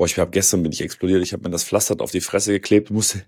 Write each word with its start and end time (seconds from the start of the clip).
Boah, 0.00 0.06
ich 0.06 0.18
habe 0.18 0.30
gestern 0.30 0.62
bin 0.62 0.72
ich 0.72 0.80
explodiert. 0.80 1.22
Ich 1.22 1.34
habe 1.34 1.42
mir 1.42 1.50
das 1.50 1.62
Pflaster 1.62 2.00
auf 2.00 2.10
die 2.10 2.22
Fresse 2.22 2.52
geklebt, 2.52 2.90
musste, 2.90 3.22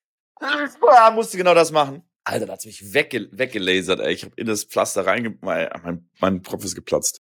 ah, 0.40 1.12
musste 1.12 1.36
genau 1.36 1.54
das 1.54 1.70
machen. 1.70 2.02
Alter, 2.24 2.46
da 2.46 2.54
hat's 2.54 2.66
mich 2.66 2.92
wegge 2.92 3.28
weggelasert, 3.30 4.00
ey. 4.00 4.14
Ich 4.14 4.24
habe 4.24 4.34
in 4.34 4.48
das 4.48 4.64
Pflaster 4.64 5.06
reinge... 5.06 5.38
Mein, 5.42 5.68
mein, 5.84 6.10
mein 6.18 6.42
Kopf 6.42 6.64
ist 6.64 6.74
geplatzt. 6.74 7.17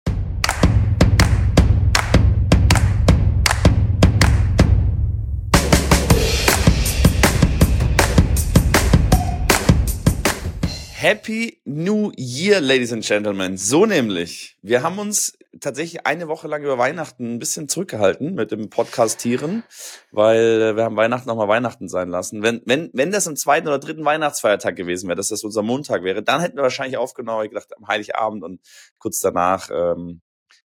Happy 11.05 11.61
New 11.67 12.13
Year, 12.17 12.63
Ladies 12.63 12.91
and 12.91 13.05
Gentlemen. 13.05 13.59
So 13.59 13.85
nämlich. 13.85 14.57
Wir 14.63 14.83
haben 14.83 14.99
uns 14.99 15.37
tatsächlich 15.61 16.07
eine 16.07 16.29
Woche 16.29 16.49
lang 16.49 16.63
über 16.63 16.79
Weihnachten 16.79 17.35
ein 17.35 17.39
bisschen 17.39 17.69
zurückgehalten 17.69 18.35
mit 18.35 18.51
dem 18.53 18.71
Podcastieren, 18.71 19.65
weil 20.13 20.63
äh, 20.63 20.77
wir 20.77 20.85
haben 20.85 20.97
Weihnachten 20.97 21.29
nochmal 21.29 21.49
Weihnachten 21.49 21.91
sein 21.91 22.09
lassen. 22.09 22.43
Wenn, 22.43 22.63
wenn, 22.65 22.89
wenn 22.95 23.13
das 23.13 23.29
am 23.29 23.37
zweiten 23.37 23.69
oder 23.69 23.79
dritten 23.79 24.03
Weihnachtsfeiertag 24.03 24.77
gewesen 24.77 25.09
wäre, 25.09 25.17
dass 25.17 25.29
das 25.29 25.45
unser 25.45 25.61
Montag 25.61 26.05
wäre, 26.05 26.23
dann 26.23 26.41
hätten 26.41 26.57
wir 26.57 26.63
wahrscheinlich 26.63 26.97
aufgenommen, 26.97 27.45
ich 27.45 27.51
gedacht, 27.51 27.77
am 27.77 27.87
Heiligabend 27.87 28.43
und 28.43 28.63
kurz 28.97 29.21
danach, 29.21 29.69
ähm, 29.71 30.23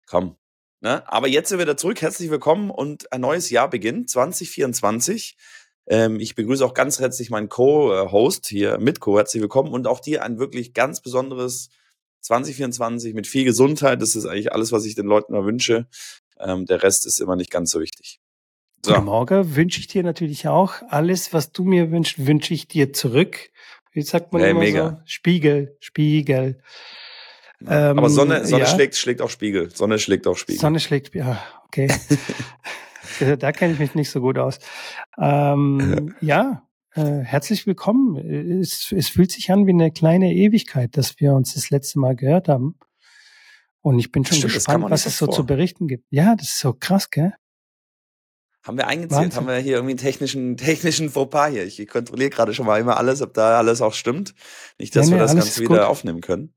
komm. 0.07 0.37
Ne? 0.81 1.07
Aber 1.07 1.27
jetzt 1.27 1.49
sind 1.49 1.59
wir 1.59 1.65
wieder 1.65 1.77
zurück. 1.77 2.01
Herzlich 2.01 2.31
willkommen 2.31 2.71
und 2.71 3.13
ein 3.13 3.21
neues 3.21 3.51
Jahr 3.51 3.69
beginnt, 3.69 4.09
2024. 4.09 5.37
Ähm, 5.87 6.19
ich 6.19 6.35
begrüße 6.35 6.65
auch 6.65 6.73
ganz 6.73 6.99
herzlich 6.99 7.29
meinen 7.29 7.49
Co-Host 7.49 8.47
hier, 8.47 8.77
mit 8.77 8.99
Co. 8.99 9.17
Herzlich 9.17 9.41
willkommen 9.41 9.71
und 9.71 9.87
auch 9.87 9.99
dir 9.99 10.23
ein 10.23 10.39
wirklich 10.39 10.73
ganz 10.73 11.01
besonderes 11.01 11.69
2024 12.21 13.13
mit 13.13 13.27
viel 13.27 13.43
Gesundheit. 13.43 14.01
Das 14.01 14.15
ist 14.15 14.25
eigentlich 14.25 14.53
alles, 14.53 14.71
was 14.71 14.85
ich 14.85 14.95
den 14.95 15.05
Leuten 15.05 15.33
mal 15.33 15.45
wünsche. 15.45 15.87
Ähm, 16.39 16.65
der 16.65 16.83
Rest 16.83 17.05
ist 17.05 17.19
immer 17.19 17.35
nicht 17.35 17.51
ganz 17.51 17.71
so 17.71 17.81
wichtig. 17.81 18.19
So. 18.85 18.93
Guten 18.93 19.05
Morgen 19.05 19.55
wünsche 19.55 19.79
ich 19.79 19.87
dir 19.87 20.03
natürlich 20.03 20.47
auch. 20.47 20.73
Alles, 20.89 21.33
was 21.33 21.51
du 21.51 21.63
mir 21.63 21.91
wünschst, 21.91 22.25
wünsche 22.25 22.53
ich 22.53 22.67
dir 22.67 22.93
zurück. 22.93 23.49
Wie 23.91 24.01
sagt 24.01 24.33
man 24.33 24.41
hey, 24.41 24.51
immer 24.51 24.61
mega. 24.61 24.89
so? 24.89 24.97
Spiegel, 25.05 25.77
Spiegel. 25.79 26.59
Ähm, 27.61 27.97
Aber 27.97 28.09
Sonne, 28.09 28.45
Sonne 28.45 28.63
ja. 28.63 28.69
schlägt, 28.69 28.95
schlägt 28.95 29.21
auch 29.21 29.29
Spiegel. 29.29 29.69
Sonne 29.73 29.99
schlägt 29.99 30.27
auch 30.27 30.35
Spiegel. 30.37 30.59
Sonne 30.59 30.79
schlägt, 30.79 31.13
ja, 31.13 31.41
okay. 31.65 31.87
da 33.39 33.51
kenne 33.51 33.73
ich 33.73 33.79
mich 33.79 33.95
nicht 33.95 34.09
so 34.09 34.21
gut 34.21 34.37
aus. 34.37 34.59
Ähm, 35.17 36.15
ja, 36.21 36.63
äh, 36.95 37.19
herzlich 37.19 37.65
willkommen. 37.65 38.17
Es, 38.17 38.91
es 38.91 39.09
fühlt 39.09 39.31
sich 39.31 39.51
an 39.51 39.65
wie 39.65 39.71
eine 39.71 39.91
kleine 39.91 40.33
Ewigkeit, 40.33 40.95
dass 40.97 41.19
wir 41.19 41.33
uns 41.33 41.55
das 41.55 41.69
letzte 41.69 41.99
Mal 41.99 42.15
gehört 42.15 42.47
haben. 42.47 42.77
Und 43.81 43.99
ich 43.99 44.11
bin 44.11 44.23
schon 44.25 44.37
Stimmt, 44.37 44.53
gespannt, 44.53 44.85
was 44.89 45.05
es 45.05 45.17
so 45.17 45.25
vor. 45.25 45.35
zu 45.35 45.45
berichten 45.45 45.87
gibt. 45.87 46.05
Ja, 46.09 46.35
das 46.35 46.49
ist 46.49 46.59
so 46.59 46.73
krass, 46.73 47.09
gell? 47.09 47.33
Haben 48.63 48.77
wir 48.77 48.87
eingezählt? 48.87 49.21
Wahnsinn. 49.23 49.37
Haben 49.37 49.47
wir 49.47 49.57
hier 49.57 49.73
irgendwie 49.73 49.91
einen 49.91 49.99
technischen, 49.99 50.55
technischen 50.57 51.09
Fauxpas 51.09 51.49
hier? 51.49 51.65
Ich 51.65 51.85
kontrolliere 51.87 52.29
gerade 52.29 52.53
schon 52.53 52.65
mal 52.65 52.79
immer 52.79 52.97
alles, 52.97 53.21
ob 53.21 53.33
da 53.33 53.57
alles 53.57 53.81
auch 53.81 53.93
stimmt. 53.93 54.33
Nicht, 54.79 54.95
dass 54.95 55.07
nee, 55.07 55.13
wir 55.13 55.19
das 55.19 55.35
Ganze 55.35 55.61
wieder 55.61 55.89
aufnehmen 55.89 56.21
können. 56.21 56.53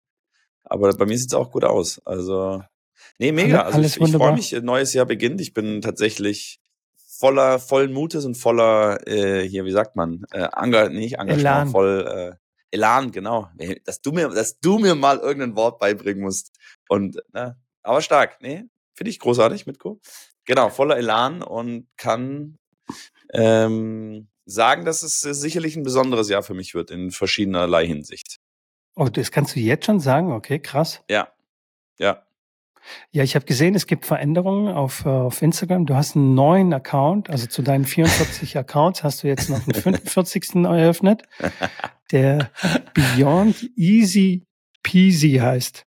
Aber 0.63 0.93
bei 0.97 1.07
mir 1.07 1.19
sieht 1.19 1.29
es 1.29 1.35
auch 1.35 1.51
gut 1.51 1.65
aus. 1.65 2.01
Also 2.05 2.63
Nee, 3.19 3.33
mega. 3.33 3.63
Also 3.63 3.81
ich, 3.81 4.01
ich 4.01 4.13
freue 4.13 4.35
mich, 4.35 4.53
neues 4.63 4.93
Jahr 4.93 5.07
beginnt. 5.07 5.41
Ich 5.41 5.55
bin 5.55 5.81
tatsächlich 5.81 6.61
voller, 7.19 7.59
vollen 7.59 7.93
Mutes 7.93 8.25
und 8.25 8.37
voller, 8.37 9.07
äh, 9.07 9.49
hier, 9.49 9.65
wie 9.65 9.73
sagt 9.73 9.97
man, 9.97 10.25
äh, 10.33 10.49
Anger, 10.53 10.89
nicht 10.91 11.15
Engagement, 11.15 11.41
Elan. 11.41 11.69
voll 11.69 12.07
äh, 12.07 12.37
Elan, 12.71 13.13
genau. 13.13 13.49
Dass 13.85 14.03
du 14.03 14.13
mir, 14.13 14.29
dass 14.29 14.61
du 14.61 14.79
mir 14.79 14.95
mal 14.95 15.19
irgendein 15.19 15.57
Wort 15.57 15.79
beibringen 15.79 16.23
musst. 16.23 16.53
Und, 16.89 17.23
ne, 17.33 17.57
aber 17.83 18.03
stark, 18.03 18.39
nee, 18.43 18.65
finde 18.95 19.11
ich 19.11 19.19
großartig, 19.19 19.67
Mitko. 19.67 20.01
Genau, 20.45 20.69
voller 20.69 20.97
Elan 20.97 21.43
und 21.43 21.89
kann 21.97 22.59
ähm, 23.33 24.29
sagen, 24.45 24.85
dass 24.85 25.03
es 25.03 25.21
sicherlich 25.21 25.77
ein 25.77 25.83
besonderes 25.83 26.29
Jahr 26.29 26.43
für 26.43 26.55
mich 26.55 26.75
wird 26.75 26.91
in 26.91 27.11
verschiedenerlei 27.11 27.87
Hinsicht. 27.87 28.39
Oh, 28.95 29.09
das 29.09 29.31
kannst 29.31 29.57
du 29.57 29.61
jetzt 29.61 29.87
schon 29.87 30.01
sagen? 30.01 30.33
Okay, 30.33 30.59
krass. 30.59 31.03
Ja, 31.11 31.29
ja. 31.99 32.23
Ja, 33.11 33.23
ich 33.23 33.35
habe 33.35 33.45
gesehen, 33.45 33.75
es 33.75 33.87
gibt 33.87 34.07
Veränderungen 34.07 34.73
auf, 34.73 35.05
äh, 35.05 35.09
auf 35.09 35.43
Instagram. 35.43 35.87
Du 35.87 35.95
hast 35.95 36.17
einen 36.17 36.35
neuen 36.35 36.73
Account, 36.73 37.31
also 37.31 37.47
zu 37.47 37.63
deinen 37.63 37.85
44 37.85 38.57
Accounts 38.59 39.03
hast 39.03 39.23
du 39.23 39.29
jetzt 39.29 39.49
noch 39.51 39.63
einen 39.67 39.75
45. 39.75 40.65
eröffnet, 40.65 41.23
der 42.13 42.51
Beyond 42.95 43.71
Easy 43.77 44.45
Peasy 44.83 45.39
heißt. 45.43 45.85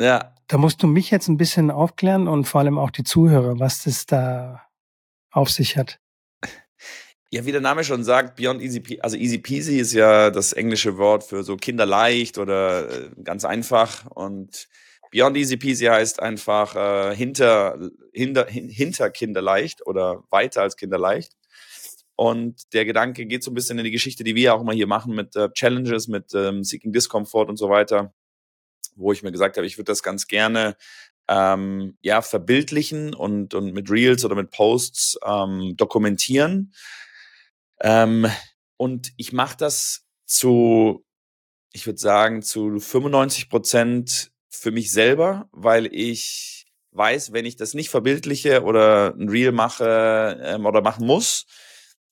Ja. 0.00 0.34
Da 0.46 0.58
musst 0.58 0.82
du 0.82 0.86
mich 0.86 1.10
jetzt 1.10 1.28
ein 1.28 1.36
bisschen 1.36 1.70
aufklären 1.70 2.26
und 2.26 2.44
vor 2.44 2.60
allem 2.60 2.78
auch 2.78 2.90
die 2.90 3.04
Zuhörer, 3.04 3.60
was 3.60 3.84
das 3.84 4.06
da 4.06 4.62
auf 5.30 5.50
sich 5.50 5.76
hat. 5.76 6.00
Ja, 7.32 7.46
wie 7.46 7.52
der 7.52 7.60
Name 7.60 7.84
schon 7.84 8.02
sagt, 8.02 8.34
Beyond 8.34 8.60
Easy 8.60 8.80
Peasy, 8.80 9.00
also 9.00 9.16
Easy 9.16 9.38
Peasy 9.38 9.78
ist 9.78 9.92
ja 9.92 10.30
das 10.30 10.52
englische 10.52 10.98
Wort 10.98 11.22
für 11.22 11.44
so 11.44 11.56
kinderleicht 11.56 12.38
oder 12.38 12.90
äh, 12.90 13.10
ganz 13.22 13.44
einfach 13.44 14.06
und 14.06 14.68
Beyond 15.10 15.36
Easy 15.36 15.56
Peasy 15.56 15.86
heißt 15.86 16.20
einfach 16.20 16.76
äh, 16.76 17.16
hinter, 17.16 17.78
hinter, 18.12 18.46
hinter 18.46 19.10
Kinderleicht 19.10 19.86
oder 19.86 20.22
weiter 20.30 20.62
als 20.62 20.76
Kinderleicht. 20.76 21.32
Und 22.14 22.74
der 22.74 22.84
Gedanke 22.84 23.26
geht 23.26 23.42
so 23.42 23.50
ein 23.50 23.54
bisschen 23.54 23.78
in 23.78 23.84
die 23.84 23.90
Geschichte, 23.90 24.24
die 24.24 24.34
wir 24.34 24.54
auch 24.54 24.60
immer 24.60 24.74
hier 24.74 24.86
machen 24.86 25.14
mit 25.14 25.34
äh, 25.36 25.50
Challenges, 25.52 26.06
mit 26.06 26.34
ähm, 26.34 26.62
Seeking 26.62 26.92
Discomfort 26.92 27.48
und 27.48 27.56
so 27.56 27.70
weiter, 27.70 28.12
wo 28.94 29.10
ich 29.12 29.22
mir 29.22 29.32
gesagt 29.32 29.56
habe, 29.56 29.66
ich 29.66 29.78
würde 29.78 29.90
das 29.90 30.02
ganz 30.02 30.26
gerne 30.26 30.76
ähm, 31.28 31.96
ja 32.02 32.20
verbildlichen 32.20 33.14
und, 33.14 33.54
und 33.54 33.72
mit 33.72 33.90
Reels 33.90 34.24
oder 34.24 34.34
mit 34.34 34.50
Posts 34.50 35.20
ähm, 35.24 35.76
dokumentieren. 35.76 36.74
Ähm, 37.80 38.26
und 38.76 39.12
ich 39.16 39.32
mache 39.32 39.56
das 39.56 40.06
zu, 40.26 41.04
ich 41.72 41.86
würde 41.86 41.98
sagen, 41.98 42.42
zu 42.42 42.78
95 42.78 43.48
Prozent 43.48 44.30
für 44.50 44.70
mich 44.70 44.92
selber, 44.92 45.48
weil 45.52 45.86
ich 45.86 46.66
weiß, 46.92 47.32
wenn 47.32 47.46
ich 47.46 47.56
das 47.56 47.74
nicht 47.74 47.88
verbildliche 47.88 48.62
oder 48.64 49.14
ein 49.14 49.28
Reel 49.28 49.52
mache 49.52 50.38
ähm, 50.42 50.66
oder 50.66 50.82
machen 50.82 51.06
muss, 51.06 51.46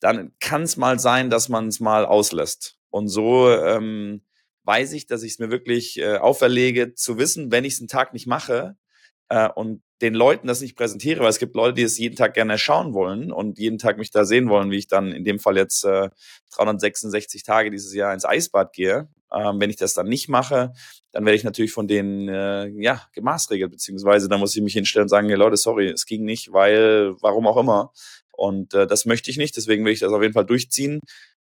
dann 0.00 0.32
kann 0.41 0.62
es 0.62 0.77
mal 0.77 0.98
sein, 0.98 1.31
dass 1.31 1.48
man 1.48 1.69
es 1.69 1.81
mal 1.81 2.06
auslässt. 2.06 2.77
Und 2.91 3.09
so 3.09 3.50
ähm, 3.50 4.22
weiß 4.62 4.93
ich, 4.93 5.06
dass 5.06 5.22
ich 5.22 5.32
es 5.32 5.38
mir 5.38 5.50
wirklich 5.50 5.98
äh, 5.98 6.16
auferlege, 6.16 6.94
zu 6.94 7.19
wissen, 7.19 7.50
wenn 7.50 7.65
ich 7.65 7.75
es 7.75 7.81
einen 7.81 7.88
Tag 7.88 8.12
nicht 8.12 8.27
mache 8.27 8.77
äh, 9.28 9.49
und 9.49 9.83
den 10.00 10.15
Leuten 10.15 10.47
das 10.47 10.61
nicht 10.61 10.77
präsentiere, 10.77 11.21
weil 11.21 11.31
es 11.31 11.39
gibt 11.39 11.56
Leute, 11.56 11.75
die 11.75 11.83
es 11.83 11.99
jeden 11.99 12.16
Tag 12.16 12.34
gerne 12.34 12.56
schauen 12.56 12.94
wollen 12.94 13.33
und 13.33 13.59
jeden 13.59 13.78
Tag 13.78 13.99
mich 13.99 14.11
da 14.11 14.25
sehen 14.25 14.49
wollen, 14.49 14.71
wie 14.71 14.78
ich 14.78 14.87
dann 14.87 15.12
in 15.12 15.25
dem 15.25 15.39
Fall 15.39 15.56
jetzt 15.56 15.84
äh, 15.84 16.11
366 16.55 17.43
Tage 17.43 17.71
dieses 17.71 17.93
Jahr 17.94 18.15
ins 18.15 18.25
Eisbad 18.25 18.72
gehe. 18.72 19.09
Ähm, 19.33 19.61
wenn 19.61 19.71
ich 19.71 19.77
das 19.77 19.94
dann 19.94 20.09
nicht 20.09 20.28
mache, 20.28 20.72
dann 21.12 21.25
werde 21.25 21.37
ich 21.37 21.44
natürlich 21.44 21.72
von 21.72 21.89
denen 21.89 22.28
äh, 22.28 22.69
ja 22.83 23.03
gemaßregelt, 23.12 23.71
beziehungsweise 23.71 24.28
da 24.28 24.39
muss 24.39 24.56
ich 24.56 24.62
mich 24.62 24.72
hinstellen 24.72 25.05
und 25.05 25.09
sagen, 25.11 25.28
hey 25.28 25.37
Leute, 25.37 25.56
sorry, 25.56 25.89
es 25.89 26.06
ging 26.06 26.25
nicht, 26.25 26.53
weil, 26.53 27.15
warum 27.21 27.47
auch 27.47 27.59
immer. 27.59 27.93
Und 28.33 28.72
äh, 28.72 28.87
das 28.87 29.05
möchte 29.05 29.31
ich 29.31 29.37
nicht, 29.37 29.56
deswegen 29.56 29.84
will 29.84 29.93
ich 29.93 30.00
das 30.00 30.12
auf 30.12 30.22
jeden 30.22 30.33
Fall 30.33 30.47
durchziehen. 30.47 31.00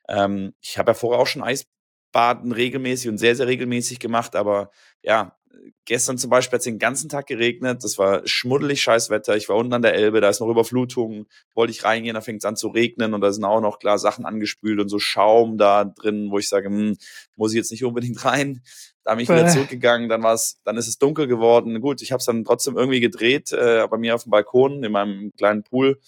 Ähm, 0.09 0.53
ich 0.61 0.77
habe 0.77 0.91
ja 0.91 0.93
vorher 0.93 1.21
auch 1.21 1.27
schon 1.27 1.41
Eisbaden 1.41 2.51
regelmäßig 2.51 3.09
und 3.09 3.17
sehr, 3.17 3.35
sehr 3.35 3.47
regelmäßig 3.47 3.99
gemacht, 3.99 4.35
aber 4.35 4.71
ja, 5.01 5.37
gestern 5.85 6.17
zum 6.17 6.29
Beispiel 6.29 6.55
hat 6.55 6.61
es 6.61 6.65
den 6.65 6.79
ganzen 6.79 7.09
Tag 7.09 7.27
geregnet. 7.27 7.83
Das 7.83 7.97
war 7.97 8.21
schmuddelig 8.25 8.81
Scheißwetter. 8.81 9.35
Ich 9.35 9.49
war 9.49 9.57
unten 9.57 9.73
an 9.73 9.81
der 9.81 9.93
Elbe, 9.93 10.21
da 10.21 10.29
ist 10.29 10.39
noch 10.39 10.49
Überflutung. 10.49 11.27
Wollte 11.53 11.71
ich 11.71 11.83
reingehen, 11.83 12.15
da 12.15 12.21
fängt 12.21 12.39
es 12.39 12.45
an 12.45 12.55
zu 12.55 12.69
regnen 12.69 13.13
und 13.13 13.21
da 13.21 13.31
sind 13.31 13.43
auch 13.43 13.61
noch 13.61 13.79
klar 13.79 13.97
Sachen 13.97 14.25
angespült 14.25 14.79
und 14.79 14.89
so 14.89 14.99
Schaum 14.99 15.57
da 15.57 15.85
drin, 15.85 16.29
wo 16.31 16.37
ich 16.37 16.49
sage, 16.49 16.67
hm, 16.67 16.97
muss 17.35 17.51
ich 17.51 17.57
jetzt 17.57 17.71
nicht 17.71 17.83
unbedingt 17.83 18.23
rein. 18.25 18.61
Da 19.03 19.15
bin 19.15 19.23
ich 19.23 19.29
wieder 19.29 19.47
zurückgegangen, 19.47 20.09
dann 20.09 20.21
war's, 20.21 20.61
dann 20.63 20.77
ist 20.77 20.87
es 20.87 20.99
dunkel 20.99 21.25
geworden. 21.25 21.81
Gut, 21.81 22.01
ich 22.03 22.11
habe 22.11 22.19
es 22.19 22.25
dann 22.25 22.43
trotzdem 22.43 22.77
irgendwie 22.77 22.99
gedreht, 22.99 23.51
äh, 23.51 23.87
bei 23.89 23.97
mir 23.97 24.13
auf 24.13 24.23
dem 24.23 24.29
Balkon 24.29 24.83
in 24.83 24.91
meinem 24.91 25.31
kleinen 25.37 25.63
Pool. 25.63 25.99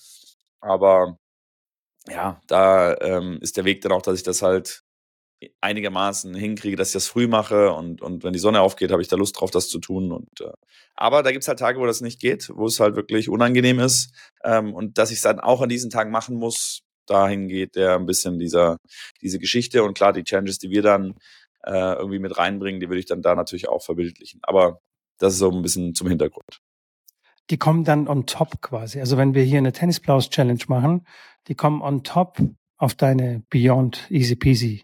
Aber 0.60 1.18
ja, 2.08 2.40
da 2.48 2.96
ähm, 3.02 3.40
ist 3.42 3.58
der 3.58 3.66
Weg 3.66 3.82
dann 3.82 3.92
auch, 3.92 4.02
dass 4.02 4.16
ich 4.16 4.24
das 4.24 4.42
halt 4.42 4.83
einigermaßen 5.62 6.34
hinkriege, 6.34 6.78
dass 6.78 6.90
ich 6.90 6.94
das 6.94 7.08
früh 7.08 7.28
mache 7.28 7.74
und, 7.74 8.02
und 8.02 8.24
wenn 8.24 8.34
die 8.34 8.40
Sonne 8.40 8.62
aufgeht, 8.62 8.92
habe 8.92 9.02
ich 9.02 9.08
da 9.08 9.16
Lust 9.16 9.40
drauf, 9.40 9.52
das 9.52 9.68
zu 9.68 9.80
tun. 9.80 10.12
Und, 10.12 10.42
äh, 10.42 10.52
aber 10.96 11.24
da 11.24 11.32
gibt 11.32 11.44
es 11.44 11.48
halt 11.48 11.60
Tage, 11.60 11.80
wo 11.80 11.86
das 11.86 12.02
nicht 12.02 12.20
geht, 12.20 12.50
wo 12.54 12.66
es 12.66 12.80
halt 12.80 12.96
wirklich 12.96 13.30
unangenehm 13.30 13.80
ist 13.80 14.14
ähm, 14.44 14.74
und 14.74 14.98
dass 14.98 15.12
ich 15.12 15.18
es 15.18 15.24
dann 15.24 15.40
auch 15.40 15.62
an 15.62 15.70
diesen 15.70 15.90
Tagen 15.90 16.12
machen 16.12 16.36
muss, 16.36 16.82
dahin 17.06 17.48
geht 17.48 17.76
der 17.76 17.96
ein 17.96 18.06
bisschen 18.06 18.40
dieser, 18.40 18.78
diese 19.22 19.40
Geschichte 19.40 19.84
und 19.84 19.96
klar, 19.96 20.14
die 20.14 20.24
Challenges, 20.24 20.60
die 20.60 20.70
wir 20.70 20.82
dann 20.82 21.16
äh, 21.66 21.94
irgendwie 21.94 22.20
mit 22.20 22.38
reinbringen, 22.38 22.80
die 22.80 22.88
würde 22.88 23.00
ich 23.00 23.06
dann 23.06 23.22
da 23.22 23.36
natürlich 23.36 23.68
auch 23.68 23.84
verbildlichen. 23.84 24.40
Aber 24.44 24.80
das 25.20 25.34
ist 25.34 25.40
so 25.40 25.52
ein 25.52 25.62
bisschen 25.62 25.94
zum 25.94 26.08
Hintergrund. 26.08 26.62
Die 27.50 27.58
kommen 27.58 27.84
dann 27.84 28.08
on 28.08 28.26
top 28.26 28.62
quasi. 28.62 29.00
Also 29.00 29.18
wenn 29.18 29.34
wir 29.34 29.44
hier 29.44 29.58
eine 29.58 29.74
Tennisplaus 29.74 30.30
Challenge 30.30 30.64
machen, 30.68 31.06
die 31.48 31.56
kommen 31.56 31.82
on 31.82 32.04
top 32.04 32.40
auf 32.78 32.96
deine 32.96 33.44
Beyond 33.50 34.10
Easy 34.10 34.36
Peasy 34.36 34.84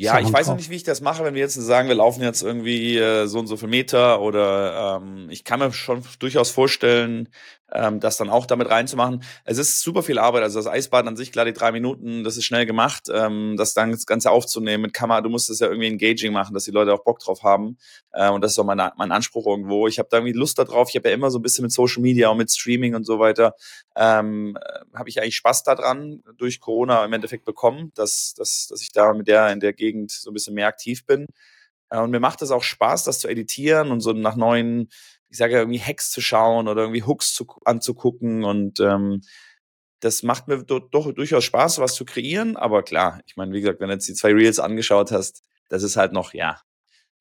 Ja, 0.00 0.20
ich 0.20 0.32
weiß 0.32 0.46
noch 0.46 0.56
nicht, 0.56 0.70
wie 0.70 0.76
ich 0.76 0.84
das 0.84 1.00
mache, 1.00 1.24
wenn 1.24 1.34
wir 1.34 1.40
jetzt 1.40 1.54
sagen, 1.54 1.88
wir 1.88 1.96
laufen 1.96 2.22
jetzt 2.22 2.42
irgendwie 2.42 2.96
äh, 2.96 3.26
so 3.26 3.40
und 3.40 3.48
so 3.48 3.56
viel 3.56 3.68
Meter 3.68 4.20
oder 4.20 5.00
ähm, 5.02 5.28
ich 5.28 5.42
kann 5.42 5.58
mir 5.58 5.72
schon 5.72 6.04
durchaus 6.20 6.52
vorstellen, 6.52 7.28
ähm, 7.72 8.00
das 8.00 8.16
dann 8.16 8.30
auch 8.30 8.46
damit 8.46 8.70
reinzumachen. 8.70 9.22
Es 9.44 9.58
ist 9.58 9.80
super 9.82 10.02
viel 10.02 10.18
Arbeit, 10.18 10.42
also 10.42 10.58
das 10.58 10.66
Eisbaden 10.66 11.08
an 11.08 11.16
sich, 11.16 11.32
klar, 11.32 11.44
die 11.44 11.52
drei 11.52 11.72
Minuten, 11.72 12.24
das 12.24 12.36
ist 12.36 12.44
schnell 12.44 12.64
gemacht, 12.64 13.08
ähm, 13.12 13.56
das 13.58 13.74
dann 13.74 13.90
das 13.90 14.06
Ganze 14.06 14.30
aufzunehmen 14.30 14.82
mit 14.82 14.94
Kamera, 14.94 15.20
du 15.20 15.28
musst 15.28 15.50
das 15.50 15.58
ja 15.60 15.68
irgendwie 15.68 15.88
engaging 15.88 16.32
machen, 16.32 16.54
dass 16.54 16.64
die 16.64 16.70
Leute 16.70 16.94
auch 16.94 17.04
Bock 17.04 17.18
drauf 17.18 17.42
haben 17.42 17.76
äh, 18.12 18.30
und 18.30 18.42
das 18.42 18.52
ist 18.52 18.58
auch 18.58 18.64
mein, 18.64 18.80
mein 18.96 19.12
Anspruch 19.12 19.46
irgendwo. 19.46 19.86
Ich 19.86 19.98
habe 19.98 20.08
da 20.10 20.18
irgendwie 20.18 20.38
Lust 20.38 20.58
darauf, 20.58 20.88
ich 20.90 20.96
habe 20.96 21.08
ja 21.08 21.14
immer 21.14 21.30
so 21.30 21.38
ein 21.38 21.42
bisschen 21.42 21.62
mit 21.62 21.72
Social 21.72 22.02
Media 22.02 22.28
und 22.28 22.38
mit 22.38 22.50
Streaming 22.50 22.94
und 22.94 23.04
so 23.04 23.18
weiter, 23.18 23.54
ähm, 23.96 24.56
äh, 24.56 24.96
habe 24.96 25.08
ich 25.08 25.20
eigentlich 25.20 25.36
Spaß 25.36 25.64
daran 25.64 26.22
durch 26.36 26.60
Corona 26.60 27.04
im 27.04 27.12
Endeffekt 27.12 27.44
bekommen, 27.44 27.92
dass, 27.94 28.34
dass, 28.34 28.68
dass 28.70 28.80
ich 28.80 28.92
da 28.92 29.12
mit 29.12 29.28
der 29.28 29.50
in 29.52 29.60
der 29.60 29.72
Gegend 29.72 29.87
so 30.08 30.30
ein 30.30 30.34
bisschen 30.34 30.54
mehr 30.54 30.66
aktiv 30.68 31.06
bin. 31.06 31.26
Äh, 31.90 31.98
und 32.00 32.10
mir 32.10 32.20
macht 32.20 32.42
es 32.42 32.50
auch 32.50 32.62
Spaß, 32.62 33.04
das 33.04 33.20
zu 33.20 33.28
editieren 33.28 33.90
und 33.90 34.00
so 34.00 34.12
nach 34.12 34.36
neuen, 34.36 34.88
ich 35.28 35.38
sage 35.38 35.54
ja 35.54 35.58
irgendwie 35.60 35.80
Hacks 35.80 36.10
zu 36.10 36.20
schauen 36.20 36.68
oder 36.68 36.82
irgendwie 36.82 37.02
Hooks 37.02 37.34
zu, 37.34 37.46
anzugucken 37.64 38.44
und 38.44 38.80
ähm, 38.80 39.22
das 40.00 40.22
macht 40.22 40.46
mir 40.48 40.62
do, 40.64 40.78
doch 40.78 41.12
durchaus 41.12 41.44
Spaß, 41.44 41.78
was 41.80 41.94
zu 41.94 42.04
kreieren. 42.04 42.56
Aber 42.56 42.82
klar, 42.82 43.20
ich 43.26 43.36
meine, 43.36 43.52
wie 43.52 43.60
gesagt, 43.60 43.80
wenn 43.80 43.88
du 43.88 43.94
jetzt 43.94 44.08
die 44.08 44.14
zwei 44.14 44.32
Reels 44.32 44.60
angeschaut 44.60 45.10
hast, 45.10 45.42
das 45.68 45.82
ist 45.82 45.96
halt 45.96 46.12
noch, 46.12 46.34
ja, 46.34 46.60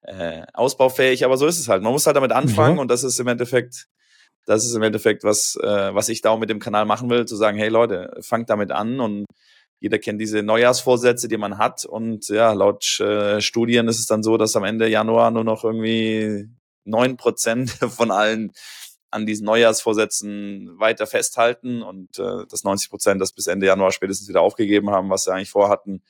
äh, 0.02 0.44
ausbaufähig, 0.54 1.26
aber 1.26 1.38
so 1.38 1.48
ist 1.48 1.60
es 1.60 1.68
halt. 1.68 1.82
Man 1.82 1.92
muss 1.92 2.06
halt 2.06 2.16
damit 2.16 2.32
anfangen 2.32 2.76
Ja. 2.76 2.82
und 2.82 2.90
das 2.90 3.04
ist 3.04 3.20
im 3.20 3.28
Endeffekt, 3.28 3.88
das 4.46 4.64
ist 4.64 4.76
im 4.76 4.84
Endeffekt 4.84 5.24
was, 5.24 5.58
äh, 5.62 5.94
was 5.94 6.08
ich 6.08 6.22
da 6.22 6.30
auch 6.30 6.40
mit 6.40 6.50
dem 6.50 6.60
Kanal 6.60 6.86
machen 6.86 7.10
will, 7.10 7.26
zu 7.26 7.36
sagen, 7.36 7.58
hey 7.58 7.70
Leute, 7.70 8.16
fangt 8.22 8.50
damit 8.50 8.72
an 8.72 9.00
und 9.00 9.26
jeder 9.80 10.00
kennt 10.00 10.20
diese 10.20 10.44
Neujahrsvorsätze, 10.44 11.28
die 11.28 11.38
man 11.38 11.58
hat 11.58 11.86
und 11.86 12.30
ja, 12.30 12.54
laut 12.54 13.00
äh, 13.00 13.42
Studien 13.42 13.88
ist 13.88 14.00
es 14.00 14.08
dann 14.08 14.24
so, 14.24 14.38
dass 14.38 14.56
am 14.56 14.64
Ende 14.64 14.88
Januar 14.88 15.32
nur 15.32 15.44
noch 15.44 15.64
irgendwie 15.64 16.50
neun 16.84 17.18
Prozent 17.18 17.70
von 17.90 18.12
allen 18.12 18.52
an 19.10 19.26
diesen 19.26 19.46
Neujahrsvorsätzen 19.46 20.80
weiter 20.80 21.08
festhalten 21.08 21.82
und 21.82 22.20
äh, 22.20 22.46
dass 22.50 22.64
90 22.64 22.90
Prozent 22.90 23.22
das 23.22 23.32
bis 23.32 23.48
Ende 23.48 23.68
Januar 23.68 23.92
spätestens 23.92 24.28
wieder 24.28 24.42
aufgegeben 24.42 24.90
haben, 24.90 25.10
was 25.10 25.24
sie 25.24 25.34
eigentlich 25.34 25.50
vorhatten. 25.50 26.02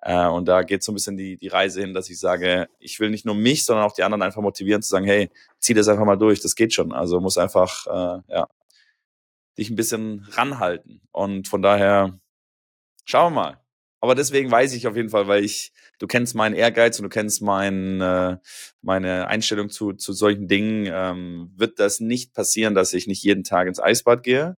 Äh, 0.00 0.26
und 0.26 0.46
da 0.46 0.62
geht 0.62 0.82
so 0.82 0.92
ein 0.92 0.94
bisschen 0.94 1.16
die, 1.16 1.36
die 1.36 1.48
Reise 1.48 1.80
hin, 1.80 1.92
dass 1.92 2.08
ich 2.08 2.18
sage, 2.18 2.68
ich 2.78 2.98
will 2.98 3.10
nicht 3.10 3.26
nur 3.26 3.34
mich, 3.34 3.64
sondern 3.64 3.84
auch 3.84 3.92
die 3.92 4.02
anderen 4.02 4.22
einfach 4.22 4.40
motivieren 4.40 4.82
zu 4.82 4.88
sagen, 4.88 5.04
hey, 5.04 5.30
zieh 5.58 5.74
das 5.74 5.88
einfach 5.88 6.04
mal 6.04 6.16
durch, 6.16 6.40
das 6.40 6.54
geht 6.54 6.72
schon. 6.72 6.92
Also 6.92 7.20
muss 7.20 7.38
einfach, 7.38 7.86
äh, 7.86 8.22
ja, 8.32 8.48
dich 9.58 9.70
ein 9.70 9.76
bisschen 9.76 10.26
ranhalten. 10.32 11.00
Und 11.12 11.48
von 11.48 11.62
daher, 11.62 12.18
schauen 13.06 13.32
wir 13.32 13.42
mal. 13.42 13.60
Aber 14.00 14.14
deswegen 14.14 14.50
weiß 14.50 14.74
ich 14.74 14.86
auf 14.86 14.96
jeden 14.96 15.08
Fall, 15.08 15.26
weil 15.26 15.44
ich, 15.44 15.72
du 15.98 16.06
kennst 16.06 16.34
meinen 16.34 16.54
Ehrgeiz 16.54 16.98
und 16.98 17.04
du 17.04 17.08
kennst 17.08 17.40
mein, 17.42 18.00
äh, 18.00 18.36
meine 18.82 19.28
Einstellung 19.28 19.70
zu, 19.70 19.94
zu 19.94 20.12
solchen 20.12 20.48
Dingen, 20.48 20.86
ähm, 20.92 21.50
wird 21.56 21.80
das 21.80 22.00
nicht 22.00 22.34
passieren, 22.34 22.74
dass 22.74 22.92
ich 22.92 23.06
nicht 23.06 23.22
jeden 23.22 23.42
Tag 23.42 23.68
ins 23.68 23.80
Eisbad 23.80 24.22
gehe. 24.22 24.56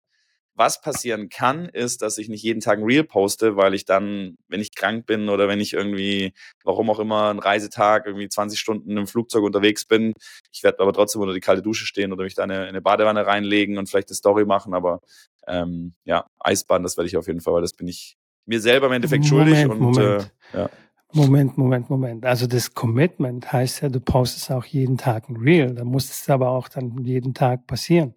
Was 0.56 0.82
passieren 0.82 1.30
kann, 1.30 1.70
ist, 1.70 2.02
dass 2.02 2.18
ich 2.18 2.30
nicht 2.30 2.42
jeden 2.44 2.62
Tag 2.62 2.80
ein 2.80 2.84
Reel 2.86 3.04
poste, 3.04 3.58
weil 3.58 3.76
ich 3.76 3.86
dann, 3.86 4.38
wenn 4.48 4.60
ich 4.60 4.74
krank 4.74 5.06
bin 5.06 5.30
oder 5.30 5.48
wenn 5.48 5.60
ich 5.60 5.74
irgendwie, 5.74 6.34
warum 6.64 6.90
auch 6.90 7.00
immer, 7.00 7.30
einen 7.30 7.38
Reisetag, 7.38 8.08
irgendwie 8.08 8.28
20 8.28 8.60
Stunden 8.60 8.98
im 8.98 9.06
Flugzeug 9.06 9.44
unterwegs 9.44 9.86
bin, 9.86 10.14
ich 10.52 10.64
werde 10.64 10.80
aber 10.80 10.94
trotzdem 10.94 11.22
unter 11.22 11.36
die 11.36 11.42
kalte 11.42 11.62
Dusche 11.62 11.86
stehen 11.86 12.12
oder 12.12 12.24
mich 12.24 12.34
da 12.34 12.44
in 12.44 12.52
eine, 12.52 12.64
in 12.64 12.70
eine 12.70 12.82
Badewanne 12.82 13.28
reinlegen 13.28 13.78
und 13.78 13.88
vielleicht 13.88 14.10
eine 14.10 14.16
Story 14.16 14.46
machen, 14.46 14.74
aber 14.74 15.02
ähm, 15.48 15.94
ja, 16.06 16.26
Eisbahn, 16.40 16.82
das 16.82 16.98
werde 16.98 17.08
ich 17.08 17.18
auf 17.18 17.28
jeden 17.28 17.42
Fall, 17.42 17.54
weil 17.54 17.62
das 17.62 17.74
bin 17.74 17.88
ich 17.88 18.18
mir 18.48 18.60
selber 18.60 18.88
im 18.88 18.94
Endeffekt 18.94 19.26
schuldig 19.26 19.66
Moment, 19.66 19.72
und 19.72 19.80
Moment. 19.80 20.32
Äh, 20.54 20.58
ja. 20.58 20.70
Moment, 21.14 21.58
Moment, 21.58 21.90
Moment. 21.90 22.26
Also 22.26 22.48
das 22.48 22.74
Commitment 22.74 23.52
heißt 23.52 23.82
ja, 23.82 23.90
du 23.90 24.00
postest 24.00 24.52
auch 24.52 24.66
jeden 24.66 24.98
Tag 24.98 25.30
ein 25.30 25.38
Reel. 25.38 25.74
Da 25.74 25.84
muss 25.84 26.10
es 26.10 26.30
aber 26.30 26.50
auch 26.50 26.68
dann 26.68 27.04
jeden 27.04 27.34
Tag 27.34 27.66
passieren. 27.68 28.16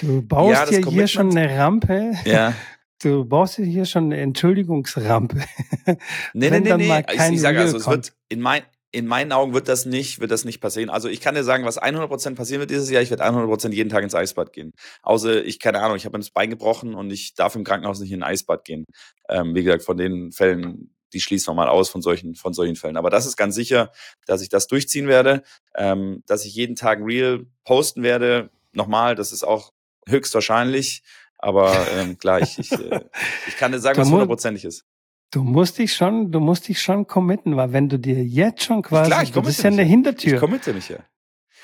Du 0.00 0.22
baust 0.22 0.70
Ja, 0.72 0.78
ja 0.78 0.86
hier 0.88 1.06
schon 1.06 1.36
eine 1.36 1.56
Rampe. 1.58 2.12
ja. 2.24 2.52
Du 3.02 3.26
baust 3.26 3.58
ja 3.58 3.64
hier 3.64 3.84
schon 3.84 4.04
eine 4.04 4.16
Entschuldigungsrampe. 4.22 5.36
Nee, 5.84 5.96
nee, 6.32 6.50
Wenn 6.50 6.62
nee, 6.62 6.76
nee. 6.78 6.88
mal 6.88 7.04
Ich, 7.12 7.20
ich 7.20 7.40
sage 7.42 7.60
also, 7.60 7.76
es 7.76 7.86
wird 7.86 8.14
in, 8.30 8.40
mein, 8.40 8.62
in 8.96 9.06
meinen 9.06 9.30
Augen 9.32 9.52
wird 9.52 9.68
das 9.68 9.84
nicht, 9.84 10.20
wird 10.20 10.30
das 10.30 10.46
nicht 10.46 10.58
passieren. 10.58 10.88
Also 10.88 11.10
ich 11.10 11.20
kann 11.20 11.34
dir 11.34 11.44
sagen, 11.44 11.66
was 11.66 11.78
100% 11.78 12.34
passieren 12.34 12.60
wird 12.60 12.70
dieses 12.70 12.88
Jahr. 12.88 13.02
Ich 13.02 13.10
werde 13.10 13.24
100% 13.24 13.70
jeden 13.72 13.90
Tag 13.90 14.02
ins 14.02 14.14
Eisbad 14.14 14.54
gehen. 14.54 14.72
Außer 15.02 15.44
ich, 15.44 15.60
keine 15.60 15.82
Ahnung, 15.82 15.98
ich 15.98 16.06
habe 16.06 16.16
mir 16.16 16.22
das 16.22 16.30
Bein 16.30 16.48
gebrochen 16.48 16.94
und 16.94 17.10
ich 17.10 17.34
darf 17.34 17.54
im 17.56 17.62
Krankenhaus 17.62 18.00
nicht 18.00 18.10
in 18.10 18.22
ein 18.22 18.30
Eisbad 18.30 18.64
gehen. 18.64 18.86
Ähm, 19.28 19.54
wie 19.54 19.62
gesagt, 19.62 19.82
von 19.84 19.98
den 19.98 20.32
Fällen, 20.32 20.94
die 21.12 21.20
schließen 21.20 21.50
wir 21.50 21.54
mal 21.54 21.68
aus 21.68 21.90
von 21.90 22.00
solchen, 22.00 22.36
von 22.36 22.54
solchen 22.54 22.74
Fällen. 22.74 22.96
Aber 22.96 23.10
das 23.10 23.26
ist 23.26 23.36
ganz 23.36 23.54
sicher, 23.54 23.92
dass 24.24 24.40
ich 24.40 24.48
das 24.48 24.66
durchziehen 24.66 25.08
werde, 25.08 25.42
ähm, 25.74 26.22
dass 26.26 26.46
ich 26.46 26.54
jeden 26.54 26.74
Tag 26.74 27.00
Reel 27.02 27.48
posten 27.64 28.02
werde. 28.02 28.48
Nochmal, 28.72 29.14
das 29.14 29.30
ist 29.30 29.44
auch 29.44 29.72
höchstwahrscheinlich. 30.08 31.02
Aber 31.36 31.86
ähm, 31.98 32.16
klar, 32.16 32.40
ich, 32.40 32.58
ich, 32.58 32.72
äh, 32.72 33.00
ich 33.46 33.58
kann 33.58 33.72
dir 33.72 33.78
sagen, 33.78 33.98
was 33.98 34.10
hundertprozentig 34.10 34.64
ist. 34.64 34.86
Du 35.32 35.42
musst 35.42 35.78
dich 35.78 35.92
schon, 35.92 36.30
du 36.30 36.40
musst 36.40 36.68
dich 36.68 36.80
schon 36.80 37.06
committen, 37.06 37.56
weil 37.56 37.72
wenn 37.72 37.88
du 37.88 37.98
dir 37.98 38.24
jetzt 38.24 38.62
schon 38.62 38.82
quasi, 38.82 39.10
Klar, 39.10 39.22
ich 39.22 39.32
das 39.32 39.48
ist 39.48 39.62
ja 39.62 39.70
eine. 39.70 39.82
Hintertür. 39.82 40.34
Ich 40.34 40.40
committe 40.40 40.72
mich 40.72 40.88
ja. 40.88 40.98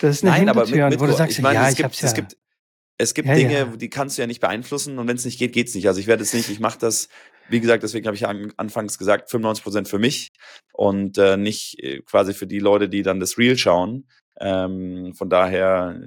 das 0.00 0.16
ist 0.16 0.24
eine 0.24 0.32
Nein, 0.32 0.48
aber 0.48 0.62
Hintertür, 0.62 0.84
mit, 0.84 0.94
mit, 0.94 1.00
wo 1.00 1.06
du 1.06 1.16
sagst, 1.16 1.38
ich 1.38 1.42
meine, 1.42 1.54
ja, 1.54 1.66
es 1.66 1.72
ich 1.72 1.76
gibt, 1.76 1.84
hab's 1.84 2.00
ja. 2.00 2.08
es 2.08 2.14
gibt, 2.14 2.36
es 2.98 3.14
gibt 3.14 3.28
Ja, 3.28 3.34
Dinge, 3.34 3.52
ja. 3.52 3.64
die 3.64 3.88
kannst 3.88 4.18
du 4.18 4.22
ja 4.22 4.26
nicht 4.26 4.40
beeinflussen 4.40 4.98
und 4.98 5.06
wenn 5.08 5.16
es 5.16 5.24
nicht 5.24 5.38
geht, 5.38 5.52
geht's 5.52 5.74
nicht. 5.74 5.86
Also 5.86 6.00
ich 6.00 6.06
werde 6.06 6.22
jetzt 6.22 6.34
nicht, 6.34 6.48
ich 6.50 6.60
mache 6.60 6.78
das, 6.78 7.08
wie 7.48 7.60
gesagt, 7.60 7.82
deswegen 7.82 8.06
habe 8.06 8.16
ich 8.16 8.22
ja 8.22 8.28
an, 8.28 8.52
anfangs 8.56 8.98
gesagt, 8.98 9.30
95 9.30 9.62
Prozent 9.62 9.88
für 9.88 9.98
mich 9.98 10.32
und 10.72 11.18
äh, 11.18 11.36
nicht 11.36 11.78
äh, 11.78 12.00
quasi 12.02 12.34
für 12.34 12.46
die 12.46 12.58
Leute, 12.58 12.88
die 12.88 13.02
dann 13.02 13.20
das 13.20 13.38
Reel 13.38 13.56
schauen. 13.56 14.08
Ähm, 14.40 15.14
von 15.16 15.30
daher, 15.30 16.00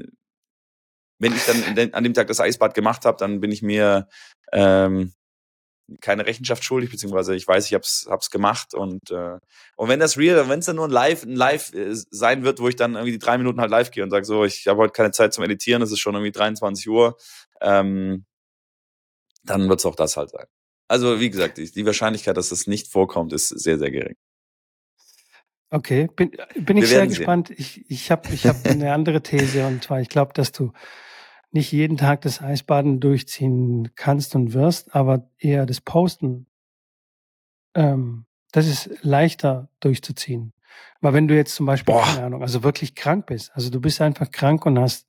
wenn 1.19 1.34
ich 1.34 1.46
dann 1.46 1.94
an 1.94 2.04
dem 2.04 2.13
Tag 2.13 2.28
das 2.28 2.42
Eisbad 2.42 2.74
gemacht 2.74 3.06
habe, 3.06 3.18
dann 3.18 3.40
bin 3.40 3.51
ich 3.51 3.62
mir 3.62 4.08
ähm, 4.51 5.13
keine 6.02 6.26
Rechenschaft 6.26 6.64
schuldig, 6.64 6.90
beziehungsweise 6.90 7.36
ich 7.36 7.48
weiß, 7.48 7.68
ich 7.68 7.74
hab's, 7.74 8.08
hab's 8.10 8.30
gemacht 8.30 8.74
und 8.74 9.12
äh, 9.12 9.38
und 9.76 9.90
wenn 9.90 10.00
das 10.00 10.18
real, 10.18 10.50
wenn 10.50 10.60
es 10.60 10.66
dann 10.66 10.78
nur 10.78 10.88
ein 10.88 10.92
Live, 10.92 11.24
ein 11.24 11.36
Live 11.36 11.74
äh, 11.74 11.94
sein 11.94 12.44
wird, 12.44 12.60
wo 12.60 12.68
ich 12.68 12.76
dann 12.76 12.96
irgendwie 12.96 13.12
die 13.12 13.20
drei 13.20 13.38
Minuten 13.38 13.62
halt 13.62 13.72
live 13.72 13.92
gehe 13.92 14.04
und 14.04 14.10
sage 14.10 14.26
so, 14.26 14.46
ich 14.46 14.68
habe 14.68 14.80
heute 14.80 14.94
keine 14.94 15.12
Zeit 15.12 15.34
zum 15.34 15.44
Editieren, 15.44 15.82
es 15.82 15.92
ist 15.92 16.00
schon 16.00 16.16
irgendwie 16.16 16.32
23 16.32 16.90
Uhr, 16.90 17.18
ähm, 17.62 18.26
dann 19.44 19.70
wird's 19.70 19.86
auch 19.86 19.96
das 19.96 20.18
halt 20.18 20.32
sein. 20.32 20.46
Also 20.88 21.20
wie 21.20 21.30
gesagt, 21.30 21.58
die, 21.58 21.72
die 21.72 21.86
Wahrscheinlichkeit, 21.86 22.38
dass 22.38 22.50
das 22.50 22.68
nicht 22.68 22.92
vorkommt, 22.92 23.34
ist 23.34 23.50
sehr, 23.50 23.78
sehr 23.78 23.92
gering. 23.92 24.16
Okay, 25.72 26.08
bin, 26.16 26.32
bin 26.56 26.78
ich 26.78 26.88
sehr 26.88 27.00
werden 27.00 27.10
sehen. 27.10 27.18
gespannt. 27.20 27.50
Ich, 27.52 27.90
ich 27.90 28.12
habe 28.12 28.30
ich 28.32 28.46
hab 28.46 28.66
eine 28.66 28.94
andere 28.94 29.22
These 29.22 29.66
und 29.66 29.84
zwar, 29.84 30.00
ich 30.00 30.10
glaube, 30.10 30.34
dass 30.34 30.52
du 30.52 30.72
nicht 31.52 31.72
jeden 31.72 31.98
Tag 31.98 32.22
das 32.22 32.42
Eisbaden 32.42 33.00
durchziehen 33.00 33.92
kannst 33.96 34.36
und 34.36 34.54
wirst, 34.54 34.94
aber 34.96 35.30
eher 35.38 35.66
das 35.66 35.82
Posten. 35.82 36.48
Ähm, 37.74 38.25
das 38.52 38.68
ist 38.68 38.90
leichter 39.02 39.70
durchzuziehen. 39.80 40.54
Weil 41.02 41.14
wenn 41.14 41.28
du 41.28 41.36
jetzt 41.36 41.56
zum 41.56 41.66
Beispiel, 41.66 41.94
Boah. 41.94 42.04
keine 42.04 42.25
Ahnung, 42.25 42.42
also 42.42 42.64
wirklich 42.64 42.96
krank 42.96 43.28
bist, 43.28 43.52
also 43.54 43.70
du 43.70 43.80
bist 43.80 44.02
einfach 44.02 44.32
krank 44.32 44.66
und 44.66 44.80
hast 44.80 45.08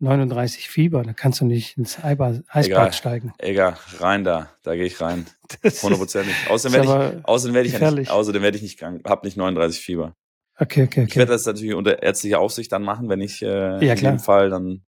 39 0.00 0.68
Fieber, 0.68 1.02
dann 1.02 1.16
kannst 1.16 1.40
du 1.40 1.44
nicht 1.44 1.76
ins 1.78 2.02
Eisbad, 2.02 2.44
Egal. 2.54 2.92
steigen. 2.92 3.32
Egal, 3.38 3.76
rein 3.98 4.24
da, 4.24 4.50
da 4.62 4.74
gehe 4.74 4.84
ich 4.84 5.00
rein. 5.00 5.26
Hundertprozentig. 5.82 6.34
Außerdem 6.48 6.84
werde 6.84 7.16
ich, 7.18 7.24
außerdem 7.24 7.54
werde 7.54 7.68
ich, 7.68 7.78
nicht, 7.78 8.10
außerdem 8.10 8.42
werde 8.42 8.56
ich 8.56 8.62
nicht 8.62 8.78
krank, 8.78 9.02
hab 9.08 9.24
nicht 9.24 9.36
39 9.36 9.80
Fieber. 9.80 10.14
Okay, 10.58 10.84
okay, 10.84 11.02
Ich 11.02 11.10
okay. 11.10 11.18
werde 11.20 11.32
das 11.32 11.46
natürlich 11.46 11.74
unter 11.74 12.02
ärztlicher 12.02 12.40
Aufsicht 12.40 12.72
dann 12.72 12.82
machen, 12.82 13.08
wenn 13.08 13.20
ich 13.20 13.42
äh, 13.42 13.46
Ja, 13.84 13.92
in 13.92 13.98
klar. 13.98 14.12
dem 14.14 14.18
Fall 14.18 14.50
dann 14.50 14.84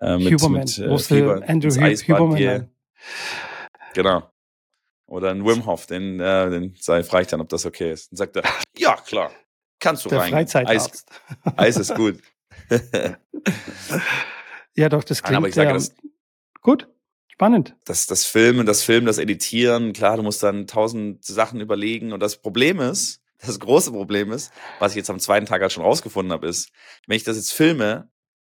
äh, 0.00 0.16
mit, 0.18 0.32
Huberman. 0.32 0.60
mit 0.60 0.78
äh, 0.78 0.98
Fieber 0.98 1.42
Andrew 1.46 1.70
Huberman 1.70 2.48
an. 2.48 2.70
Genau. 3.94 4.30
Oder 5.06 5.30
ein 5.30 5.44
Wim 5.44 5.66
Hof, 5.66 5.86
den, 5.86 6.18
äh, 6.18 6.50
den 6.50 6.74
sei 6.80 7.02
frage 7.04 7.22
ich 7.22 7.28
dann, 7.28 7.40
ob 7.40 7.48
das 7.48 7.66
okay 7.66 7.92
ist. 7.92 8.10
Dann 8.10 8.16
sagt 8.16 8.36
er, 8.36 8.42
ja 8.76 8.96
klar, 8.96 9.30
kannst 9.78 10.04
du 10.04 10.08
Der 10.08 10.18
rein. 10.20 10.34
Eis, 10.34 10.52
Freizeitarzt. 10.52 11.06
Eis 11.56 11.76
ist 11.76 11.94
gut. 11.94 12.18
Ja, 14.76 14.88
doch, 14.88 15.04
das 15.04 15.22
Nein, 15.22 15.26
klingt 15.28 15.36
aber 15.38 15.48
ich 15.48 15.54
sage, 15.54 15.68
ähm, 15.70 15.74
das- 15.76 15.94
gut, 16.60 16.88
spannend. 17.28 17.76
das, 17.84 18.06
das 18.06 18.24
Filmen, 18.24 18.66
das 18.66 18.82
Filmen, 18.82 19.06
das 19.06 19.18
Editieren, 19.18 19.92
klar, 19.92 20.16
du 20.16 20.24
musst 20.24 20.42
dann 20.42 20.66
tausend 20.66 21.24
Sachen 21.24 21.60
überlegen. 21.60 22.12
Und 22.12 22.20
das 22.20 22.38
Problem 22.38 22.80
ist, 22.80 23.22
das 23.38 23.60
große 23.60 23.92
Problem 23.92 24.32
ist, 24.32 24.52
was 24.80 24.92
ich 24.92 24.96
jetzt 24.96 25.10
am 25.10 25.20
zweiten 25.20 25.46
Tag 25.46 25.62
halt 25.62 25.72
schon 25.72 25.84
rausgefunden 25.84 26.32
habe, 26.32 26.48
ist, 26.48 26.70
wenn 27.06 27.16
ich 27.16 27.22
das 27.24 27.36
jetzt 27.36 27.52
filme, 27.52 28.08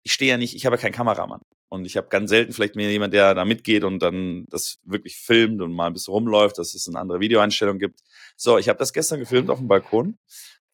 ich 0.04 0.14
stehe 0.14 0.32
ja 0.32 0.38
nicht, 0.38 0.56
ich 0.56 0.66
habe 0.66 0.76
ja 0.76 0.82
keinen 0.82 0.94
Kameramann. 0.94 1.42
Und 1.70 1.86
ich 1.86 1.98
habe 1.98 2.08
ganz 2.10 2.30
selten 2.30 2.52
vielleicht 2.52 2.76
mir 2.76 2.92
jemand, 2.92 3.14
der 3.14 3.36
da 3.36 3.46
mitgeht 3.46 3.84
und 3.84 4.00
dann 4.00 4.46
das 4.50 4.80
wirklich 4.84 5.18
filmt 5.18 5.62
und 5.62 5.72
mal 5.72 5.88
ein 5.88 5.94
bisschen 5.94 6.14
rumläuft, 6.14 6.58
dass 6.58 6.74
es 6.74 6.88
eine 6.88 7.00
andere 7.00 7.20
Videoeinstellung 7.20 7.78
gibt. 7.78 8.00
So, 8.36 8.58
ich 8.58 8.70
habe 8.70 8.80
das 8.80 8.92
gestern 8.92 9.20
gefilmt 9.20 9.52
auf 9.52 9.60
dem 9.60 9.68
Balkon 9.68 10.18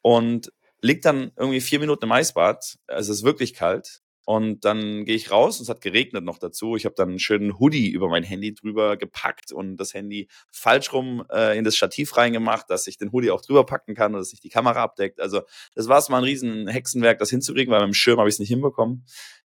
und 0.01 0.53
liegt 0.81 1.03
dann 1.03 1.31
irgendwie 1.35 1.59
vier 1.59 1.79
Minuten 1.79 2.05
im 2.05 2.11
Eisbad. 2.13 2.77
Es 2.87 3.09
ist 3.09 3.23
wirklich 3.23 3.53
kalt. 3.53 4.01
Und 4.25 4.65
dann 4.65 5.05
gehe 5.05 5.15
ich 5.15 5.29
raus 5.29 5.59
und 5.59 5.63
es 5.63 5.69
hat 5.69 5.81
geregnet 5.81 6.23
noch 6.23 6.39
dazu. 6.39 6.75
Ich 6.75 6.85
habe 6.85 6.95
dann 6.95 7.09
einen 7.09 7.19
schönen 7.19 7.59
Hoodie 7.59 7.91
über 7.91 8.09
mein 8.09 8.23
Handy 8.23 8.55
drüber 8.55 8.97
gepackt 8.97 9.51
und 9.51 9.77
das 9.77 9.93
Handy 9.93 10.27
falsch 10.49 10.91
rum 10.93 11.23
äh, 11.31 11.55
in 11.57 11.63
das 11.63 11.75
Stativ 11.75 12.17
reingemacht, 12.17 12.67
dass 12.69 12.87
ich 12.87 12.97
den 12.97 13.11
Hoodie 13.11 13.29
auch 13.29 13.41
drüber 13.41 13.67
packen 13.67 13.93
kann 13.93 14.13
und 14.13 14.19
dass 14.19 14.29
sich 14.29 14.39
die 14.39 14.49
Kamera 14.49 14.81
abdeckt. 14.81 15.21
Also 15.21 15.41
das 15.75 15.87
war 15.87 15.99
es 15.99 16.09
mal 16.09 16.17
ein 16.17 16.23
riesen 16.23 16.67
Hexenwerk, 16.67 17.19
das 17.19 17.29
hinzukriegen, 17.29 17.71
weil 17.71 17.81
mit 17.81 17.89
dem 17.89 17.93
Schirm 17.93 18.17
habe 18.17 18.27
ich 18.27 18.35
es 18.35 18.39
nicht 18.39 18.49
hinbekommen. 18.49 19.05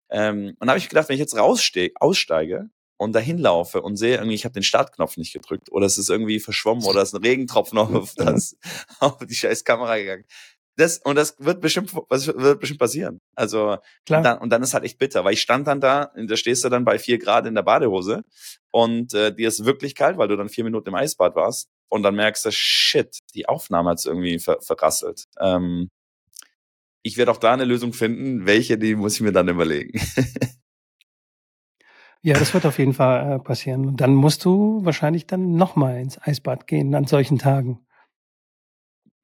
Ähm, 0.09 0.55
und 0.59 0.67
da 0.67 0.69
habe 0.69 0.79
ich 0.79 0.87
gedacht, 0.87 1.09
wenn 1.09 1.15
ich 1.15 1.19
jetzt 1.19 1.37
raussteige, 1.37 1.93
aussteige 1.99 2.69
und 2.99 3.13
dahin 3.13 3.37
laufe 3.37 3.81
und 3.81 3.95
sehe 3.95 4.15
irgendwie, 4.15 4.35
ich 4.35 4.45
habe 4.45 4.53
den 4.53 4.63
Startknopf 4.63 5.17
nicht 5.17 5.33
gedrückt 5.33 5.71
oder 5.71 5.85
es 5.85 5.97
ist 5.97 6.09
irgendwie 6.09 6.39
verschwommen 6.39 6.83
oder 6.85 7.01
es 7.01 7.09
ist 7.09 7.15
ein 7.15 7.23
Regentropfen 7.23 7.77
auf, 7.77 8.13
das, 8.17 8.57
auf 8.99 9.17
die 9.25 9.35
scheiß 9.35 9.63
Kamera 9.63 9.97
gegangen, 9.97 10.25
das, 10.79 10.99
und 10.99 11.15
das 11.15 11.35
wird 11.39 11.61
bestimmt, 11.61 11.93
was 12.09 12.27
wird 12.27 12.59
bestimmt 12.59 12.79
passieren. 12.79 13.19
Also, 13.35 13.77
Klar. 14.05 14.21
Dann, 14.21 14.37
und 14.39 14.49
dann 14.49 14.63
ist 14.63 14.73
halt 14.73 14.83
echt 14.83 14.97
bitter, 14.97 15.23
weil 15.23 15.33
ich 15.33 15.41
stand 15.41 15.67
dann 15.67 15.81
da, 15.81 16.11
da 16.15 16.35
stehst 16.35 16.63
du 16.63 16.69
dann 16.69 16.85
bei 16.85 16.97
vier 16.99 17.17
Grad 17.17 17.45
in 17.45 17.55
der 17.55 17.63
Badehose 17.63 18.23
und 18.71 19.13
äh, 19.13 19.33
dir 19.33 19.47
ist 19.47 19.65
wirklich 19.65 19.95
kalt, 19.95 20.17
weil 20.17 20.27
du 20.27 20.37
dann 20.37 20.49
vier 20.49 20.63
Minuten 20.63 20.89
im 20.89 20.95
Eisbad 20.95 21.35
warst 21.35 21.69
und 21.89 22.03
dann 22.03 22.15
merkst 22.15 22.45
du, 22.45 22.51
shit, 22.51 23.19
die 23.35 23.47
Aufnahme 23.47 23.89
hat's 23.89 24.05
irgendwie 24.05 24.39
ver 24.39 24.59
verrasselt. 24.61 25.25
Ähm, 25.39 25.89
ich 27.01 27.17
werde 27.17 27.31
auch 27.31 27.37
da 27.37 27.53
eine 27.53 27.65
Lösung 27.65 27.93
finden. 27.93 28.45
Welche, 28.45 28.77
die 28.77 28.95
muss 28.95 29.15
ich 29.15 29.21
mir 29.21 29.31
dann 29.31 29.47
überlegen. 29.47 29.99
ja, 32.21 32.37
das 32.37 32.53
wird 32.53 32.65
auf 32.65 32.77
jeden 32.77 32.93
Fall 32.93 33.35
äh, 33.35 33.39
passieren. 33.39 33.85
Und 33.85 34.01
dann 34.01 34.13
musst 34.13 34.45
du 34.45 34.83
wahrscheinlich 34.83 35.25
dann 35.25 35.55
nochmal 35.55 35.99
ins 35.99 36.21
Eisbad 36.21 36.67
gehen 36.67 36.93
an 36.95 37.05
solchen 37.05 37.39
Tagen. 37.39 37.85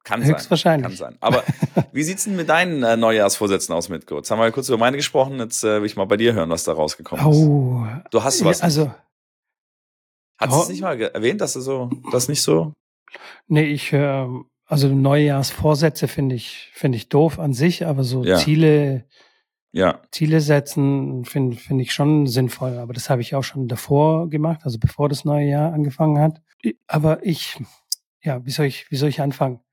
Kann 0.06 0.24
Höchstwahrscheinlich. 0.24 0.96
sein. 0.96 1.18
Kann 1.18 1.18
sein. 1.20 1.38
Aber 1.40 1.42
wie 1.92 2.04
sieht's 2.04 2.24
denn 2.24 2.36
mit 2.36 2.48
deinen 2.48 2.84
äh, 2.84 2.96
Neujahrsvorsätzen 2.96 3.74
aus 3.74 3.88
mit 3.88 4.06
Kurz? 4.06 4.30
Haben 4.30 4.38
wir 4.38 4.52
kurz 4.52 4.68
über 4.68 4.78
meine 4.78 4.96
gesprochen, 4.96 5.40
jetzt 5.40 5.64
äh, 5.64 5.80
will 5.80 5.86
ich 5.86 5.96
mal 5.96 6.04
bei 6.04 6.16
dir 6.16 6.32
hören, 6.32 6.48
was 6.48 6.62
da 6.62 6.74
rausgekommen 6.74 7.28
ist. 7.28 7.36
Oh. 7.36 7.84
Du 8.12 8.22
hast 8.22 8.44
was. 8.44 8.60
Ja, 8.60 8.64
also. 8.64 8.94
Hast 10.38 10.52
du 10.52 10.62
es 10.62 10.68
nicht 10.68 10.82
mal 10.82 11.00
erwähnt, 11.00 11.40
dass 11.40 11.54
du 11.54 11.60
so, 11.60 11.90
das 12.12 12.28
nicht 12.28 12.42
so? 12.42 12.72
Nee, 13.48 13.64
ich, 13.64 13.92
äh, 13.92 14.28
also 14.66 14.88
Neujahrsvorsätze 14.88 16.06
finde 16.06 16.36
ich, 16.36 16.70
finde 16.72 16.96
ich 16.96 17.08
doof 17.08 17.40
an 17.40 17.52
sich, 17.52 17.84
aber 17.84 18.04
so 18.04 18.22
ja. 18.22 18.36
Ziele, 18.36 19.06
ja. 19.72 20.02
Ziele 20.12 20.40
setzen 20.40 21.24
finde 21.24 21.56
finde 21.56 21.82
ich 21.82 21.92
schon 21.92 22.28
sinnvoll. 22.28 22.78
Aber 22.78 22.92
das 22.92 23.10
habe 23.10 23.22
ich 23.22 23.34
auch 23.34 23.42
schon 23.42 23.66
davor 23.66 24.30
gemacht, 24.30 24.60
also 24.62 24.78
bevor 24.78 25.08
das 25.08 25.24
neue 25.24 25.48
Jahr 25.48 25.72
angefangen 25.72 26.20
hat. 26.20 26.42
Aber 26.86 27.26
ich, 27.26 27.58
ja, 28.22 28.44
wie 28.46 28.52
soll 28.52 28.66
ich, 28.66 28.88
wie 28.92 28.96
soll 28.96 29.08
ich 29.08 29.20
anfangen? 29.20 29.65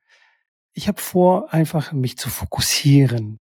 Ich 0.73 0.87
habe 0.87 1.01
vor, 1.01 1.53
einfach 1.53 1.91
mich 1.91 2.17
zu 2.17 2.29
fokussieren 2.29 3.39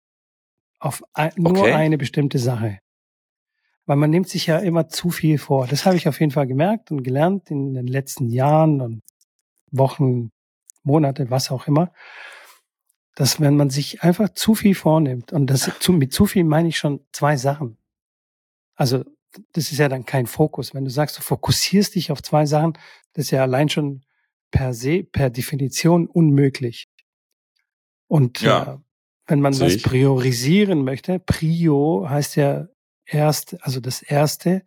auf 0.79 1.03
ein, 1.13 1.33
nur 1.37 1.59
okay. 1.59 1.73
eine 1.73 1.99
bestimmte 1.99 2.39
Sache. 2.39 2.79
Weil 3.87 3.97
man 3.97 4.11
nimmt 4.11 4.29
sich 4.29 4.47
ja 4.47 4.59
immer 4.59 4.89
zu 4.89 5.11
viel 5.11 5.39
vor. 5.39 5.67
Das 5.67 5.87
habe 5.87 5.97
ich 5.97 6.09
auf 6.09 6.21
jeden 6.21 6.33
Fall 6.33 6.47
gemerkt 6.47 6.91
und 6.91 7.03
gelernt 7.03 7.51
in 7.51 7.75
den 7.75 7.87
letzten 7.87 8.29
Jahren 8.29 8.81
und 8.81 9.03
Wochen, 9.71 10.31
Monate, 10.83 11.31
was 11.31 11.51
auch 11.51 11.67
immer, 11.67 11.93
dass 13.17 13.41
wenn 13.41 13.57
man 13.57 13.71
sich 13.71 14.03
einfach 14.03 14.29
zu 14.31 14.55
viel 14.55 14.75
vornimmt, 14.75 15.33
und 15.33 15.49
das 15.49 15.71
zu, 15.81 15.93
mit 15.93 16.13
zu 16.13 16.27
viel 16.27 16.45
meine 16.45 16.69
ich 16.69 16.79
schon 16.79 17.01
zwei 17.13 17.37
Sachen. 17.37 17.79
Also 18.75 19.05
das 19.53 19.73
ist 19.73 19.79
ja 19.79 19.89
dann 19.89 20.05
kein 20.05 20.27
Fokus. 20.27 20.75
Wenn 20.75 20.85
du 20.85 20.91
sagst, 20.91 21.19
du 21.19 21.23
fokussierst 21.23 21.95
dich 21.95 22.13
auf 22.13 22.23
zwei 22.23 22.47
Sachen, 22.47 22.75
das 23.15 23.27
ist 23.27 23.31
ja 23.31 23.43
allein 23.43 23.69
schon 23.69 24.03
per 24.51 24.75
se, 24.75 25.03
per 25.03 25.31
Definition 25.31 26.07
unmöglich. 26.07 26.86
Und 28.09 28.41
ja, 28.41 28.75
äh, 28.75 28.79
wenn 29.27 29.41
man 29.41 29.59
was 29.59 29.83
priorisieren 29.83 30.85
möchte, 30.85 31.19
Prio 31.19 32.07
heißt 32.09 32.37
ja 32.37 32.69
erst, 33.05 33.57
also 33.65 33.81
das 33.81 34.03
erste 34.03 34.63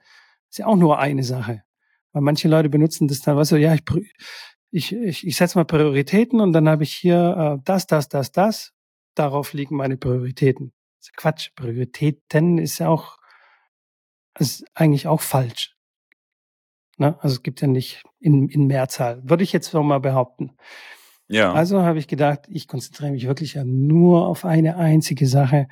ist 0.50 0.60
ja 0.60 0.66
auch 0.66 0.76
nur 0.76 1.00
eine 1.00 1.24
Sache. 1.24 1.64
Weil 2.12 2.22
manche 2.22 2.48
Leute 2.48 2.70
benutzen 2.70 3.08
das 3.08 3.22
dann, 3.22 3.38
weißt 3.38 3.52
du, 3.52 3.58
ja, 3.58 3.74
ich, 3.74 3.84
ich, 4.72 4.94
ich, 4.94 5.28
ich 5.28 5.36
setze 5.36 5.58
mal 5.58 5.66
Prioritäten 5.66 6.42
und 6.42 6.54
dann 6.54 6.68
habe 6.68 6.84
ich 6.84 6.94
hier 6.94 7.58
äh, 7.60 7.62
das, 7.64 7.88
das, 7.88 8.10
das, 8.10 8.32
das. 8.32 8.74
Darauf 9.16 9.54
liegen 9.54 9.76
meine 9.76 9.98
Prioritäten. 9.98 10.74
Das 10.98 11.08
ist 11.08 11.18
Quatsch. 11.18 11.50
Prioritäten 11.56 12.58
ist 12.58 12.80
ja 12.80 12.90
auch, 12.90 13.18
ist 14.38 14.66
eigentlich 14.74 15.08
auch 15.08 15.22
falsch. 15.22 15.76
Ne? 16.98 17.18
Also 17.22 17.36
es 17.36 17.44
gibt 17.44 17.62
ja 17.62 17.68
nicht 17.68 18.04
in, 18.20 18.50
in 18.50 18.68
Mehrzahl. 18.68 19.22
Würde 19.28 19.44
ich 19.44 19.54
jetzt 19.54 19.74
noch 19.74 19.84
mal 19.84 20.00
behaupten. 20.00 20.58
Ja. 21.30 21.54
Also 21.54 21.84
habe 21.84 22.00
ich 22.00 22.08
gedacht, 22.08 22.42
ich 22.50 22.68
konzentriere 22.68 23.12
mich 23.12 23.28
wirklich 23.28 23.54
ja 23.54 23.64
nur 23.64 24.28
auf 24.28 24.46
eine 24.46 24.78
einzige 24.78 25.28
Sache, 25.28 25.68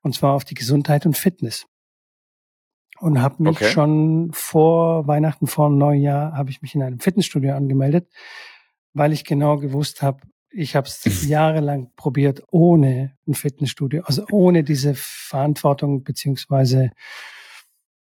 und 0.00 0.14
zwar 0.14 0.32
auf 0.32 0.44
die 0.44 0.54
Gesundheit 0.54 1.04
und 1.06 1.16
Fitness. 1.16 1.66
Und 2.98 3.20
habe 3.20 3.42
mich 3.42 3.56
okay. 3.56 3.70
schon 3.70 4.30
vor 4.32 5.06
Weihnachten, 5.06 5.46
vor 5.46 5.68
Neujahr, 5.68 6.32
habe 6.32 6.48
ich 6.48 6.62
mich 6.62 6.74
in 6.74 6.82
einem 6.82 6.98
Fitnessstudio 6.98 7.54
angemeldet, 7.54 8.10
weil 8.94 9.12
ich 9.12 9.24
genau 9.24 9.58
gewusst 9.58 10.00
habe, 10.00 10.22
ich 10.50 10.74
habe 10.74 10.88
es 10.88 11.04
jahrelang 11.28 11.92
probiert 11.96 12.42
ohne 12.50 13.16
ein 13.28 13.34
Fitnessstudio, 13.34 14.02
also 14.04 14.24
ohne 14.30 14.64
diese 14.64 14.94
Verantwortung 14.94 16.04
beziehungsweise 16.04 16.92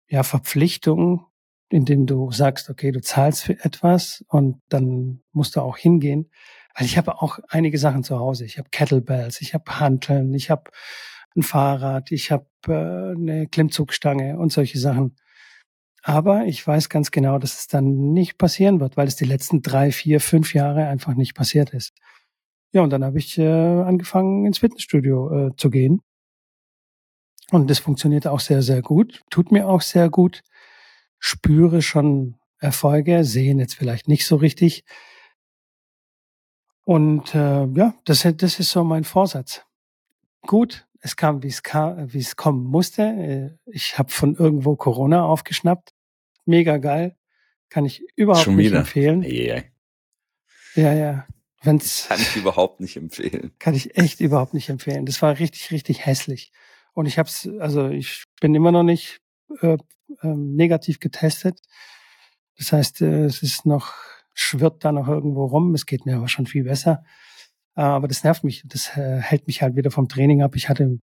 ja 0.08 0.22
Verpflichtung, 0.22 1.26
indem 1.68 2.06
du 2.06 2.30
sagst, 2.32 2.70
okay, 2.70 2.92
du 2.92 3.02
zahlst 3.02 3.42
für 3.42 3.62
etwas 3.62 4.24
und 4.28 4.62
dann 4.70 5.20
musst 5.32 5.56
du 5.56 5.60
auch 5.60 5.76
hingehen. 5.76 6.30
Weil 6.78 6.86
ich 6.86 6.96
habe 6.96 7.20
auch 7.20 7.40
einige 7.48 7.76
Sachen 7.76 8.04
zu 8.04 8.20
Hause. 8.20 8.44
Ich 8.44 8.56
habe 8.56 8.68
Kettlebells, 8.70 9.40
ich 9.40 9.52
habe 9.52 9.80
Hanteln, 9.80 10.32
ich 10.32 10.48
habe 10.48 10.70
ein 11.36 11.42
Fahrrad, 11.42 12.12
ich 12.12 12.30
habe 12.30 12.46
äh, 12.68 13.16
eine 13.16 13.48
Klimmzugstange 13.48 14.38
und 14.38 14.52
solche 14.52 14.78
Sachen. 14.78 15.16
Aber 16.04 16.44
ich 16.46 16.64
weiß 16.64 16.88
ganz 16.88 17.10
genau, 17.10 17.38
dass 17.40 17.58
es 17.58 17.66
dann 17.66 18.12
nicht 18.12 18.38
passieren 18.38 18.78
wird, 18.78 18.96
weil 18.96 19.08
es 19.08 19.16
die 19.16 19.24
letzten 19.24 19.60
drei, 19.60 19.90
vier, 19.90 20.20
fünf 20.20 20.54
Jahre 20.54 20.86
einfach 20.86 21.14
nicht 21.14 21.34
passiert 21.34 21.70
ist. 21.70 21.94
Ja, 22.72 22.82
und 22.82 22.90
dann 22.90 23.04
habe 23.04 23.18
ich 23.18 23.36
äh, 23.38 23.48
angefangen, 23.48 24.46
ins 24.46 24.58
Fitnessstudio 24.58 25.48
äh, 25.48 25.56
zu 25.56 25.70
gehen. 25.70 26.00
Und 27.50 27.70
das 27.70 27.80
funktioniert 27.80 28.28
auch 28.28 28.40
sehr, 28.40 28.62
sehr 28.62 28.82
gut. 28.82 29.22
Tut 29.30 29.50
mir 29.50 29.68
auch 29.68 29.80
sehr 29.80 30.10
gut. 30.10 30.42
Spüre 31.18 31.82
schon 31.82 32.36
Erfolge, 32.60 33.24
sehen 33.24 33.58
jetzt 33.58 33.74
vielleicht 33.74 34.06
nicht 34.06 34.26
so 34.26 34.36
richtig. 34.36 34.84
Und 36.88 37.34
äh, 37.34 37.66
ja, 37.66 37.94
das, 38.06 38.26
das 38.38 38.58
ist 38.58 38.70
so 38.70 38.82
mein 38.82 39.04
Vorsatz. 39.04 39.62
Gut, 40.40 40.86
es 41.00 41.16
kam, 41.16 41.42
wie 41.42 41.48
es 41.48 41.62
kam, 41.62 42.14
wie 42.14 42.18
es 42.18 42.34
kommen 42.34 42.64
musste. 42.64 43.02
Äh, 43.02 43.70
ich 43.70 43.98
habe 43.98 44.10
von 44.10 44.34
irgendwo 44.34 44.74
Corona 44.74 45.22
aufgeschnappt. 45.22 45.92
Mega 46.46 46.78
geil. 46.78 47.14
Kann 47.68 47.84
ich 47.84 48.02
überhaupt 48.16 48.46
Schon 48.46 48.56
nicht 48.56 48.70
wieder. 48.70 48.78
empfehlen. 48.78 49.22
Yeah. 49.22 49.64
Ja, 50.76 50.94
ja. 50.94 51.26
Wenn's, 51.60 52.06
kann 52.08 52.22
ich 52.22 52.36
überhaupt 52.36 52.80
nicht 52.80 52.96
empfehlen. 52.96 53.52
Kann 53.58 53.74
ich 53.74 53.98
echt 53.98 54.20
überhaupt 54.20 54.54
nicht 54.54 54.70
empfehlen. 54.70 55.04
Das 55.04 55.20
war 55.20 55.38
richtig, 55.38 55.70
richtig 55.70 56.06
hässlich. 56.06 56.52
Und 56.94 57.04
ich 57.04 57.18
habe 57.18 57.28
es, 57.28 57.46
also 57.60 57.90
ich 57.90 58.24
bin 58.40 58.54
immer 58.54 58.72
noch 58.72 58.82
nicht 58.82 59.20
äh, 59.60 59.76
äh, 60.22 60.26
negativ 60.26 61.00
getestet. 61.00 61.60
Das 62.56 62.72
heißt, 62.72 63.02
äh, 63.02 63.24
es 63.26 63.42
ist 63.42 63.66
noch 63.66 63.92
schwirrt 64.38 64.84
da 64.84 64.92
noch 64.92 65.08
irgendwo 65.08 65.46
rum. 65.46 65.74
Es 65.74 65.86
geht 65.86 66.06
mir 66.06 66.16
aber 66.16 66.28
schon 66.28 66.46
viel 66.46 66.64
besser. 66.64 67.02
Äh, 67.76 67.82
aber 67.82 68.08
das 68.08 68.24
nervt 68.24 68.44
mich. 68.44 68.62
Das 68.66 68.96
äh, 68.96 69.20
hält 69.20 69.46
mich 69.46 69.62
halt 69.62 69.76
wieder 69.76 69.90
vom 69.90 70.08
Training 70.08 70.42
ab. 70.42 70.54
Ich 70.56 70.68
hatte 70.68 70.98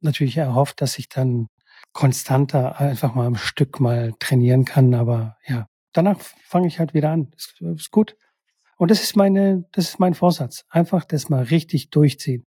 natürlich 0.00 0.36
erhofft, 0.36 0.80
dass 0.80 0.98
ich 0.98 1.08
dann 1.08 1.48
konstanter 1.92 2.78
einfach 2.78 3.14
mal 3.14 3.26
am 3.26 3.36
Stück 3.36 3.80
mal 3.80 4.12
trainieren 4.20 4.64
kann. 4.64 4.94
Aber 4.94 5.36
ja, 5.46 5.66
danach 5.92 6.20
fange 6.20 6.68
ich 6.68 6.78
halt 6.78 6.94
wieder 6.94 7.10
an. 7.10 7.30
Das 7.32 7.54
ist 7.60 7.90
gut. 7.90 8.16
Und 8.78 8.90
das 8.90 9.02
ist 9.02 9.16
meine, 9.16 9.64
das 9.72 9.88
ist 9.88 9.98
mein 9.98 10.14
Vorsatz. 10.14 10.64
Einfach 10.68 11.04
das 11.04 11.28
mal 11.28 11.42
richtig 11.42 11.90
durchziehen. 11.90 12.44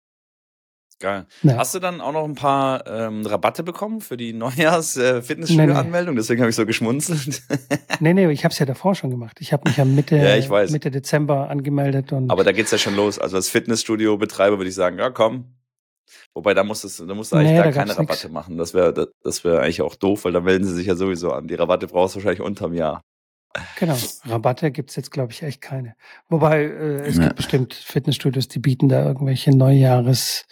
Geil. 1.03 1.25
Ja. 1.41 1.57
Hast 1.57 1.75
du 1.75 1.79
dann 1.79 1.99
auch 1.99 2.13
noch 2.13 2.23
ein 2.23 2.35
paar 2.35 2.87
ähm, 2.87 3.25
Rabatte 3.25 3.61
bekommen 3.61 3.99
für 3.99 4.15
die 4.15 4.31
Neujahrs-Fitnessstudio-Anmeldung? 4.33 6.15
Äh, 6.15 6.19
Deswegen 6.19 6.39
habe 6.39 6.49
ich 6.49 6.55
so 6.55 6.65
geschmunzelt. 6.65 7.43
nee, 7.99 8.13
nee, 8.13 8.31
ich 8.31 8.45
habe 8.45 8.53
es 8.53 8.59
ja 8.59 8.65
davor 8.65 8.95
schon 8.95 9.09
gemacht. 9.09 9.39
Ich 9.41 9.51
habe 9.51 9.67
mich 9.67 9.75
ja 9.75 9.83
Mitte, 9.83 10.15
ja, 10.49 10.65
Mitte 10.69 10.91
Dezember 10.91 11.49
angemeldet. 11.49 12.13
Und 12.13 12.31
Aber 12.31 12.45
da 12.45 12.53
geht's 12.53 12.71
ja 12.71 12.77
schon 12.77 12.95
los. 12.95 13.19
Also 13.19 13.35
als 13.35 13.49
Fitnessstudio-Betreiber 13.49 14.57
würde 14.59 14.69
ich 14.69 14.75
sagen, 14.75 14.97
ja 14.97 15.09
komm. 15.09 15.57
Wobei, 16.33 16.53
da 16.53 16.63
musst 16.63 16.85
du, 16.85 17.05
da 17.05 17.13
musst 17.13 17.33
du 17.33 17.35
eigentlich 17.35 17.51
nee, 17.51 17.57
gar 17.57 17.65
da 17.65 17.71
keine 17.73 17.97
Rabatte 17.97 18.27
nix. 18.27 18.33
machen. 18.33 18.57
Das 18.57 18.73
wäre 18.73 19.09
das 19.23 19.43
wäre 19.43 19.59
eigentlich 19.59 19.81
auch 19.81 19.95
doof, 19.95 20.23
weil 20.23 20.31
da 20.31 20.39
melden 20.39 20.63
sie 20.63 20.73
sich 20.73 20.87
ja 20.87 20.95
sowieso 20.95 21.33
an. 21.33 21.49
Die 21.49 21.55
Rabatte 21.55 21.87
brauchst 21.87 22.15
du 22.15 22.19
wahrscheinlich 22.19 22.41
unterm 22.41 22.73
Jahr. 22.73 23.01
Genau, 23.77 23.95
Rabatte 24.25 24.71
gibt's 24.71 24.95
jetzt, 24.95 25.11
glaube 25.11 25.31
ich, 25.31 25.43
echt 25.43 25.61
keine. 25.61 25.95
Wobei, 26.27 26.63
äh, 26.63 27.07
es 27.07 27.17
ja. 27.17 27.23
gibt 27.23 27.35
bestimmt 27.35 27.73
Fitnessstudios, 27.73 28.47
die 28.47 28.59
bieten 28.59 28.89
da 28.89 29.05
irgendwelche 29.05 29.51
Neujahres 29.51 30.45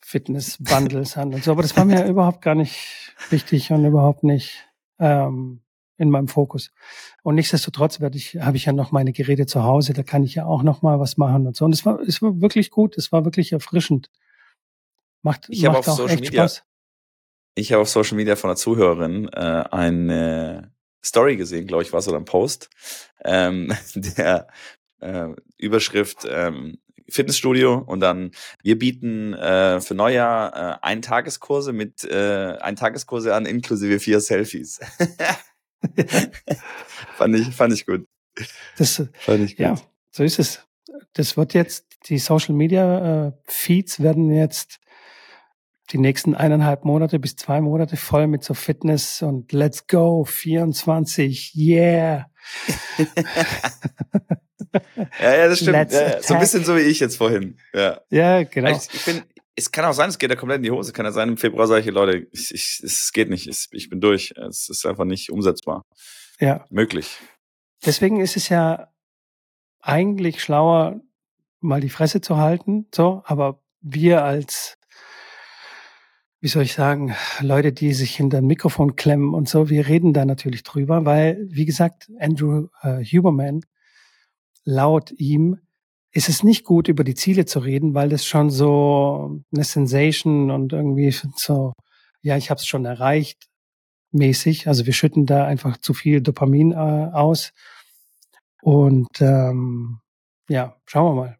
Fitness-Bundles 0.00 1.16
an 1.16 1.34
und 1.34 1.42
so. 1.42 1.50
Aber 1.50 1.62
das 1.62 1.76
war 1.76 1.84
mir 1.84 2.04
überhaupt 2.06 2.42
gar 2.42 2.54
nicht 2.54 3.12
wichtig 3.30 3.72
und 3.72 3.84
überhaupt 3.84 4.22
nicht 4.22 4.68
ähm, 5.00 5.62
in 5.96 6.10
meinem 6.10 6.28
Fokus. 6.28 6.70
Und 7.22 7.34
nichtsdestotrotz 7.34 8.00
werde 8.00 8.18
ich, 8.18 8.36
habe 8.36 8.56
ich 8.56 8.66
ja 8.66 8.72
noch 8.72 8.92
meine 8.92 9.12
Geräte 9.12 9.46
zu 9.46 9.64
Hause, 9.64 9.92
da 9.92 10.04
kann 10.04 10.22
ich 10.22 10.36
ja 10.36 10.46
auch 10.46 10.62
noch 10.62 10.82
mal 10.82 11.00
was 11.00 11.16
machen 11.16 11.46
und 11.46 11.56
so. 11.56 11.64
Und 11.64 11.72
es 11.72 11.84
war, 11.84 12.00
es 12.00 12.22
war 12.22 12.40
wirklich 12.40 12.70
gut, 12.70 12.96
es 12.96 13.10
war 13.10 13.24
wirklich 13.24 13.52
erfrischend. 13.52 14.10
Macht, 15.22 15.46
ich 15.48 15.62
macht 15.64 15.88
auch 15.88 15.96
Social 15.96 16.14
echt 16.14 16.24
Media, 16.24 16.48
Spaß. 16.48 16.64
ich 17.54 17.72
habe 17.72 17.82
auf 17.82 17.88
Social 17.88 18.16
Media 18.16 18.36
von 18.36 18.50
einer 18.50 18.56
Zuhörerin 18.56 19.28
äh, 19.32 19.64
eine 19.70 20.73
Story 21.04 21.36
gesehen, 21.36 21.66
glaube 21.66 21.82
ich, 21.82 21.92
war 21.92 22.00
es 22.00 22.08
oder 22.08 22.18
ein 22.18 22.24
Post, 22.24 22.70
ähm, 23.24 23.72
der 23.94 24.48
äh, 25.00 25.28
Überschrift 25.58 26.26
ähm, 26.28 26.78
Fitnessstudio 27.08 27.82
und 27.86 28.00
dann 28.00 28.32
wir 28.62 28.78
bieten 28.78 29.34
äh, 29.34 29.80
für 29.80 29.94
Neujahr 29.94 30.54
äh, 30.54 30.78
Eintageskurse 30.82 31.72
mit 31.72 32.04
äh, 32.04 32.56
Eintageskurse 32.60 33.34
an 33.34 33.46
inklusive 33.46 34.00
vier 34.00 34.20
Selfies. 34.20 34.80
fand 37.16 37.36
ich 37.36 37.54
fand 37.54 37.74
ich 37.74 37.84
gut. 37.84 38.06
Das, 38.78 39.02
fand 39.18 39.44
ich 39.44 39.56
gut. 39.56 39.60
Ja, 39.60 39.74
so 40.10 40.24
ist 40.24 40.38
es. 40.38 40.66
Das 41.12 41.36
wird 41.36 41.54
jetzt 41.54 41.86
die 42.08 42.18
Social 42.18 42.54
Media 42.54 43.26
äh, 43.26 43.32
Feeds 43.44 44.00
werden 44.00 44.32
jetzt 44.32 44.80
die 45.94 45.98
nächsten 45.98 46.34
eineinhalb 46.34 46.84
Monate 46.84 47.20
bis 47.20 47.36
zwei 47.36 47.60
Monate 47.60 47.96
voll 47.96 48.26
mit 48.26 48.42
so 48.42 48.52
Fitness 48.52 49.22
und 49.22 49.52
Let's 49.52 49.86
Go 49.86 50.24
24, 50.24 51.54
yeah. 51.54 52.26
ja, 55.20 55.36
ja, 55.36 55.48
das 55.48 55.60
stimmt. 55.60 55.92
Ja, 55.92 56.20
so 56.20 56.34
ein 56.34 56.40
bisschen 56.40 56.64
so 56.64 56.74
wie 56.74 56.80
ich 56.80 56.98
jetzt 56.98 57.16
vorhin. 57.16 57.58
Ja, 57.72 58.00
ja 58.10 58.42
genau. 58.42 58.70
Ich, 58.70 58.92
ich 58.92 59.04
bin, 59.04 59.22
es 59.54 59.70
kann 59.70 59.84
auch 59.84 59.92
sein, 59.92 60.08
es 60.08 60.18
geht 60.18 60.30
ja 60.30 60.36
komplett 60.36 60.56
in 60.56 60.64
die 60.64 60.72
Hose. 60.72 60.92
Kann 60.92 61.06
ja 61.06 61.12
sein, 61.12 61.28
im 61.28 61.36
Februar 61.36 61.68
sage 61.68 61.82
ich, 61.82 61.94
Leute, 61.94 62.26
ich, 62.32 62.52
ich, 62.52 62.80
es 62.82 63.12
geht 63.12 63.30
nicht, 63.30 63.46
ich, 63.46 63.68
ich 63.70 63.88
bin 63.88 64.00
durch. 64.00 64.34
Es 64.36 64.68
ist 64.68 64.84
einfach 64.86 65.04
nicht 65.04 65.30
umsetzbar. 65.30 65.84
Ja. 66.40 66.64
Möglich. 66.70 67.18
Deswegen 67.86 68.18
ist 68.18 68.36
es 68.36 68.48
ja 68.48 68.88
eigentlich 69.80 70.42
schlauer, 70.42 71.00
mal 71.60 71.80
die 71.80 71.88
Fresse 71.88 72.20
zu 72.20 72.36
halten, 72.38 72.88
so, 72.92 73.22
aber 73.26 73.62
wir 73.80 74.24
als 74.24 74.76
wie 76.44 76.48
soll 76.48 76.64
ich 76.64 76.74
sagen, 76.74 77.16
Leute, 77.40 77.72
die 77.72 77.94
sich 77.94 78.16
hinter 78.16 78.36
ein 78.36 78.46
Mikrofon 78.46 78.96
klemmen 78.96 79.32
und 79.32 79.48
so, 79.48 79.70
wir 79.70 79.88
reden 79.88 80.12
da 80.12 80.26
natürlich 80.26 80.62
drüber, 80.62 81.06
weil, 81.06 81.38
wie 81.48 81.64
gesagt, 81.64 82.10
Andrew 82.20 82.66
äh, 82.82 83.02
Huberman, 83.02 83.62
laut 84.62 85.10
ihm, 85.12 85.56
ist 86.12 86.28
es 86.28 86.42
nicht 86.42 86.64
gut, 86.64 86.88
über 86.88 87.02
die 87.02 87.14
Ziele 87.14 87.46
zu 87.46 87.60
reden, 87.60 87.94
weil 87.94 88.10
das 88.10 88.26
schon 88.26 88.50
so 88.50 89.40
eine 89.54 89.64
Sensation 89.64 90.50
und 90.50 90.74
irgendwie 90.74 91.18
so, 91.34 91.72
ja, 92.20 92.36
ich 92.36 92.50
habe 92.50 92.58
es 92.58 92.66
schon 92.66 92.84
erreicht, 92.84 93.46
mäßig. 94.10 94.68
Also 94.68 94.84
wir 94.84 94.92
schütten 94.92 95.24
da 95.24 95.46
einfach 95.46 95.78
zu 95.78 95.94
viel 95.94 96.20
Dopamin 96.20 96.72
äh, 96.72 96.74
aus. 96.74 97.52
Und 98.60 99.18
ähm, 99.22 100.00
ja, 100.50 100.76
schauen 100.84 101.16
wir 101.16 101.22
mal. 101.22 101.38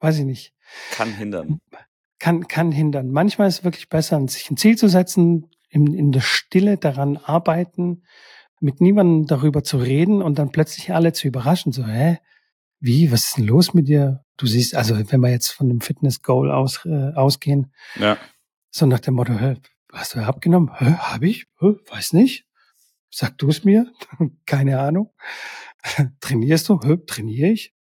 Weiß 0.00 0.16
ich 0.16 0.24
nicht. 0.24 0.54
Kann 0.92 1.12
hindern 1.12 1.60
kann, 2.18 2.48
kann 2.48 2.72
hindern. 2.72 3.10
Manchmal 3.10 3.48
ist 3.48 3.58
es 3.58 3.64
wirklich 3.64 3.88
besser, 3.88 4.20
sich 4.28 4.50
ein 4.50 4.56
Ziel 4.56 4.76
zu 4.76 4.88
setzen, 4.88 5.50
in, 5.70 5.92
in 5.94 6.12
der 6.12 6.20
Stille 6.20 6.78
daran 6.78 7.16
arbeiten, 7.16 8.04
mit 8.60 8.80
niemandem 8.80 9.26
darüber 9.26 9.62
zu 9.62 9.78
reden 9.78 10.22
und 10.22 10.38
dann 10.38 10.50
plötzlich 10.50 10.92
alle 10.92 11.12
zu 11.12 11.28
überraschen, 11.28 11.72
so, 11.72 11.86
hä, 11.86 12.18
wie, 12.80 13.10
was 13.12 13.26
ist 13.26 13.36
denn 13.38 13.46
los 13.46 13.74
mit 13.74 13.88
dir? 13.88 14.24
Du 14.36 14.46
siehst, 14.46 14.74
also 14.74 14.96
wenn 15.10 15.20
wir 15.20 15.30
jetzt 15.30 15.50
von 15.50 15.68
dem 15.68 15.80
Fitness-Goal 15.80 16.50
aus, 16.50 16.84
äh, 16.84 17.12
ausgehen, 17.14 17.72
ja. 17.96 18.16
so 18.70 18.86
nach 18.86 19.00
dem 19.00 19.14
Motto, 19.14 19.38
hä, 19.38 19.56
hast 19.92 20.14
du 20.14 20.20
abgenommen? 20.20 20.70
Hä, 20.78 20.94
hab 20.98 21.22
ich? 21.22 21.46
Hä, 21.60 21.74
weiß 21.90 22.12
nicht. 22.12 22.46
Sag 23.10 23.38
du 23.38 23.48
es 23.48 23.64
mir? 23.64 23.90
Keine 24.46 24.80
Ahnung. 24.80 25.12
Trainierst 26.20 26.68
du? 26.68 26.80
Hä, 26.80 26.98
trainiere 27.06 27.50
ich? 27.50 27.74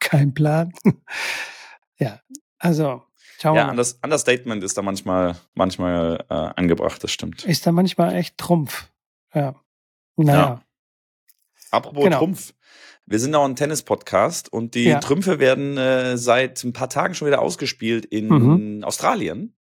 Kein 0.00 0.34
Plan. 0.34 0.72
ja, 1.98 2.20
also 2.58 3.02
Schauen 3.44 3.56
ja, 3.56 3.68
Unders 3.68 3.98
Understatement 4.02 4.64
ist 4.64 4.78
da 4.78 4.80
manchmal, 4.80 5.36
manchmal 5.52 6.24
äh, 6.30 6.34
angebracht, 6.34 7.04
das 7.04 7.10
stimmt. 7.10 7.44
Ist 7.44 7.66
da 7.66 7.72
manchmal 7.72 8.14
echt 8.14 8.38
Trumpf. 8.38 8.88
Ja. 9.34 9.54
Naja. 10.16 10.38
Ja. 10.38 10.62
Apropos 11.70 12.04
genau. 12.04 12.20
Trumpf. 12.20 12.54
Wir 13.04 13.18
sind 13.18 13.34
auch 13.34 13.44
ein 13.44 13.54
Tennis-Podcast 13.54 14.50
und 14.50 14.74
die 14.74 14.84
ja. 14.84 14.98
Trümpfe 14.98 15.40
werden 15.40 15.76
äh, 15.76 16.16
seit 16.16 16.64
ein 16.64 16.72
paar 16.72 16.88
Tagen 16.88 17.12
schon 17.12 17.28
wieder 17.28 17.42
ausgespielt 17.42 18.06
in 18.06 18.28
mhm. 18.28 18.82
Australien 18.82 19.54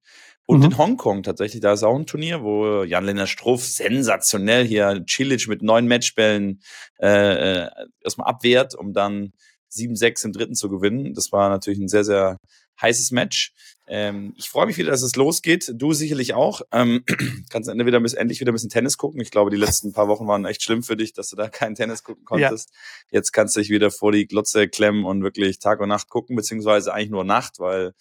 und 0.45 0.59
mhm. 0.59 0.65
in 0.67 0.77
Hongkong 0.77 1.23
tatsächlich. 1.23 1.63
Da 1.63 1.73
ist 1.73 1.83
auch 1.83 1.97
ein 1.97 2.05
Turnier, 2.05 2.43
wo 2.43 2.83
Jan-Lennart 2.83 3.31
Struff 3.31 3.65
sensationell 3.65 4.67
hier 4.67 5.07
Cilic 5.09 5.49
mit 5.49 5.63
neun 5.63 5.89
Matchbällen 5.89 6.61
äh, 7.01 7.63
äh 7.63 7.71
erstmal 8.05 8.29
abwehrt, 8.29 8.75
um 8.75 8.93
dann 8.93 9.33
7-6 9.73 10.27
im 10.27 10.33
dritten 10.33 10.55
zu 10.55 10.69
gewinnen. 10.69 11.15
Das 11.15 11.33
war 11.33 11.49
natürlich 11.49 11.81
ein 11.81 11.89
sehr, 11.89 12.05
sehr 12.05 12.37
heißes 12.81 13.11
Match. 13.11 13.53
Ähm, 13.87 14.35
ich 14.37 14.49
freue 14.49 14.67
mich 14.67 14.79
wieder, 14.79 14.91
dass 14.91 15.03
es 15.03 15.17
losgeht. 15.17 15.73
Du 15.75 15.93
sicherlich 15.93 16.35
auch. 16.35 16.63
Ähm, 16.71 17.05
kannst 17.51 17.69
Ende 17.69 17.87
wieder 17.87 17.99
endlich 17.99 18.41
wieder 18.41 18.53
ein 18.53 18.55
bisschen 18.55 18.71
Tennis 18.71 18.99
gucken. 18.99 19.21
Ich 19.21 19.31
glaube, 19.31 19.51
die 19.51 19.57
letzten 19.57 19.93
paar 19.93 20.09
Wochen 20.09 20.29
waren 20.29 20.45
echt 20.45 20.63
schlimm 20.63 20.83
für 20.83 20.97
dich, 20.97 21.13
dass 21.13 21.31
du 21.31 21.37
da 21.37 21.49
kein 21.49 21.75
Tennis 21.75 22.05
gucken 22.05 22.25
konntest. 22.25 22.71
Ja. 22.71 23.19
Jetzt 23.19 23.33
kannst 23.33 23.57
du 23.57 23.61
dich 23.61 23.71
wieder 23.71 23.91
vor 23.91 24.13
die 24.13 24.27
Glotze 24.27 24.69
klemmen 24.69 25.05
und 25.05 25.23
wirklich 25.23 25.59
Tag 25.59 25.81
und 25.81 25.89
Nacht 25.89 26.09
gucken, 26.09 26.37
beziehungsweise 26.37 26.95
eigentlich 26.95 27.11
nur 27.11 27.25
Nacht, 27.25 27.59
weil 27.59 27.93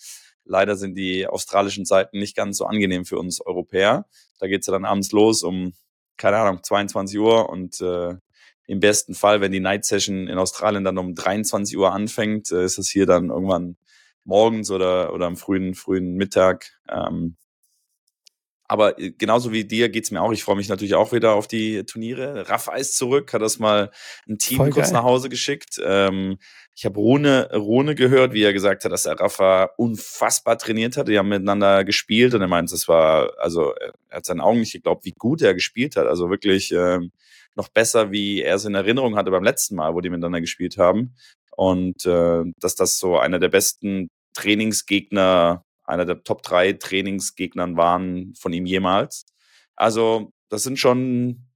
leider 0.45 0.75
sind 0.75 0.95
die 0.95 1.27
australischen 1.27 1.85
Zeiten 1.85 2.19
nicht 2.19 2.35
ganz 2.35 2.57
so 2.57 2.65
angenehm 2.65 3.05
für 3.05 3.17
uns 3.17 3.41
Europäer. 3.41 4.05
Da 4.39 4.47
geht's 4.47 4.67
ja 4.67 4.73
dann 4.73 4.85
abends 4.85 5.11
los 5.11 5.43
um, 5.43 5.73
keine 6.17 6.37
Ahnung, 6.37 6.63
22 6.63 7.17
Uhr 7.19 7.49
und 7.49 7.81
äh, 7.81 8.15
im 8.67 8.79
besten 8.79 9.15
Fall, 9.15 9.41
wenn 9.41 9.51
die 9.51 9.59
Night 9.59 9.85
Session 9.85 10.27
in 10.27 10.37
Australien 10.37 10.83
dann 10.83 10.99
um 10.99 11.15
23 11.15 11.75
Uhr 11.75 11.91
anfängt, 11.91 12.51
äh, 12.51 12.63
ist 12.63 12.77
es 12.77 12.89
hier 12.89 13.07
dann 13.07 13.29
irgendwann 13.29 13.77
morgens 14.29 14.71
oder, 14.71 15.13
oder 15.13 15.25
am 15.25 15.35
frühen, 15.35 15.75
frühen 15.75 16.13
Mittag. 16.13 16.71
Ähm, 16.87 17.35
aber 18.69 18.99
äh, 18.99 19.11
genauso 19.11 19.51
wie 19.51 19.65
dir 19.65 19.89
geht's 19.89 20.11
mir 20.11 20.21
auch. 20.21 20.31
Ich 20.31 20.43
freue 20.43 20.55
mich 20.55 20.69
natürlich 20.69 20.93
auch 20.93 21.11
wieder 21.11 21.33
auf 21.33 21.47
die 21.47 21.83
Turniere. 21.85 22.47
Rafa 22.47 22.75
ist 22.75 22.95
zurück, 22.95 23.33
hat 23.33 23.41
das 23.41 23.59
mal 23.59 23.91
ein 24.27 24.37
Team 24.37 24.57
Voll 24.57 24.69
kurz 24.69 24.87
geil. 24.87 24.93
nach 24.93 25.03
Hause 25.03 25.27
geschickt. 25.27 25.81
Ähm, 25.83 26.37
ich 26.75 26.85
habe 26.85 26.99
Rune, 26.99 27.49
Rune 27.51 27.95
gehört, 27.95 28.31
wie 28.33 28.43
er 28.43 28.53
gesagt 28.53 28.85
hat, 28.85 28.91
dass 28.91 29.07
er 29.07 29.19
Rafa 29.19 29.71
unfassbar 29.75 30.57
trainiert 30.59 30.95
hat. 30.95 31.07
Die 31.07 31.17
haben 31.17 31.29
miteinander 31.29 31.83
gespielt 31.83 32.35
und 32.35 32.41
er 32.41 32.47
meint, 32.47 32.71
es 32.71 32.87
war, 32.87 33.33
also 33.39 33.73
er 34.07 34.17
hat 34.17 34.25
seinen 34.25 34.39
Augen 34.39 34.59
nicht 34.59 34.73
geglaubt, 34.73 35.03
wie 35.03 35.13
gut 35.13 35.41
er 35.41 35.55
gespielt 35.55 35.95
hat. 35.95 36.05
Also 36.05 36.29
wirklich 36.29 36.71
ähm, 36.71 37.11
noch 37.55 37.69
besser, 37.69 38.11
wie 38.11 38.43
er 38.43 38.55
es 38.55 38.65
in 38.65 38.75
Erinnerung 38.75 39.15
hatte 39.15 39.31
beim 39.31 39.43
letzten 39.43 39.75
Mal, 39.75 39.95
wo 39.95 40.01
die 40.01 40.11
miteinander 40.11 40.41
gespielt 40.41 40.77
haben. 40.77 41.15
Und 41.57 42.05
äh, 42.05 42.43
dass 42.59 42.75
das 42.75 42.99
so 42.99 43.17
einer 43.17 43.39
der 43.39 43.49
besten 43.49 44.09
Trainingsgegner, 44.33 45.65
einer 45.83 46.05
der 46.05 46.23
Top 46.23 46.43
3 46.43 46.73
Trainingsgegnern 46.73 47.77
waren 47.77 48.33
von 48.35 48.53
ihm 48.53 48.65
jemals. 48.65 49.25
Also, 49.75 50.33
das 50.49 50.63
sind 50.63 50.79
schon 50.79 51.47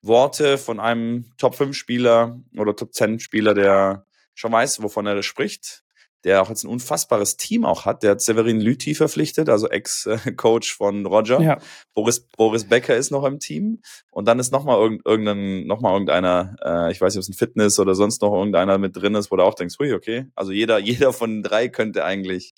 Worte 0.00 0.58
von 0.58 0.80
einem 0.80 1.30
Top 1.38 1.54
5 1.54 1.76
Spieler 1.76 2.40
oder 2.56 2.74
Top 2.74 2.94
10 2.94 3.20
Spieler, 3.20 3.54
der 3.54 4.06
schon 4.34 4.52
weiß, 4.52 4.82
wovon 4.82 5.06
er 5.06 5.22
spricht 5.22 5.84
der 6.24 6.42
auch 6.42 6.48
jetzt 6.48 6.64
ein 6.64 6.68
unfassbares 6.68 7.36
Team 7.36 7.64
auch 7.64 7.84
hat. 7.84 8.02
Der 8.02 8.12
hat 8.12 8.20
Severin 8.20 8.60
Lüthi 8.60 8.94
verpflichtet, 8.94 9.48
also 9.48 9.68
Ex-Coach 9.68 10.74
von 10.74 11.06
Roger. 11.06 11.40
Ja. 11.40 11.58
Boris, 11.94 12.20
Boris 12.20 12.64
Becker 12.64 12.96
ist 12.96 13.10
noch 13.10 13.24
im 13.24 13.38
Team. 13.38 13.80
Und 14.10 14.26
dann 14.26 14.38
ist 14.38 14.52
nochmal 14.52 14.78
irgendein, 15.04 15.66
noch 15.66 15.80
mal 15.80 15.92
irgendeiner, 15.92 16.56
äh, 16.64 16.92
ich 16.92 17.00
weiß 17.00 17.14
nicht, 17.14 17.18
ob 17.18 17.22
es 17.22 17.28
ein 17.28 17.38
Fitness 17.38 17.78
oder 17.78 17.94
sonst 17.94 18.22
noch 18.22 18.32
irgendeiner 18.32 18.78
mit 18.78 18.96
drin 18.96 19.14
ist, 19.14 19.30
wo 19.30 19.36
du 19.36 19.44
auch 19.44 19.54
denkst, 19.54 19.76
hui, 19.78 19.92
okay. 19.92 20.26
Also 20.34 20.52
jeder, 20.52 20.78
jeder 20.78 21.12
von 21.12 21.30
den 21.30 21.42
drei 21.42 21.68
könnte 21.68 22.04
eigentlich 22.04 22.54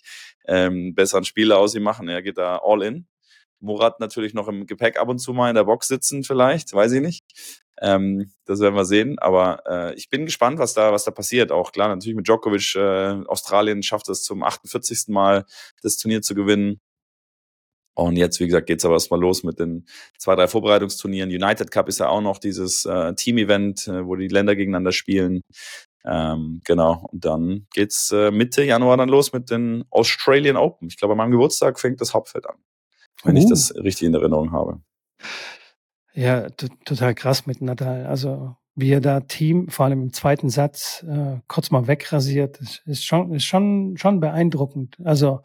ähm, 0.47 0.95
besseren 0.95 1.25
Spieler 1.25 1.59
aus 1.59 1.75
ihm 1.75 1.83
machen. 1.83 2.09
Er 2.09 2.23
geht 2.23 2.39
da 2.39 2.61
all 2.65 2.83
in. 2.83 3.07
Murat 3.61 4.01
natürlich 4.01 4.35
noch 4.35 4.49
im 4.49 4.67
Gepäck 4.67 4.99
ab 4.99 5.09
und 5.09 5.19
zu 5.19 5.33
mal 5.33 5.49
in 5.49 5.55
der 5.55 5.65
Box 5.65 5.89
sitzen, 5.89 6.25
vielleicht, 6.25 6.73
weiß 6.73 6.93
ich 6.93 7.01
nicht. 7.01 7.25
Ähm, 7.81 8.31
das 8.45 8.61
werden 8.61 8.75
wir 8.75 8.85
sehen. 8.85 9.19
Aber 9.19 9.63
äh, 9.67 9.95
ich 9.95 10.11
bin 10.11 10.27
gespannt, 10.27 10.59
was 10.59 10.75
da, 10.75 10.93
was 10.93 11.05
da 11.05 11.11
passiert. 11.11 11.51
Auch 11.53 11.73
klar, 11.73 11.89
natürlich 11.89 12.17
mit 12.17 12.27
Djokovic, 12.29 12.75
äh, 12.77 13.25
Australien 13.27 13.83
schafft 13.83 14.09
es 14.09 14.23
zum 14.23 14.43
48. 14.43 15.09
Mal, 15.09 15.45
das 15.83 15.97
Turnier 15.97 16.23
zu 16.23 16.35
gewinnen. 16.35 16.81
Und 17.95 18.17
jetzt, 18.17 18.41
wie 18.41 18.47
gesagt, 18.47 18.67
geht's 18.67 18.85
aber 18.85 18.95
erstmal 18.95 19.21
los 19.21 19.43
mit 19.43 19.59
den 19.59 19.87
zwei, 20.17 20.35
drei 20.35 20.47
Vorbereitungsturnieren. 20.49 21.31
United 21.31 21.71
Cup 21.71 21.89
ist 21.89 22.01
ja 22.01 22.09
auch 22.09 22.21
noch 22.23 22.39
dieses 22.39 22.85
äh, 22.87 23.15
Team-Event, 23.15 23.89
äh, 23.89 24.07
wo 24.07 24.17
die 24.17 24.29
Länder 24.29 24.57
gegeneinander 24.57 24.93
spielen. 24.93 25.43
Ähm, 26.05 26.61
genau. 26.65 27.09
Und 27.13 27.25
dann 27.25 27.67
geht's 27.75 28.11
äh, 28.13 28.31
Mitte 28.31 28.63
Januar 28.63 28.97
dann 28.97 29.09
los 29.09 29.33
mit 29.33 29.51
den 29.51 29.85
Australian 29.91 30.57
Open. 30.57 30.89
Ich 30.89 30.97
glaube, 30.97 31.13
an 31.13 31.19
meinem 31.19 31.33
Geburtstag 31.33 31.79
fängt 31.79 32.01
das 32.01 32.15
Hauptfeld 32.15 32.47
an. 32.49 32.57
Wenn 33.25 33.37
uh. 33.37 33.39
ich 33.39 33.49
das 33.49 33.75
richtig 33.75 34.09
in 34.09 34.15
Erinnerung 34.15 34.53
habe. 34.53 34.81
Ja, 36.15 36.49
total 36.51 37.15
krass 37.15 37.47
mit 37.47 37.61
Nadal. 37.61 38.07
Also 38.07 38.57
wie 38.75 38.93
er 38.93 39.01
da 39.01 39.21
Team, 39.21 39.69
vor 39.69 39.87
allem 39.87 40.03
im 40.03 40.13
zweiten 40.13 40.49
Satz, 40.49 41.05
äh, 41.09 41.39
kurz 41.49 41.71
mal 41.71 41.87
wegrasiert, 41.87 42.59
ist, 42.59 42.83
ist 42.87 43.05
schon, 43.05 43.33
ist 43.33 43.45
schon, 43.45 43.97
schon 43.97 44.21
beeindruckend. 44.21 44.97
Also 45.05 45.41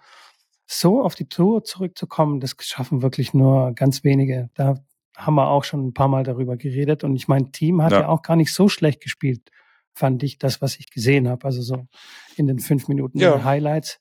so 0.68 1.02
auf 1.04 1.16
die 1.16 1.28
Tour 1.28 1.64
zurückzukommen, 1.64 2.40
das 2.40 2.56
schaffen 2.60 3.02
wirklich 3.02 3.34
nur 3.34 3.74
ganz 3.74 4.04
wenige. 4.04 4.50
Da 4.56 4.76
haben 5.16 5.36
wir 5.36 5.48
auch 5.48 5.64
schon 5.64 5.88
ein 5.88 5.94
paar 5.94 6.08
Mal 6.08 6.24
darüber 6.24 6.58
geredet. 6.58 7.04
Und 7.04 7.16
ich 7.16 7.28
mein 7.28 7.52
Team 7.52 7.82
hat 7.82 7.92
ja. 7.92 8.02
ja 8.02 8.08
auch 8.08 8.22
gar 8.22 8.36
nicht 8.36 8.54
so 8.54 8.70
schlecht 8.70 9.02
gespielt, 9.02 9.52
fand 9.94 10.24
ich, 10.24 10.38
das, 10.38 10.62
was 10.62 10.78
ich 10.78 10.90
gesehen 10.90 11.28
habe. 11.28 11.46
Also 11.46 11.62
so 11.62 11.88
in 12.36 12.48
den 12.48 12.60
fünf 12.60 12.88
Minuten 12.88 13.20
ja. 13.20 13.44
Highlights. 13.44 14.00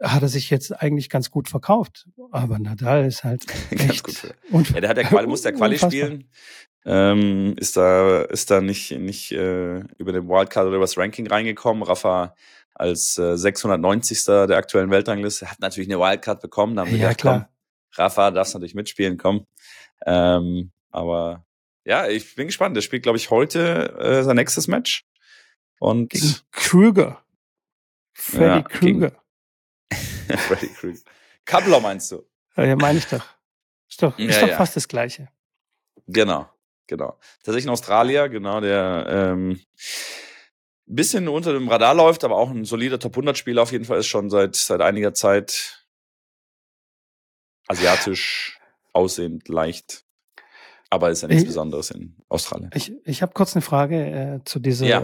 Hat 0.00 0.22
er 0.22 0.28
sich 0.28 0.50
jetzt 0.50 0.72
eigentlich 0.80 1.10
ganz 1.10 1.30
gut 1.30 1.48
verkauft. 1.48 2.08
Aber 2.30 2.58
Nadal 2.58 3.06
ist 3.06 3.24
halt 3.24 3.46
ganz 3.70 4.02
gut. 4.02 4.70
Ja, 4.70 4.80
der 4.80 4.90
hat 4.90 4.96
der 4.96 5.04
Quali, 5.04 5.26
muss 5.26 5.42
der 5.42 5.52
Quali 5.52 5.78
spielen. 5.78 6.28
Ähm, 6.86 7.54
ist 7.58 7.76
da, 7.76 8.22
ist 8.22 8.50
da 8.50 8.60
nicht, 8.60 8.92
nicht 8.92 9.32
äh, 9.32 9.80
über 9.98 10.12
den 10.12 10.28
Wildcard 10.28 10.66
oder 10.66 10.76
über 10.76 10.84
das 10.84 10.96
Ranking 10.96 11.26
reingekommen. 11.26 11.82
Rafa 11.82 12.34
als 12.74 13.18
äh, 13.18 13.36
690. 13.36 14.24
der 14.24 14.56
aktuellen 14.56 14.90
Weltrangliste 14.90 15.50
hat 15.50 15.60
natürlich 15.60 15.90
eine 15.90 16.00
Wildcard 16.00 16.40
bekommen. 16.40 16.76
Da 16.76 16.82
haben 16.82 16.90
wir 16.90 16.98
ja, 16.98 17.08
gedacht, 17.08 17.20
klar. 17.20 17.50
Komm, 17.94 18.04
Rafa 18.04 18.30
darfst 18.30 18.54
natürlich 18.54 18.74
mitspielen, 18.74 19.18
komm. 19.18 19.46
Ähm, 20.06 20.70
aber 20.90 21.44
ja, 21.84 22.08
ich 22.08 22.34
bin 22.34 22.46
gespannt. 22.46 22.76
Der 22.76 22.82
spielt, 22.82 23.02
glaube 23.02 23.18
ich, 23.18 23.30
heute 23.30 23.98
äh, 23.98 24.22
sein 24.22 24.36
nächstes 24.36 24.68
Match. 24.68 25.04
Und 25.78 26.12
Krüger. 26.52 27.22
Freddy 28.12 28.44
ja, 28.44 28.62
Krüger. 28.62 29.19
Freddy 30.38 30.68
Krüger. 30.68 31.00
Kabler 31.44 31.80
meinst 31.80 32.12
du? 32.12 32.26
Ja, 32.56 32.76
meine 32.76 32.98
ich 32.98 33.06
doch. 33.06 33.24
Ist 33.88 34.02
doch, 34.02 34.18
ist 34.18 34.36
ja, 34.36 34.40
doch 34.42 34.48
ja. 34.48 34.56
fast 34.56 34.76
das 34.76 34.86
Gleiche. 34.86 35.28
Genau, 36.06 36.48
genau. 36.86 37.18
Tatsächlich 37.42 37.66
ein 37.66 37.70
Australier, 37.70 38.28
genau, 38.28 38.60
der 38.60 39.06
ähm, 39.08 39.60
bisschen 40.86 41.28
unter 41.28 41.52
dem 41.52 41.68
Radar 41.68 41.94
läuft, 41.94 42.24
aber 42.24 42.36
auch 42.36 42.50
ein 42.50 42.64
solider 42.64 42.98
Top 42.98 43.12
100 43.12 43.38
Spieler 43.38 43.62
auf 43.62 43.72
jeden 43.72 43.84
Fall 43.84 43.98
ist 43.98 44.06
schon 44.06 44.30
seit, 44.30 44.56
seit 44.56 44.80
einiger 44.80 45.14
Zeit 45.14 45.86
asiatisch 47.68 48.58
aussehend, 48.92 49.48
leicht. 49.48 50.04
Aber 50.92 51.10
ist 51.10 51.22
ja 51.22 51.28
nichts 51.28 51.44
ich, 51.44 51.48
Besonderes 51.48 51.92
in 51.92 52.16
Australien. 52.28 52.70
Ich, 52.74 52.92
ich 53.04 53.22
habe 53.22 53.32
kurz 53.32 53.54
eine 53.54 53.62
Frage 53.62 54.10
äh, 54.10 54.44
zu 54.44 54.58
dieser 54.58 54.86
ja. 54.86 55.02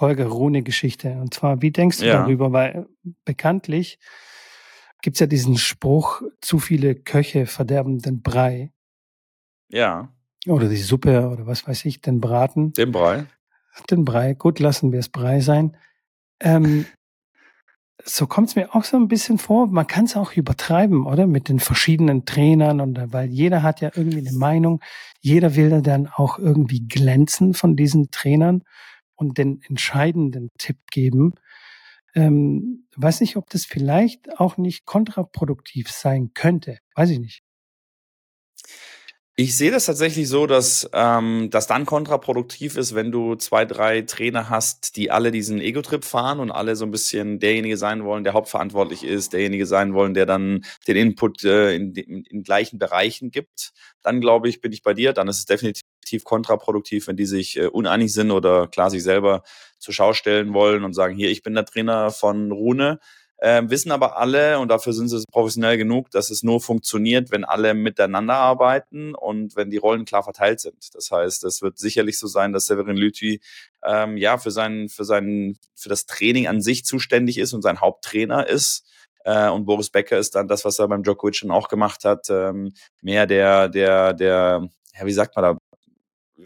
Holger 0.00 0.26
Rune-Geschichte. 0.26 1.12
Und 1.12 1.32
zwar, 1.32 1.62
wie 1.62 1.70
denkst 1.70 1.98
du 1.98 2.06
ja. 2.06 2.22
darüber? 2.22 2.50
Weil 2.50 2.88
bekanntlich 3.24 4.00
gibt's 5.02 5.20
ja 5.20 5.26
diesen 5.26 5.56
Spruch, 5.56 6.22
zu 6.40 6.58
viele 6.58 6.94
Köche 6.94 7.46
verderben 7.46 7.98
den 7.98 8.22
Brei. 8.22 8.72
Ja. 9.70 10.12
Oder 10.46 10.68
die 10.68 10.76
Suppe 10.76 11.28
oder 11.28 11.46
was 11.46 11.66
weiß 11.66 11.84
ich, 11.84 12.00
den 12.00 12.20
Braten. 12.20 12.72
Den 12.72 12.92
Brei. 12.92 13.26
Den 13.90 14.04
Brei. 14.04 14.34
Gut, 14.34 14.60
lassen 14.60 14.92
wir 14.92 14.98
es 14.98 15.08
Brei 15.08 15.40
sein. 15.40 15.76
Ähm, 16.40 16.86
so 18.04 18.26
kommt 18.26 18.48
es 18.48 18.56
mir 18.56 18.74
auch 18.74 18.84
so 18.84 18.96
ein 18.96 19.08
bisschen 19.08 19.38
vor, 19.38 19.66
man 19.66 19.86
kann 19.86 20.04
es 20.04 20.16
auch 20.16 20.32
übertreiben, 20.32 21.06
oder? 21.06 21.26
Mit 21.26 21.48
den 21.48 21.60
verschiedenen 21.60 22.24
Trainern 22.24 22.80
und 22.80 23.12
weil 23.12 23.28
jeder 23.28 23.62
hat 23.62 23.80
ja 23.80 23.90
irgendwie 23.94 24.26
eine 24.26 24.36
Meinung, 24.36 24.80
jeder 25.20 25.56
will 25.56 25.82
dann 25.82 26.06
auch 26.06 26.38
irgendwie 26.38 26.86
glänzen 26.86 27.54
von 27.54 27.76
diesen 27.76 28.10
Trainern 28.10 28.62
und 29.16 29.36
den 29.36 29.60
entscheidenden 29.68 30.50
Tipp 30.58 30.78
geben. 30.90 31.34
Ähm, 32.14 32.86
weiß 32.96 33.20
nicht, 33.20 33.36
ob 33.36 33.50
das 33.50 33.64
vielleicht 33.64 34.38
auch 34.40 34.56
nicht 34.56 34.86
kontraproduktiv 34.86 35.90
sein 35.90 36.32
könnte. 36.34 36.78
Weiß 36.94 37.10
ich 37.10 37.18
nicht. 37.18 37.42
Ich 39.40 39.56
sehe 39.56 39.70
das 39.70 39.86
tatsächlich 39.86 40.28
so, 40.28 40.48
dass 40.48 40.90
ähm, 40.92 41.48
das 41.52 41.68
dann 41.68 41.86
kontraproduktiv 41.86 42.76
ist, 42.76 42.96
wenn 42.96 43.12
du 43.12 43.36
zwei, 43.36 43.64
drei 43.64 44.02
Trainer 44.02 44.50
hast, 44.50 44.96
die 44.96 45.12
alle 45.12 45.30
diesen 45.30 45.60
Ego-Trip 45.60 46.02
fahren 46.02 46.40
und 46.40 46.50
alle 46.50 46.74
so 46.74 46.84
ein 46.84 46.90
bisschen 46.90 47.38
derjenige 47.38 47.76
sein 47.76 48.02
wollen, 48.02 48.24
der 48.24 48.32
hauptverantwortlich 48.32 49.04
ist, 49.04 49.34
derjenige 49.34 49.64
sein 49.64 49.94
wollen, 49.94 50.12
der 50.12 50.26
dann 50.26 50.64
den 50.88 50.96
Input 50.96 51.44
äh, 51.44 51.72
in, 51.76 51.94
in, 51.94 52.24
in 52.24 52.42
gleichen 52.42 52.80
Bereichen 52.80 53.30
gibt. 53.30 53.74
Dann 54.02 54.20
glaube 54.20 54.48
ich, 54.48 54.60
bin 54.60 54.72
ich 54.72 54.82
bei 54.82 54.92
dir. 54.92 55.12
Dann 55.12 55.28
ist 55.28 55.38
es 55.38 55.44
definitiv 55.44 55.84
kontraproduktiv, 56.24 57.06
wenn 57.06 57.16
die 57.16 57.26
sich 57.26 57.58
äh, 57.58 57.66
uneinig 57.66 58.12
sind 58.12 58.32
oder 58.32 58.66
klar 58.66 58.90
sich 58.90 59.04
selber 59.04 59.44
zur 59.78 59.94
Schau 59.94 60.14
stellen 60.14 60.52
wollen 60.52 60.82
und 60.82 60.94
sagen, 60.94 61.14
hier, 61.14 61.30
ich 61.30 61.44
bin 61.44 61.54
der 61.54 61.64
Trainer 61.64 62.10
von 62.10 62.50
Rune 62.50 62.98
ähm, 63.40 63.70
wissen 63.70 63.92
aber 63.92 64.16
alle, 64.16 64.58
und 64.58 64.68
dafür 64.68 64.92
sind 64.92 65.08
sie 65.08 65.22
professionell 65.30 65.78
genug, 65.78 66.10
dass 66.10 66.30
es 66.30 66.42
nur 66.42 66.60
funktioniert, 66.60 67.30
wenn 67.30 67.44
alle 67.44 67.74
miteinander 67.74 68.34
arbeiten 68.34 69.14
und 69.14 69.54
wenn 69.54 69.70
die 69.70 69.76
Rollen 69.76 70.04
klar 70.04 70.24
verteilt 70.24 70.60
sind. 70.60 70.94
Das 70.94 71.10
heißt, 71.10 71.44
es 71.44 71.62
wird 71.62 71.78
sicherlich 71.78 72.18
so 72.18 72.26
sein, 72.26 72.52
dass 72.52 72.66
Severin 72.66 72.96
Lüthi 72.96 73.40
ähm, 73.84 74.16
ja 74.16 74.38
für 74.38 74.50
sein, 74.50 74.88
für 74.88 75.04
sein, 75.04 75.56
für 75.76 75.88
das 75.88 76.06
Training 76.06 76.48
an 76.48 76.60
sich 76.60 76.84
zuständig 76.84 77.38
ist 77.38 77.52
und 77.52 77.62
sein 77.62 77.80
Haupttrainer 77.80 78.48
ist. 78.48 78.84
Äh, 79.24 79.48
und 79.50 79.66
Boris 79.66 79.90
Becker 79.90 80.18
ist 80.18 80.34
dann 80.34 80.48
das, 80.48 80.64
was 80.64 80.78
er 80.80 80.88
beim 80.88 81.02
Djokovic 81.04 81.36
schon 81.36 81.50
auch 81.52 81.68
gemacht 81.68 82.04
hat, 82.04 82.28
ähm, 82.30 82.72
mehr 83.02 83.26
der, 83.26 83.68
der, 83.68 84.14
der, 84.14 84.68
ja, 84.98 85.06
wie 85.06 85.12
sagt 85.12 85.36
man 85.36 85.44
da, 85.44 85.57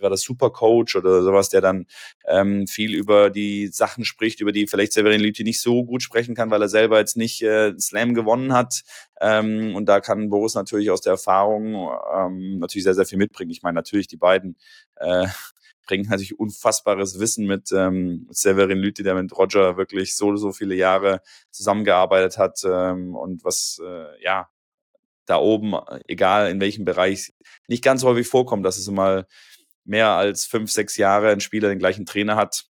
war 0.00 0.10
das, 0.10 0.22
Supercoach 0.22 0.96
oder 0.96 1.22
sowas, 1.22 1.48
der 1.48 1.60
dann 1.60 1.86
ähm, 2.26 2.66
viel 2.66 2.94
über 2.94 3.30
die 3.30 3.68
Sachen 3.68 4.04
spricht, 4.04 4.40
über 4.40 4.52
die 4.52 4.66
vielleicht 4.66 4.92
Severin 4.92 5.20
Lüthi 5.20 5.44
nicht 5.44 5.60
so 5.60 5.84
gut 5.84 6.02
sprechen 6.02 6.34
kann, 6.34 6.50
weil 6.50 6.62
er 6.62 6.68
selber 6.68 6.98
jetzt 6.98 7.16
nicht 7.16 7.42
äh, 7.42 7.74
Slam 7.78 8.14
gewonnen 8.14 8.52
hat. 8.52 8.82
Ähm, 9.20 9.74
und 9.74 9.86
da 9.86 10.00
kann 10.00 10.30
Boris 10.30 10.54
natürlich 10.54 10.90
aus 10.90 11.00
der 11.00 11.12
Erfahrung 11.12 11.90
ähm, 12.14 12.58
natürlich 12.58 12.84
sehr, 12.84 12.94
sehr 12.94 13.06
viel 13.06 13.18
mitbringen. 13.18 13.50
Ich 13.50 13.62
meine, 13.62 13.74
natürlich 13.74 14.08
die 14.08 14.16
beiden 14.16 14.56
äh, 14.96 15.26
bringen 15.86 16.08
natürlich 16.08 16.38
unfassbares 16.38 17.18
Wissen 17.18 17.46
mit 17.46 17.70
ähm, 17.72 18.28
Severin 18.30 18.78
Lüthi, 18.78 19.02
der 19.02 19.14
mit 19.14 19.36
Roger 19.36 19.76
wirklich 19.76 20.16
so, 20.16 20.36
so 20.36 20.52
viele 20.52 20.74
Jahre 20.74 21.22
zusammengearbeitet 21.50 22.38
hat 22.38 22.60
ähm, 22.64 23.16
und 23.16 23.44
was, 23.44 23.80
äh, 23.84 24.22
ja, 24.22 24.48
da 25.26 25.38
oben, 25.38 25.74
egal 26.08 26.50
in 26.50 26.60
welchem 26.60 26.84
Bereich, 26.84 27.32
nicht 27.68 27.84
ganz 27.84 28.02
häufig 28.02 28.26
vorkommt, 28.26 28.66
dass 28.66 28.76
es 28.76 28.90
mal 28.90 29.26
mehr 29.84 30.08
als 30.10 30.44
fünf, 30.44 30.70
sechs 30.70 30.96
Jahre 30.96 31.30
ein 31.30 31.40
Spieler 31.40 31.68
den 31.68 31.78
gleichen 31.78 32.06
Trainer 32.06 32.36
hat. 32.36 32.64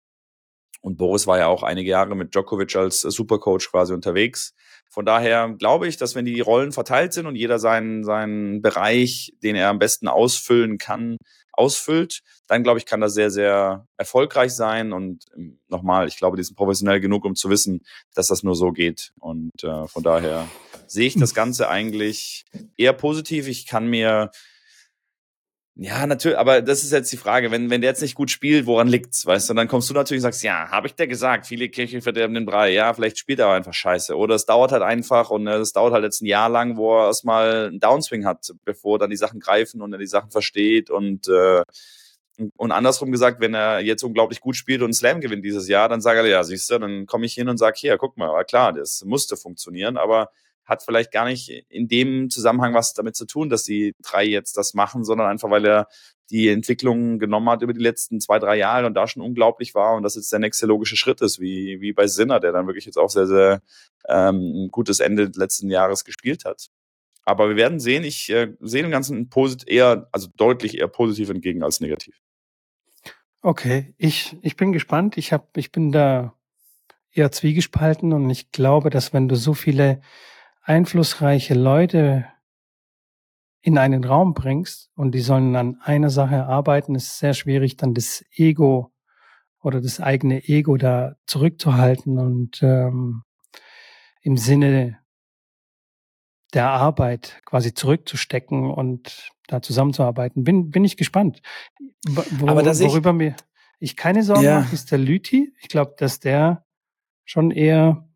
Und 0.82 0.98
Boris 0.98 1.28
war 1.28 1.38
ja 1.38 1.48
auch 1.48 1.64
einige 1.64 1.90
Jahre 1.90 2.16
mit 2.16 2.34
Djokovic 2.34 2.76
als 2.76 3.02
Supercoach 3.02 3.70
quasi 3.70 3.94
unterwegs. 3.94 4.54
Von 4.90 5.06
daher 5.06 5.50
glaube 5.58 5.88
ich, 5.88 5.98
dass 5.98 6.16
wenn 6.16 6.26
die 6.26 6.40
Rollen 6.40 6.72
verteilt 6.72 7.14
sind 7.14 7.28
und 7.28 7.36
jeder 7.36 7.60
seinen, 7.60 8.04
seinen 8.04 8.62
Bereich, 8.62 9.34
den 9.44 9.56
er 9.56 9.70
am 9.70 9.78
besten 9.78 10.08
ausfüllen 10.08 10.78
kann, 10.78 11.18
ausfüllt, 11.52 12.22
dann 12.48 12.64
glaube 12.64 12.80
ich, 12.80 12.86
kann 12.86 13.02
das 13.02 13.14
sehr, 13.14 13.30
sehr 13.30 13.86
erfolgreich 13.98 14.54
sein. 14.54 14.94
Und 14.94 15.26
ähm, 15.36 15.60
nochmal, 15.68 16.08
ich 16.08 16.18
glaube, 16.18 16.38
die 16.38 16.44
sind 16.44 16.56
professionell 16.56 17.02
genug, 17.02 17.26
um 17.26 17.36
zu 17.36 17.50
wissen, 17.50 17.82
dass 18.16 18.28
das 18.28 18.44
nur 18.44 18.56
so 18.56 18.72
geht. 18.72 19.12
Und 19.20 19.64
äh, 19.64 19.88
von 19.88 20.02
daher 20.02 20.48
sehe 20.88 21.08
ich 21.08 21.16
das 21.16 21.36
Ganze 21.36 21.70
eigentlich 21.70 22.46
eher 22.78 22.94
positiv. 22.94 23.48
Ich 23.48 23.68
kann 23.68 23.88
mir 23.88 24.32
ja, 25.82 26.06
natürlich, 26.06 26.38
aber 26.38 26.62
das 26.62 26.84
ist 26.84 26.92
jetzt 26.92 27.10
die 27.14 27.18
Frage, 27.18 27.52
wenn, 27.52 27.70
wenn 27.70 27.80
der 27.80 27.92
jetzt 27.92 28.02
nicht 28.02 28.16
gut 28.16 28.30
spielt, 28.30 28.66
woran 28.66 28.90
liegt's, 28.90 29.26
weißt 29.26 29.50
du? 29.50 29.54
Dann 29.54 29.70
kommst 29.70 29.90
du 29.90 29.94
natürlich 29.94 30.20
und 30.20 30.24
sagst, 30.24 30.44
ja, 30.44 30.70
habe 30.70 30.88
ich 30.88 30.96
dir 30.96 31.08
gesagt, 31.08 31.48
viele 31.48 31.70
Kirchen 31.70 32.02
verderben 32.02 32.34
den 32.34 32.46
Brei. 32.46 32.74
Ja, 32.74 32.94
vielleicht 32.94 33.18
spielt 33.18 33.40
er 33.40 33.46
aber 33.46 33.56
einfach 33.56 33.74
scheiße. 33.74 34.18
Oder 34.18 34.36
es 34.36 34.46
dauert 34.46 34.74
halt 34.74 34.84
einfach 34.84 35.30
und 35.30 35.48
es 35.48 35.72
dauert 35.72 35.94
halt 35.94 36.04
jetzt 36.04 36.22
ein 36.22 36.26
Jahr 36.26 36.50
lang, 36.50 36.76
wo 36.76 37.00
er 37.00 37.08
erstmal 37.08 37.68
einen 37.68 37.80
Downswing 37.80 38.26
hat, 38.26 38.52
bevor 38.66 39.00
dann 39.00 39.10
die 39.10 39.16
Sachen 39.16 39.40
greifen 39.40 39.82
und 39.82 39.94
er 39.94 40.00
die 40.00 40.06
Sachen 40.06 40.32
versteht 40.32 40.90
und 40.90 41.30
äh, 41.30 41.64
und 42.58 42.72
andersrum 42.72 43.12
gesagt, 43.12 43.40
wenn 43.40 43.54
er 43.54 43.80
jetzt 43.80 44.04
unglaublich 44.04 44.42
gut 44.42 44.56
spielt 44.58 44.82
und 44.82 44.94
Slam 44.94 45.22
gewinnt 45.22 45.46
dieses 45.46 45.68
Jahr, 45.70 45.88
dann 45.90 46.02
sage 46.02 46.20
er, 46.20 46.28
ja, 46.28 46.44
siehst 46.44 46.70
du, 46.72 46.80
dann 46.80 47.06
komme 47.06 47.26
ich 47.26 47.34
hin 47.34 47.50
und 47.50 47.58
sage, 47.58 47.78
hier, 47.78 47.98
guck 47.98 48.18
mal, 48.18 48.44
klar, 48.44 48.74
das 48.74 49.04
musste 49.06 49.38
funktionieren, 49.38 49.98
aber 49.98 50.30
hat 50.70 50.84
vielleicht 50.84 51.12
gar 51.12 51.26
nicht 51.26 51.50
in 51.70 51.88
dem 51.88 52.30
Zusammenhang 52.30 52.74
was 52.74 52.94
damit 52.94 53.16
zu 53.16 53.26
tun, 53.26 53.50
dass 53.50 53.64
die 53.64 53.96
drei 54.02 54.26
jetzt 54.26 54.56
das 54.58 54.74
machen, 54.74 55.04
sondern 55.04 55.28
einfach, 55.28 55.50
weil 55.50 55.66
er 55.66 55.88
die 56.30 56.50
Entwicklung 56.50 57.18
genommen 57.18 57.50
hat 57.50 57.64
über 57.64 57.74
die 57.74 57.82
letzten 57.82 58.22
zwei, 58.22 58.38
drei 58.40 58.56
Jahre 58.58 58.86
und 58.86 58.94
da 58.94 59.08
schon 59.08 59.24
unglaublich 59.24 59.74
war 59.74 59.96
und 59.96 60.04
das 60.04 60.16
jetzt 60.16 60.32
der 60.32 60.40
nächste 60.40 60.68
logische 60.68 60.96
Schritt 60.96 61.22
ist, 61.22 61.40
wie, 61.40 61.82
wie 61.82 61.92
bei 61.92 62.08
Sinner, 62.08 62.40
der 62.40 62.52
dann 62.52 62.68
wirklich 62.68 62.86
jetzt 62.86 62.98
auch 62.98 63.10
sehr, 63.10 63.26
sehr 63.26 63.62
ähm, 64.08 64.66
ein 64.66 64.72
gutes 64.72 65.00
Ende 65.00 65.32
letzten 65.34 65.70
Jahres 65.70 66.06
gespielt 66.06 66.46
hat. 66.46 66.70
Aber 67.26 67.50
wir 67.50 67.56
werden 67.56 67.80
sehen, 67.80 68.04
ich 68.04 68.30
äh, 68.30 68.54
sehe 68.60 68.84
dem 68.84 68.92
Ganzen 68.92 69.30
eher, 69.66 70.08
also 70.12 70.28
deutlich 70.36 70.78
eher 70.78 70.88
positiv 70.88 71.30
entgegen 71.30 71.64
als 71.64 71.80
negativ. 71.80 72.22
Okay, 73.42 73.94
ich, 73.98 74.38
ich 74.42 74.56
bin 74.56 74.72
gespannt. 74.72 75.18
Ich, 75.18 75.32
hab, 75.32 75.56
ich 75.58 75.72
bin 75.72 75.92
da 75.92 76.36
eher 77.12 77.32
zwiegespalten 77.32 78.14
und 78.14 78.30
ich 78.30 78.52
glaube, 78.52 78.90
dass 78.90 79.14
wenn 79.14 79.28
du 79.28 79.36
so 79.36 79.54
viele 79.54 80.02
einflussreiche 80.70 81.56
Leute 81.56 82.28
in 83.62 83.80
einen 83.80 84.04
Raum 84.04 84.36
bringst 84.36 84.92
und 84.96 85.14
die 85.16 85.22
sollen 85.22 85.56
an 85.56 85.82
einer 85.82 86.12
Sache 86.12 86.46
arbeiten, 86.46 86.94
ist 86.94 87.08
es 87.08 87.18
sehr 87.18 87.34
schwierig, 87.34 87.76
dann 87.76 87.96
das 87.96 88.24
Ego 88.32 88.92
oder 89.62 89.82
das 89.82 90.00
eigene 90.00 90.48
Ego 90.48 90.78
da 90.78 91.16
zurückzuhalten 91.26 92.20
und 92.20 92.62
ähm, 92.62 93.24
im 94.22 94.38
Sinne 94.38 95.00
der 96.54 96.70
Arbeit 96.70 97.42
quasi 97.46 97.74
zurückzustecken 97.74 98.70
und 98.70 99.32
da 99.48 99.64
zusammenzuarbeiten. 99.64 100.44
Bin, 100.44 100.70
bin 100.70 100.86
ich 100.86 100.98
gespannt. 100.98 101.42
Wo, 102.08 102.48
Aber 102.48 102.62
dass 102.62 102.80
worüber 102.80 103.10
ich, 103.10 103.16
mir 103.16 103.36
ich 103.80 103.96
keine 103.96 104.24
Sorgen 104.24 104.44
ja. 104.44 104.60
mache, 104.60 104.76
ist 104.76 104.92
der 104.92 105.00
Lüti. 105.00 105.52
Ich 105.60 105.68
glaube, 105.68 105.96
dass 105.98 106.20
der 106.20 106.64
schon 107.26 107.50
eher 107.50 108.09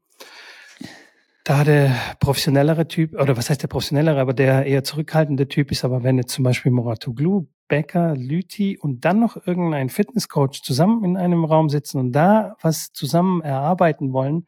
da 1.44 1.64
der 1.66 1.94
professionellere 2.20 2.88
Typ, 2.88 3.20
oder 3.20 3.36
was 3.36 3.50
heißt 3.50 3.62
der 3.62 3.68
professionellere, 3.68 4.20
aber 4.20 4.34
der 4.34 4.66
eher 4.66 4.84
zurückhaltende 4.84 5.48
Typ 5.48 5.72
ist, 5.72 5.84
aber 5.84 6.04
wenn 6.04 6.18
jetzt 6.18 6.34
zum 6.34 6.44
Beispiel 6.44 6.72
Moratoglu, 6.72 7.48
Becker, 7.68 8.16
Lüti 8.16 8.78
und 8.78 9.04
dann 9.04 9.20
noch 9.20 9.36
irgendein 9.46 9.90
Fitnesscoach 9.90 10.62
zusammen 10.64 11.04
in 11.04 11.18
einem 11.18 11.44
Raum 11.44 11.70
sitzen 11.70 11.98
und 12.00 12.12
da 12.14 12.56
was 12.62 12.92
zusammen 12.94 13.42
erarbeiten 13.42 14.14
wollen, 14.14 14.48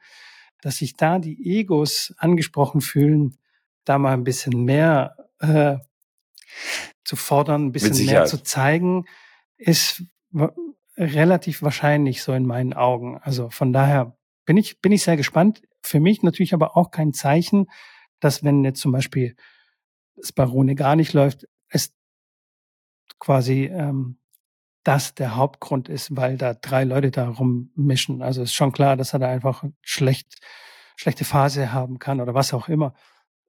dass 0.61 0.77
sich 0.77 0.95
da 0.95 1.19
die 1.19 1.59
Egos 1.59 2.13
angesprochen 2.17 2.81
fühlen, 2.81 3.37
da 3.83 3.97
mal 3.97 4.13
ein 4.13 4.23
bisschen 4.23 4.63
mehr 4.63 5.15
äh, 5.39 5.77
zu 7.03 7.15
fordern, 7.15 7.67
ein 7.67 7.71
bisschen 7.71 8.05
mehr 8.05 8.25
zu 8.25 8.41
zeigen, 8.41 9.05
ist 9.57 10.03
relativ 10.97 11.61
wahrscheinlich 11.61 12.23
so 12.23 12.33
in 12.33 12.45
meinen 12.45 12.73
Augen. 12.73 13.17
Also 13.21 13.49
von 13.49 13.73
daher 13.73 14.17
bin 14.45 14.57
ich, 14.57 14.81
bin 14.81 14.91
ich 14.91 15.03
sehr 15.03 15.17
gespannt. 15.17 15.61
Für 15.85 15.99
mich 15.99 16.23
natürlich 16.23 16.53
aber 16.53 16.75
auch 16.75 16.91
kein 16.91 17.13
Zeichen, 17.13 17.67
dass 18.19 18.43
wenn 18.43 18.63
jetzt 18.63 18.81
zum 18.81 18.91
Beispiel 18.91 19.35
das 20.15 20.31
Barone 20.31 20.75
gar 20.75 20.95
nicht 20.95 21.13
läuft, 21.13 21.47
es 21.69 21.93
quasi 23.19 23.65
ähm, 23.65 24.17
das 24.83 25.15
der 25.15 25.35
Hauptgrund 25.35 25.89
ist, 25.89 26.15
weil 26.15 26.37
da 26.37 26.53
drei 26.53 26.83
Leute 26.83 27.11
da 27.11 27.29
rummischen. 27.29 28.21
Also 28.21 28.43
ist 28.43 28.53
schon 28.53 28.71
klar, 28.71 28.95
dass 28.95 29.13
er 29.13 29.19
da 29.19 29.27
einfach 29.27 29.63
schlecht, 29.81 30.39
schlechte 30.95 31.25
Phase 31.25 31.73
haben 31.73 31.99
kann 31.99 32.21
oder 32.21 32.33
was 32.33 32.53
auch 32.53 32.69
immer. 32.69 32.93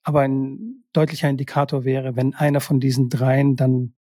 Aber 0.02 0.20
ein 0.20 0.84
deutlicher 0.92 1.28
Indikator 1.28 1.84
wäre, 1.84 2.16
wenn 2.16 2.34
einer 2.34 2.60
von 2.60 2.80
diesen 2.80 3.08
dreien 3.08 3.56
dann 3.56 3.94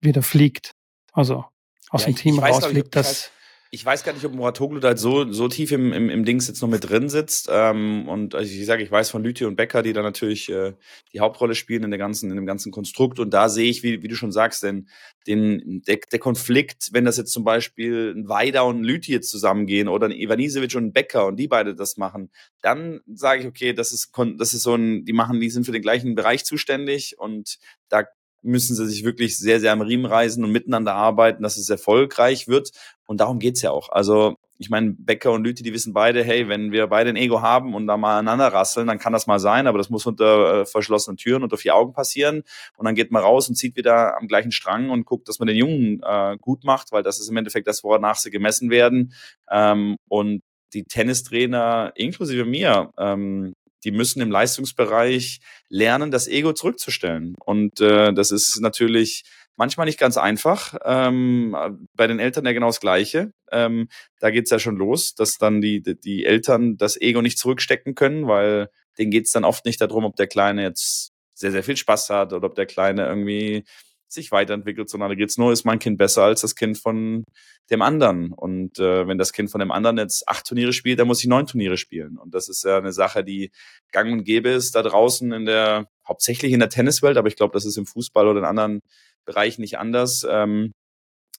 wieder 0.00 0.22
fliegt. 0.22 0.74
Also 1.12 1.44
aus 1.90 2.02
ja, 2.02 2.08
dem 2.08 2.16
Team 2.16 2.38
rausfliegt, 2.38 2.94
dass 2.94 3.30
ich 3.70 3.84
weiß 3.84 4.02
gar 4.02 4.12
nicht, 4.12 4.24
ob 4.24 4.34
Muratoglu 4.34 4.80
da 4.80 4.96
so, 4.96 5.30
so 5.30 5.48
tief 5.48 5.72
im, 5.72 5.92
im, 5.92 6.08
im 6.08 6.24
Dings 6.24 6.48
jetzt 6.48 6.62
noch 6.62 6.68
mit 6.68 6.88
drin 6.88 7.08
sitzt. 7.08 7.48
Ähm, 7.50 8.08
und 8.08 8.34
also 8.34 8.50
ich 8.50 8.64
sage, 8.64 8.82
ich 8.82 8.90
weiß 8.90 9.10
von 9.10 9.22
Lüthi 9.22 9.44
und 9.44 9.56
Becker, 9.56 9.82
die 9.82 9.92
da 9.92 10.02
natürlich 10.02 10.48
äh, 10.48 10.72
die 11.12 11.20
Hauptrolle 11.20 11.54
spielen 11.54 11.84
in 11.84 11.90
der 11.90 11.98
ganzen, 11.98 12.30
in 12.30 12.36
dem 12.36 12.46
ganzen 12.46 12.72
Konstrukt. 12.72 13.18
Und 13.18 13.34
da 13.34 13.48
sehe 13.48 13.68
ich, 13.68 13.82
wie, 13.82 14.02
wie 14.02 14.08
du 14.08 14.14
schon 14.14 14.32
sagst, 14.32 14.62
denn 14.62 14.88
den, 15.26 15.82
der, 15.86 15.98
der 16.10 16.18
Konflikt, 16.18 16.88
wenn 16.92 17.04
das 17.04 17.18
jetzt 17.18 17.32
zum 17.32 17.44
Beispiel 17.44 18.14
ein 18.16 18.28
Weider 18.28 18.64
und 18.64 18.80
ein 18.80 18.84
Lüthi 18.84 19.12
jetzt 19.12 19.30
zusammengehen 19.30 19.88
oder 19.88 20.06
ein 20.06 20.12
Ivanisevic 20.12 20.74
und 20.74 20.86
ein 20.86 20.92
Becker 20.92 21.26
und 21.26 21.36
die 21.36 21.48
beide 21.48 21.74
das 21.74 21.98
machen, 21.98 22.30
dann 22.62 23.00
sage 23.06 23.42
ich, 23.42 23.46
okay, 23.46 23.74
das 23.74 23.92
ist, 23.92 24.12
das 24.38 24.54
ist 24.54 24.62
so 24.62 24.74
ein, 24.74 25.04
die 25.04 25.12
machen, 25.12 25.40
die 25.40 25.50
sind 25.50 25.66
für 25.66 25.72
den 25.72 25.82
gleichen 25.82 26.14
Bereich 26.14 26.44
zuständig 26.44 27.18
und 27.18 27.58
da 27.90 28.04
müssen 28.42 28.74
sie 28.76 28.86
sich 28.86 29.04
wirklich 29.04 29.36
sehr, 29.38 29.60
sehr 29.60 29.72
am 29.72 29.80
Riemen 29.80 30.06
reißen 30.06 30.42
und 30.42 30.52
miteinander 30.52 30.94
arbeiten, 30.94 31.42
dass 31.42 31.56
es 31.56 31.68
erfolgreich 31.68 32.48
wird. 32.48 32.70
Und 33.06 33.20
darum 33.20 33.38
geht's 33.38 33.62
ja 33.62 33.70
auch. 33.70 33.88
Also 33.90 34.36
ich 34.58 34.70
meine, 34.70 34.96
Becker 34.98 35.32
und 35.32 35.44
Lüthi, 35.44 35.62
die 35.62 35.72
wissen 35.72 35.92
beide, 35.92 36.24
hey, 36.24 36.48
wenn 36.48 36.72
wir 36.72 36.88
beide 36.88 37.10
ein 37.10 37.16
Ego 37.16 37.42
haben 37.42 37.74
und 37.74 37.86
da 37.86 37.96
mal 37.96 38.18
aneinander 38.18 38.48
rasseln, 38.48 38.88
dann 38.88 38.98
kann 38.98 39.12
das 39.12 39.28
mal 39.28 39.38
sein, 39.38 39.68
aber 39.68 39.78
das 39.78 39.88
muss 39.88 40.04
unter 40.04 40.62
äh, 40.62 40.66
verschlossenen 40.66 41.16
Türen, 41.16 41.44
unter 41.44 41.56
vier 41.56 41.76
Augen 41.76 41.92
passieren. 41.92 42.42
Und 42.76 42.84
dann 42.84 42.96
geht 42.96 43.12
man 43.12 43.22
raus 43.22 43.48
und 43.48 43.54
zieht 43.54 43.76
wieder 43.76 44.18
am 44.18 44.26
gleichen 44.26 44.50
Strang 44.50 44.90
und 44.90 45.06
guckt, 45.06 45.28
dass 45.28 45.38
man 45.38 45.46
den 45.46 45.56
Jungen 45.56 46.00
äh, 46.04 46.36
gut 46.40 46.64
macht, 46.64 46.90
weil 46.90 47.04
das 47.04 47.20
ist 47.20 47.28
im 47.28 47.36
Endeffekt 47.36 47.68
das, 47.68 47.84
wonach 47.84 48.16
sie 48.16 48.30
gemessen 48.30 48.70
werden. 48.70 49.12
Ähm, 49.48 49.96
und 50.08 50.42
die 50.74 50.84
Tennistrainer, 50.84 51.92
inklusive 51.94 52.44
mir, 52.44 52.92
ähm, 52.98 53.54
die 53.84 53.90
müssen 53.90 54.20
im 54.20 54.30
Leistungsbereich 54.30 55.40
lernen, 55.68 56.10
das 56.10 56.28
Ego 56.28 56.52
zurückzustellen. 56.52 57.34
Und 57.44 57.80
äh, 57.80 58.12
das 58.12 58.30
ist 58.30 58.60
natürlich 58.60 59.24
manchmal 59.56 59.86
nicht 59.86 59.98
ganz 59.98 60.16
einfach. 60.16 60.74
Ähm, 60.84 61.56
bei 61.94 62.06
den 62.06 62.20
Eltern 62.20 62.46
ja 62.46 62.52
genau 62.52 62.68
das 62.68 62.80
Gleiche. 62.80 63.32
Ähm, 63.50 63.88
da 64.20 64.30
geht's 64.30 64.50
ja 64.50 64.58
schon 64.58 64.76
los, 64.76 65.14
dass 65.14 65.36
dann 65.36 65.60
die, 65.60 65.82
die 65.82 66.24
Eltern 66.24 66.76
das 66.76 67.00
Ego 67.00 67.20
nicht 67.22 67.38
zurückstecken 67.38 67.94
können, 67.94 68.28
weil 68.28 68.70
denen 68.98 69.10
geht's 69.10 69.32
dann 69.32 69.44
oft 69.44 69.64
nicht 69.64 69.80
darum, 69.80 70.04
ob 70.04 70.16
der 70.16 70.28
Kleine 70.28 70.62
jetzt 70.62 71.12
sehr, 71.34 71.52
sehr 71.52 71.62
viel 71.62 71.76
Spaß 71.76 72.10
hat 72.10 72.32
oder 72.32 72.46
ob 72.46 72.54
der 72.54 72.66
Kleine 72.66 73.06
irgendwie 73.06 73.64
sich 74.12 74.32
weiterentwickelt, 74.32 74.88
sondern 74.88 75.10
da 75.10 75.14
geht's 75.14 75.38
nur, 75.38 75.52
ist 75.52 75.64
mein 75.64 75.78
Kind 75.78 75.98
besser 75.98 76.24
als 76.24 76.40
das 76.40 76.54
Kind 76.54 76.78
von 76.78 77.24
dem 77.70 77.82
anderen. 77.82 78.32
Und 78.32 78.78
äh, 78.78 79.06
wenn 79.06 79.18
das 79.18 79.32
Kind 79.32 79.50
von 79.50 79.60
dem 79.60 79.70
anderen 79.70 79.98
jetzt 79.98 80.28
acht 80.28 80.46
Turniere 80.46 80.72
spielt, 80.72 80.98
dann 80.98 81.06
muss 81.06 81.20
ich 81.20 81.28
neun 81.28 81.46
Turniere 81.46 81.76
spielen. 81.76 82.18
Und 82.18 82.34
das 82.34 82.48
ist 82.48 82.64
ja 82.64 82.78
eine 82.78 82.92
Sache, 82.92 83.24
die 83.24 83.50
gang 83.92 84.12
und 84.12 84.24
gäbe 84.24 84.50
ist 84.50 84.74
da 84.74 84.82
draußen 84.82 85.32
in 85.32 85.44
der, 85.44 85.88
hauptsächlich 86.06 86.52
in 86.52 86.60
der 86.60 86.70
Tenniswelt, 86.70 87.16
aber 87.16 87.28
ich 87.28 87.36
glaube, 87.36 87.52
das 87.52 87.64
ist 87.64 87.76
im 87.76 87.86
Fußball 87.86 88.26
oder 88.26 88.40
in 88.40 88.46
anderen 88.46 88.80
Bereichen 89.26 89.60
nicht 89.60 89.78
anders. 89.78 90.26
Ähm, 90.28 90.72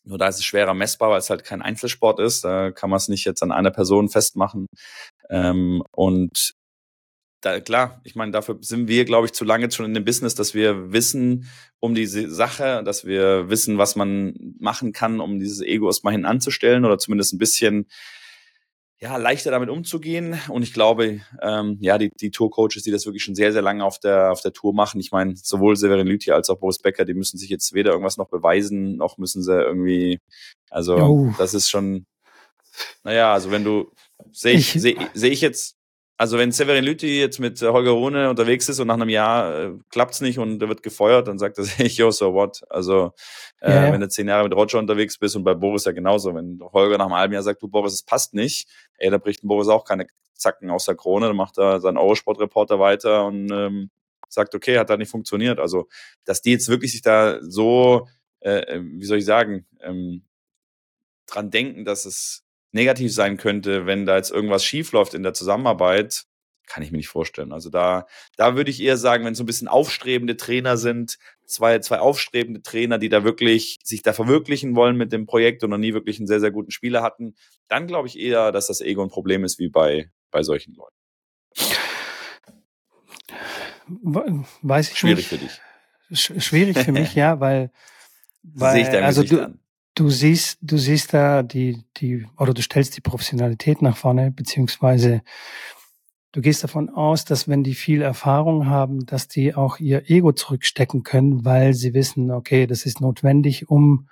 nur 0.05 0.17
da 0.17 0.27
ist 0.27 0.37
es 0.37 0.45
schwerer 0.45 0.73
messbar, 0.73 1.09
weil 1.09 1.19
es 1.19 1.29
halt 1.29 1.43
kein 1.43 1.61
Einzelsport 1.61 2.19
ist. 2.19 2.43
Da 2.43 2.71
kann 2.71 2.89
man 2.89 2.97
es 2.97 3.09
nicht 3.09 3.25
jetzt 3.25 3.43
an 3.43 3.51
einer 3.51 3.71
Person 3.71 4.09
festmachen. 4.09 4.67
Ähm, 5.29 5.83
und 5.91 6.53
da, 7.41 7.59
klar, 7.61 8.01
ich 8.03 8.15
meine, 8.15 8.31
dafür 8.31 8.57
sind 8.61 8.87
wir, 8.87 9.05
glaube 9.05 9.27
ich, 9.27 9.33
zu 9.33 9.45
lange 9.45 9.71
schon 9.71 9.85
in 9.85 9.93
dem 9.93 10.03
Business, 10.03 10.35
dass 10.35 10.53
wir 10.53 10.91
wissen 10.91 11.45
um 11.79 11.95
diese 11.95 12.29
Sache, 12.29 12.83
dass 12.83 13.05
wir 13.05 13.49
wissen, 13.49 13.77
was 13.77 13.95
man 13.95 14.33
machen 14.59 14.91
kann, 14.91 15.21
um 15.21 15.39
dieses 15.39 15.61
Ego 15.61 15.87
erstmal 15.87 16.13
hin 16.13 16.25
anzustellen 16.25 16.83
oder 16.83 16.97
zumindest 16.97 17.33
ein 17.33 17.37
bisschen 17.37 17.87
ja, 19.01 19.15
leichter 19.15 19.51
damit 19.51 19.69
umzugehen. 19.69 20.37
Und 20.49 20.63
ich 20.63 20.73
glaube, 20.73 21.21
ähm, 21.41 21.77
ja, 21.79 21.97
die, 21.97 22.11
die 22.19 22.31
Tour-Coaches, 22.31 22.83
die 22.83 22.91
das 22.91 23.05
wirklich 23.05 23.23
schon 23.23 23.35
sehr, 23.35 23.53
sehr 23.53 23.61
lange 23.61 23.85
auf 23.85 23.99
der, 23.99 24.31
auf 24.31 24.41
der 24.41 24.51
Tour 24.51 24.73
machen, 24.73 24.99
ich 24.99 25.11
meine, 25.11 25.35
sowohl 25.37 25.77
Severin 25.77 26.07
Lüthi 26.07 26.31
als 26.31 26.49
auch 26.49 26.59
Boris 26.59 26.79
Becker, 26.79 27.05
die 27.05 27.13
müssen 27.13 27.37
sich 27.37 27.49
jetzt 27.49 27.73
weder 27.73 27.91
irgendwas 27.91 28.17
noch 28.17 28.27
beweisen, 28.27 28.97
noch 28.97 29.17
müssen 29.17 29.41
sie 29.41 29.53
irgendwie, 29.53 30.19
also 30.69 30.97
oh. 30.97 31.33
das 31.37 31.53
ist 31.53 31.69
schon, 31.69 32.05
naja, 33.05 33.31
also 33.31 33.51
wenn 33.51 33.63
du, 33.63 33.89
sehe 34.33 34.55
ich, 34.55 34.73
sehe 34.73 34.97
seh 35.13 35.29
ich 35.29 35.39
jetzt 35.39 35.78
also 36.19 36.37
wenn 36.37 36.51
Severin 36.51 36.83
Lüthi 36.83 37.17
jetzt 37.17 37.39
mit 37.39 37.61
äh, 37.61 37.69
Holger 37.69 37.91
Rune 37.91 38.29
unterwegs 38.29 38.67
ist 38.67 38.81
und 38.81 38.87
nach 38.87 38.95
einem 38.95 39.07
Jahr 39.07 39.57
äh, 39.57 39.71
klappt's 39.89 40.19
nicht 40.19 40.37
und 40.37 40.61
er 40.61 40.67
wird 40.67 40.83
gefeuert, 40.83 41.29
dann 41.29 41.39
sagt 41.39 41.57
er 41.57 41.63
sich, 41.63 41.95
yo, 41.97 42.11
so 42.11 42.33
what? 42.33 42.61
Also 42.69 43.13
äh, 43.61 43.71
ja, 43.71 43.85
ja. 43.85 43.93
wenn 43.93 44.01
du 44.01 44.09
zehn 44.09 44.27
Jahre 44.27 44.43
mit 44.43 44.53
Roger 44.53 44.79
unterwegs 44.79 45.17
bist 45.17 45.37
und 45.37 45.45
bei 45.45 45.53
Boris 45.53 45.85
ja 45.85 45.93
genauso, 45.93 46.35
wenn 46.35 46.59
Holger 46.73 46.97
nach 46.97 47.05
einem 47.05 47.15
halben 47.15 47.33
Jahr 47.33 47.43
sagt, 47.43 47.61
du 47.61 47.69
Boris, 47.69 47.93
es 47.93 48.03
passt 48.03 48.33
nicht, 48.33 48.67
ey, 48.97 49.09
da 49.09 49.17
bricht 49.17 49.45
ein 49.45 49.47
Boris 49.47 49.69
auch 49.69 49.85
keine 49.85 50.07
Zacken 50.33 50.69
aus 50.69 50.83
der 50.83 50.95
Krone, 50.95 51.27
dann 51.27 51.37
macht 51.37 51.57
er 51.57 51.79
seinen 51.79 51.97
Eurosport-Reporter 51.97 52.81
weiter 52.81 53.25
und 53.25 53.49
ähm, 53.49 53.89
sagt, 54.27 54.53
okay, 54.55 54.77
hat 54.77 54.89
da 54.89 54.97
nicht 54.97 55.09
funktioniert. 55.09 55.57
Also, 55.57 55.87
dass 56.25 56.41
die 56.41 56.51
jetzt 56.51 56.67
wirklich 56.67 56.91
sich 56.91 57.01
da 57.01 57.39
so, 57.41 58.09
äh, 58.41 58.59
äh 58.59 58.81
wie 58.83 59.05
soll 59.05 59.19
ich 59.19 59.25
sagen, 59.25 59.65
ähm, 59.79 60.23
dran 61.27 61.49
denken, 61.49 61.85
dass 61.85 62.05
es 62.05 62.43
negativ 62.71 63.13
sein 63.13 63.37
könnte, 63.37 63.85
wenn 63.85 64.05
da 64.05 64.17
jetzt 64.17 64.31
irgendwas 64.31 64.63
schief 64.63 64.91
läuft 64.91 65.13
in 65.13 65.23
der 65.23 65.33
Zusammenarbeit, 65.33 66.25
kann 66.67 66.83
ich 66.83 66.91
mir 66.91 66.97
nicht 66.97 67.09
vorstellen. 67.09 67.51
Also 67.51 67.69
da, 67.69 68.05
da 68.37 68.55
würde 68.55 68.69
ich 68.69 68.81
eher 68.81 68.95
sagen, 68.95 69.25
wenn 69.25 69.35
so 69.35 69.43
ein 69.43 69.47
bisschen 69.47 69.67
aufstrebende 69.67 70.37
Trainer 70.37 70.77
sind, 70.77 71.17
zwei, 71.45 71.79
zwei 71.79 71.99
aufstrebende 71.99 72.61
Trainer, 72.61 72.99
die 72.99 73.09
da 73.09 73.23
wirklich 73.23 73.79
sich 73.83 74.03
da 74.03 74.13
verwirklichen 74.13 74.75
wollen 74.75 74.95
mit 74.95 75.11
dem 75.11 75.25
Projekt 75.25 75.63
und 75.63 75.71
noch 75.71 75.77
nie 75.77 75.93
wirklich 75.93 76.19
einen 76.19 76.27
sehr, 76.27 76.39
sehr 76.39 76.51
guten 76.51 76.71
Spieler 76.71 77.01
hatten, 77.01 77.35
dann 77.67 77.87
glaube 77.87 78.07
ich 78.07 78.19
eher, 78.19 78.51
dass 78.51 78.67
das 78.67 78.81
Ego 78.81 79.01
ein 79.01 79.09
Problem 79.09 79.43
ist 79.43 79.57
wie 79.59 79.69
bei, 79.69 80.11
bei 80.31 80.43
solchen 80.43 80.75
Leuten. 80.75 80.95
Weiß 84.61 84.91
ich 84.91 84.97
Schwierig 84.99 85.17
nicht. 85.17 85.27
für 85.29 85.37
dich. 85.37 86.43
Schwierig 86.43 86.77
für 86.77 86.91
mich, 86.91 87.15
ja, 87.15 87.39
weil, 87.39 87.71
weil 88.43 88.85
also 89.03 89.23
du, 89.23 89.43
an 89.43 89.59
du 89.99 90.09
siehst, 90.09 90.57
du 90.61 90.77
siehst 90.77 91.13
da 91.13 91.43
die, 91.43 91.83
die, 91.97 92.25
oder 92.37 92.53
du 92.53 92.61
stellst 92.61 92.95
die 92.95 93.01
Professionalität 93.01 93.81
nach 93.81 93.97
vorne, 93.97 94.31
beziehungsweise 94.31 95.21
du 96.31 96.41
gehst 96.41 96.63
davon 96.63 96.89
aus, 96.89 97.25
dass 97.25 97.49
wenn 97.49 97.63
die 97.63 97.75
viel 97.75 98.01
Erfahrung 98.01 98.67
haben, 98.67 99.05
dass 99.05 99.27
die 99.27 99.55
auch 99.55 99.79
ihr 99.79 100.09
Ego 100.09 100.31
zurückstecken 100.31 101.03
können, 101.03 101.43
weil 101.43 101.73
sie 101.73 101.93
wissen, 101.93 102.31
okay, 102.31 102.65
das 102.65 102.85
ist 102.85 103.01
notwendig, 103.01 103.69
um 103.69 104.07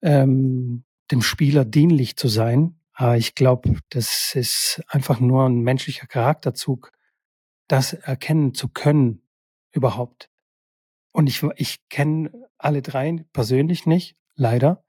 ähm, 0.00 0.84
dem 1.10 1.22
Spieler 1.22 1.64
dienlich 1.64 2.16
zu 2.16 2.28
sein. 2.28 2.78
Aber 2.92 3.16
ich 3.16 3.34
glaube, 3.34 3.76
das 3.90 4.36
ist 4.36 4.80
einfach 4.86 5.18
nur 5.18 5.46
ein 5.46 5.60
menschlicher 5.60 6.06
Charakterzug, 6.06 6.92
das 7.66 7.94
erkennen 7.94 8.54
zu 8.54 8.68
können 8.68 9.22
überhaupt. 9.72 10.30
Und 11.10 11.26
ich, 11.26 11.42
ich 11.56 11.88
kenne 11.88 12.30
alle 12.58 12.82
drei 12.82 13.24
persönlich 13.32 13.86
nicht, 13.86 14.16
leider. 14.36 14.83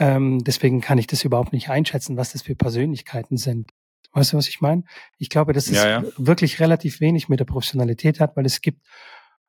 Ähm, 0.00 0.42
deswegen 0.42 0.80
kann 0.80 0.96
ich 0.96 1.06
das 1.06 1.24
überhaupt 1.24 1.52
nicht 1.52 1.68
einschätzen, 1.68 2.16
was 2.16 2.32
das 2.32 2.40
für 2.40 2.56
Persönlichkeiten 2.56 3.36
sind. 3.36 3.70
Weißt 4.12 4.32
du, 4.32 4.38
was 4.38 4.48
ich 4.48 4.62
meine? 4.62 4.82
Ich 5.18 5.28
glaube, 5.28 5.52
dass 5.52 5.68
es 5.68 5.76
ja, 5.76 6.00
ja. 6.00 6.04
wirklich 6.16 6.58
relativ 6.58 7.00
wenig 7.00 7.28
mit 7.28 7.38
der 7.38 7.44
Professionalität 7.44 8.18
hat, 8.18 8.34
weil 8.34 8.46
es 8.46 8.62
gibt 8.62 8.86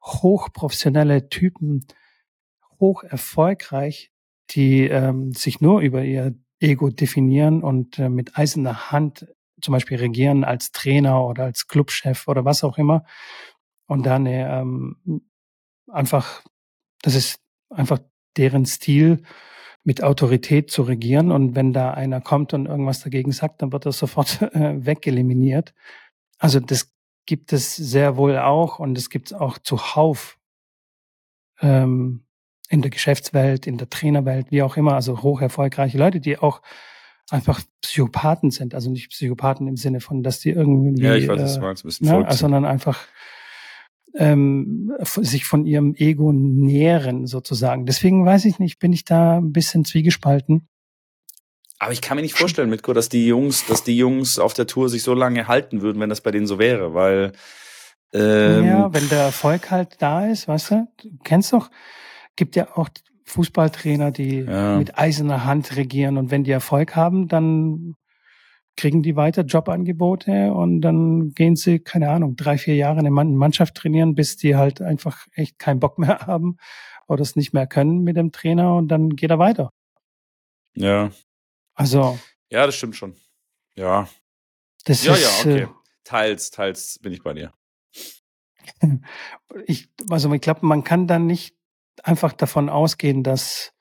hochprofessionelle 0.04 1.30
Typen, 1.30 1.88
hoch 2.82 3.04
erfolgreich, 3.04 4.12
die 4.50 4.82
ähm, 4.88 5.32
sich 5.32 5.62
nur 5.62 5.80
über 5.80 6.04
ihr 6.04 6.36
Ego 6.60 6.90
definieren 6.90 7.64
und 7.64 7.98
äh, 7.98 8.10
mit 8.10 8.38
eiserner 8.38 8.92
Hand 8.92 9.28
zum 9.62 9.72
Beispiel 9.72 9.98
regieren 9.98 10.44
als 10.44 10.72
Trainer 10.74 11.26
oder 11.26 11.46
als 11.46 11.68
Clubchef 11.68 12.28
oder 12.28 12.44
was 12.44 12.66
auch 12.66 12.78
immer. 12.78 13.06
Und 13.88 14.06
dann 14.06 14.26
äh, 14.26 14.60
ähm, 14.60 15.22
einfach, 15.88 16.44
das 17.02 17.16
ist 17.16 17.40
einfach 17.70 18.00
deren 18.36 18.66
Stil 18.66 19.24
mit 19.84 20.04
Autorität 20.04 20.70
zu 20.72 20.84
regieren. 20.84 21.32
Und 21.32 21.56
wenn 21.56 21.74
da 21.74 21.92
einer 21.92 22.22
kommt 22.22 22.54
und 22.54 22.68
irgendwas 22.68 23.02
dagegen 23.02 23.32
sagt, 23.32 23.62
dann 23.62 23.72
wird 23.72 23.86
er 23.86 23.92
sofort 23.92 24.42
äh, 24.54 24.86
wegeliminiert. 24.86 25.74
Also 26.38 26.60
das 26.60 26.92
gibt 27.26 27.54
es 27.54 27.76
sehr 27.76 28.18
wohl 28.18 28.38
auch 28.38 28.80
und 28.80 28.98
es 28.98 29.10
gibt 29.10 29.28
es 29.28 29.34
auch 29.34 29.58
zuhauf 29.58 30.38
ähm, 31.62 32.26
in 32.70 32.82
der 32.82 32.92
Geschäftswelt, 32.92 33.68
in 33.68 33.78
der 33.78 33.90
Trainerwelt, 33.90 34.48
wie 34.52 34.64
auch 34.64 34.78
immer. 34.78 34.94
Also 34.96 35.22
hoch 35.22 35.42
erfolgreiche 35.42 35.98
Leute, 35.98 36.20
die 36.20 36.38
auch 36.38 36.62
einfach 37.30 37.62
Psychopathen 37.82 38.52
sind. 38.52 38.74
Also 38.74 38.90
nicht 38.90 39.10
Psychopathen 39.10 39.68
im 39.68 39.78
Sinne 39.78 40.00
von, 40.00 40.24
dass 40.24 40.40
die 40.40 40.52
irgendwie. 40.52 41.02
Ja, 41.02 41.16
ich 41.16 41.28
weiß, 41.28 41.40
was 41.40 41.56
du 41.56 41.62
meinst, 41.62 41.84
ein 41.84 41.88
bisschen 41.88 42.08
ne, 42.08 42.26
also, 42.26 42.38
sondern 42.38 42.66
einfach 42.66 43.00
ähm, 44.16 44.92
sich 45.02 45.46
von 45.46 45.66
ihrem 45.66 45.96
Ego 45.96 46.32
nähren 46.34 47.28
sozusagen. 47.28 47.86
Deswegen 47.86 48.26
weiß 48.26 48.46
ich 48.46 48.60
nicht, 48.60 48.80
bin 48.80 48.94
ich 48.94 49.06
da 49.06 49.38
ein 49.38 49.52
bisschen 49.52 49.86
zwiegespalten. 49.86 50.68
Aber 51.80 51.94
ich 51.94 52.02
kann 52.02 52.16
mir 52.16 52.22
nicht 52.22 52.38
vorstellen, 52.38 52.70
Mitko, 52.70 52.94
dass 52.94 53.10
die 53.10 53.26
Jungs, 53.26 53.66
dass 53.66 53.84
die 53.84 53.98
Jungs 53.98 54.38
auf 54.38 54.54
der 54.54 54.68
Tour 54.68 54.88
sich 54.88 55.02
so 55.02 55.16
lange 55.16 55.48
halten 55.48 55.82
würden, 55.82 56.00
wenn 56.00 56.10
das 56.10 56.22
bei 56.22 56.30
denen 56.30 56.46
so 56.46 56.60
wäre, 56.60 56.94
weil 56.94 57.32
ähm, 58.14 58.66
ja, 58.66 58.94
wenn 58.94 59.08
der 59.10 59.24
Erfolg 59.24 59.72
halt 59.72 59.96
da 60.00 60.28
ist, 60.28 60.48
weißt 60.48 60.72
du, 60.72 60.88
du 60.98 61.10
kennst 61.24 61.54
doch, 61.54 61.72
gibt 62.36 62.56
ja 62.56 62.68
auch 62.76 62.90
Fußballtrainer, 63.26 64.12
die 64.12 64.42
ja. 64.42 64.78
mit 64.78 64.98
eiserner 64.98 65.46
Hand 65.46 65.76
regieren 65.76 66.18
und 66.18 66.30
wenn 66.30 66.44
die 66.44 66.52
Erfolg 66.52 66.96
haben, 66.96 67.28
dann 67.28 67.96
kriegen 68.78 69.04
die 69.04 69.16
weiter 69.16 69.44
Jobangebote 69.44 70.54
und 70.54 70.82
dann 70.82 71.32
gehen 71.32 71.56
sie, 71.56 71.80
keine 71.80 72.10
Ahnung, 72.10 72.36
drei, 72.36 72.58
vier 72.58 72.76
Jahre 72.76 73.00
in 73.00 73.08
eine 73.08 73.12
Mannschaft 73.12 73.76
trainieren, 73.76 74.16
bis 74.16 74.38
die 74.38 74.56
halt 74.56 74.82
einfach 74.82 75.28
echt 75.34 75.60
keinen 75.60 75.80
Bock 75.80 75.98
mehr 76.00 76.20
haben 76.28 76.58
oder 77.08 77.22
es 77.22 77.36
nicht 77.36 77.54
mehr 77.54 77.68
können 77.68 78.04
mit 78.04 78.18
dem 78.18 78.32
Trainer 78.32 78.76
und 78.76 78.88
dann 78.88 79.16
geht 79.16 79.30
er 79.30 79.40
weiter. 79.40 79.72
Ja. 80.74 81.12
Also. 81.74 82.18
Ja, 82.50 82.66
das 82.66 82.76
stimmt 82.76 82.96
schon. 82.96 83.16
Ja. 83.76 84.08
Das 84.86 85.04
ja, 85.04 85.14
ist, 85.14 85.44
ja, 85.44 85.52
okay. 85.52 85.64
Äh, 85.64 85.68
teils, 86.04 86.52
teils 86.52 87.00
bin 87.00 87.14
ich 87.14 87.24
bei 87.24 87.34
dir. 87.34 87.54
Ich, 89.66 89.90
also 90.10 90.32
ich 90.34 90.40
glaube, 90.40 90.66
man 90.66 90.86
kann 90.86 91.08
dann 91.08 91.28
nicht 91.28 91.58
einfach 92.04 92.32
davon 92.32 92.70
ausgehen, 92.70 93.22
dass 93.22 93.74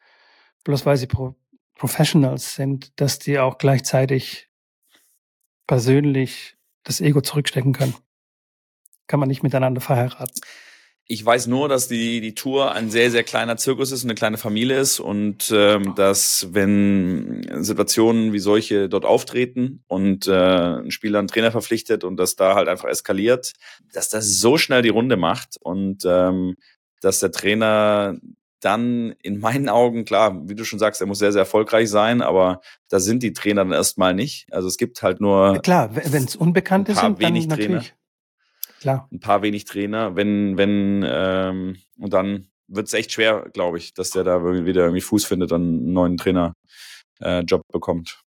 bloß 0.65 0.85
weil 0.85 0.97
sie 0.97 1.07
Pro 1.07 1.37
Professionals 1.77 2.57
sind, 2.57 3.01
dass 3.01 3.19
die 3.19 3.39
auch 3.39 3.57
gleichzeitig 3.57 4.50
persönlich 5.71 6.57
das 6.83 7.01
Ego 7.01 7.21
zurückstecken 7.21 7.73
können. 7.73 7.95
Kann 9.07 9.21
man 9.21 9.29
nicht 9.29 9.45
miteinander 9.45 9.81
verheiraten. 9.81 10.35
Ich 11.07 11.25
weiß 11.25 11.47
nur, 11.47 11.69
dass 11.69 11.87
die, 11.87 12.21
die 12.21 12.35
Tour 12.35 12.73
ein 12.73 12.91
sehr, 12.91 13.13
sehr 13.13 13.23
kleiner 13.23 13.57
Zirkus 13.57 13.93
ist 13.93 14.03
und 14.03 14.11
eine 14.11 14.17
kleine 14.17 14.37
Familie 14.37 14.81
ist 14.81 14.99
und 14.99 15.53
ähm, 15.55 15.95
dass, 15.95 16.49
wenn 16.51 17.47
Situationen 17.63 18.33
wie 18.33 18.41
solche 18.41 18.89
dort 18.89 19.05
auftreten 19.05 19.85
und 19.87 20.27
äh, 20.27 20.33
ein 20.33 20.91
Spieler 20.91 21.21
einen 21.21 21.29
Trainer 21.29 21.53
verpflichtet 21.53 22.03
und 22.03 22.17
das 22.17 22.35
da 22.35 22.57
halt 22.57 22.67
einfach 22.67 22.89
eskaliert, 22.89 23.53
dass 23.93 24.09
das 24.09 24.27
so 24.41 24.59
schnell 24.59 24.83
die 24.83 24.89
Runde 24.89 25.17
macht 25.17 25.57
und 25.61 26.03
ähm, 26.05 26.57
dass 27.01 27.21
der 27.21 27.31
Trainer 27.31 28.19
dann 28.61 29.15
in 29.23 29.41
meinen 29.41 29.69
Augen, 29.69 30.05
klar, 30.05 30.49
wie 30.49 30.55
du 30.55 30.65
schon 30.65 30.79
sagst, 30.79 31.01
er 31.01 31.07
muss 31.07 31.19
sehr, 31.19 31.33
sehr 31.33 31.41
erfolgreich 31.41 31.89
sein, 31.91 32.23
aber 32.23 32.61
da 32.89 33.01
sind 33.01 33.23
die 33.23 33.33
Trainer 33.33 33.65
dann 33.65 33.73
erstmal 33.73 34.15
nicht. 34.15 34.53
Also 34.53 34.69
es 34.69 34.77
gibt 34.77 35.03
halt 35.03 35.21
nur. 35.21 35.55
Ja, 35.55 35.61
klar, 35.61 35.95
wenn 35.95 36.25
es 36.25 36.37
Unbekannte 36.37 36.95
sind, 36.95 37.23
dann 37.23 37.33
natürlich. 37.35 37.49
Trainer. 37.49 37.85
Klar. 38.81 39.09
Ein 39.13 39.21
paar 39.21 39.43
wenig 39.43 39.67
Trainer, 39.67 40.17
wenn, 40.17 40.57
wenn, 40.57 41.05
ähm, 41.07 41.77
und 41.99 42.13
dann 42.15 42.47
wird 42.67 42.87
es 42.87 42.95
echt 42.95 43.13
schwer, 43.13 43.51
glaube 43.53 43.79
ich, 43.79 43.93
dass 43.93 44.11
der 44.11 44.25
da 44.25 44.43
wieder 44.43 44.83
irgendwie 44.83 45.03
Fuß 45.03 45.27
findet 45.27 45.53
und 45.53 45.63
einen 45.63 45.93
neuen 45.93 46.17
Trainer 46.17 46.55
äh, 47.21 47.41
Job 47.41 47.63
bekommt. 47.71 48.23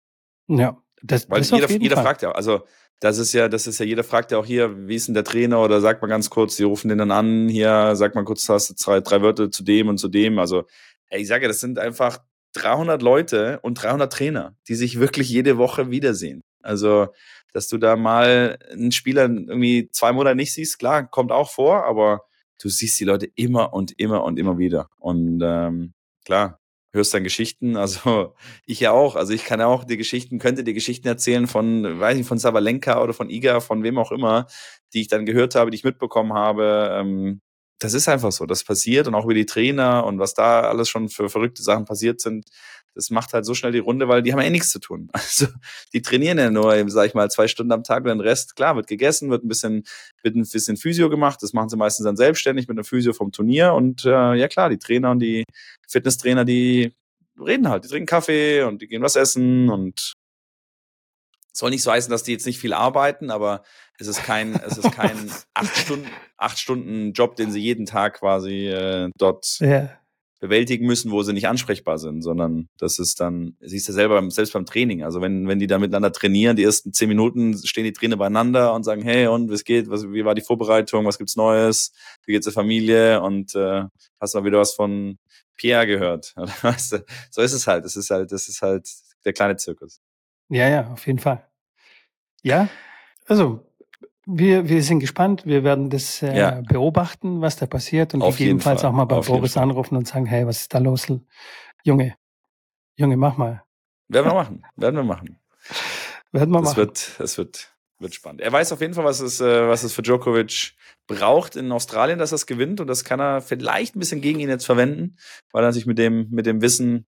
Ja, 0.47 0.77
das, 1.01 1.29
Weil 1.29 1.39
das 1.39 1.51
jeder, 1.51 1.69
jeder 1.69 2.01
fragt 2.01 2.21
ja, 2.21 2.31
also 2.31 2.65
das 3.01 3.17
ist 3.17 3.33
ja, 3.33 3.49
das 3.49 3.65
ist 3.65 3.79
ja, 3.79 3.85
jeder 3.85 4.03
fragt 4.03 4.31
ja 4.31 4.37
auch 4.37 4.45
hier, 4.45 4.87
wie 4.87 4.95
ist 4.95 5.07
denn 5.07 5.15
der 5.15 5.23
Trainer 5.23 5.59
oder 5.59 5.81
sagt 5.81 6.03
mal 6.03 6.07
ganz 6.07 6.29
kurz, 6.29 6.55
die 6.55 6.63
rufen 6.63 6.87
den 6.87 6.99
dann 6.99 7.09
an, 7.09 7.49
hier, 7.49 7.95
sag 7.95 8.13
mal 8.13 8.23
kurz, 8.23 8.47
hast 8.47 8.69
du 8.69 8.75
zwei, 8.75 9.01
drei 9.01 9.23
Wörter 9.23 9.49
zu 9.49 9.63
dem 9.63 9.89
und 9.89 9.97
zu 9.97 10.07
dem. 10.07 10.37
Also, 10.37 10.65
ich 11.09 11.27
sage 11.27 11.43
ja, 11.43 11.47
das 11.47 11.59
sind 11.59 11.79
einfach 11.79 12.19
300 12.53 13.01
Leute 13.01 13.59
und 13.63 13.73
300 13.73 14.13
Trainer, 14.13 14.55
die 14.67 14.75
sich 14.75 14.99
wirklich 14.99 15.29
jede 15.29 15.57
Woche 15.57 15.89
wiedersehen. 15.89 16.43
Also, 16.61 17.07
dass 17.53 17.67
du 17.67 17.79
da 17.79 17.95
mal 17.95 18.59
einen 18.71 18.91
Spieler 18.91 19.23
irgendwie 19.23 19.89
zwei 19.91 20.11
Monate 20.13 20.35
nicht 20.35 20.53
siehst, 20.53 20.77
klar, 20.77 21.07
kommt 21.09 21.31
auch 21.31 21.49
vor, 21.49 21.85
aber 21.85 22.25
du 22.61 22.69
siehst 22.69 22.99
die 22.99 23.05
Leute 23.05 23.27
immer 23.33 23.73
und 23.73 23.99
immer 23.99 24.23
und 24.23 24.37
immer 24.37 24.59
wieder. 24.59 24.89
Und 24.99 25.41
ähm, 25.43 25.93
klar, 26.23 26.60
hörst 26.93 27.13
dann 27.13 27.23
Geschichten, 27.23 27.77
also 27.77 28.35
ich 28.65 28.79
ja 28.79 28.91
auch, 28.91 29.15
also 29.15 29.33
ich 29.33 29.45
kann 29.45 29.59
ja 29.59 29.67
auch 29.67 29.83
die 29.83 29.97
Geschichten, 29.97 30.39
könnte 30.39 30.63
dir 30.63 30.73
Geschichten 30.73 31.07
erzählen 31.07 31.47
von, 31.47 31.99
weiß 31.99 32.17
nicht, 32.17 32.27
von 32.27 32.37
Savalenka 32.37 33.01
oder 33.01 33.13
von 33.13 33.29
Iga, 33.29 33.59
von 33.59 33.83
wem 33.83 33.97
auch 33.97 34.11
immer, 34.11 34.47
die 34.93 35.01
ich 35.01 35.07
dann 35.07 35.25
gehört 35.25 35.55
habe, 35.55 35.71
die 35.71 35.75
ich 35.75 35.83
mitbekommen 35.83 36.33
habe. 36.33 36.89
Ähm, 36.93 37.41
das 37.79 37.93
ist 37.93 38.07
einfach 38.07 38.31
so, 38.31 38.45
das 38.45 38.63
passiert 38.63 39.07
und 39.07 39.15
auch 39.15 39.25
über 39.25 39.33
die 39.33 39.45
Trainer 39.45 40.05
und 40.05 40.19
was 40.19 40.33
da 40.35 40.61
alles 40.61 40.87
schon 40.89 41.09
für 41.09 41.29
verrückte 41.29 41.63
Sachen 41.63 41.85
passiert 41.85 42.21
sind, 42.21 42.45
das 42.95 43.09
macht 43.09 43.33
halt 43.33 43.45
so 43.45 43.53
schnell 43.53 43.71
die 43.71 43.79
Runde, 43.79 44.07
weil 44.07 44.21
die 44.21 44.33
haben 44.33 44.39
ja 44.39 44.47
eh 44.47 44.51
nichts 44.51 44.71
zu 44.71 44.79
tun. 44.79 45.09
Also 45.31 45.47
die 45.93 46.01
trainieren 46.01 46.37
ja 46.37 46.49
nur, 46.49 46.89
sag 46.89 47.07
ich 47.07 47.13
mal, 47.13 47.29
zwei 47.31 47.47
Stunden 47.47 47.71
am 47.71 47.83
Tag 47.83 48.03
und 48.03 48.09
den 48.09 48.19
Rest, 48.19 48.55
klar, 48.55 48.75
wird 48.75 48.87
gegessen, 48.87 49.29
wird 49.29 49.43
ein 49.43 49.47
bisschen, 49.47 49.83
wird 50.23 50.35
ein 50.35 50.41
bisschen 50.41 50.77
Physio 50.77 51.09
gemacht, 51.09 51.39
das 51.41 51.53
machen 51.53 51.69
sie 51.69 51.77
meistens 51.77 52.05
dann 52.05 52.17
selbstständig 52.17 52.67
mit 52.67 52.77
einem 52.77 52.83
Physio 52.83 53.13
vom 53.13 53.31
Turnier 53.31 53.73
und 53.73 54.03
äh, 54.05 54.33
ja 54.33 54.47
klar, 54.47 54.69
die 54.69 54.77
Trainer 54.77 55.11
und 55.11 55.19
die 55.19 55.45
Fitnesstrainer, 55.87 56.43
die 56.43 56.93
reden 57.39 57.69
halt, 57.69 57.85
die 57.85 57.89
trinken 57.89 58.07
Kaffee 58.07 58.63
und 58.63 58.81
die 58.81 58.87
gehen 58.87 59.01
was 59.01 59.15
essen 59.15 59.69
und 59.69 60.13
soll 61.53 61.69
nicht 61.69 61.83
so 61.83 61.91
heißen, 61.91 62.11
dass 62.11 62.23
die 62.23 62.31
jetzt 62.31 62.45
nicht 62.45 62.59
viel 62.59 62.73
arbeiten, 62.73 63.29
aber 63.29 63.63
es 63.97 64.07
ist 64.07 64.23
kein, 64.23 64.55
es 64.55 64.77
ist 64.77 64.91
kein 64.91 65.31
acht 65.53 65.75
Stunden, 65.77 66.07
acht 66.37 66.59
Stunden 66.59 67.13
Job, 67.13 67.35
den 67.35 67.51
sie 67.51 67.61
jeden 67.61 67.85
Tag 67.85 68.19
quasi 68.19 68.67
äh, 68.67 69.09
dort 69.17 69.59
yeah 69.61 70.00
bewältigen 70.41 70.87
müssen, 70.87 71.11
wo 71.11 71.21
sie 71.21 71.33
nicht 71.33 71.47
ansprechbar 71.47 71.99
sind, 71.99 72.23
sondern 72.23 72.67
das 72.79 72.97
ist 72.97 73.19
dann, 73.19 73.55
siehst 73.61 73.87
du 73.87 73.93
selber, 73.93 74.27
selbst 74.31 74.53
beim 74.53 74.65
Training. 74.65 75.03
Also 75.03 75.21
wenn, 75.21 75.47
wenn 75.47 75.59
die 75.59 75.67
da 75.67 75.77
miteinander 75.77 76.11
trainieren, 76.11 76.57
die 76.57 76.63
ersten 76.63 76.91
zehn 76.93 77.07
Minuten 77.07 77.55
stehen 77.63 77.83
die 77.83 77.93
Trainer 77.93 78.17
beieinander 78.17 78.73
und 78.73 78.83
sagen, 78.83 79.03
hey, 79.03 79.27
und 79.27 79.51
was 79.51 79.63
geht, 79.63 79.89
was, 79.89 80.11
wie 80.11 80.25
war 80.25 80.33
die 80.33 80.41
Vorbereitung, 80.41 81.05
was 81.05 81.19
gibt's 81.19 81.35
Neues, 81.35 81.93
wie 82.25 82.31
geht's 82.33 82.45
der 82.45 82.53
Familie 82.53 83.21
und 83.21 83.53
äh, 83.53 83.83
hast 84.19 84.33
mal 84.33 84.43
wieder 84.43 84.57
was 84.57 84.73
von 84.73 85.19
Pierre 85.57 85.85
gehört. 85.85 86.33
weißt 86.63 86.93
du? 86.93 87.05
So 87.29 87.41
ist 87.41 87.53
es 87.53 87.67
halt. 87.67 87.85
Das 87.85 87.95
ist 87.95 88.09
halt, 88.09 88.31
das 88.31 88.49
ist 88.49 88.63
halt 88.63 88.89
der 89.23 89.33
kleine 89.33 89.57
Zirkus. 89.57 90.01
Ja, 90.49 90.67
ja, 90.67 90.91
auf 90.91 91.05
jeden 91.05 91.19
Fall. 91.19 91.47
Ja, 92.41 92.67
also 93.27 93.70
wir, 94.33 94.69
wir 94.69 94.83
sind 94.83 94.99
gespannt. 94.99 95.45
Wir 95.45 95.63
werden 95.63 95.89
das 95.89 96.21
äh, 96.21 96.37
ja. 96.37 96.61
beobachten, 96.61 97.41
was 97.41 97.55
da 97.57 97.65
passiert 97.65 98.13
und 98.13 98.21
Auf 98.21 98.37
gegebenenfalls 98.37 98.83
auch 98.83 98.91
mal 98.91 99.05
bei 99.05 99.17
Auf 99.17 99.27
Boris 99.27 99.57
anrufen 99.57 99.95
und 99.95 100.07
sagen, 100.07 100.25
hey, 100.25 100.45
was 100.47 100.61
ist 100.61 100.73
da 100.73 100.79
los? 100.79 101.07
Junge, 101.83 102.15
Junge, 102.95 103.17
mach 103.17 103.37
mal. 103.37 103.63
Werden 104.07 104.27
wir 104.27 104.33
machen. 104.33 104.65
Werden 104.75 104.95
wir 104.95 105.03
machen. 105.03 105.39
Werden 106.31 106.51
wir 106.51 106.59
das 106.59 106.69
machen. 106.69 106.77
Wird, 106.77 107.19
es 107.19 107.37
wird, 107.37 107.73
wird 107.99 108.13
spannend. 108.13 108.41
Er 108.41 108.51
weiß 108.51 108.71
auf 108.71 108.81
jeden 108.81 108.93
Fall, 108.93 109.05
was 109.05 109.19
es, 109.19 109.41
äh, 109.41 109.67
was 109.67 109.83
es 109.83 109.93
für 109.93 110.01
Djokovic 110.01 110.73
braucht 111.07 111.55
in 111.55 111.71
Australien, 111.71 112.19
dass 112.19 112.31
er 112.31 112.35
es 112.35 112.45
gewinnt. 112.45 112.79
Und 112.79 112.87
das 112.87 113.03
kann 113.03 113.19
er 113.19 113.41
vielleicht 113.41 113.95
ein 113.95 113.99
bisschen 113.99 114.21
gegen 114.21 114.39
ihn 114.39 114.49
jetzt 114.49 114.65
verwenden, 114.65 115.17
weil 115.51 115.63
er 115.63 115.73
sich 115.73 115.85
mit 115.85 115.97
dem, 115.97 116.29
mit 116.29 116.45
dem 116.45 116.61
Wissen 116.61 117.05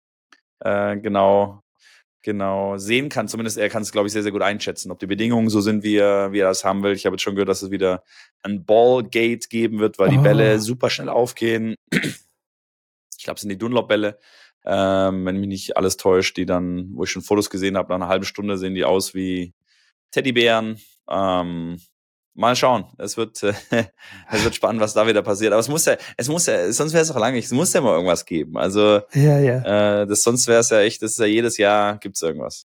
äh, 0.61 0.97
genau 0.97 1.63
genau 2.23 2.77
sehen 2.77 3.09
kann. 3.09 3.29
Zumindest 3.29 3.59
er 3.59 3.69
kann 3.69 3.83
es, 3.83 3.93
glaube 3.93 4.07
ich, 4.07 4.13
sehr, 4.13 4.23
sehr 4.23 4.33
gut 4.33 4.43
einschätzen, 4.43 4.91
ob 4.91 4.99
die 4.99 5.07
Bedingungen 5.07 5.49
so 5.49 5.61
sind, 5.61 5.83
wie 5.83 5.97
er, 5.97 6.33
wie 6.33 6.41
er 6.41 6.49
das 6.49 6.65
haben 6.65 6.83
will. 6.83 6.93
Ich 6.93 7.07
habe 7.07 7.15
jetzt 7.15 7.23
schon 7.23 7.35
gehört, 7.35 7.49
dass 7.49 7.63
es 7.63 7.71
wieder 7.71 8.03
ein 8.43 8.65
Ballgate 8.65 9.49
geben 9.49 9.79
wird, 9.79 9.99
weil 9.99 10.09
oh. 10.09 10.13
die 10.13 10.19
Bälle 10.19 10.61
super 10.61 10.91
schnell 10.91 11.09
aufgehen. 11.09 11.75
Ich 13.17 13.25
glaube, 13.25 13.35
es 13.37 13.43
sind 13.43 13.51
die 13.51 13.59
Dunlop-Bälle. 13.59 14.19
Ähm, 14.65 15.27
wenn 15.27 15.37
mich 15.37 15.49
nicht 15.49 15.77
alles 15.77 15.97
täuscht, 15.99 16.37
die 16.37 16.47
dann, 16.47 16.91
wo 16.95 17.05
ich 17.05 17.11
schon 17.11 17.23
Fotos 17.23 17.51
gesehen 17.51 17.77
habe, 17.77 17.89
nach 17.91 17.97
einer 17.97 18.09
halben 18.09 18.25
Stunde 18.25 18.57
sehen 18.57 18.75
die 18.75 18.85
aus 18.85 19.15
wie 19.15 19.53
Teddybären. 20.11 20.81
Ähm, 21.09 21.81
Mal 22.35 22.55
schauen. 22.55 22.87
Es 22.99 23.17
wird, 23.17 23.43
äh, 23.43 23.53
es 24.31 24.45
wird 24.45 24.55
spannend, 24.55 24.81
was 24.81 24.95
da 24.95 25.07
wieder 25.07 25.23
passiert. 25.23 25.53
Aber 25.53 25.61
es 25.61 25.69
muss 25.69 25.85
ja, 25.85 25.97
es 26.17 26.29
muss 26.29 26.47
ja, 26.47 26.71
sonst 26.73 26.93
wäre 26.93 27.03
es 27.03 27.11
auch 27.11 27.19
langweilig. 27.19 27.47
Es 27.47 27.53
muss 27.53 27.73
ja 27.73 27.81
mal 27.81 27.95
irgendwas 27.95 28.25
geben. 28.25 28.57
Also, 28.57 29.01
ja, 29.13 29.39
ja. 29.39 30.03
Äh, 30.03 30.07
das, 30.07 30.23
sonst 30.23 30.47
wäre 30.47 30.61
es 30.61 30.71
ja 30.71 30.81
echt, 30.81 31.03
das 31.03 31.13
ist 31.13 31.19
ja 31.19 31.27
jedes 31.27 31.59
Jahr 31.59 31.99
gibt's 31.99 32.23
irgendwas. 32.23 32.67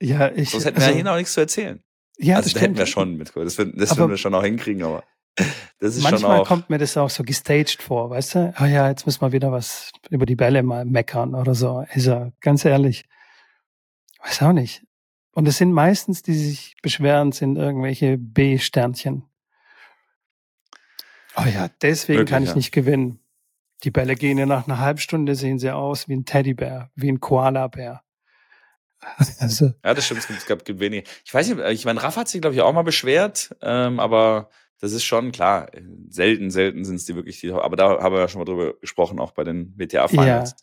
Ja, 0.00 0.32
ich. 0.32 0.50
Sonst 0.50 0.64
hätten 0.64 0.78
wir 0.78 0.82
also, 0.82 0.90
ja 0.90 0.96
hier 0.96 1.04
noch 1.04 1.16
nichts 1.16 1.34
zu 1.34 1.40
erzählen. 1.40 1.82
Ja, 2.18 2.36
also, 2.36 2.46
das, 2.46 2.54
das 2.54 2.62
hätten 2.62 2.76
wir 2.76 2.86
schon 2.86 3.16
mit. 3.16 3.32
Das, 3.34 3.58
würden, 3.58 3.78
das 3.78 3.96
würden 3.96 4.10
wir 4.10 4.16
schon 4.16 4.34
auch 4.34 4.44
hinkriegen, 4.44 4.82
aber. 4.82 5.04
Das 5.78 5.96
ist 5.96 6.02
manchmal 6.04 6.20
schon 6.20 6.30
auch, 6.30 6.46
kommt 6.46 6.70
mir 6.70 6.78
das 6.78 6.96
auch 6.96 7.10
so 7.10 7.24
gestaged 7.24 7.82
vor, 7.82 8.08
weißt 8.08 8.36
du? 8.36 8.54
Ah 8.54 8.66
ja, 8.66 8.88
jetzt 8.88 9.04
müssen 9.04 9.20
wir 9.20 9.32
wieder 9.32 9.50
was 9.50 9.90
über 10.10 10.26
die 10.26 10.36
Bälle 10.36 10.62
mal 10.62 10.84
meckern 10.84 11.34
oder 11.34 11.56
so. 11.56 11.84
Also, 11.92 12.30
ganz 12.40 12.64
ehrlich. 12.64 13.04
Weiß 14.22 14.42
auch 14.42 14.52
nicht. 14.52 14.84
Und 15.32 15.48
es 15.48 15.58
sind 15.58 15.72
meistens, 15.72 16.22
die 16.22 16.34
sich 16.34 16.76
beschweren, 16.82 17.32
sind 17.32 17.56
irgendwelche 17.56 18.18
B-Sternchen. 18.18 19.24
Oh 21.36 21.44
ja, 21.44 21.70
deswegen 21.80 22.20
Wirklich, 22.20 22.30
kann 22.30 22.42
ich 22.42 22.50
ja. 22.50 22.56
nicht 22.56 22.72
gewinnen. 22.72 23.18
Die 23.84 23.90
Bälle 23.90 24.14
gehen 24.14 24.38
ja 24.38 24.46
nach 24.46 24.68
einer 24.68 24.78
halben 24.78 24.98
Stunde, 24.98 25.34
sehen 25.34 25.58
sie 25.58 25.74
aus 25.74 26.06
wie 26.08 26.14
ein 26.14 26.24
Teddybär, 26.24 26.90
wie 26.94 27.10
ein 27.10 27.20
Koala-Bär. 27.20 28.02
Also. 29.40 29.72
Ja, 29.84 29.94
das 29.94 30.04
stimmt, 30.04 30.24
es 30.30 30.46
gab 30.46 30.62
wenige. 30.68 31.08
Ich 31.24 31.34
weiß 31.34 31.48
nicht, 31.48 31.58
ich 31.70 31.84
meine, 31.84 32.00
Raff 32.00 32.16
hat 32.16 32.28
sich, 32.28 32.40
glaube 32.40 32.54
ich, 32.54 32.62
auch 32.62 32.72
mal 32.72 32.82
beschwert, 32.82 33.52
ähm, 33.60 33.98
aber 33.98 34.48
das 34.80 34.92
ist 34.92 35.02
schon 35.02 35.32
klar. 35.32 35.70
Selten, 36.08 36.52
selten 36.52 36.84
sind 36.84 36.96
es 36.96 37.04
die 37.04 37.16
wirklich, 37.16 37.40
die, 37.40 37.50
aber 37.50 37.74
da 37.74 38.00
haben 38.00 38.14
wir 38.14 38.20
ja 38.20 38.28
schon 38.28 38.38
mal 38.38 38.44
drüber 38.44 38.74
gesprochen, 38.80 39.18
auch 39.18 39.32
bei 39.32 39.42
den 39.42 39.74
WTA-Finals, 39.76 40.50
ja. 40.50 40.56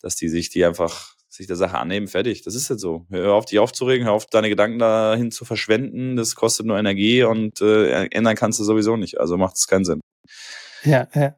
dass 0.00 0.16
die 0.16 0.30
sich 0.30 0.48
die 0.48 0.64
einfach 0.64 1.13
sich 1.34 1.46
der 1.46 1.56
Sache 1.56 1.78
annehmen, 1.78 2.08
fertig. 2.08 2.42
Das 2.42 2.54
ist 2.54 2.68
jetzt 2.68 2.80
so. 2.80 3.06
Hör 3.10 3.34
auf, 3.34 3.44
dich 3.44 3.58
aufzuregen, 3.58 4.06
hör 4.06 4.12
auf, 4.12 4.26
deine 4.26 4.48
Gedanken 4.48 4.78
dahin 4.78 5.30
zu 5.30 5.44
verschwenden. 5.44 6.16
Das 6.16 6.34
kostet 6.34 6.66
nur 6.66 6.78
Energie 6.78 7.22
und 7.24 7.60
äh, 7.60 8.06
ändern 8.06 8.36
kannst 8.36 8.60
du 8.60 8.64
sowieso 8.64 8.96
nicht. 8.96 9.18
Also 9.18 9.36
macht 9.36 9.56
es 9.56 9.66
keinen 9.66 9.84
Sinn. 9.84 10.00
Ja, 10.84 11.08
ja. 11.14 11.34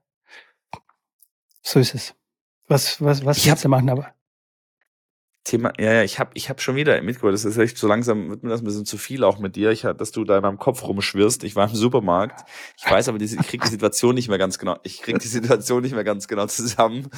So 1.62 1.80
ist 1.80 1.94
es. 1.94 2.14
Was, 2.68 3.00
was, 3.00 3.24
was 3.24 3.38
ich 3.38 3.46
willst 3.46 3.64
du 3.64 3.68
machen, 3.68 3.88
aber? 3.90 4.12
Thema, 5.46 5.72
ja, 5.78 5.92
ja, 5.92 6.02
ich 6.02 6.18
habe 6.18 6.32
ich 6.34 6.50
hab 6.50 6.60
schon 6.60 6.74
wieder 6.74 7.00
mitgehört, 7.02 7.32
das 7.32 7.44
ist 7.44 7.56
echt 7.56 7.78
so 7.78 7.86
langsam, 7.86 8.28
wird 8.30 8.42
mir 8.42 8.50
das 8.50 8.62
ein 8.62 8.64
bisschen 8.64 8.84
zu 8.84 8.98
viel 8.98 9.22
auch 9.22 9.38
mit 9.38 9.54
dir, 9.54 9.70
ich, 9.70 9.82
dass 9.82 10.10
du 10.10 10.24
da 10.24 10.36
in 10.36 10.42
meinem 10.42 10.58
Kopf 10.58 10.82
rumschwirrst. 10.82 11.44
Ich 11.44 11.54
war 11.54 11.68
im 11.68 11.74
Supermarkt, 11.76 12.44
ich 12.76 12.90
weiß 12.90 13.08
aber, 13.08 13.20
ich 13.20 13.36
krieg 13.36 13.62
die 13.62 13.68
Situation 13.68 14.16
nicht 14.16 14.28
mehr 14.28 14.38
ganz 14.38 14.58
genau, 14.58 14.76
ich 14.82 15.00
krieg 15.02 15.20
die 15.20 15.28
Situation 15.28 15.82
nicht 15.82 15.94
mehr 15.94 16.02
ganz 16.02 16.26
genau 16.26 16.46
zusammen, 16.46 17.08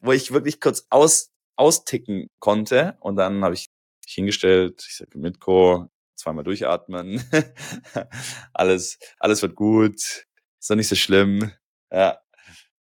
wo 0.00 0.12
ich 0.12 0.32
wirklich 0.32 0.60
kurz 0.60 0.86
aus, 0.90 1.30
austicken 1.58 2.30
konnte. 2.38 2.96
Und 3.00 3.16
dann 3.16 3.44
habe 3.44 3.54
ich 3.54 3.66
dich 4.06 4.14
hingestellt, 4.14 4.84
ich 4.88 4.96
sage 4.96 5.18
Mitko, 5.18 5.88
zweimal 6.16 6.44
durchatmen, 6.44 7.22
alles, 8.52 8.98
alles 9.18 9.42
wird 9.42 9.54
gut, 9.54 9.94
ist 9.96 10.70
doch 10.70 10.76
nicht 10.76 10.88
so 10.88 10.96
schlimm, 10.96 11.52
ja, 11.92 12.18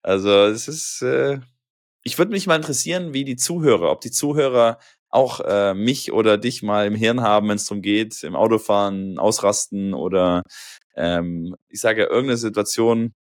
also 0.01 0.45
es 0.45 0.67
ist, 0.67 1.01
äh, 1.01 1.39
ich 2.03 2.17
würde 2.17 2.31
mich 2.31 2.47
mal 2.47 2.55
interessieren, 2.55 3.13
wie 3.13 3.25
die 3.25 3.35
Zuhörer, 3.35 3.91
ob 3.91 4.01
die 4.01 4.11
Zuhörer 4.11 4.79
auch 5.09 5.39
äh, 5.41 5.73
mich 5.73 6.11
oder 6.11 6.37
dich 6.37 6.61
mal 6.61 6.85
im 6.87 6.95
Hirn 6.95 7.21
haben, 7.21 7.49
wenn 7.49 7.55
es 7.55 7.65
darum 7.65 7.81
geht, 7.81 8.23
im 8.23 8.35
Autofahren 8.35 9.17
ausrasten 9.17 9.93
oder 9.93 10.43
ähm, 10.95 11.55
ich 11.69 11.81
sage 11.81 12.01
ja 12.01 12.07
irgendeine 12.07 12.37
Situation, 12.37 13.13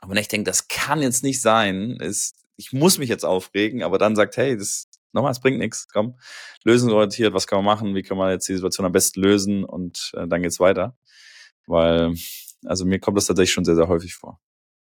aber 0.00 0.16
ich 0.16 0.28
denke, 0.28 0.50
das 0.50 0.68
kann 0.68 1.00
jetzt 1.00 1.22
nicht 1.22 1.40
sein, 1.40 1.96
ist, 2.00 2.41
ich 2.56 2.72
muss 2.72 2.98
mich 2.98 3.08
jetzt 3.08 3.24
aufregen, 3.24 3.82
aber 3.82 3.98
dann 3.98 4.16
sagt, 4.16 4.36
hey, 4.36 4.56
das 4.56 4.88
nochmal, 5.12 5.32
es 5.32 5.40
bringt 5.40 5.58
nichts, 5.58 5.88
komm, 5.92 6.18
lösungsorientiert, 6.64 7.34
was 7.34 7.46
kann 7.46 7.58
man 7.58 7.64
machen, 7.64 7.94
wie 7.94 8.02
kann 8.02 8.16
man 8.16 8.30
jetzt 8.30 8.48
die 8.48 8.54
Situation 8.54 8.86
am 8.86 8.92
besten 8.92 9.20
lösen 9.20 9.64
und 9.64 10.12
äh, 10.16 10.26
dann 10.26 10.42
geht's 10.42 10.60
weiter. 10.60 10.96
Weil, 11.66 12.14
also 12.64 12.84
mir 12.84 12.98
kommt 12.98 13.16
das 13.16 13.26
tatsächlich 13.26 13.52
schon 13.52 13.64
sehr, 13.64 13.76
sehr 13.76 13.88
häufig 13.88 14.14
vor. 14.14 14.40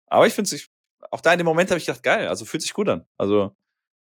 Aber 0.06 0.26
ich 0.26 0.34
finde 0.34 0.54
es, 0.54 0.68
auch 1.10 1.20
da 1.20 1.32
in 1.32 1.38
dem 1.38 1.46
Moment 1.46 1.70
habe 1.70 1.78
ich 1.78 1.86
gedacht, 1.86 2.02
geil, 2.02 2.28
also 2.28 2.44
fühlt 2.44 2.62
sich 2.62 2.74
gut 2.74 2.88
an. 2.88 3.06
Also 3.16 3.54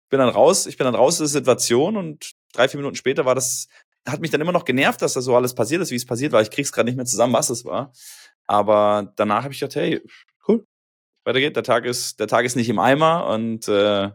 bin 0.08 0.18
dann 0.18 0.28
raus, 0.28 0.66
ich 0.66 0.76
bin 0.76 0.84
dann 0.84 0.94
raus 0.94 1.14
aus 1.14 1.32
der 1.32 1.40
Situation 1.40 1.96
und 1.96 2.32
drei, 2.52 2.68
vier 2.68 2.78
Minuten 2.78 2.96
später 2.96 3.24
war 3.24 3.34
das, 3.34 3.68
hat 4.06 4.20
mich 4.20 4.30
dann 4.30 4.40
immer 4.40 4.52
noch 4.52 4.64
genervt, 4.64 5.02
dass 5.02 5.12
da 5.12 5.20
so 5.20 5.36
alles 5.36 5.54
passiert 5.54 5.82
ist, 5.82 5.90
wie 5.90 5.96
es 5.96 6.06
passiert 6.06 6.32
war. 6.32 6.42
Ich 6.42 6.50
krieg's 6.50 6.72
gerade 6.72 6.86
nicht 6.86 6.96
mehr 6.96 7.06
zusammen, 7.06 7.32
was 7.32 7.50
es 7.50 7.64
war. 7.64 7.92
Aber 8.46 9.12
danach 9.16 9.44
habe 9.44 9.54
ich 9.54 9.60
gedacht, 9.60 9.76
hey, 9.76 10.00
cool, 11.26 11.30
weiter 11.30 11.40
geht. 11.40 11.56
Der 11.56 11.62
Tag 11.62 11.84
ist, 11.84 12.20
der 12.20 12.26
Tag 12.26 12.44
ist 12.44 12.56
nicht 12.56 12.68
im 12.68 12.78
Eimer 12.78 13.26
und 13.26 13.68
äh, 13.68 14.10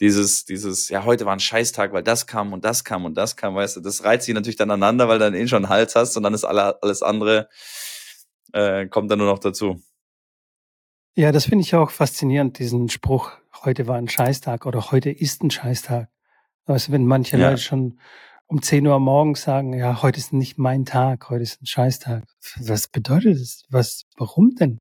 dieses, 0.00 0.44
dieses, 0.44 0.88
ja, 0.88 1.04
heute 1.04 1.24
war 1.24 1.32
ein 1.32 1.40
Scheißtag, 1.40 1.92
weil 1.92 2.02
das 2.02 2.26
kam 2.26 2.52
und 2.52 2.64
das 2.64 2.84
kam 2.84 3.04
und 3.04 3.14
das 3.14 3.36
kam, 3.36 3.54
weißt 3.54 3.76
du, 3.76 3.80
das 3.80 4.04
reizt 4.04 4.26
sich 4.26 4.34
natürlich 4.34 4.56
dann 4.56 4.70
aneinander, 4.70 5.08
weil 5.08 5.18
du 5.18 5.24
dann 5.24 5.34
eh 5.34 5.46
schon 5.48 5.64
einen 5.64 5.70
Hals 5.70 5.94
hast 5.94 6.16
und 6.16 6.22
dann 6.22 6.34
ist 6.34 6.44
alle, 6.44 6.80
alles 6.82 7.02
andere, 7.02 7.48
äh, 8.52 8.86
kommt 8.86 9.10
dann 9.10 9.18
nur 9.18 9.28
noch 9.28 9.38
dazu. 9.38 9.80
Ja, 11.14 11.32
das 11.32 11.46
finde 11.46 11.62
ich 11.62 11.74
auch 11.74 11.90
faszinierend, 11.90 12.58
diesen 12.58 12.90
Spruch, 12.90 13.32
heute 13.64 13.86
war 13.86 13.96
ein 13.96 14.08
Scheißtag 14.08 14.66
oder 14.66 14.90
heute 14.90 15.10
ist 15.10 15.42
ein 15.42 15.50
Scheißtag. 15.50 16.08
Also 16.66 16.92
wenn 16.92 17.06
manche 17.06 17.38
ja. 17.38 17.48
Leute 17.48 17.62
schon 17.62 17.98
um 18.48 18.60
10 18.60 18.86
Uhr 18.86 19.00
morgens 19.00 19.42
sagen, 19.42 19.72
ja, 19.72 20.02
heute 20.02 20.18
ist 20.18 20.32
nicht 20.32 20.58
mein 20.58 20.84
Tag, 20.84 21.30
heute 21.30 21.42
ist 21.42 21.62
ein 21.62 21.66
Scheißtag. 21.66 22.24
Was 22.60 22.88
bedeutet 22.88 23.40
das? 23.40 23.64
Was, 23.70 24.04
warum 24.18 24.54
denn? 24.54 24.78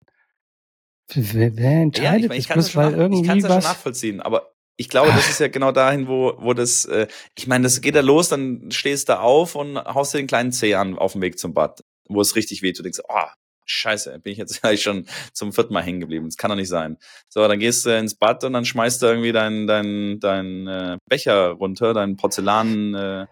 Wer, 1.14 1.56
wer 1.56 1.82
entscheidet 1.82 2.32
ja, 2.32 2.38
ich 2.38 2.48
das? 2.48 2.72
Bloß, 2.72 2.76
weil 2.76 3.14
ich 3.14 3.24
kann 3.24 3.38
es 3.38 3.44
ja 3.44 3.50
schon 3.50 3.64
nachvollziehen, 3.64 4.22
aber 4.22 4.52
ich 4.78 4.90
glaube, 4.90 5.10
das 5.10 5.30
ist 5.30 5.40
ja 5.40 5.48
genau 5.48 5.72
dahin, 5.72 6.08
wo, 6.08 6.34
wo 6.40 6.54
das, 6.54 6.86
äh, 6.86 7.08
ich 7.38 7.48
meine, 7.48 7.64
das 7.64 7.82
geht 7.82 7.96
ja 7.96 8.02
los, 8.02 8.30
dann 8.30 8.72
stehst 8.72 9.10
du 9.10 9.20
auf 9.20 9.56
und 9.56 9.78
haust 9.78 10.14
dir 10.14 10.18
den 10.18 10.28
kleinen 10.28 10.52
Zeh 10.52 10.76
an 10.76 10.98
auf 10.98 11.14
dem 11.14 11.22
Weg 11.22 11.40
zum 11.40 11.54
Bad, 11.54 11.82
wo 12.10 12.20
es 12.20 12.36
richtig 12.36 12.62
weht. 12.62 12.78
Du 12.78 12.84
denkst, 12.84 13.00
oh, 13.08 13.28
Scheiße, 13.66 14.20
bin 14.20 14.34
ich 14.34 14.38
jetzt 14.38 14.62
gleich 14.62 14.82
schon 14.82 15.06
zum 15.34 15.52
vierten 15.54 15.74
Mal 15.74 15.84
hängen 15.84 16.00
geblieben. 16.00 16.26
Das 16.26 16.38
kann 16.38 16.50
doch 16.50 16.56
nicht 16.56 16.70
sein. 16.70 16.98
So, 17.30 17.48
dann 17.48 17.60
gehst 17.60 17.86
du 17.86 17.98
ins 17.98 18.16
Bad 18.16 18.44
und 18.44 18.54
dann 18.54 18.66
schmeißt 18.66 19.02
du 19.02 19.08
irgendwie 19.08 19.32
deinen 19.32 19.68
dein, 19.68 20.20
dein, 20.20 20.68
äh, 20.68 20.98
Becher 21.10 21.52
runter, 21.52 21.94
deinen 21.94 22.18
Porzellan 22.18 22.96
äh, 22.96 23.28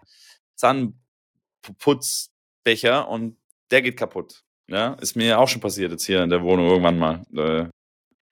Zahnputzbecher 0.56 3.08
und 3.08 3.36
der 3.70 3.82
geht 3.82 3.96
kaputt. 3.96 4.42
Ja, 4.68 4.94
ist 4.94 5.16
mir 5.16 5.38
auch 5.38 5.48
schon 5.48 5.60
passiert 5.60 5.92
jetzt 5.92 6.06
hier 6.06 6.22
in 6.22 6.30
der 6.30 6.42
Wohnung 6.42 6.66
irgendwann 6.66 6.98
mal. 6.98 7.22
Äh, 7.36 7.68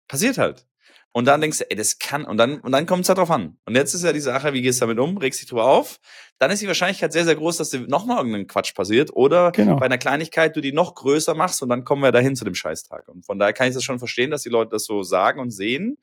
passiert 0.08 0.38
halt. 0.38 0.66
Und 1.14 1.26
dann 1.26 1.42
denkst 1.42 1.58
du, 1.58 1.70
ey, 1.70 1.76
das 1.76 1.98
kann, 1.98 2.24
und 2.24 2.38
dann, 2.38 2.60
und 2.60 2.72
dann 2.72 2.86
kommt 2.86 3.02
es 3.02 3.08
halt 3.10 3.18
drauf 3.18 3.30
an. 3.30 3.58
Und 3.66 3.74
jetzt 3.74 3.92
ist 3.92 4.02
ja 4.02 4.14
die 4.14 4.20
Sache, 4.20 4.54
wie 4.54 4.62
gehst 4.62 4.80
du 4.80 4.86
damit 4.86 4.98
um, 4.98 5.18
regst 5.18 5.42
dich 5.42 5.48
drüber 5.48 5.66
auf, 5.66 6.00
dann 6.38 6.50
ist 6.50 6.62
die 6.62 6.66
Wahrscheinlichkeit 6.66 7.12
sehr, 7.12 7.26
sehr 7.26 7.34
groß, 7.34 7.58
dass 7.58 7.68
dir 7.68 7.80
nochmal 7.80 8.16
irgendein 8.16 8.46
Quatsch 8.46 8.74
passiert 8.74 9.14
oder 9.14 9.52
genau. 9.52 9.76
bei 9.76 9.86
einer 9.86 9.98
Kleinigkeit 9.98 10.56
du 10.56 10.62
die 10.62 10.72
noch 10.72 10.94
größer 10.94 11.34
machst 11.34 11.62
und 11.62 11.68
dann 11.68 11.84
kommen 11.84 12.02
wir 12.02 12.12
dahin 12.12 12.34
zu 12.34 12.46
dem 12.46 12.54
Scheißtag. 12.54 13.08
Und 13.08 13.26
von 13.26 13.38
daher 13.38 13.52
kann 13.52 13.68
ich 13.68 13.74
das 13.74 13.84
schon 13.84 13.98
verstehen, 13.98 14.30
dass 14.30 14.42
die 14.42 14.48
Leute 14.48 14.70
das 14.70 14.84
so 14.84 15.02
sagen 15.02 15.38
und 15.38 15.50
sehen, 15.50 15.98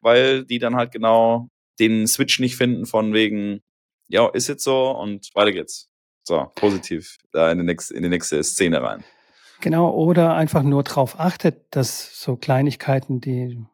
weil 0.00 0.44
die 0.44 0.60
dann 0.60 0.76
halt 0.76 0.92
genau 0.92 1.48
den 1.80 2.06
Switch 2.06 2.38
nicht 2.38 2.56
finden 2.56 2.86
von 2.86 3.12
wegen, 3.12 3.62
ja, 4.08 4.28
ist 4.28 4.46
jetzt 4.46 4.62
so 4.62 4.92
und 4.92 5.28
weiter 5.34 5.52
geht's. 5.52 5.88
So, 6.22 6.52
positiv 6.54 7.18
da 7.32 7.50
in 7.50 7.58
die 7.58 7.64
nächste, 7.64 7.94
in 7.94 8.04
die 8.04 8.08
nächste 8.08 8.42
Szene 8.44 8.80
rein. 8.80 9.02
Genau, 9.62 9.94
oder 9.94 10.34
einfach 10.34 10.64
nur 10.64 10.82
drauf 10.82 11.20
achtet, 11.20 11.64
dass 11.70 12.20
so 12.20 12.36
Kleinigkeiten, 12.36 13.20
die 13.20 13.64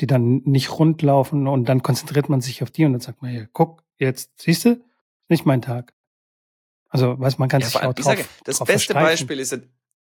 die 0.00 0.06
dann 0.06 0.42
nicht 0.44 0.78
rund 0.78 1.02
laufen 1.02 1.46
und 1.46 1.66
dann 1.66 1.82
konzentriert 1.82 2.28
man 2.28 2.40
sich 2.40 2.62
auf 2.62 2.70
die 2.70 2.84
und 2.84 2.92
dann 2.92 3.00
sagt 3.00 3.20
man, 3.20 3.34
ja, 3.34 3.44
guck, 3.52 3.82
jetzt, 3.98 4.30
siehst 4.40 4.64
du, 4.64 4.82
nicht 5.28 5.44
mein 5.44 5.60
Tag. 5.60 5.92
Also, 6.88 7.18
weiß 7.18 7.38
man 7.38 7.48
kann 7.48 7.60
ja, 7.60 7.66
sich 7.66 7.76
auch 7.76 7.92
drauf, 7.92 8.04
sage, 8.04 8.24
Das 8.44 8.58
drauf 8.58 8.68
beste 8.68 8.94
Beispiel 8.94 9.38
ist 9.40 9.52
ja, 9.52 9.58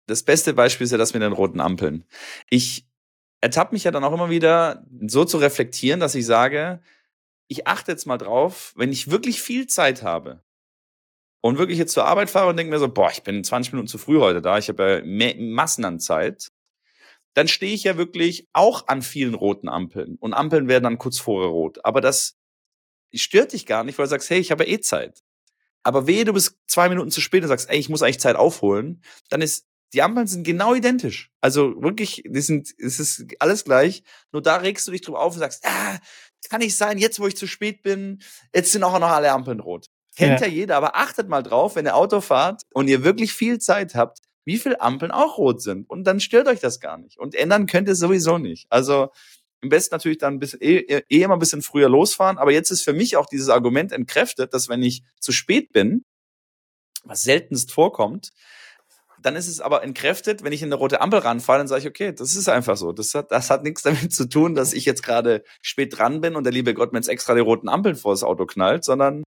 das 0.07 0.23
beste 0.23 0.53
Beispiel 0.53 0.85
ist 0.85 0.91
ja 0.91 0.99
das 0.99 1.15
mit 1.15 1.23
den 1.23 1.33
roten 1.33 1.61
Ampeln. 1.61 2.05
Ich 2.51 2.87
ertappe 3.41 3.75
mich 3.75 3.85
ja 3.85 3.91
dann 3.91 4.05
auch 4.05 4.13
immer 4.13 4.29
wieder 4.29 4.85
so 5.07 5.25
zu 5.25 5.39
reflektieren, 5.39 5.99
dass 5.99 6.15
ich 6.15 6.27
sage, 6.27 6.81
ich 7.47 7.67
achte 7.67 7.93
jetzt 7.93 8.07
mal 8.07 8.19
drauf, 8.19 8.75
wenn 8.77 8.93
ich 8.93 9.11
wirklich 9.11 9.41
viel 9.41 9.67
Zeit 9.67 10.03
habe 10.03 10.43
und 11.41 11.59
wirklich 11.59 11.79
jetzt 11.79 11.93
zur 11.93 12.07
Arbeit 12.07 12.31
fahre 12.31 12.49
und 12.49 12.57
denke 12.57 12.73
mir 12.73 12.79
so, 12.79 12.89
boah, 12.89 13.11
ich 13.11 13.23
bin 13.23 13.45
20 13.45 13.73
Minuten 13.73 13.89
zu 13.89 13.99
früh 13.99 14.19
heute 14.19 14.43
da, 14.43 14.59
ich 14.59 14.69
habe 14.69 15.05
ja 15.05 15.35
Massen 15.39 15.85
an 15.85 16.01
Zeit, 16.01 16.51
dann 17.35 17.49
stehe 17.49 17.75
ich 17.75 17.85
ja 17.85 17.97
wirklich 17.97 18.49
auch 18.53 18.89
an 18.89 19.03
vielen 19.03 19.35
roten 19.35 19.69
Ampeln. 19.69 20.17
Und 20.21 20.35
Ampeln 20.35 20.69
werden 20.69 20.85
dann 20.85 20.99
kurz 20.99 21.19
vorher 21.19 21.51
rot. 21.51 21.85
Aber 21.85 22.01
das 22.01 22.37
stört 23.15 23.53
dich 23.53 23.67
gar 23.67 23.85
nicht, 23.85 23.99
weil 23.99 24.07
du 24.07 24.11
sagst, 24.11 24.31
hey, 24.31 24.39
ich 24.39 24.51
habe 24.51 24.67
eh 24.67 24.81
Zeit. 24.81 25.23
Aber 25.83 26.07
wehe, 26.07 26.25
du 26.25 26.33
bist 26.33 26.59
zwei 26.67 26.89
Minuten 26.89 27.11
zu 27.11 27.21
spät 27.21 27.43
und 27.43 27.49
sagst, 27.49 27.71
ey, 27.71 27.79
ich 27.79 27.89
muss 27.89 28.03
eigentlich 28.03 28.21
Zeit 28.21 28.37
aufholen, 28.37 29.03
dann 29.29 29.43
ist, 29.43 29.67
die 29.93 30.03
Ampeln 30.03 30.27
sind 30.27 30.45
genau 30.45 30.75
identisch. 30.75 31.31
Also 31.41 31.81
wirklich, 31.81 32.25
die 32.27 32.41
sind, 32.41 32.75
es 32.79 32.99
ist 32.99 33.25
alles 33.39 33.65
gleich. 33.65 34.03
Nur 34.33 34.43
da 34.43 34.57
regst 34.57 34.89
du 34.89 34.93
dich 34.93 35.03
drüber 35.03 35.21
auf 35.21 35.35
und 35.35 35.41
sagst, 35.41 35.65
ah, 35.65 35.99
kann 36.49 36.61
nicht 36.61 36.77
sein, 36.77 36.99
jetzt 36.99 37.21
wo 37.21 37.27
ich 37.27 37.37
zu 37.37 37.47
spät 37.47 37.83
bin, 37.83 38.23
jetzt 38.55 38.73
sind 38.73 38.83
auch 38.85 38.99
noch 38.99 39.09
alle 39.09 39.33
Ampeln 39.33 39.61
rot. 39.61 39.87
Kennt 40.17 40.41
ja. 40.41 40.47
ja 40.47 40.53
jeder, 40.53 40.77
aber 40.77 40.97
achtet 40.97 41.29
mal 41.29 41.43
drauf, 41.43 41.77
wenn 41.77 41.85
ihr 41.85 41.95
Auto 41.95 42.21
fahrt 42.21 42.63
und 42.73 42.89
ihr 42.89 43.05
wirklich 43.05 43.33
viel 43.33 43.59
Zeit 43.59 43.95
habt, 43.95 44.19
wie 44.47 44.57
viele 44.57 44.81
Ampeln 44.81 45.11
auch 45.11 45.39
rot 45.39 45.61
sind. 45.61 45.89
Und 45.91 46.05
dann 46.05 46.21
stört 46.21 46.49
euch 46.49 46.61
das 46.61 46.81
gar 46.81 46.97
nicht. 46.97 47.19
Und 47.19 47.35
ändern 47.35 47.67
könnt 47.67 47.89
ihr 47.89 47.95
sowieso 47.95 48.39
nicht. 48.39 48.67
Also 48.71 49.11
im 49.61 49.69
besten 49.69 49.95
natürlich 49.95 50.19
dann 50.19 50.35
ein 50.35 50.39
bisschen, 50.39 50.61
eh, 50.63 50.79
eh, 50.79 51.03
eh 51.09 51.23
immer 51.23 51.35
ein 51.35 51.41
bisschen 51.41 51.63
früher 51.63 51.89
losfahren. 51.89 52.39
Aber 52.39 52.53
jetzt 52.53 52.71
ist 52.71 52.83
für 52.83 52.93
mich 52.93 53.17
auch 53.17 53.27
dieses 53.27 53.49
Argument 53.49 53.93
entkräftet, 53.93 54.55
dass 54.55 54.69
wenn 54.69 54.83
ich 54.83 55.03
zu 55.21 55.33
spät 55.33 55.73
bin, 55.73 56.05
was 57.05 57.23
seltenst 57.23 57.73
vorkommt, 57.73 58.31
dann 59.21 59.37
ist 59.37 59.49
es 59.49 59.61
aber 59.61 59.83
entkräftet, 59.83 60.45
wenn 60.45 60.53
ich 60.53 60.63
in 60.63 60.69
eine 60.69 60.77
rote 60.77 61.01
Ampel 61.01 61.19
ranfahre, 61.19 61.59
dann 61.59 61.69
sage 61.69 61.83
ich, 61.83 61.89
okay, 61.89 62.13
das 62.13 62.37
ist 62.37 62.49
einfach 62.49 62.77
so. 62.77 62.93
Das 62.93 63.15
hat, 63.15 63.33
das 63.33 63.51
hat 63.51 63.65
nichts 63.65 63.83
damit 63.83 64.15
zu 64.15 64.29
tun, 64.29 64.55
dass 64.55 64.73
ich 64.73 64.85
jetzt 64.85 65.03
gerade 65.03 65.43
spät 65.63 65.99
dran 65.99 66.21
bin 66.21 66.37
und 66.37 66.45
der 66.45 66.53
liebe 66.53 66.75
Gott 66.75 66.93
mir 66.93 66.99
jetzt 67.01 67.09
extra 67.09 67.35
die 67.35 67.41
roten 67.41 67.69
Ampeln 67.69 67.97
vor 67.97 68.13
das 68.13 68.23
Auto 68.23 68.47
knallt, 68.47 68.85
sondern 68.85 69.25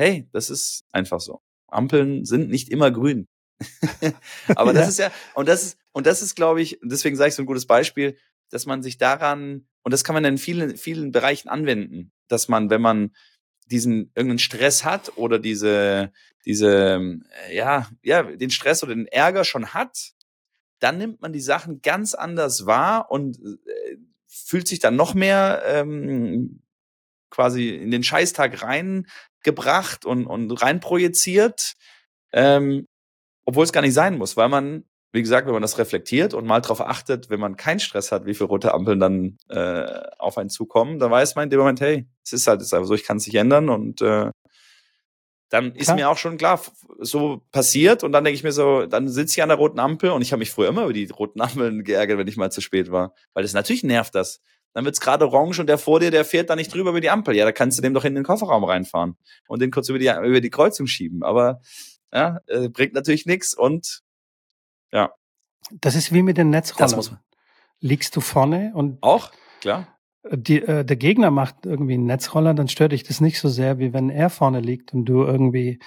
hey, 0.00 0.26
das 0.32 0.48
ist 0.48 0.86
einfach 0.92 1.20
so. 1.20 1.42
Ampeln 1.68 2.24
sind 2.24 2.48
nicht 2.48 2.70
immer 2.70 2.90
grün. 2.90 3.28
Aber 4.56 4.72
das 4.72 4.84
ja. 4.84 4.88
ist 4.88 4.98
ja, 4.98 5.12
und 5.34 5.46
das 5.46 5.62
ist, 5.62 5.78
und 5.92 6.06
das 6.06 6.22
ist, 6.22 6.34
glaube 6.36 6.62
ich, 6.62 6.78
deswegen 6.82 7.16
sage 7.16 7.28
ich 7.28 7.34
so 7.34 7.42
ein 7.42 7.46
gutes 7.46 7.66
Beispiel, 7.66 8.16
dass 8.48 8.64
man 8.64 8.82
sich 8.82 8.96
daran, 8.96 9.68
und 9.82 9.92
das 9.92 10.02
kann 10.02 10.14
man 10.14 10.24
in 10.24 10.38
vielen, 10.38 10.78
vielen 10.78 11.12
Bereichen 11.12 11.50
anwenden, 11.50 12.12
dass 12.28 12.48
man, 12.48 12.70
wenn 12.70 12.80
man 12.80 13.14
diesen 13.66 14.10
irgendeinen 14.14 14.38
Stress 14.38 14.86
hat 14.86 15.18
oder 15.18 15.38
diese, 15.38 16.12
diese, 16.46 17.18
ja, 17.52 17.86
ja, 18.02 18.22
den 18.22 18.50
Stress 18.50 18.82
oder 18.82 18.94
den 18.94 19.06
Ärger 19.06 19.44
schon 19.44 19.74
hat, 19.74 20.12
dann 20.78 20.96
nimmt 20.96 21.20
man 21.20 21.34
die 21.34 21.40
Sachen 21.40 21.82
ganz 21.82 22.14
anders 22.14 22.64
wahr 22.64 23.10
und 23.10 23.38
äh, 23.38 23.98
fühlt 24.26 24.66
sich 24.66 24.78
dann 24.78 24.96
noch 24.96 25.12
mehr 25.12 25.62
ähm, 25.66 26.62
quasi 27.28 27.68
in 27.68 27.90
den 27.90 28.02
Scheißtag 28.02 28.62
reingebracht 29.44 30.04
und, 30.04 30.26
und 30.26 30.50
reinprojiziert. 30.50 31.74
Ähm, 32.32 32.86
obwohl 33.44 33.64
es 33.64 33.72
gar 33.72 33.80
nicht 33.80 33.94
sein 33.94 34.16
muss, 34.16 34.36
weil 34.36 34.48
man 34.48 34.84
wie 35.12 35.22
gesagt, 35.22 35.46
wenn 35.46 35.52
man 35.52 35.62
das 35.62 35.78
reflektiert 35.78 36.34
und 36.34 36.46
mal 36.46 36.60
darauf 36.60 36.80
achtet, 36.80 37.30
wenn 37.30 37.40
man 37.40 37.56
keinen 37.56 37.80
Stress 37.80 38.12
hat, 38.12 38.26
wie 38.26 38.34
viele 38.34 38.48
rote 38.48 38.72
Ampeln 38.72 39.00
dann 39.00 39.38
äh, 39.48 40.02
auf 40.18 40.38
einen 40.38 40.50
zukommen, 40.50 40.98
dann 40.98 41.10
weiß 41.10 41.34
man 41.34 41.44
in 41.44 41.50
dem 41.50 41.58
Moment, 41.58 41.80
hey, 41.80 42.06
es 42.24 42.32
ist 42.32 42.46
halt 42.46 42.60
einfach 42.60 42.84
so, 42.84 42.94
ich 42.94 43.04
kann 43.04 43.16
es 43.16 43.26
nicht 43.26 43.34
ändern 43.34 43.68
und 43.70 44.00
äh, 44.02 44.30
dann 45.48 45.74
ist 45.74 45.92
mir 45.92 46.08
auch 46.08 46.16
schon 46.16 46.36
klar, 46.36 46.60
so 47.00 47.42
passiert 47.50 48.04
und 48.04 48.12
dann 48.12 48.22
denke 48.22 48.36
ich 48.36 48.44
mir 48.44 48.52
so, 48.52 48.86
dann 48.86 49.08
sitze 49.08 49.38
ich 49.38 49.42
an 49.42 49.48
der 49.48 49.58
roten 49.58 49.80
Ampel 49.80 50.10
und 50.10 50.22
ich 50.22 50.30
habe 50.30 50.38
mich 50.38 50.52
früher 50.52 50.68
immer 50.68 50.84
über 50.84 50.92
die 50.92 51.06
roten 51.06 51.40
Ampeln 51.40 51.82
geärgert, 51.82 52.18
wenn 52.18 52.28
ich 52.28 52.36
mal 52.36 52.52
zu 52.52 52.60
spät 52.60 52.92
war, 52.92 53.14
weil 53.34 53.42
das 53.42 53.52
natürlich 53.52 53.82
nervt 53.82 54.14
das. 54.14 54.40
Dann 54.72 54.84
wird's 54.84 55.00
gerade 55.00 55.26
orange 55.26 55.60
und 55.60 55.66
der 55.66 55.78
vor 55.78 56.00
dir, 56.00 56.10
der 56.10 56.24
fährt 56.24 56.48
da 56.48 56.56
nicht 56.56 56.72
drüber 56.72 56.90
über 56.90 57.00
die 57.00 57.10
Ampel. 57.10 57.36
Ja, 57.36 57.44
da 57.44 57.52
kannst 57.52 57.78
du 57.78 57.82
dem 57.82 57.94
doch 57.94 58.04
in 58.04 58.14
den 58.14 58.24
Kofferraum 58.24 58.64
reinfahren 58.64 59.16
und 59.48 59.60
den 59.60 59.70
kurz 59.70 59.88
über 59.88 59.98
die 59.98 60.08
über 60.08 60.40
die 60.40 60.50
Kreuzung 60.50 60.86
schieben, 60.86 61.22
aber 61.22 61.60
ja, 62.12 62.38
äh, 62.46 62.68
bringt 62.68 62.94
natürlich 62.94 63.26
nichts 63.26 63.54
und 63.54 64.02
ja. 64.92 65.12
Das 65.72 65.94
ist 65.94 66.12
wie 66.12 66.22
mit 66.22 66.36
den 66.36 66.50
Netzrollern. 66.50 66.90
Das 66.90 66.96
muss 66.96 67.10
man. 67.10 67.20
Liegst 67.80 68.14
du 68.16 68.20
vorne 68.20 68.72
und 68.74 69.02
auch 69.02 69.30
klar. 69.60 69.86
Die, 70.30 70.60
äh, 70.60 70.84
der 70.84 70.96
Gegner 70.96 71.30
macht 71.30 71.64
irgendwie 71.64 71.94
einen 71.94 72.04
Netzroller, 72.04 72.52
dann 72.52 72.68
stört 72.68 72.92
dich 72.92 73.04
das 73.04 73.20
nicht 73.20 73.40
so 73.40 73.48
sehr, 73.48 73.78
wie 73.78 73.94
wenn 73.94 74.10
er 74.10 74.28
vorne 74.28 74.60
liegt 74.60 74.92
und 74.92 75.06
du 75.06 75.24
irgendwie 75.24 75.78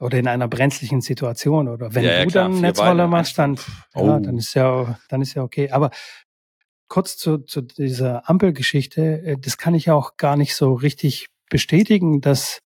oder 0.00 0.18
in 0.18 0.26
einer 0.26 0.48
brenzlichen 0.48 1.00
Situation 1.00 1.68
oder 1.68 1.94
wenn 1.94 2.02
ja, 2.02 2.10
du 2.10 2.18
ja, 2.18 2.26
dann 2.26 2.52
einen 2.52 2.60
Netzroller 2.60 3.04
Beine, 3.04 3.08
machst, 3.08 3.38
dann, 3.38 3.56
oh. 3.94 4.06
ja, 4.06 4.18
dann 4.18 4.36
ist 4.36 4.54
ja, 4.54 4.98
dann 5.08 5.22
ist 5.22 5.34
ja 5.34 5.44
okay. 5.44 5.70
Aber 5.70 5.90
kurz 6.92 7.16
zu, 7.16 7.38
zu 7.38 7.62
dieser 7.62 8.28
Ampelgeschichte, 8.28 9.22
äh, 9.22 9.38
das 9.38 9.56
kann 9.56 9.74
ich 9.74 9.90
auch 9.90 10.18
gar 10.18 10.36
nicht 10.36 10.54
so 10.54 10.74
richtig 10.74 11.28
bestätigen, 11.48 12.20
dass, 12.20 12.60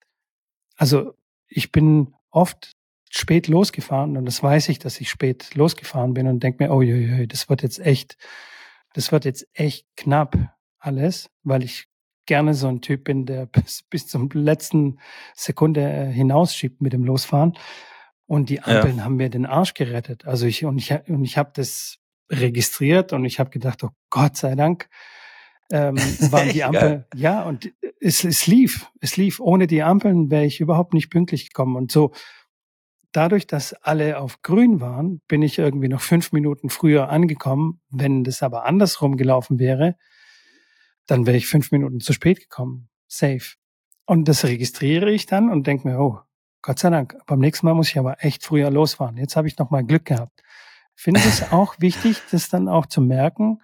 also 0.76 1.14
ich 1.48 1.72
bin 1.72 2.16
oft 2.32 2.72
spät 3.12 3.48
losgefahren 3.48 4.18
und 4.18 4.26
das 4.26 4.42
weiß 4.42 4.70
ich, 4.70 4.80
dass 4.80 5.00
ich 5.00 5.12
spät 5.12 5.54
losgefahren 5.54 6.16
bin 6.16 6.26
und 6.26 6.42
denke 6.42 6.64
mir, 6.64 6.74
oh 6.74 6.82
je, 6.82 6.96
je, 6.96 7.28
das 7.28 7.50
wird 7.50 7.62
jetzt 7.62 7.78
echt, 7.78 8.18
das 8.94 9.12
wird 9.12 9.26
jetzt 9.26 9.48
echt 9.54 9.86
knapp 9.96 10.36
alles, 10.80 11.30
weil 11.44 11.64
ich 11.64 11.86
gerne 12.26 12.56
so 12.56 12.68
ein 12.68 12.82
Typ 12.82 13.04
bin, 13.04 13.28
der 13.28 13.46
bis, 13.46 13.84
bis 13.84 14.08
zum 14.08 14.28
letzten 14.34 14.98
Sekunde 15.36 15.82
äh, 15.82 16.12
hinausschiebt 16.12 16.82
mit 16.82 16.94
dem 16.94 17.04
Losfahren. 17.04 17.54
Und 18.26 18.50
die 18.50 18.64
Ampeln 18.64 18.98
ja. 18.98 19.04
haben 19.04 19.18
mir 19.18 19.30
den 19.30 19.46
Arsch 19.46 19.76
gerettet. 19.76 20.26
Also 20.26 20.48
ich 20.48 20.66
und 20.66 20.80
ich 20.80 20.92
und 21.08 21.24
ich 21.24 21.38
habe 21.38 21.52
das 21.54 22.00
registriert 22.30 23.14
und 23.14 23.26
ich 23.26 23.40
habe 23.40 23.50
gedacht, 23.50 23.84
oh 23.84 23.92
Gott 24.10 24.38
sei 24.38 24.56
Dank 24.56 24.90
ähm, 25.72 25.98
waren 26.32 26.50
die 26.50 26.64
Ampeln. 26.64 27.06
ja, 27.16 27.44
und 27.44 27.72
es, 28.00 28.24
es 28.24 28.48
lief, 28.48 28.92
es 29.02 29.18
lief. 29.18 29.40
Ohne 29.40 29.68
die 29.68 29.84
Ampeln 29.84 30.30
wäre 30.30 30.46
ich 30.46 30.60
überhaupt 30.60 30.94
nicht 30.94 31.10
pünktlich 31.10 31.50
gekommen. 31.50 31.76
Und 31.76 31.92
so 31.92 32.12
dadurch, 33.12 33.48
dass 33.48 33.74
alle 33.74 34.20
auf 34.20 34.42
grün 34.42 34.82
waren, 34.82 35.22
bin 35.28 35.42
ich 35.42 35.58
irgendwie 35.58 35.88
noch 35.88 36.02
fünf 36.02 36.32
Minuten 36.32 36.70
früher 36.70 37.10
angekommen. 37.10 37.82
Wenn 37.90 38.24
das 38.24 38.44
aber 38.44 38.66
andersrum 38.66 39.18
gelaufen 39.18 39.60
wäre, 39.60 39.96
dann 41.08 41.26
wäre 41.26 41.38
ich 41.38 41.48
fünf 41.48 41.72
Minuten 41.72 42.00
zu 42.00 42.14
spät 42.14 42.40
gekommen. 42.40 42.90
Safe. 43.08 43.56
Und 44.06 44.28
das 44.28 44.44
registriere 44.44 45.12
ich 45.12 45.26
dann 45.26 45.50
und 45.50 45.66
denke 45.68 45.88
mir, 45.88 46.00
oh, 46.00 46.20
Gott 46.62 46.80
sei 46.80 46.90
Dank, 46.90 47.16
beim 47.28 47.40
nächsten 47.40 47.66
Mal 47.66 47.76
muss 47.76 47.90
ich 47.90 48.00
aber 48.00 48.24
echt 48.24 48.44
früher 48.44 48.72
losfahren. 48.72 49.18
Jetzt 49.18 49.36
habe 49.36 49.48
ich 49.48 49.58
noch 49.58 49.70
mal 49.70 49.84
Glück 49.84 50.06
gehabt. 50.06 50.42
Finde 50.96 51.20
es 51.22 51.52
auch 51.52 51.76
wichtig, 51.80 52.22
das 52.32 52.50
dann 52.50 52.68
auch 52.68 52.86
zu 52.86 53.02
merken, 53.02 53.62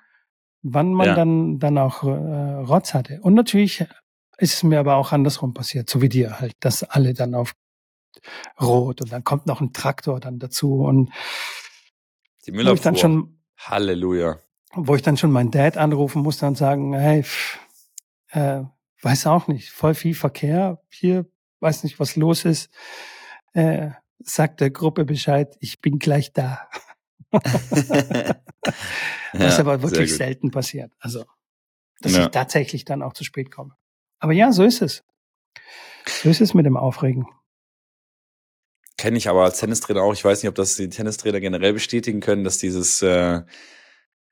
wann 0.61 0.93
man 0.93 1.07
ja. 1.07 1.15
dann, 1.15 1.59
dann 1.59 1.77
auch 1.77 2.03
äh, 2.03 2.07
Rotz 2.07 2.93
hatte. 2.93 3.19
Und 3.21 3.33
natürlich 3.33 3.85
ist 4.37 4.55
es 4.55 4.63
mir 4.63 4.79
aber 4.79 4.95
auch 4.95 5.11
andersrum 5.11 5.53
passiert, 5.53 5.89
so 5.89 6.01
wie 6.01 6.09
dir 6.09 6.39
halt, 6.39 6.55
dass 6.59 6.83
alle 6.83 7.13
dann 7.13 7.35
auf 7.35 7.53
Rot 8.59 9.01
und 9.01 9.11
dann 9.11 9.23
kommt 9.23 9.47
noch 9.47 9.61
ein 9.61 9.73
Traktor 9.73 10.19
dann 10.19 10.39
dazu 10.39 10.83
und 10.83 11.11
die 12.45 12.51
Müller 12.51 12.75
dann 12.75 12.95
schon 12.95 13.39
Halleluja. 13.57 14.39
Wo 14.73 14.95
ich 14.95 15.01
dann 15.01 15.17
schon 15.17 15.31
meinen 15.31 15.51
Dad 15.51 15.77
anrufen 15.77 16.21
musste 16.21 16.47
und 16.47 16.57
sagen, 16.57 16.93
hey, 16.93 17.23
pff, 17.23 17.59
äh, 18.29 18.63
weiß 19.01 19.27
auch 19.27 19.47
nicht, 19.47 19.69
voll 19.69 19.93
viel 19.93 20.15
Verkehr 20.15 20.81
hier, 20.89 21.25
weiß 21.59 21.83
nicht, 21.83 21.99
was 21.99 22.15
los 22.15 22.45
ist. 22.45 22.71
Äh, 23.53 23.91
sagt 24.19 24.61
der 24.61 24.71
Gruppe 24.71 25.05
Bescheid, 25.05 25.55
ich 25.59 25.81
bin 25.81 25.99
gleich 25.99 26.33
da. 26.33 26.67
was 29.33 29.57
ja, 29.57 29.59
aber 29.59 29.81
wirklich 29.81 30.15
selten 30.15 30.51
passiert. 30.51 30.91
Also, 30.99 31.25
dass 32.01 32.13
ja. 32.13 32.23
ich 32.23 32.27
tatsächlich 32.29 32.85
dann 32.85 33.01
auch 33.01 33.13
zu 33.13 33.23
spät 33.23 33.51
komme. 33.51 33.75
Aber 34.19 34.33
ja, 34.33 34.51
so 34.51 34.63
ist 34.63 34.81
es. 34.81 35.03
So 36.05 36.29
ist 36.29 36.41
es 36.41 36.53
mit 36.53 36.65
dem 36.65 36.77
Aufregen. 36.77 37.27
Kenne 38.97 39.17
ich 39.17 39.29
aber 39.29 39.43
als 39.43 39.59
Tennistrainer 39.59 40.03
auch. 40.03 40.13
Ich 40.13 40.23
weiß 40.23 40.43
nicht, 40.43 40.49
ob 40.49 40.55
das 40.55 40.75
die 40.75 40.89
Tennistrainer 40.89 41.39
generell 41.39 41.73
bestätigen 41.73 42.19
können, 42.19 42.43
dass 42.43 42.59
dieses 42.59 43.01
äh, 43.01 43.41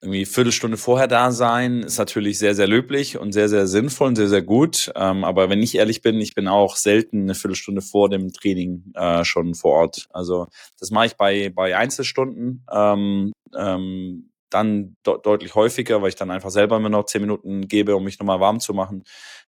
irgendwie 0.01 0.25
Viertelstunde 0.25 0.77
vorher 0.77 1.07
da 1.07 1.31
sein 1.31 1.83
ist 1.83 1.97
natürlich 1.97 2.39
sehr, 2.39 2.55
sehr 2.55 2.67
löblich 2.67 3.17
und 3.17 3.33
sehr, 3.33 3.49
sehr 3.49 3.67
sinnvoll 3.67 4.07
und 4.07 4.15
sehr, 4.15 4.29
sehr 4.29 4.41
gut. 4.41 4.91
Ähm, 4.95 5.23
aber 5.25 5.49
wenn 5.49 5.61
ich 5.61 5.75
ehrlich 5.75 6.01
bin, 6.01 6.21
ich 6.21 6.35
bin 6.35 6.47
auch 6.47 6.77
selten 6.77 7.23
eine 7.23 7.35
Viertelstunde 7.35 7.81
vor 7.81 8.09
dem 8.09 8.31
Training 8.31 8.93
äh, 8.95 9.25
schon 9.25 9.55
vor 9.55 9.73
Ort. 9.73 10.07
Also 10.11 10.47
das 10.79 10.91
mache 10.91 11.07
ich 11.07 11.17
bei, 11.17 11.49
bei 11.49 11.75
Einzelstunden. 11.75 12.65
Ähm, 12.71 13.33
ähm, 13.57 14.29
dann 14.49 14.95
de 15.05 15.17
deutlich 15.21 15.55
häufiger, 15.55 16.01
weil 16.01 16.09
ich 16.09 16.15
dann 16.15 16.31
einfach 16.31 16.49
selber 16.49 16.79
mir 16.79 16.89
noch 16.89 17.05
zehn 17.05 17.21
Minuten 17.21 17.67
gebe, 17.67 17.95
um 17.95 18.03
mich 18.03 18.19
nochmal 18.19 18.39
warm 18.39 18.59
zu 18.59 18.73
machen. 18.73 19.03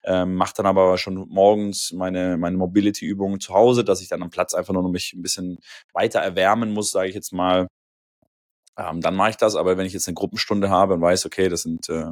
Ähm, 0.03 0.35
mache 0.35 0.53
dann 0.57 0.65
aber 0.65 0.97
schon 0.97 1.27
morgens 1.29 1.91
meine, 1.91 2.37
meine 2.37 2.57
Mobility-Übungen 2.57 3.39
zu 3.39 3.53
Hause, 3.53 3.83
dass 3.83 4.01
ich 4.01 4.07
dann 4.07 4.23
am 4.23 4.29
Platz 4.29 4.53
einfach 4.53 4.73
nur 4.73 4.83
noch 4.83 4.89
mich 4.89 5.13
ein 5.13 5.21
bisschen 5.21 5.59
weiter 5.93 6.19
erwärmen 6.19 6.71
muss, 6.73 6.91
sage 6.91 7.09
ich 7.09 7.15
jetzt 7.15 7.33
mal. 7.33 7.67
Ähm, 8.77 9.01
dann 9.01 9.15
mache 9.15 9.31
ich 9.31 9.37
das, 9.37 9.55
aber 9.55 9.77
wenn 9.77 9.85
ich 9.85 9.93
jetzt 9.93 10.07
eine 10.07 10.15
Gruppenstunde 10.15 10.69
habe 10.69 10.93
und 10.93 11.01
weiß, 11.01 11.25
okay, 11.25 11.49
das 11.49 11.63
sind, 11.63 11.89
äh, 11.89 12.11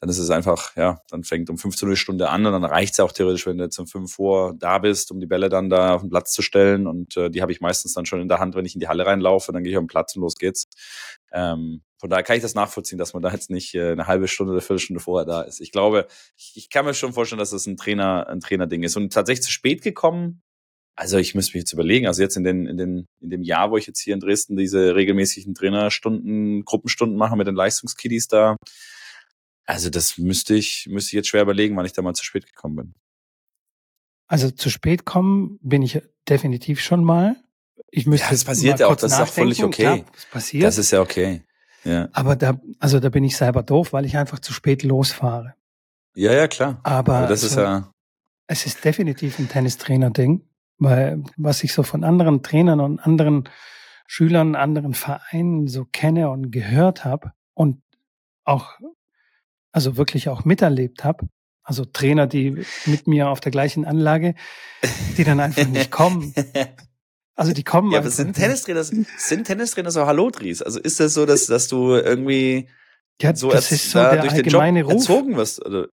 dann 0.00 0.08
ist 0.08 0.18
es 0.18 0.30
einfach, 0.30 0.74
ja, 0.76 0.98
dann 1.10 1.24
fängt 1.24 1.50
um 1.50 1.58
15 1.58 1.88
Uhr 1.88 1.94
die 1.94 2.00
Stunde 2.00 2.30
an 2.30 2.46
und 2.46 2.52
dann 2.52 2.64
reicht 2.64 2.94
es 2.94 3.00
auch 3.00 3.12
theoretisch, 3.12 3.46
wenn 3.46 3.58
du 3.58 3.64
jetzt 3.64 3.78
um 3.78 3.86
5 3.86 4.18
Uhr 4.18 4.54
da 4.58 4.78
bist, 4.78 5.10
um 5.10 5.20
die 5.20 5.26
Bälle 5.26 5.50
dann 5.50 5.68
da 5.68 5.94
auf 5.94 6.00
den 6.00 6.08
Platz 6.08 6.32
zu 6.32 6.40
stellen 6.40 6.86
und 6.86 7.16
äh, 7.18 7.30
die 7.30 7.42
habe 7.42 7.52
ich 7.52 7.60
meistens 7.60 7.92
dann 7.92 8.06
schon 8.06 8.20
in 8.20 8.28
der 8.28 8.38
Hand, 8.38 8.54
wenn 8.54 8.64
ich 8.64 8.74
in 8.74 8.80
die 8.80 8.88
Halle 8.88 9.04
reinlaufe, 9.04 9.52
dann 9.52 9.62
gehe 9.62 9.72
ich 9.72 9.76
auf 9.76 9.84
den 9.84 9.88
Platz 9.88 10.16
und 10.16 10.22
los 10.22 10.36
geht's. 10.36 10.68
Ähm, 11.32 11.82
von 11.98 12.08
daher 12.08 12.22
kann 12.22 12.36
ich 12.36 12.42
das 12.42 12.54
nachvollziehen, 12.54 12.98
dass 12.98 13.12
man 13.12 13.22
da 13.22 13.30
jetzt 13.30 13.50
nicht 13.50 13.74
äh, 13.74 13.92
eine 13.92 14.06
halbe 14.06 14.26
Stunde 14.26 14.54
oder 14.54 14.62
Viertelstunde 14.62 15.00
vorher 15.00 15.26
da 15.26 15.42
ist. 15.42 15.60
Ich 15.60 15.70
glaube, 15.70 16.06
ich, 16.34 16.52
ich 16.54 16.70
kann 16.70 16.86
mir 16.86 16.94
schon 16.94 17.12
vorstellen, 17.12 17.38
dass 17.38 17.50
das 17.50 17.66
ein 17.66 17.76
Trainer, 17.76 18.26
ein 18.26 18.40
Trainerding 18.40 18.82
ist. 18.84 18.96
Und 18.96 19.12
tatsächlich 19.12 19.44
zu 19.44 19.52
spät 19.52 19.82
gekommen, 19.82 20.40
also 21.00 21.16
ich 21.16 21.34
müsste 21.34 21.56
mich 21.56 21.62
jetzt 21.62 21.72
überlegen, 21.72 22.06
also 22.06 22.20
jetzt 22.20 22.36
in, 22.36 22.44
den, 22.44 22.66
in, 22.66 22.76
den, 22.76 23.06
in 23.22 23.30
dem 23.30 23.42
Jahr, 23.42 23.70
wo 23.70 23.78
ich 23.78 23.86
jetzt 23.86 24.00
hier 24.00 24.12
in 24.12 24.20
Dresden 24.20 24.58
diese 24.58 24.94
regelmäßigen 24.94 25.54
Trainerstunden, 25.54 26.62
Gruppenstunden 26.66 27.16
mache 27.16 27.36
mit 27.36 27.46
den 27.46 27.54
Leistungskiddies 27.54 28.28
da, 28.28 28.56
also 29.64 29.88
das 29.88 30.18
müsste 30.18 30.54
ich, 30.54 30.88
müsste 30.90 31.08
ich 31.08 31.12
jetzt 31.14 31.28
schwer 31.28 31.40
überlegen, 31.40 31.74
wann 31.74 31.86
ich 31.86 31.94
da 31.94 32.02
mal 32.02 32.12
zu 32.12 32.22
spät 32.22 32.46
gekommen 32.46 32.76
bin. 32.76 32.94
Also 34.26 34.50
zu 34.50 34.68
spät 34.68 35.06
kommen 35.06 35.58
bin 35.62 35.80
ich 35.80 36.02
definitiv 36.28 36.82
schon 36.82 37.02
mal. 37.02 37.34
Ich 37.90 38.06
müsste 38.06 38.26
ja, 38.26 38.32
das 38.32 38.44
passiert 38.44 38.80
ja 38.80 38.88
auch, 38.88 38.96
das 38.96 39.12
ist 39.12 39.20
auch 39.20 39.26
völlig 39.26 39.64
okay. 39.64 39.82
Klar, 39.82 40.04
das 40.12 40.26
passiert. 40.26 40.64
Das 40.64 40.76
ist 40.76 40.90
ja 40.90 41.00
okay. 41.00 41.44
Ja. 41.82 42.10
Aber 42.12 42.36
da, 42.36 42.60
also 42.78 43.00
da 43.00 43.08
bin 43.08 43.24
ich 43.24 43.38
selber 43.38 43.62
doof, 43.62 43.94
weil 43.94 44.04
ich 44.04 44.18
einfach 44.18 44.38
zu 44.38 44.52
spät 44.52 44.82
losfahre. 44.82 45.54
Ja, 46.14 46.34
ja, 46.34 46.46
klar. 46.46 46.78
Aber, 46.82 47.14
Aber 47.14 47.26
das 47.26 47.42
also, 47.42 47.46
ist 47.46 47.56
ja. 47.56 47.90
Es 48.48 48.66
ist 48.66 48.84
definitiv 48.84 49.38
ein 49.38 49.48
Tennistrainer-Ding, 49.48 50.42
weil 50.80 51.22
was 51.36 51.62
ich 51.62 51.72
so 51.72 51.82
von 51.82 52.02
anderen 52.02 52.42
Trainern 52.42 52.80
und 52.80 52.98
anderen 52.98 53.48
Schülern, 54.06 54.56
anderen 54.56 54.94
Vereinen 54.94 55.68
so 55.68 55.84
kenne 55.84 56.30
und 56.30 56.50
gehört 56.50 57.04
habe 57.04 57.32
und 57.54 57.80
auch, 58.44 58.72
also 59.70 59.96
wirklich 59.96 60.28
auch 60.28 60.44
miterlebt 60.44 61.04
habe, 61.04 61.28
also 61.62 61.84
Trainer, 61.84 62.26
die 62.26 62.64
mit 62.86 63.06
mir 63.06 63.28
auf 63.28 63.38
der 63.38 63.52
gleichen 63.52 63.84
Anlage, 63.84 64.34
die 65.16 65.22
dann 65.22 65.38
einfach 65.38 65.66
nicht 65.68 65.92
kommen. 65.92 66.34
Also 67.36 67.54
die 67.54 67.64
kommen. 67.64 67.90
Ja, 67.90 68.00
aber 68.00 68.10
sind 68.10 68.34
Tennistrainer, 68.34 68.84
sind 68.84 69.44
Tennistrainer 69.46 69.90
so 69.90 70.04
Halotris? 70.04 70.60
Also 70.60 70.78
ist 70.78 71.00
das 71.00 71.14
so, 71.14 71.24
dass, 71.24 71.46
dass 71.46 71.68
du 71.68 71.94
irgendwie 71.94 72.68
ja, 73.22 73.34
so, 73.34 73.50
das 73.50 73.72
ist 73.72 73.92
so 73.92 73.98
da 73.98 74.16
durch 74.16 74.34
den 74.34 74.44
Job 74.44 74.62
Ruf. 74.62 74.92
erzogen 74.92 75.36
wirst? 75.38 75.64
Oder? 75.64 75.88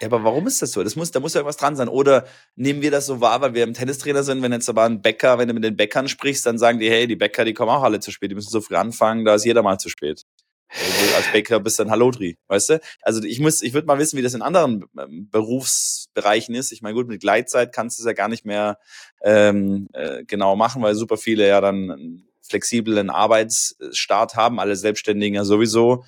Ja, 0.00 0.08
aber 0.08 0.24
warum 0.24 0.46
ist 0.46 0.60
das 0.60 0.72
so? 0.72 0.82
Das 0.82 0.96
muss, 0.96 1.10
da 1.12 1.20
muss 1.20 1.34
ja 1.34 1.40
irgendwas 1.40 1.56
dran 1.56 1.76
sein. 1.76 1.88
Oder 1.88 2.26
nehmen 2.56 2.82
wir 2.82 2.90
das 2.90 3.06
so 3.06 3.20
wahr, 3.20 3.40
weil 3.40 3.54
wir 3.54 3.64
im 3.64 3.74
Tennistrainer 3.74 4.22
sind, 4.22 4.42
wenn 4.42 4.52
jetzt 4.52 4.68
aber 4.68 4.84
ein 4.84 5.02
Bäcker, 5.02 5.38
wenn 5.38 5.48
du 5.48 5.54
mit 5.54 5.64
den 5.64 5.76
Bäckern 5.76 6.08
sprichst, 6.08 6.44
dann 6.46 6.58
sagen 6.58 6.78
die, 6.78 6.90
hey, 6.90 7.06
die 7.06 7.16
Bäcker, 7.16 7.44
die 7.44 7.54
kommen 7.54 7.70
auch 7.70 7.82
alle 7.82 8.00
zu 8.00 8.10
spät, 8.10 8.30
die 8.30 8.34
müssen 8.34 8.50
so 8.50 8.60
früh 8.60 8.76
anfangen, 8.76 9.24
da 9.24 9.34
ist 9.36 9.44
jeder 9.44 9.62
mal 9.62 9.78
zu 9.78 9.88
spät. 9.88 10.24
Also 10.68 11.16
als 11.16 11.30
Bäcker 11.32 11.60
bist 11.60 11.78
du 11.78 11.84
ein 11.84 11.90
Halotri, 11.90 12.36
weißt 12.48 12.70
du? 12.70 12.80
Also 13.02 13.22
ich 13.22 13.38
muss, 13.38 13.62
ich 13.62 13.74
würde 13.74 13.86
mal 13.86 13.98
wissen, 13.98 14.18
wie 14.18 14.22
das 14.22 14.34
in 14.34 14.42
anderen 14.42 14.86
ähm, 14.98 15.28
Berufsbereichen 15.30 16.54
ist. 16.54 16.72
Ich 16.72 16.82
meine, 16.82 16.94
gut, 16.94 17.06
mit 17.06 17.20
Gleitzeit 17.20 17.72
kannst 17.72 17.98
du 17.98 18.02
es 18.02 18.06
ja 18.06 18.12
gar 18.12 18.28
nicht 18.28 18.44
mehr 18.44 18.78
ähm, 19.22 19.88
äh, 19.92 20.24
genau 20.24 20.56
machen, 20.56 20.82
weil 20.82 20.96
super 20.96 21.16
viele 21.16 21.46
ja 21.46 21.60
dann 21.60 21.90
einen 21.90 22.28
flexiblen 22.42 23.08
Arbeitsstart 23.10 24.34
haben, 24.34 24.58
alle 24.58 24.76
Selbstständigen 24.76 25.36
ja 25.36 25.44
sowieso. 25.44 26.04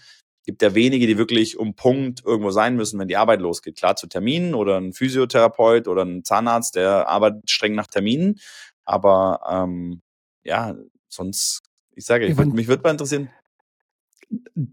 Gibt 0.47 0.63
ja 0.63 0.75
wenige, 0.75 1.07
die 1.09 1.19
wirklich 1.19 1.59
um 1.59 1.75
Punkt 1.75 2.23
irgendwo 2.25 2.51
sein 2.51 2.77
müssen, 2.77 2.99
wenn 3.01 3.09
die 3.09 3.17
Arbeit 3.17 3.41
losgeht. 3.41 3.77
Klar 3.77 3.97
zu 3.97 4.07
Terminen 4.07 4.55
oder 4.55 4.79
ein 4.79 4.93
Physiotherapeut 4.93 5.89
oder 5.89 6.05
ein 6.05 6.23
Zahnarzt, 6.23 6.77
der 6.77 7.09
arbeitet 7.09 7.51
streng 7.51 7.75
nach 7.75 7.89
Terminen. 7.89 8.37
Aber 8.85 9.41
ähm, 9.51 10.03
ja, 10.45 10.77
sonst 11.09 11.63
Ich 11.95 12.07
sage, 12.07 12.27
ich 12.27 12.39
würd, 12.39 12.55
mich 12.55 12.69
würde 12.69 12.85
mal 12.85 12.93
interessieren. 12.93 13.29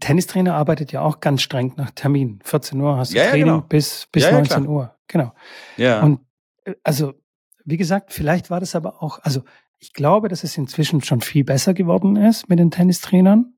Tennistrainer 0.00 0.54
arbeitet 0.54 0.92
ja 0.92 1.00
auch 1.00 1.20
ganz 1.20 1.42
streng 1.42 1.74
nach 1.76 1.90
Termin. 1.90 2.40
14 2.44 2.80
Uhr 2.80 2.96
hast 2.96 3.12
du 3.12 3.16
Ja, 3.16 3.24
ja, 3.24 3.30
Training 3.30 3.46
genau. 3.46 3.60
bis, 3.62 4.06
bis 4.12 4.22
Ja, 4.22 4.30
ja, 4.30 4.36
19 4.36 4.62
klar. 4.62 4.72
Uhr. 4.72 4.96
Genau. 5.08 5.34
Ja. 5.76 6.02
Und 6.02 6.20
äh, 6.64 6.74
also, 6.82 7.14
wie 7.64 7.76
gesagt, 7.76 8.12
vielleicht 8.12 8.50
war 8.50 8.60
das 8.60 8.74
aber 8.74 9.02
auch, 9.02 9.18
also 9.22 9.42
ich 9.78 9.92
glaube, 9.92 10.28
dass 10.28 10.44
es 10.44 10.56
inzwischen 10.56 11.02
schon 11.02 11.20
viel 11.20 11.44
besser 11.44 11.74
geworden 11.74 12.16
ist 12.16 12.48
mit 12.48 12.58
den 12.58 12.70
Tennistrainern. 12.70 13.53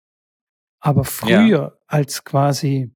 Aber 0.80 1.04
früher, 1.04 1.78
als 1.86 2.24
quasi 2.24 2.92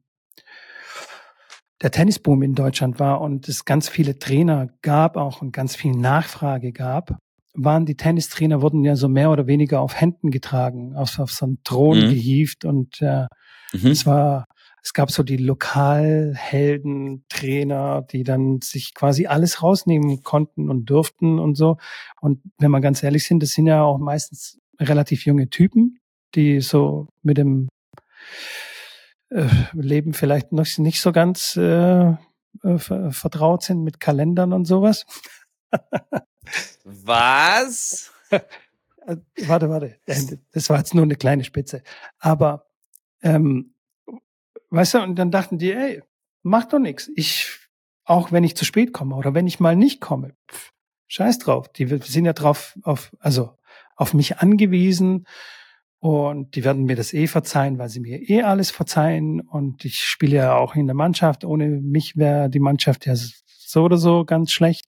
der 1.83 1.91
Tennisboom 1.91 2.43
in 2.43 2.55
Deutschland 2.55 3.01
war 3.01 3.21
und 3.21 3.49
es 3.49 3.65
ganz 3.65 3.89
viele 3.89 4.19
Trainer 4.19 4.69
gab 4.83 5.17
auch 5.17 5.41
und 5.41 5.53
ganz 5.53 5.77
viel 5.77 5.93
Nachfrage 5.93 6.73
gab, 6.73 7.19
waren 7.55 7.87
die 7.87 7.97
Tennistrainer, 7.97 8.63
wurden 8.63 8.85
ja 8.85 8.97
so 8.97 9.09
mehr 9.09 9.31
oder 9.31 9.47
weniger 9.47 9.81
auf 9.81 9.99
Händen 10.01 10.31
getragen, 10.31 10.95
auf, 10.95 11.19
auf 11.19 11.33
so 11.33 11.47
einen 11.47 11.59
Thron 11.65 11.99
Mhm. 11.99 12.11
gehievt 12.11 12.65
und 12.65 13.01
äh, 13.01 13.27
mhm. 13.73 13.91
es 13.91 14.07
war, 14.07 14.45
es 14.83 14.93
gab 14.95 15.11
so 15.11 15.23
die 15.23 15.37
Lokalhelden, 15.37 17.25
Trainer, 17.29 18.03
die 18.03 18.25
dann 18.25 18.61
sich 18.63 18.95
quasi 18.95 19.27
alles 19.27 19.63
rausnehmen 19.63 20.23
konnten 20.23 20.71
und 20.71 20.87
durften 20.87 21.39
und 21.39 21.55
so. 21.55 21.77
Und 22.21 22.41
wenn 22.59 22.71
wir 22.71 22.81
ganz 22.81 23.03
ehrlich 23.03 23.27
sind, 23.27 23.43
das 23.43 23.51
sind 23.51 23.67
ja 23.67 23.83
auch 23.83 23.99
meistens 23.99 24.59
relativ 24.79 25.27
junge 25.27 25.51
Typen, 25.51 25.99
die 26.35 26.61
so 26.61 27.09
mit 27.23 27.39
dem 27.39 27.69
äh, 29.31 29.49
Leben 29.73 30.13
vielleicht 30.15 30.53
noch 30.53 30.67
nicht 30.79 31.01
so 31.01 31.13
ganz 31.13 31.57
äh, 31.57 32.11
äh, 32.11 32.17
ver- 32.79 33.13
vertraut 33.13 33.63
sind 33.63 33.83
mit 33.83 34.01
Kalendern 34.01 34.53
und 34.53 34.65
sowas. 34.65 35.07
Was? 36.85 38.13
Äh, 38.31 38.41
warte, 39.47 39.69
warte. 39.71 39.99
Das 40.53 40.69
war 40.71 40.79
jetzt 40.79 40.95
nur 40.95 41.05
eine 41.05 41.17
kleine 41.17 41.45
Spitze. 41.45 41.83
Aber 42.19 42.67
ähm, 43.23 43.75
weißt 44.71 44.95
du, 44.95 45.03
und 45.03 45.17
dann 45.17 45.31
dachten 45.31 45.59
die, 45.59 45.73
ey, 45.73 46.03
mach 46.43 46.65
doch 46.67 46.79
nichts. 46.79 47.11
Ich, 47.17 47.59
auch 48.05 48.33
wenn 48.33 48.45
ich 48.45 48.57
zu 48.57 48.65
spät 48.65 48.93
komme 48.93 49.15
oder 49.17 49.35
wenn 49.35 49.47
ich 49.47 49.61
mal 49.61 49.77
nicht 49.77 50.01
komme, 50.01 50.35
pff, 50.51 50.73
scheiß 51.09 51.39
drauf. 51.39 51.69
Die 51.73 51.87
sind 51.87 52.25
ja 52.25 52.33
drauf, 52.33 52.79
auf, 52.83 53.15
also 53.21 53.57
auf 53.97 54.15
mich 54.15 54.39
angewiesen 54.39 55.27
und 56.01 56.55
die 56.57 56.65
werden 56.65 56.85
mir 56.85 56.97
das 56.97 57.13
eh 57.13 57.27
verzeihen, 57.27 57.79
weil 57.79 57.91
sie 57.91 58.01
mir 58.01 58.29
eh 58.31 58.43
alles 58.43 58.71
verzeihen 58.71 59.43
und 59.43 59.85
ich 59.85 60.01
spiele 60.01 60.37
ja 60.37 60.57
auch 60.57 60.75
in 60.75 60.87
der 60.87 60.97
Mannschaft. 60.97 61.45
Ohne 61.45 61.69
mich 61.69 62.17
wäre 62.17 62.49
die 62.49 62.59
Mannschaft 62.59 63.05
ja 63.07 63.15
so 63.15 63.83
oder 63.85 63.99
so 63.99 64.25
ganz 64.25 64.51
schlecht. 64.51 64.87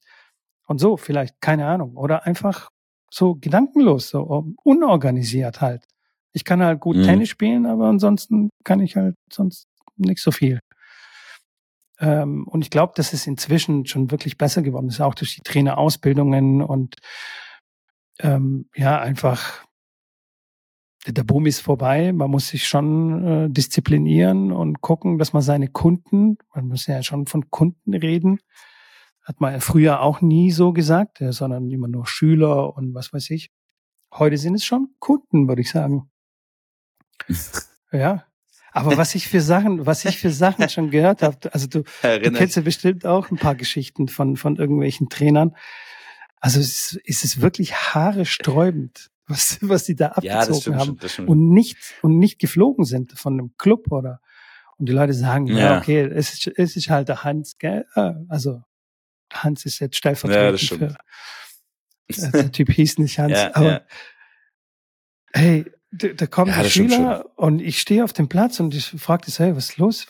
Und 0.65 0.79
so, 0.79 0.97
vielleicht, 0.97 1.39
keine 1.39 1.67
Ahnung. 1.67 1.97
Oder 1.97 2.25
einfach 2.25 2.69
so 3.11 3.35
gedankenlos, 3.35 4.09
so 4.09 4.53
unorganisiert 4.63 5.61
halt. 5.61 5.85
Ich 6.31 6.45
kann 6.45 6.63
halt 6.63 6.79
gut 6.79 6.97
Mhm. 6.97 7.03
Tennis 7.03 7.29
spielen, 7.29 7.67
aber 7.67 7.87
ansonsten 7.89 8.49
kann 8.63 8.79
ich 8.79 8.95
halt 8.95 9.15
sonst 9.31 9.67
nicht 9.97 10.19
so 10.19 10.31
viel. 10.31 10.59
Ähm, 11.99 12.47
und 12.47 12.63
ich 12.63 12.71
glaube, 12.71 12.93
dass 12.95 13.13
es 13.13 13.27
inzwischen 13.27 13.85
schon 13.85 14.09
wirklich 14.09 14.39
besser 14.39 14.63
geworden 14.63 14.87
ist, 14.87 14.99
auch 14.99 15.13
durch 15.13 15.35
die 15.35 15.41
Trainerausbildungen 15.41 16.63
und 16.63 16.95
ähm, 18.19 18.67
ja, 18.75 18.99
einfach 18.99 19.63
der 21.05 21.23
Boom 21.23 21.45
ist 21.45 21.59
vorbei. 21.59 22.13
Man 22.13 22.31
muss 22.31 22.47
sich 22.47 22.67
schon 22.67 23.25
äh, 23.25 23.49
disziplinieren 23.49 24.51
und 24.51 24.81
gucken, 24.81 25.17
dass 25.17 25.33
man 25.33 25.41
seine 25.41 25.67
Kunden, 25.67 26.37
man 26.55 26.67
muss 26.67 26.87
ja 26.87 27.03
schon 27.03 27.25
von 27.27 27.49
Kunden 27.49 27.93
reden, 27.93 28.39
hat 29.23 29.41
man 29.41 29.59
früher 29.61 30.01
auch 30.01 30.21
nie 30.21 30.51
so 30.51 30.73
gesagt, 30.73 31.21
äh, 31.21 31.33
sondern 31.33 31.69
immer 31.69 31.87
nur 31.87 32.07
Schüler 32.07 32.75
und 32.75 32.93
was 32.93 33.11
weiß 33.11 33.29
ich. 33.31 33.51
Heute 34.13 34.37
sind 34.37 34.55
es 34.55 34.65
schon 34.65 34.89
Kunden, 34.99 35.47
würde 35.47 35.61
ich 35.61 35.71
sagen. 35.71 36.09
Ja. 37.91 38.25
Aber 38.71 38.97
was 38.97 39.13
ich 39.13 39.27
für 39.27 39.39
Sachen, 39.39 39.85
was 39.85 40.03
ich 40.03 40.17
für 40.17 40.31
Sachen 40.31 40.67
schon 40.67 40.89
gehört 40.89 41.21
habe, 41.21 41.53
also 41.53 41.67
du, 41.67 41.83
du 42.01 42.31
kennst 42.31 42.55
ja 42.55 42.63
bestimmt 42.63 43.05
auch 43.05 43.29
ein 43.29 43.37
paar 43.37 43.53
Geschichten 43.53 44.07
von, 44.07 44.35
von 44.35 44.55
irgendwelchen 44.55 45.09
Trainern. 45.09 45.55
Also 46.39 46.59
es 46.59 46.93
ist, 46.93 47.01
es 47.05 47.23
ist 47.23 47.41
wirklich 47.41 47.75
haaresträubend, 47.75 49.11
was, 49.27 49.57
was 49.61 49.83
die 49.85 49.95
da 49.95 50.07
abgezogen 50.09 50.73
Ja, 50.73 50.79
haben 50.79 50.99
schon, 51.07 51.27
und 51.27 51.49
nicht 51.49 51.77
und 52.01 52.17
nicht 52.17 52.39
geflogen 52.39 52.85
sind 52.85 53.17
von 53.17 53.33
einem 53.33 53.53
Club 53.57 53.91
oder 53.91 54.19
und 54.77 54.89
die 54.89 54.93
Leute 54.93 55.13
sagen, 55.13 55.47
ja, 55.47 55.55
Ja. 55.57 55.77
okay, 55.77 56.01
es 56.01 56.33
ist, 56.33 56.47
es 56.57 56.75
ist 56.75 56.89
halt 56.89 57.07
der 57.09 57.23
Hans, 57.23 57.57
gell? 57.57 57.85
Äh, 57.95 58.13
Also 58.27 58.61
Hans 59.31 59.65
ist 59.65 59.79
jetzt 59.79 59.95
Ja, 59.95 59.97
stellvertretend 59.97 60.59
stimmt. 60.61 60.95
für 62.11 62.31
der 62.31 62.51
Typ 62.51 62.69
hieß 62.71 62.97
nicht 62.99 63.17
Hans, 63.19 63.33
Ja, 63.37 63.55
aber 63.55 63.71
ja. 63.71 63.81
hey, 65.33 65.65
da, 65.91 66.07
da 66.09 66.27
kommen 66.27 66.51
Ja, 66.51 66.63
Schüler 66.63 67.25
und 67.37 67.59
ich 67.59 67.79
stehe 67.79 68.03
auf 68.03 68.13
dem 68.13 68.27
Platz 68.29 68.59
und 68.59 68.73
ich 68.75 68.87
frage 68.87 69.25
das, 69.25 69.39
hey, 69.39 69.55
was 69.55 69.69
ist 69.69 69.77
los? 69.77 70.07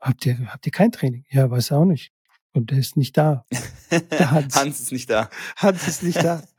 Habt 0.00 0.26
ihr, 0.26 0.38
habt 0.52 0.66
ihr 0.66 0.72
kein 0.72 0.92
Training? 0.92 1.24
Ja, 1.30 1.50
weiß 1.50 1.72
auch 1.72 1.84
nicht. 1.84 2.12
Und 2.52 2.70
der 2.70 2.78
ist 2.78 2.96
nicht 2.96 3.16
da. 3.16 3.44
Der 3.90 4.30
Hans. 4.30 4.54
Hans 4.56 4.80
ist 4.80 4.92
nicht 4.92 5.10
da. 5.10 5.28
Hans 5.56 5.86
ist 5.88 6.02
nicht 6.02 6.22
da. 6.22 6.42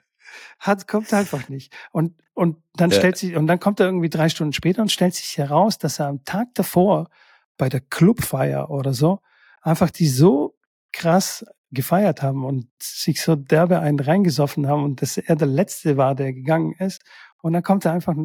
Hans 0.60 0.88
kommt 0.88 1.14
einfach 1.14 1.50
nicht. 1.50 1.74
Und, 1.92 2.14
und 2.34 2.58
dann 2.76 2.90
Ja. 2.92 2.98
stellt 2.98 3.18
sich, 3.18 3.36
und 3.36 3.48
dann 3.48 3.60
kommt 3.60 3.80
er 3.80 3.86
irgendwie 3.88 4.10
drei 4.10 4.30
Stunden 4.30 4.54
später 4.54 4.82
und 4.82 4.92
stellt 4.92 5.14
sich 5.16 5.38
heraus, 5.38 5.78
dass 5.78 6.00
er 6.00 6.08
am 6.08 6.24
Tag 6.26 6.50
davor 6.56 7.10
bei 7.58 7.70
der 7.70 7.82
Clubfeier 7.82 8.70
oder 8.70 8.94
so 8.94 9.20
einfach 9.62 9.90
die 9.92 10.08
so 10.08 10.56
krass 10.94 11.46
gefeiert 11.72 12.22
haben 12.22 12.46
und 12.46 12.70
sich 12.82 13.22
so 13.22 13.36
derbe 13.36 13.80
einen 13.80 14.00
reingesoffen 14.00 14.68
haben 14.68 14.84
und 14.84 15.02
dass 15.02 15.18
er 15.18 15.36
der 15.36 15.48
Letzte 15.48 15.98
war, 15.98 16.16
der 16.16 16.32
gegangen 16.34 16.74
ist. 16.80 17.02
Und 17.42 17.54
dann 17.54 17.64
kommt 17.64 17.84
er 17.86 17.92
einfach, 17.92 18.16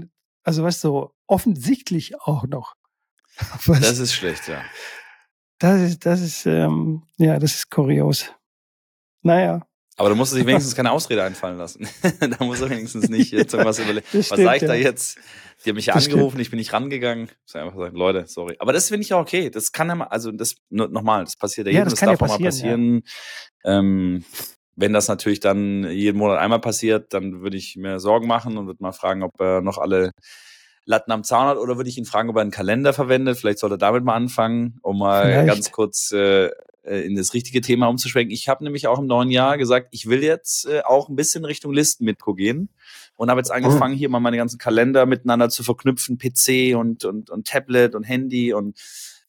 also 0.45 0.63
weißt 0.63 0.85
du, 0.85 0.89
so 0.89 1.15
offensichtlich 1.27 2.21
auch 2.21 2.47
noch. 2.47 2.75
Was, 3.67 3.81
Das 3.81 3.99
ist 3.99 4.15
schlecht, 4.15 4.47
ja. 4.49 4.63
das 5.59 5.81
ist, 5.81 6.07
das 6.07 6.21
ist, 6.21 6.47
ähm, 6.47 7.03
ja, 7.17 7.39
das 7.39 7.55
ist 7.57 7.71
kurios. 7.71 8.33
Naja. 9.23 9.67
Aber 9.97 10.09
du 10.09 10.15
musst 10.15 10.35
dir 10.35 10.47
wenigstens 10.47 10.75
keine 10.75 10.91
Ausrede 10.91 11.23
einfallen 11.23 11.59
lassen. 11.59 11.87
da 12.21 12.45
musst 12.45 12.63
du 12.63 12.71
wenigstens 12.71 13.09
nicht 13.09 13.31
jetzt 13.33 13.53
irgendwas 13.53 13.79
überlegen. 13.81 14.07
Was 14.13 14.27
stimmt, 14.27 14.43
sag 14.43 14.57
ich 14.57 14.63
da 14.63 14.75
ja. 14.75 14.89
jetzt? 14.89 15.19
Die 15.65 15.71
haben 15.71 15.77
mich 15.77 15.87
ja 15.87 15.95
Das 15.95 16.07
angerufen, 16.07 16.41
ich 16.41 16.51
bin 16.51 16.59
nicht 16.59 16.73
rangegangen. 16.73 17.27
Ich 17.27 17.55
muss 17.55 17.57
einfach 17.57 17.79
sagen, 17.79 17.97
Leute, 17.97 18.25
sorry. 18.27 18.57
Aber 18.59 18.73
das 18.73 18.89
finde 18.89 19.03
ich 19.03 19.11
ja 19.11 19.19
okay. 19.19 19.51
Das 19.51 19.71
kann 19.71 19.89
ja 19.89 19.95
mal, 19.95 20.07
also 20.07 20.33
das 20.33 20.57
nochmal, 20.71 21.25
das 21.25 21.37
passiert 21.37 21.67
ja 21.67 21.73
Ja, 21.73 21.79
jedem, 21.81 21.85
das 21.85 21.93
das, 21.95 22.01
kann 22.01 22.09
darf 22.09 22.21
ja 22.21 22.27
auch 22.27 22.39
mal 22.39 22.45
passieren. 22.45 23.03
Ähm, 23.65 24.25
wenn 24.75 24.93
das 24.93 25.09
natürlich 25.09 25.41
dann 25.41 25.89
jeden 25.91 26.19
Monat 26.19 26.39
einmal 26.39 26.61
passiert, 26.61 27.13
dann 27.13 27.43
würde 27.43 27.57
ich 27.59 27.77
mir 27.77 28.01
Sorgen 28.01 28.27
machen 28.27 28.57
und 28.57 28.67
würde 28.67 28.83
mal 28.83 28.93
fragen, 28.93 29.23
ob 29.23 29.39
er 29.41 29.61
noch 29.61 29.79
alle 29.79 30.13
Latten 30.85 31.13
am 31.13 31.23
Zaun 31.23 31.47
hat 31.47 31.59
oder 31.59 31.77
würde 31.77 31.91
ich 31.91 31.99
ihn 31.99 32.07
fragen, 32.07 32.31
ob 32.31 32.37
er 32.37 32.43
einen 32.43 32.51
Kalender 32.51 32.93
verwendet. 32.93 33.39
Vielleicht 33.39 33.59
sollte 33.59 33.75
er 33.75 33.79
damit 33.79 34.05
mal 34.05 34.15
anfangen, 34.15 34.79
um 34.83 34.99
mal 34.99 35.27
Vielleicht. 35.27 35.47
ganz 35.47 35.71
kurz 35.71 36.11
äh, 36.13 36.51
in 36.83 37.17
das 37.17 37.33
richtige 37.35 37.61
Thema 37.61 37.87
umzuschwenken. 37.89 38.33
Ich 38.33 38.49
habe 38.49 38.65
nämlich 38.65 38.89
auch 38.89 38.99
im 38.99 39.07
neuen 39.07 39.31
Jahr 39.31 39.57
gesagt, 39.57 39.89
ich 39.93 40.07
will 40.07 40.23
jetzt 40.23 40.67
äh, 40.67 40.83
auch 40.85 41.09
ein 41.09 41.17
bisschen 41.17 41.45
Richtung 41.45 41.73
Listenmitro 41.73 42.35
gehen 42.35 42.71
und 43.17 43.31
habe 43.31 43.41
jetzt 43.41 43.53
angefangen, 43.53 43.95
hier 43.95 44.09
mal 44.09 44.21
meine 44.21 44.37
ganzen 44.37 44.59
Kalender 44.59 45.07
miteinander 45.07 45.49
zu 45.49 45.63
verknüpfen, 45.63 46.19
PC 46.19 46.77
und, 46.77 47.05
und, 47.05 47.31
und 47.31 47.47
Tablet 47.47 47.95
und 47.95 48.03
Handy 48.03 48.53
und 48.53 48.79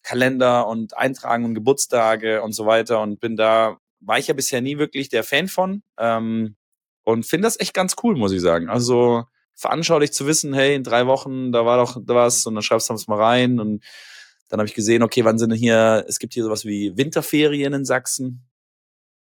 Kalender 0.02 0.68
und 0.68 0.98
Eintragen 0.98 1.46
und 1.46 1.54
Geburtstage 1.54 2.42
und 2.42 2.54
so 2.54 2.66
weiter 2.66 3.02
und 3.02 3.20
bin 3.20 3.36
da, 3.36 3.78
war 4.00 4.18
ich 4.18 4.28
ja 4.28 4.34
bisher 4.34 4.62
nie 4.62 4.78
wirklich 4.78 5.10
der 5.10 5.24
Fan 5.24 5.48
von 5.48 5.84
ähm, 5.98 6.56
und 7.04 7.26
finde 7.26 7.46
das 7.46 7.60
echt 7.60 7.74
ganz 7.74 7.96
cool, 8.04 8.16
muss 8.16 8.32
ich 8.32 8.42
sagen. 8.42 8.70
Also 8.70 9.24
veranschaulich 9.56 10.12
zu 10.12 10.26
wissen, 10.26 10.54
hey, 10.54 10.76
in 10.76 10.84
drei 10.84 11.08
Wochen, 11.08 11.52
da 11.52 11.66
war 11.66 11.78
doch 11.78 11.98
was 12.06 12.46
und 12.46 12.56
dann 12.56 12.64
schreibst 12.64 12.90
du 12.90 12.94
es 12.94 13.08
mal 13.08 13.22
rein 13.22 13.60
und 13.60 13.84
dann 14.54 14.60
habe 14.60 14.68
ich 14.68 14.76
gesehen, 14.76 15.02
okay, 15.02 15.26
wann 15.26 15.40
sind 15.40 15.50
denn 15.50 15.58
hier, 15.58 16.06
es 16.08 16.20
gibt 16.20 16.36
hier 16.36 16.44
sowas 16.44 16.64
wie 16.64 16.96
Winterferien 16.96 17.74
in 17.74 17.86
Sachsen. 17.86 18.46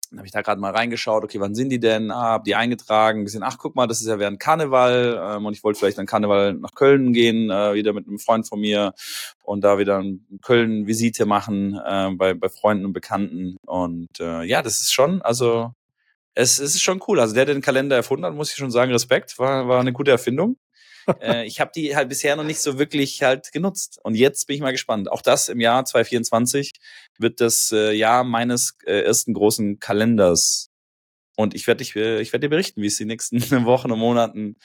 Dann 0.09 0.21
habe 0.21 0.27
ich 0.27 0.33
da 0.33 0.41
gerade 0.41 0.59
mal 0.59 0.75
reingeschaut, 0.75 1.23
okay, 1.23 1.39
wann 1.39 1.55
sind 1.55 1.69
die 1.69 1.79
denn? 1.79 2.11
Ah, 2.11 2.31
hab 2.31 2.45
die 2.45 2.55
eingetragen, 2.55 3.27
gesehen, 3.27 3.43
ach 3.43 3.59
guck 3.59 3.77
mal, 3.77 3.87
das 3.87 4.01
ist 4.01 4.07
ja 4.07 4.19
während 4.19 4.41
Karneval 4.41 5.21
ähm, 5.23 5.45
und 5.45 5.53
ich 5.53 5.63
wollte 5.63 5.81
vielleicht 5.81 5.99
an 5.99 6.07
Karneval 6.07 6.55
nach 6.55 6.73
Köln 6.75 7.13
gehen, 7.13 7.51
äh, 7.51 7.75
wieder 7.75 7.93
mit 7.93 8.09
einem 8.09 8.19
Freund 8.19 8.49
von 8.49 8.59
mir 8.59 8.95
und 9.43 9.61
da 9.65 9.77
wieder 9.77 9.99
eine 9.99 10.19
Köln-Visite 10.41 11.27
machen 11.27 11.79
äh, 11.79 12.09
bei, 12.13 12.33
bei 12.33 12.49
Freunden 12.49 12.87
und 12.87 12.95
Bekannten. 12.95 13.59
Und 13.67 14.21
äh, 14.21 14.45
ja, 14.45 14.63
das 14.63 14.81
ist 14.81 14.95
schon, 14.95 15.21
also 15.21 15.73
es, 16.33 16.59
es 16.59 16.75
ist 16.75 16.83
schon 16.83 17.03
cool. 17.07 17.21
Also 17.21 17.35
der, 17.35 17.45
der 17.45 17.55
den 17.55 17.61
Kalender 17.61 17.97
erfunden 17.97 18.25
hat, 18.25 18.33
muss 18.33 18.51
ich 18.51 18.57
schon 18.57 18.71
sagen, 18.71 18.93
Respekt, 18.93 19.39
war, 19.39 19.69
war 19.69 19.81
eine 19.81 19.93
gute 19.93 20.11
Erfindung. 20.11 20.57
Äh, 21.21 21.47
ich 21.47 21.61
habe 21.61 21.71
die 21.75 21.95
halt 21.97 22.09
bisher 22.09 22.37
noch 22.37 22.45
nicht 22.45 22.61
so 22.61 22.79
wirklich 22.79 23.23
halt 23.23 23.53
genutzt. 23.53 23.99
Und 24.03 24.15
jetzt 24.15 24.47
bin 24.47 24.57
ich 24.57 24.63
mal 24.63 24.73
gespannt. 24.73 25.11
Auch 25.11 25.23
das 25.23 25.49
im 25.49 25.61
Jahr 25.61 25.85
2024 25.85 26.75
wird 27.19 27.41
das 27.41 27.73
äh, 27.73 27.93
Jahr 27.93 28.25
meines 28.25 28.77
äh, 28.85 29.03
ersten 29.03 29.35
großen 29.35 29.79
Kalenders. 29.81 30.71
Und 31.37 31.55
ich 31.55 31.67
werde 31.67 31.79
dich, 31.79 31.95
äh, 31.97 32.21
ich 32.21 32.33
werde 32.33 32.47
dir 32.47 32.51
berichten, 32.51 32.83
wie 32.83 32.87
es 32.87 32.97
die 32.97 33.05
nächsten 33.05 33.41
Wochen 33.65 33.91
und 33.91 33.99
Monaten 33.99 34.57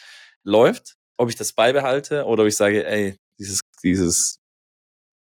läuft, 0.43 0.95
ob 1.17 1.29
ich 1.29 1.35
das 1.35 1.53
beibehalte 1.53 2.25
oder 2.25 2.43
ob 2.43 2.49
ich 2.49 2.55
sage, 2.55 2.85
ey, 2.85 3.17
dieses, 3.39 3.61
dieses 3.83 4.39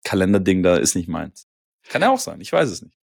Kalenderding 0.03 0.63
da 0.63 0.77
ist 0.77 0.95
nicht 0.95 1.07
meins. 1.07 1.47
Kann 1.89 2.01
ja 2.01 2.09
auch 2.09 2.19
sein, 2.19 2.41
ich 2.41 2.51
weiß 2.51 2.69
es 2.69 2.81
nicht. 2.81 2.97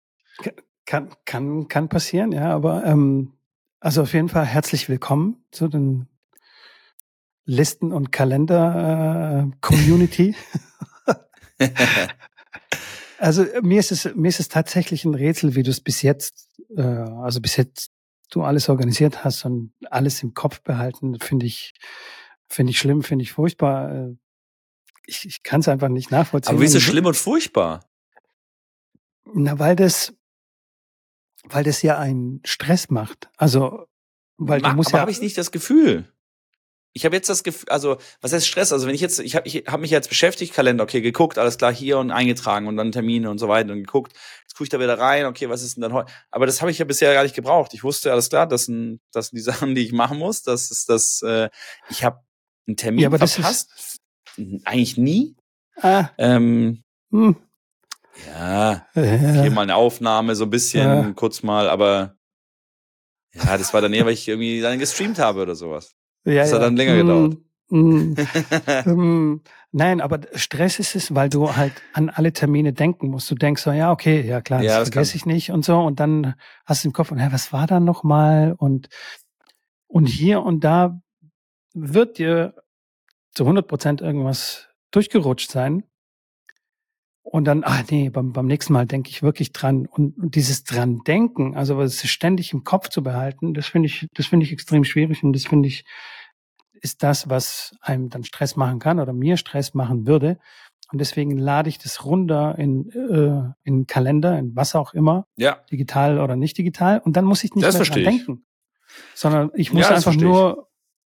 Kann, 0.87 1.15
kann, 1.27 1.69
kann 1.69 1.89
passieren, 1.89 2.33
ja, 2.33 2.51
aber 2.55 2.85
ähm, 2.85 3.35
also 3.81 4.03
auf 4.03 4.15
jeden 4.15 4.29
Fall 4.29 4.47
herzlich 4.47 4.89
willkommen 4.89 5.45
zu 5.51 5.69
den 5.69 6.09
Listen- 7.49 7.93
und 7.93 8.13
Kalender-Community. 8.13 10.37
Äh, 11.59 11.59
also 13.19 13.45
mir 13.63 13.81
ist 13.81 13.91
es 13.91 14.15
mir 14.15 14.29
ist 14.29 14.39
es 14.41 14.49
tatsächlich 14.49 15.07
ein 15.07 15.15
Rätsel, 15.15 15.55
wie 15.55 15.63
du 15.63 15.71
es 15.71 15.81
bis 15.81 16.03
jetzt, 16.03 16.47
äh, 16.77 16.83
also 16.83 17.41
bis 17.41 17.57
jetzt 17.57 17.91
du 18.31 18.43
alles 18.43 18.69
organisiert 18.69 19.25
hast 19.25 19.47
und 19.47 19.73
alles 19.91 20.23
im 20.23 20.35
Kopf 20.35 20.61
behalten, 20.61 21.19
finde 21.21 21.47
ich 21.47 21.73
finde 22.49 22.73
ich 22.73 22.79
schlimm, 22.79 23.03
finde 23.03 23.23
ich 23.23 23.33
furchtbar. 23.33 23.95
Äh, 23.95 24.17
ich, 25.07 25.25
ich 25.25 25.43
kann 25.43 25.61
es 25.61 25.69
einfach 25.69 25.89
nicht 25.89 26.11
nachvollziehen. 26.11 26.51
Aber 26.51 26.61
wie 26.61 26.67
ist 26.67 26.75
es 26.75 26.83
schlimm 26.83 27.07
und 27.07 27.17
furchtbar? 27.17 27.89
Na, 29.25 29.59
weil 29.59 29.75
das, 29.75 30.13
weil 31.45 31.65
das 31.65 31.81
ja 31.81 31.99
einen 31.99 32.43
Stress 32.45 32.91
macht. 32.91 33.31
Also, 33.39 33.87
weil 34.37 34.61
Ma 34.61 34.69
du 34.69 34.77
musst 34.77 34.91
aber 34.91 34.99
ja. 34.99 35.01
habe 35.01 35.13
ich 35.13 35.23
nicht 35.23 35.39
das 35.39 35.51
Gefühl. 35.51 36.13
Ich 36.99 37.05
habe 37.05 37.15
jetzt 37.15 37.29
das 37.29 37.45
Gefühl, 37.45 37.69
also 37.69 37.97
was 38.21 38.33
heißt 38.33 38.45
Stress? 38.47 38.73
Also 38.73 38.89
wenn 38.89 38.95
ich 38.95 39.01
jetzt, 39.01 39.21
ich 39.21 39.37
habe 39.37 39.47
ich 39.47 39.65
hab 39.69 39.79
mich 39.81 39.93
jetzt 39.93 40.09
beschäftigt, 40.09 40.53
Kalender, 40.53 40.83
okay, 40.83 41.01
geguckt, 41.01 41.39
alles 41.39 41.57
klar, 41.57 41.73
hier 41.73 41.99
und 41.99 42.11
eingetragen 42.11 42.67
und 42.67 42.77
dann 42.77 42.91
Termine 42.91 43.31
und 43.31 43.39
so 43.39 43.47
weiter 43.47 43.71
und 43.73 43.79
geguckt. 43.79 44.13
Jetzt 44.43 44.55
gucke 44.55 44.65
ich 44.65 44.69
da 44.71 44.81
wieder 44.81 44.99
rein, 44.99 45.25
okay, 45.27 45.49
was 45.49 45.63
ist 45.63 45.77
denn 45.77 45.83
dann 45.83 45.93
heute? 45.93 46.13
Aber 46.33 46.47
das 46.47 46.61
habe 46.61 46.73
ich 46.73 46.79
ja 46.79 46.85
bisher 46.85 47.15
gar 47.15 47.23
nicht 47.23 47.37
gebraucht. 47.37 47.73
Ich 47.73 47.85
wusste 47.85 48.11
alles 48.11 48.29
klar, 48.31 48.49
das 48.49 48.65
sind, 48.65 49.01
das 49.13 49.29
sind 49.29 49.37
die 49.37 49.43
Sachen, 49.51 49.75
die 49.77 49.85
ich 49.85 49.93
machen 49.93 50.19
muss. 50.19 50.43
Das 50.43 50.71
ist 50.73 50.89
das, 50.89 51.23
äh, 51.23 51.49
ich 51.89 52.03
habe 52.03 52.19
einen 52.67 52.77
Termin 52.77 53.03
Ja, 53.03 53.09
aber 53.09 53.19
das 53.19 53.35
verpasst. 53.35 54.01
Eigentlich 54.65 54.97
nie. 54.97 55.37
Ah, 55.81 56.09
Ähm, 56.19 56.83
hm, 57.13 57.37
ja, 58.27 58.87
äh, 58.95 59.19
hier 59.43 59.51
mal 59.53 59.63
eine 59.63 59.77
Aufnahme, 59.77 60.35
so 60.35 60.45
ein 60.45 60.51
bisschen, 60.51 60.83
Ja. 60.83 61.13
kurz 61.13 61.45
mal, 61.45 61.69
aber 61.71 62.17
ja, 63.35 63.57
das 63.57 63.73
war 63.73 63.81
dann 63.81 63.93
eher, 63.93 64.05
weil 64.07 64.15
ich 64.15 64.27
irgendwie 64.27 64.61
dann 64.61 64.79
gestreamt 64.79 65.19
habe 65.19 65.43
oder 65.43 65.55
sowas. 65.55 65.95
Ja, 66.25 66.35
das 66.43 66.53
hat 66.53 66.61
ja. 66.61 66.65
dann 66.67 66.77
länger 66.77 66.97
gedauert. 66.97 67.37
hm. 67.71 68.15
Ähm, 68.87 69.41
nein, 69.73 70.01
aber 70.01 70.21
Stress 70.35 70.79
ist 70.79 70.95
es, 70.97 71.15
weil 71.15 71.29
du 71.29 71.55
halt 71.57 71.73
an 71.93 72.09
alle 72.11 72.33
Termine 72.33 72.73
denken 72.73 73.09
musst. 73.09 73.31
Du 73.31 73.35
denkst 73.35 73.63
so, 73.63 73.73
ja, 73.73 73.93
okay, 73.93 74.27
ja 74.27 74.41
klar, 74.41 74.61
das, 74.63 74.67
Ja, 74.73 74.79
das 74.81 74.89
vergesse 74.89 75.13
kann- 75.13 75.19
ich 75.19 75.27
nicht 75.27 75.51
und 75.53 75.65
so. 75.65 75.79
Und 75.81 76.01
dann 76.01 76.35
hast 76.65 76.85
du 76.85 76.89
im 76.89 76.93
Kopf, 76.93 77.11
hä, 77.11 77.29
was 77.31 77.53
war 77.53 77.67
da 77.67 77.79
nochmal? 77.81 78.55
Und, 78.57 78.89
und 79.87 80.07
hier 80.07 80.43
und 80.43 80.65
da 80.65 81.01
wird 81.75 82.19
dir 82.19 82.55
zu 83.35 83.45
100 83.45 83.69
Prozent 83.69 84.01
irgendwas 84.01 84.69
durchgerutscht 84.91 85.51
sein. 85.51 85.85
Und 87.31 87.45
dann, 87.45 87.63
ah 87.63 87.83
nee, 87.91 88.09
beim, 88.09 88.33
beim 88.33 88.47
nächsten 88.47 88.73
Mal 88.73 88.87
denke 88.87 89.11
ich 89.11 89.23
wirklich 89.23 89.53
dran. 89.53 89.87
Und, 89.87 90.17
und 90.17 90.35
dieses 90.35 90.65
dran 90.65 91.03
denken, 91.07 91.55
also 91.57 91.79
es 91.83 92.03
ständig 92.09 92.55
im 92.55 92.65
Kopf 92.65 92.89
zu 92.89 93.03
behalten, 93.03 93.53
das 93.53 93.67
finde 93.67 93.87
ich, 93.87 94.09
das 94.15 94.27
finde 94.27 94.47
ich 94.47 94.53
extrem 94.53 94.83
schwierig 94.83 95.23
und 95.23 95.35
das 95.35 95.45
finde 95.45 95.69
ich, 95.69 95.85
ist 96.81 97.03
das, 97.03 97.29
was 97.29 97.77
einem 97.83 98.09
dann 98.09 98.25
Stress 98.25 98.57
machen 98.57 98.79
kann 98.79 98.99
oder 98.99 99.13
mir 99.13 99.37
Stress 99.37 99.75
machen 99.75 100.07
würde. 100.07 100.39
Und 100.91 101.01
deswegen 101.03 101.37
lade 101.37 101.69
ich 101.69 101.77
das 101.79 102.07
runter 102.07 102.57
in, 102.59 102.89
äh, 102.93 103.53
in 103.63 103.87
Kalender, 103.87 104.39
in 104.39 104.57
was 104.57 104.75
auch 104.75 104.95
immer, 104.95 105.27
Ja, 105.37 105.59
digital 105.71 106.21
oder 106.21 106.35
nicht 106.35 106.57
digital. 106.57 106.99
Und 107.05 107.17
dann 107.19 107.27
muss 107.27 107.45
ich 107.45 107.55
nicht 107.55 107.67
Das 107.67 107.75
mehr 107.77 107.85
dran 107.85 107.99
ich. 107.99 108.05
denken. 108.05 108.47
Sondern 109.15 109.51
ich 109.55 109.71
muss 109.75 109.83
Ja, 109.83 109.97
einfach 109.97 110.13
verstehe 110.15 110.29
ich. 110.29 110.35
nur, 110.35 110.69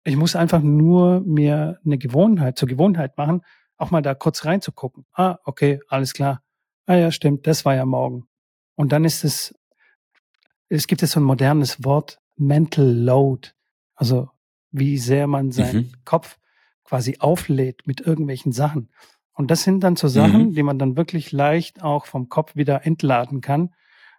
ich 0.04 0.16
muss 0.16 0.36
einfach 0.36 0.62
nur 0.62 1.22
mir 1.22 1.80
eine 1.84 1.98
Gewohnheit, 1.98 2.56
zur 2.56 2.68
Gewohnheit 2.68 3.18
machen, 3.18 3.42
auch 3.76 3.90
mal 3.90 4.02
da 4.02 4.14
kurz 4.14 4.44
reinzugucken. 4.44 5.04
Ah, 5.12 5.38
okay, 5.44 5.80
alles 5.88 6.12
klar. 6.12 6.42
Ah 6.86 6.94
ja, 6.96 7.10
stimmt, 7.10 7.46
das 7.46 7.64
war 7.64 7.74
ja 7.74 7.84
morgen. 7.84 8.26
Und 8.76 8.92
dann 8.92 9.04
ist 9.04 9.24
es, 9.24 9.54
es 10.68 10.86
gibt 10.86 11.02
jetzt 11.02 11.12
so 11.12 11.20
ein 11.20 11.24
modernes 11.24 11.84
Wort, 11.84 12.20
Mental 12.36 12.86
Load. 12.86 13.50
Also 13.94 14.28
wie 14.70 14.98
sehr 14.98 15.26
man 15.26 15.52
seinen 15.52 15.76
Mhm. 15.86 15.92
Kopf 16.04 16.38
quasi 16.84 17.16
auflädt 17.20 17.86
mit 17.86 18.00
irgendwelchen 18.00 18.52
Sachen. 18.52 18.90
Und 19.32 19.50
das 19.50 19.62
sind 19.62 19.80
dann 19.80 19.96
so 19.96 20.08
Sachen, 20.08 20.48
Mhm. 20.48 20.54
die 20.54 20.62
man 20.62 20.78
dann 20.78 20.96
wirklich 20.96 21.32
leicht 21.32 21.82
auch 21.82 22.06
vom 22.06 22.28
Kopf 22.28 22.56
wieder 22.56 22.84
entladen 22.86 23.40
kann. 23.40 23.74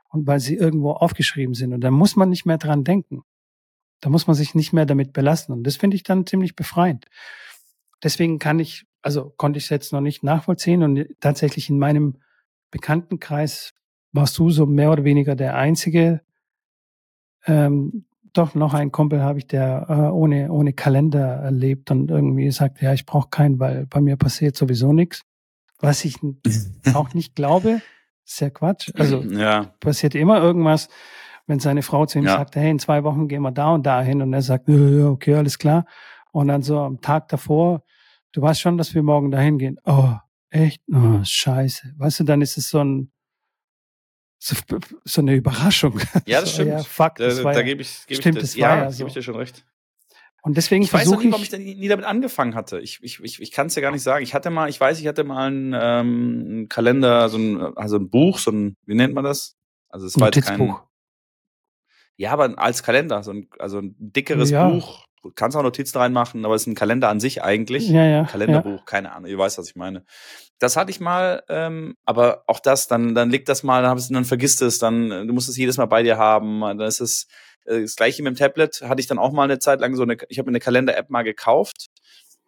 Und 0.10 0.28
weil 0.28 0.40
sie 0.40 0.56
irgendwo 0.56 0.92
aufgeschrieben 0.92 1.56
sind. 1.56 1.74
Und 1.74 1.82
da 1.82 1.92
muss 1.92 2.16
man 2.16 2.30
nicht 2.30 2.46
mehr 2.46 2.58
dran 2.58 2.84
denken. 2.86 3.24
Da 4.00 4.10
muss 4.10 4.28
man 4.28 4.36
sich 4.36 4.56
nicht 4.56 4.72
mehr 4.72 4.86
damit 4.86 5.12
belasten. 5.14 5.52
Und 5.52 5.64
das 5.64 5.76
finde 5.76 5.96
ich 5.96 6.04
dann 6.04 6.26
ziemlich 6.26 6.56
befreiend. 6.56 7.06
Deswegen 8.06 8.38
kann 8.38 8.60
ich, 8.60 8.86
also 9.02 9.34
konnte 9.36 9.58
ich 9.58 9.64
es 9.66 9.70
jetzt 9.72 9.92
noch 9.92 10.00
nicht 10.00 10.24
nachvollziehen. 10.24 10.84
Und 10.84 11.08
tatsächlich 11.20 11.70
in 11.72 11.80
meinem 11.80 12.18
Bekanntenkreis 12.70 13.74
warst 14.14 14.38
du 14.38 14.52
so 14.52 14.68
mehr 14.68 14.92
oder 14.92 15.04
weniger 15.04 15.36
der 15.36 15.56
Einzige. 15.56 16.22
Ähm, 17.48 18.06
doch 18.34 18.54
noch 18.54 18.74
einen 18.76 18.92
Kumpel 18.92 19.24
habe 19.24 19.40
ich, 19.40 19.48
der 19.48 19.88
äh, 19.90 19.94
ohne, 20.12 20.52
ohne 20.52 20.74
Kalender 20.74 21.26
erlebt 21.26 21.90
und 21.90 22.12
irgendwie 22.12 22.52
sagt, 22.52 22.82
ja, 22.82 22.94
ich 22.94 23.06
brauche 23.08 23.30
keinen, 23.30 23.60
weil 23.60 23.88
bei 23.88 24.02
mir 24.02 24.18
passiert 24.18 24.56
sowieso 24.56 24.94
nichts. 24.94 25.22
Was 25.80 26.06
ich 26.06 26.18
auch 26.94 27.14
nicht 27.16 27.36
glaube, 27.36 27.82
ist 28.26 28.40
ja 28.40 28.50
Quatsch. 28.52 28.92
Also 28.96 29.24
ja, 29.24 29.74
passiert 29.80 30.14
immer 30.16 30.42
irgendwas, 30.42 30.90
wenn 31.48 31.60
seine 31.60 31.82
Frau 31.82 32.06
zu 32.06 32.20
ihm 32.20 32.26
Ja. 32.26 32.36
sagt, 32.38 32.56
hey, 32.56 32.70
in 32.70 32.80
zwei 32.80 33.04
Wochen 33.04 33.28
gehen 33.28 33.42
wir 33.42 33.52
da 33.52 33.74
und 33.74 33.84
da 33.86 34.02
hin 34.02 34.22
und 34.22 34.32
er 34.34 34.42
sagt, 34.44 34.68
ja, 34.68 35.08
okay, 35.08 35.36
alles 35.36 35.58
klar. 35.58 35.86
Und 36.32 36.50
dann 36.50 36.62
so 36.62 36.80
am 36.80 37.02
Tag 37.02 37.30
davor, 37.30 37.84
du 38.36 38.42
weißt 38.42 38.60
schon, 38.60 38.78
dass 38.78 38.94
wir 38.94 39.02
morgen 39.02 39.32
dahin 39.32 39.58
gehen. 39.58 39.80
Oh, 39.86 40.14
echt? 40.50 40.82
Oh, 40.92 41.22
scheiße. 41.24 41.94
Weißt 41.98 42.20
du, 42.20 42.24
dann 42.26 42.42
ist 42.42 42.58
es 42.58 42.70
so 42.70 42.84
ein 42.84 43.12
so, 44.38 44.56
so 45.06 45.22
eine 45.22 45.34
Überraschung. 45.36 46.00
ja, 46.26 46.42
das 46.42 46.50
so, 46.50 46.56
stimmt. 46.56 46.72
Ja, 46.72 46.84
fuck, 46.84 47.16
da 47.16 47.26
das 47.26 47.44
war 47.44 47.54
da 47.54 47.60
ja. 47.60 47.66
gebe 47.66 47.82
ich, 47.82 48.06
gebe 48.06 48.22
Stimmt, 48.22 48.38
ich, 48.38 48.42
das, 48.42 48.52
das 48.52 48.62
war 48.62 48.70
ja, 48.70 48.76
ja 48.76 48.84
gebe 48.84 48.94
so. 48.94 49.08
ich 49.08 49.14
dir 49.14 49.24
schon 49.24 49.36
recht. 49.38 49.66
Und 50.44 50.58
deswegen 50.58 50.84
Ich 50.84 50.94
weiß 50.94 51.04
versuche 51.04 51.24
nicht, 51.24 51.32
warum 51.32 51.42
ich 51.42 51.52
ich, 51.54 51.58
da 51.58 51.58
nie, 51.58 51.88
damit 51.88 52.06
angefangen 52.06 52.54
hatte. 52.54 52.80
Ich, 52.80 53.00
ich, 53.02 53.20
ich, 53.24 53.42
ich 53.42 53.52
kann 53.52 53.68
es 53.68 53.76
ja 53.76 53.82
gar 53.82 53.92
nicht 53.92 54.04
sagen. 54.04 54.24
Ich 54.24 54.36
hatte 54.36 54.52
mal, 54.52 54.70
ich 54.70 54.80
weiß, 54.80 55.00
ich 55.00 55.08
hatte 55.08 55.24
mal 55.24 55.48
einen, 55.48 55.74
ähm, 55.74 56.46
einen 56.48 56.70
Kalender, 56.70 57.30
so 57.30 57.40
ein, 57.40 57.76
also 57.76 57.96
ein 57.98 58.10
Buch, 58.10 58.38
so 58.38 58.52
ein, 58.52 58.76
wie 58.86 58.94
nennt 58.94 59.16
man 59.16 59.24
das? 59.24 59.56
Also 59.90 60.06
es 60.06 60.20
war 60.20 60.32
jetzt 60.32 60.46
kein, 60.46 60.76
ja, 62.18 62.32
aber 62.32 62.60
als 62.60 62.84
Kalender, 62.84 63.24
so 63.24 63.32
ein, 63.32 63.50
also 63.58 63.80
ein 63.80 63.96
dickeres 63.98 64.52
Ja. 64.52 64.70
Buch. 64.70 65.06
Du 65.26 65.32
kannst 65.34 65.58
auch 65.58 65.64
Notizen 65.64 65.98
reinmachen, 65.98 66.46
aber 66.46 66.54
es 66.54 66.64
ist 66.64 66.68
ein 66.68 66.76
Kalender 66.76 67.10
an 67.10 67.20
sich 67.20 67.44
eigentlich. 67.44 67.90
Ja, 67.90 68.06
ja. 68.06 68.24
Kalenderbuch, 68.26 68.86
keine 68.86 69.12
Ahnung, 69.12 69.30
ihr 69.30 69.38
weißt, 69.38 69.58
was 69.58 69.68
ich 69.68 69.76
meine. 69.76 70.06
Das 70.60 70.78
hatte 70.78 70.92
ich 70.92 71.00
mal, 71.00 71.44
ähm, 71.50 71.96
aber 72.06 72.44
auch 72.46 72.60
das, 72.60 72.88
dann, 72.88 73.16
dann 73.16 73.32
leg 73.32 73.46
das 73.46 73.64
mal, 73.64 73.82
dann, 73.82 74.00
dann 74.10 74.26
vergisst 74.26 74.62
es, 74.62 74.78
dann, 74.78 75.12
äh, 75.12 75.26
du 75.26 75.34
musst 75.34 75.50
es 75.50 75.58
jedes 75.58 75.78
Mal 75.78 75.88
bei 75.88 76.04
dir 76.04 76.18
haben, 76.18 76.62
dann 76.62 76.80
ist 76.82 77.02
es 77.02 77.28
äh, 77.66 77.82
das 77.82 77.96
gleiche 77.96 78.22
mit 78.22 78.36
dem 78.36 78.38
Tablet, 78.38 78.82
hatte 78.84 79.02
ich 79.02 79.08
dann 79.08 79.18
auch 79.18 79.32
mal 79.32 79.44
eine 79.44 79.60
Zeit 79.60 79.80
lang 79.80 79.96
so 79.96 80.04
eine, 80.04 80.18
ich 80.30 80.38
habe 80.38 80.46
mir 80.46 80.52
eine 80.52 80.60
Kalender-App 80.60 81.10
mal 81.10 81.24
gekauft 81.24 81.85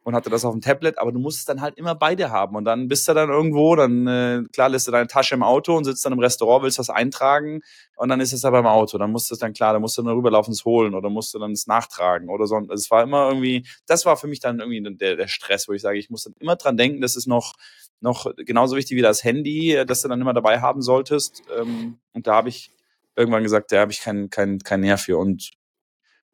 und 0.08 0.16
hatte 0.16 0.30
das 0.30 0.46
auf 0.46 0.54
dem 0.54 0.62
Tablet, 0.62 1.00
aber 1.00 1.12
du 1.12 1.20
musst 1.20 1.40
es 1.40 1.44
dann 1.44 1.60
halt 1.60 1.78
immer 1.78 1.94
bei 1.94 2.16
dir 2.16 2.32
haben 2.32 2.56
und 2.56 2.64
dann 2.64 2.88
bist 2.88 3.06
du 3.10 3.14
dann 3.14 3.30
irgendwo, 3.30 3.76
dann, 3.76 4.08
äh, 4.08 4.42
klar, 4.54 4.70
lässt 4.70 4.88
du 4.88 4.92
deine 4.94 5.08
Tasche 5.08 5.36
im 5.36 5.44
Auto 5.44 5.76
und 5.76 5.84
sitzt 5.84 6.06
dann 6.06 6.14
im 6.14 6.20
Restaurant, 6.20 6.64
willst 6.64 6.80
was 6.80 6.90
eintragen 6.90 7.60
und 7.98 8.08
dann 8.08 8.22
ist 8.22 8.32
es 8.32 8.46
aber 8.46 8.60
im 8.60 8.68
Auto, 8.68 8.98
dann 8.98 9.12
musst 9.12 9.30
du 9.30 9.34
es 9.34 9.40
dann, 9.40 9.52
klar, 9.52 9.74
dann 9.74 9.82
musst 9.82 9.98
du 9.98 10.04
dann 10.04 10.16
rüberlaufen, 10.16 10.54
es 10.54 10.64
holen 10.64 10.96
oder 10.96 11.10
musst 11.10 11.34
du 11.34 11.40
dann 11.40 11.52
es 11.52 11.68
nachtragen 11.68 12.30
oder 12.30 12.48
so. 12.48 12.56
Also 12.56 12.74
es 12.74 12.90
war 12.90 13.04
immer 13.04 13.28
irgendwie, 13.28 13.68
das 13.86 14.06
war 14.06 14.16
für 14.16 14.28
mich 14.28 14.40
dann 14.40 14.62
irgendwie 14.62 14.82
der, 14.96 15.18
der 15.18 15.28
Stress, 15.28 15.68
wo 15.68 15.74
ich 15.74 15.82
sage, 15.82 16.00
ich 16.00 16.10
muss 16.10 16.24
dann 16.24 16.36
immer 16.40 16.56
dran 16.56 16.78
denken, 16.78 17.02
das 17.02 17.18
ist 17.18 17.28
noch, 17.28 17.56
noch 18.00 18.32
genauso 18.38 18.78
wichtig 18.78 18.96
wie 18.96 19.02
das 19.02 19.26
Handy, 19.26 19.74
äh, 19.74 19.86
das 19.86 20.04
du 20.04 20.08
dann 20.08 20.22
immer 20.22 20.34
dabei 20.34 20.62
haben 20.62 20.82
solltest. 20.82 21.44
Ähm, 21.60 21.98
und 22.14 22.28
da 22.28 22.36
habe 22.36 22.48
ich 22.48 22.72
irgendwann 23.18 23.44
gesagt, 23.44 23.74
da 23.74 23.82
habe 23.82 23.92
ich 23.92 24.00
keinen 24.00 24.30
kein, 24.30 24.60
kein 24.60 24.80
Nerv 24.80 25.02
für. 25.02 25.18
Und 25.18 25.52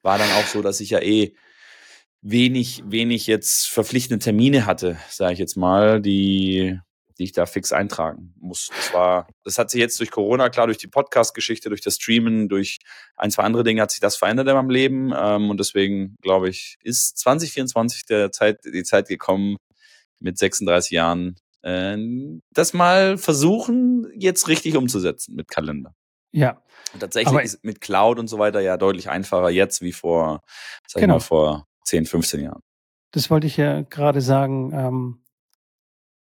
war 0.03 0.19
dann 0.19 0.31
auch 0.33 0.45
so, 0.45 0.61
dass 0.61 0.79
ich 0.79 0.91
ja 0.91 0.99
eh 0.99 1.33
wenig, 2.23 2.83
wenig 2.85 3.27
jetzt 3.27 3.67
verpflichtende 3.69 4.23
Termine 4.23 4.65
hatte, 4.65 4.97
sage 5.09 5.33
ich 5.33 5.39
jetzt 5.39 5.57
mal, 5.57 6.01
die, 6.01 6.79
die 7.19 7.23
ich 7.25 7.33
da 7.33 7.45
fix 7.45 7.71
eintragen 7.73 8.33
muss. 8.39 8.69
Das 8.75 8.93
war, 8.93 9.27
das 9.43 9.57
hat 9.57 9.69
sich 9.69 9.79
jetzt 9.81 9.99
durch 9.99 10.09
Corona, 10.09 10.49
klar, 10.49 10.67
durch 10.67 10.77
die 10.77 10.87
Podcast-Geschichte, 10.87 11.69
durch 11.69 11.81
das 11.81 11.95
Streamen, 11.95 12.47
durch 12.49 12.79
ein, 13.17 13.29
zwei 13.29 13.43
andere 13.43 13.63
Dinge 13.63 13.81
hat 13.81 13.91
sich 13.91 13.99
das 13.99 14.15
verändert 14.15 14.47
in 14.47 14.53
meinem 14.55 14.69
Leben. 14.69 15.13
Ähm, 15.15 15.49
und 15.49 15.59
deswegen, 15.59 16.15
glaube 16.21 16.49
ich, 16.49 16.77
ist 16.81 17.17
2024 17.19 18.05
der 18.05 18.31
Zeit, 18.31 18.61
die 18.65 18.83
Zeit 18.83 19.07
gekommen, 19.09 19.57
mit 20.19 20.37
36 20.37 20.91
Jahren, 20.91 21.35
äh, 21.61 21.97
das 22.51 22.73
mal 22.73 23.17
versuchen, 23.17 24.07
jetzt 24.17 24.47
richtig 24.47 24.77
umzusetzen 24.77 25.35
mit 25.35 25.49
Kalender. 25.49 25.93
Ja, 26.31 26.61
Und 26.93 27.01
tatsächlich 27.01 27.27
Aber- 27.27 27.43
ist 27.43 27.63
mit 27.63 27.81
Cloud 27.81 28.17
und 28.17 28.27
so 28.27 28.39
weiter 28.39 28.61
ja 28.61 28.77
deutlich 28.77 29.09
einfacher 29.09 29.49
jetzt 29.49 29.81
wie 29.81 29.91
vor, 29.91 30.41
sag 30.87 31.01
Genau. 31.01 31.17
ich 31.17 31.21
mal, 31.21 31.25
vor 31.25 31.67
10, 31.83 32.05
15 32.05 32.41
Jahren. 32.41 32.61
das 33.11 33.29
wollte 33.29 33.47
ich 33.47 33.57
ja 33.57 33.81
gerade 33.81 34.21
sagen. 34.21 34.71
Ähm, 34.73 35.19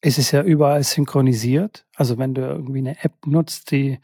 es 0.02 0.18
ist 0.18 0.32
ja 0.32 0.44
überall 0.44 0.84
synchronisiert. 0.84 1.86
Also 1.96 2.18
wenn 2.18 2.34
du 2.34 2.42
irgendwie 2.42 2.80
eine 2.80 3.04
App 3.04 3.26
nutzt, 3.26 3.72
die 3.72 4.00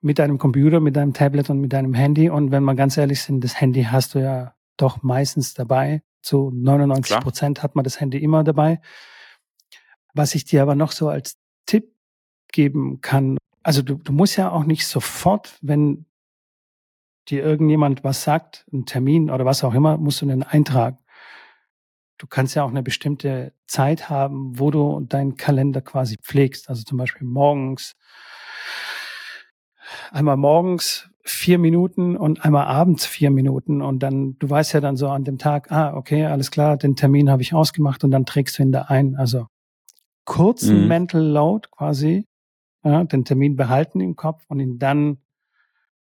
mit 0.00 0.18
deinem 0.18 0.38
Computer, 0.38 0.80
mit 0.80 0.96
deinem 0.96 1.12
Tablet 1.12 1.50
und 1.50 1.60
mit 1.60 1.72
deinem 1.72 1.94
Handy. 1.94 2.30
Und 2.30 2.50
wenn 2.50 2.62
wir 2.64 2.74
ganz 2.74 2.96
ehrlich 2.96 3.22
sind, 3.22 3.42
das 3.42 3.60
Handy 3.60 3.84
hast 3.84 4.14
du 4.14 4.20
ja 4.20 4.54
doch 4.76 5.02
meistens 5.02 5.54
dabei. 5.54 6.02
Zu 6.22 6.50
99 6.52 7.04
Klar. 7.04 7.20
Prozent 7.20 7.62
hat 7.62 7.74
man 7.74 7.84
das 7.84 8.00
Handy 8.00 8.18
immer 8.18 8.44
dabei. 8.44 8.80
Was 10.14 10.34
ich 10.34 10.44
dir 10.44 10.62
aber 10.62 10.74
noch 10.74 10.92
so 10.92 11.08
als 11.08 11.36
Tipp 11.66 11.92
geben 12.52 13.00
kann, 13.00 13.38
also 13.62 13.82
du, 13.82 13.94
du 13.96 14.12
musst 14.12 14.36
ja 14.36 14.50
auch 14.50 14.64
nicht 14.64 14.86
sofort, 14.86 15.58
wenn 15.60 16.06
dir 17.30 17.44
irgendjemand 17.44 18.04
was 18.04 18.22
sagt, 18.22 18.66
einen 18.72 18.86
Termin 18.86 19.30
oder 19.30 19.44
was 19.44 19.64
auch 19.64 19.74
immer, 19.74 19.98
musst 19.98 20.22
du 20.22 20.26
den 20.26 20.42
eintragen. 20.42 20.98
du 22.18 22.26
kannst 22.26 22.56
ja 22.56 22.64
auch 22.64 22.70
eine 22.70 22.82
bestimmte 22.82 23.52
Zeit 23.66 24.10
haben, 24.10 24.58
wo 24.58 24.70
du 24.70 25.00
deinen 25.00 25.36
Kalender 25.36 25.80
quasi 25.80 26.16
pflegst. 26.16 26.68
Also 26.68 26.82
zum 26.82 26.98
Beispiel 26.98 27.26
morgens, 27.26 27.94
einmal 30.10 30.36
morgens 30.36 31.08
vier 31.22 31.58
Minuten 31.58 32.16
und 32.16 32.44
einmal 32.44 32.66
abends 32.66 33.06
vier 33.06 33.30
Minuten 33.30 33.82
und 33.82 34.02
dann, 34.02 34.36
du 34.38 34.50
weißt 34.50 34.72
ja 34.72 34.80
dann 34.80 34.96
so 34.96 35.08
an 35.08 35.24
dem 35.24 35.38
Tag, 35.38 35.70
ah, 35.70 35.94
okay, 35.94 36.26
alles 36.26 36.50
klar, 36.50 36.76
den 36.76 36.96
Termin 36.96 37.30
habe 37.30 37.42
ich 37.42 37.54
ausgemacht 37.54 38.02
und 38.02 38.10
dann 38.10 38.26
trägst 38.26 38.58
du 38.58 38.62
ihn 38.62 38.72
da 38.72 38.82
ein. 38.82 39.14
Also 39.16 39.46
kurzen 40.24 40.82
mhm. 40.82 40.88
Mental 40.88 41.22
Load 41.22 41.68
quasi, 41.70 42.26
ja, 42.82 43.04
den 43.04 43.24
Termin 43.24 43.56
behalten 43.56 44.00
im 44.00 44.16
Kopf 44.16 44.44
und 44.48 44.60
ihn 44.60 44.78
dann 44.78 45.18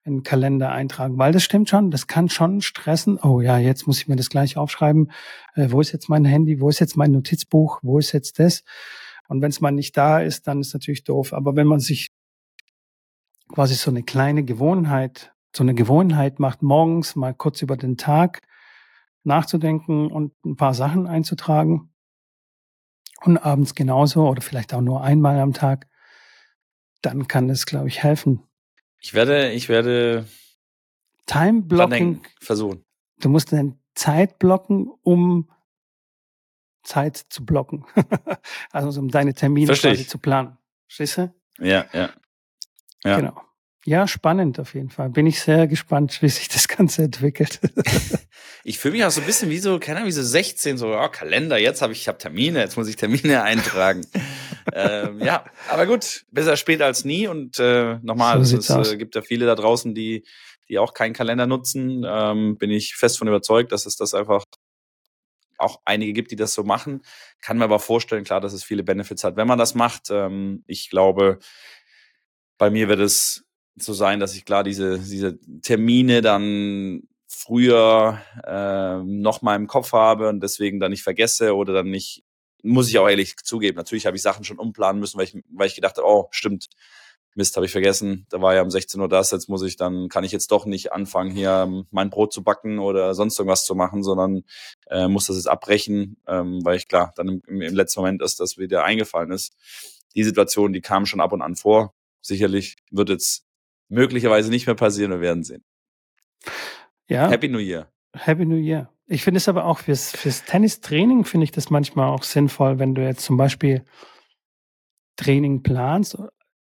in 0.07 0.19
den 0.19 0.23
Kalender 0.23 0.71
eintragen, 0.71 1.19
weil 1.19 1.33
das 1.33 1.43
stimmt 1.43 1.69
schon, 1.69 1.91
das 1.91 2.07
kann 2.07 2.29
schon 2.29 2.61
stressen. 2.61 3.19
Oh 3.19 3.41
ja, 3.41 3.59
jetzt 3.59 3.89
muss 3.89 3.99
ich 3.99 4.07
mir 4.07 4.15
das 4.15 4.31
gleich 4.31 4.57
aufschreiben. 4.57 5.11
Äh, 5.55 5.71
wo 5.71 5.81
ist 5.81 5.93
jetzt 5.93 6.09
mein 6.09 6.25
Handy? 6.25 6.61
Wo 6.61 6.69
ist 6.69 6.79
jetzt 6.79 6.97
mein 6.97 7.11
Notizbuch? 7.11 7.81
Wo 7.83 7.99
ist 7.99 8.13
jetzt 8.13 8.39
das? 8.39 8.63
Und 9.29 9.43
wenn 9.43 9.51
es 9.51 9.61
mal 9.61 9.73
nicht 9.73 9.97
da 9.97 10.21
ist, 10.21 10.47
dann 10.47 10.61
ist 10.61 10.73
natürlich 10.73 11.03
doof. 11.03 11.33
Aber 11.33 11.57
wenn 11.57 11.67
man 11.67 11.81
sich 11.81 12.13
quasi 13.53 13.75
so 13.75 13.91
eine 13.91 14.05
kleine 14.05 14.45
Gewohnheit, 14.45 15.35
so 15.55 15.65
eine 15.65 15.75
Gewohnheit 15.75 16.39
macht, 16.39 16.63
morgens 16.63 17.17
mal 17.17 17.35
kurz 17.35 17.61
über 17.63 17.77
den 17.77 17.97
Tag 17.97 18.43
nachzudenken 19.25 20.13
und 20.13 20.33
ein 20.45 20.55
paar 20.55 20.75
Sachen 20.75 21.09
einzutragen 21.09 21.93
und 23.23 23.39
abends 23.39 23.75
genauso 23.75 24.29
oder 24.29 24.41
vielleicht 24.41 24.73
auch 24.73 24.83
nur 24.83 25.03
einmal 25.03 25.41
am 25.41 25.53
Tag, 25.53 25.89
dann 27.03 27.27
kann 27.27 27.51
es, 27.51 27.67
glaube 27.67 27.89
ich, 27.89 28.05
helfen. 28.05 28.45
Ich 29.07 29.15
werde, 29.15 29.53
ich 29.53 29.69
werde 29.69 30.27
Time 31.27 31.63
Blocking 31.63 32.23
versuchen. 32.41 32.85
Du 33.21 33.29
musst 33.29 33.53
dann 33.53 33.79
Zeit 33.95 34.41
blocken, 34.41 34.91
um 35.05 35.49
Zeit 36.83 37.17
zu 37.29 37.47
blocken. 37.47 37.85
also 38.73 38.99
um 38.99 39.09
deine 39.09 39.33
Termine 39.33 39.73
quasi 39.73 40.09
zu 40.09 40.19
planen. 40.19 40.59
Verstehst 40.89 41.19
du? 41.19 41.33
Ja, 41.61 41.87
ja. 41.93 42.11
Ja. 43.05 43.17
Genau. 43.21 43.41
Ja, 43.85 44.09
spannend 44.09 44.59
auf 44.59 44.75
jeden 44.75 44.91
Fall. 44.91 45.11
Bin 45.11 45.29
ich 45.29 45.39
sehr 45.39 45.69
gespannt, 45.69 46.21
wie 46.21 46.29
sich 46.29 46.49
das 46.49 46.67
Ganze 46.67 47.05
entwickelt. 47.05 47.61
ich 48.65 48.81
fühle 48.81 48.95
mich 48.95 49.05
auch 49.05 49.13
so 49.13 49.21
ein 49.21 49.27
bisschen 49.27 49.51
wie 49.51 49.59
so, 49.59 49.79
keine 49.79 49.99
Ahnung, 49.99 50.09
wie 50.09 50.13
so 50.13 50.25
16, 50.25 50.79
so, 50.79 50.89
oh, 50.89 51.09
Kalender, 51.11 51.59
jetzt 51.59 51.81
habe 51.81 51.93
ich, 51.93 52.01
ich 52.01 52.09
habe 52.09 52.19
Termine, 52.19 52.59
jetzt 52.59 52.77
muss 52.77 52.89
ich 52.89 52.97
Termine 52.97 53.43
eintragen. 53.45 54.05
Ähm, 54.73 55.21
ja, 55.21 55.45
aber 55.69 55.87
gut, 55.87 56.25
besser 56.31 56.57
spät 56.57 56.83
als 56.83 57.05
nie 57.05 57.27
und 57.27 57.59
äh, 57.59 57.99
nochmal, 58.03 58.45
so 58.45 58.59
es 58.59 58.71
äh, 58.71 58.97
gibt 58.97 59.14
ja 59.14 59.23
viele 59.23 59.47
da 59.47 59.55
draußen, 59.55 59.95
die, 59.95 60.25
die 60.69 60.79
auch 60.79 60.95
keinen 60.95 61.12
Kalender 61.14 61.47
nutzen. 61.47 62.05
Ähm, 62.07 62.59
bin 62.59 62.71
ich 62.71 62.97
fest 62.97 63.19
von 63.19 63.29
überzeugt, 63.29 63.73
dass 63.73 63.87
es 63.87 63.97
das 63.97 64.14
einfach 64.14 64.45
auch 65.59 65.81
einige 65.85 66.12
gibt, 66.12 66.31
die 66.31 66.37
das 66.37 66.55
so 66.55 66.64
machen. 66.64 67.03
Kann 67.41 67.59
mir 67.59 67.64
aber 67.64 67.79
vorstellen, 67.79 68.25
klar, 68.25 68.41
dass 68.41 68.53
es 68.53 68.64
viele 68.64 68.83
Benefits 68.83 69.25
hat, 69.25 69.37
wenn 69.37 69.49
man 69.49 69.59
das 69.59 69.75
macht. 69.75 70.11
Ähm, 70.11 70.64
ich 70.67 70.91
glaube, 70.91 71.39
bei 72.59 72.71
mir 72.71 72.89
wird 72.89 73.01
es 73.01 73.45
so 73.77 73.93
sein, 73.93 74.21
dass 74.21 74.35
ich 74.35 74.45
klar 74.45 74.64
diese, 74.64 74.99
diese 74.99 75.39
Termine 75.62 76.23
dann 76.23 77.03
früher 77.29 78.23
äh, 78.45 79.03
noch 79.05 79.43
mal 79.43 79.57
im 79.57 79.67
Kopf 79.67 79.93
habe 79.93 80.29
und 80.29 80.43
deswegen 80.43 80.81
dann 80.81 80.91
nicht 80.91 81.03
vergesse 81.03 81.55
oder 81.55 81.73
dann 81.75 81.91
nicht, 81.91 82.25
muss 82.67 82.89
ich 82.89 82.99
auch 82.99 83.09
ehrlich 83.09 83.37
zugeben. 83.37 83.77
Natürlich 83.77 84.07
habe 84.07 84.17
ich 84.17 84.23
Sachen 84.23 84.45
schon 84.45 84.59
umplanen 84.59 85.01
müssen, 85.01 85.19
weil 85.19 85.25
ich, 85.25 85.39
weil 85.51 85.67
ich 85.67 85.75
gedacht 85.75 85.97
habe, 85.97 86.07
oh, 86.07 86.29
stimmt, 86.31 86.69
Mist, 87.35 87.57
habe 87.57 87.67
ich 87.67 87.73
vergessen. 87.73 88.27
Da 88.31 88.41
war 88.41 88.55
ja 88.55 88.62
um 88.62 88.71
16 88.71 89.01
Uhr 89.01 89.09
das, 89.09 89.31
jetzt 89.31 89.49
muss 89.49 89.62
ich 89.62 89.77
dann, 89.77 90.09
kann 90.09 90.25
ich 90.25 90.33
jetzt 90.33 90.51
doch 90.51 90.64
nicht 90.64 90.93
anfangen, 90.93 91.31
hier 91.31 91.85
mein 91.91 92.11
Brot 92.11 92.33
zu 92.33 92.43
backen 92.43 92.79
oder 92.79 93.14
sonst 93.14 93.39
irgendwas 93.39 93.67
zu 93.67 93.75
machen, 93.75 94.03
sondern 94.03 94.45
äh, 94.89 95.07
muss 95.07 95.27
das 95.27 95.37
jetzt 95.37 95.49
abbrechen, 95.49 96.17
ähm, 96.27 96.64
weil 96.64 96.77
ich 96.77 96.89
klar, 96.89 97.12
dann 97.17 97.43
im, 97.47 97.61
im 97.61 97.75
letzten 97.75 98.01
Moment 98.01 98.23
ist 98.23 98.41
das 98.41 98.57
wieder 98.57 98.85
eingefallen 98.85 99.31
ist. 99.33 99.55
Die 100.14 100.25
Situation, 100.25 100.73
die 100.73 100.81
kam 100.81 101.05
schon 101.05 101.21
ab 101.21 101.33
und 101.33 101.43
an 101.43 101.57
vor 101.57 101.93
sicherlich 102.27 102.77
wird 102.91 103.09
jetzt 103.09 103.47
möglicherweise 103.89 104.51
nicht 104.51 104.67
mehr 104.67 104.75
passieren, 104.75 105.12
wir 105.12 105.21
werden 105.21 105.45
sehen. 105.45 105.64
Ja. 107.09 107.31
Happy 107.31 107.49
New 107.49 107.59
Year. 107.59 107.91
Happy 108.12 108.45
New 108.45 108.57
Year. 108.57 108.91
Ich 109.09 109.23
finde 109.23 109.39
es 109.39 109.49
aber 109.49 109.67
auch 109.67 109.79
fürs, 109.79 110.11
fürs 110.11 110.45
Tennistraining 110.45 111.25
finde 111.25 111.45
ich 111.45 111.53
das 111.53 111.71
manchmal 111.71 112.09
auch 112.09 112.25
sinnvoll, 112.25 112.79
wenn 112.79 112.95
du 112.95 113.05
jetzt 113.05 113.25
zum 113.25 113.37
Beispiel 113.37 113.85
Training 115.17 115.63
planst, 115.63 116.19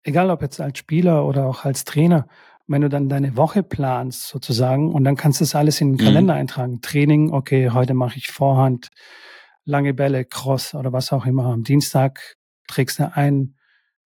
egal 0.03 0.29
ob 0.29 0.41
jetzt 0.41 0.61
als 0.61 0.77
Spieler 0.77 1.25
oder 1.25 1.47
auch 1.47 1.65
als 1.65 1.83
Trainer, 1.83 2.27
wenn 2.67 2.81
du 2.81 2.89
dann 2.89 3.09
deine 3.09 3.35
Woche 3.37 3.63
planst 3.63 4.27
sozusagen 4.27 4.93
und 4.93 5.03
dann 5.03 5.15
kannst 5.15 5.41
du 5.41 5.45
das 5.45 5.55
alles 5.55 5.81
in 5.81 5.93
den 5.93 6.01
mhm. 6.01 6.05
Kalender 6.05 6.33
mhm. 6.35 6.39
eintragen. 6.41 6.81
Training, 6.81 7.31
okay, 7.31 7.71
heute 7.71 7.93
mache 7.93 8.17
ich 8.17 8.27
Vorhand, 8.27 8.89
lange 9.65 9.93
Bälle, 9.93 10.23
Cross 10.23 10.75
oder 10.75 10.93
was 10.93 11.11
auch 11.11 11.25
immer. 11.25 11.45
Am 11.45 11.63
Dienstag 11.63 12.37
trägst 12.67 12.99
du 12.99 13.15
ein, 13.15 13.55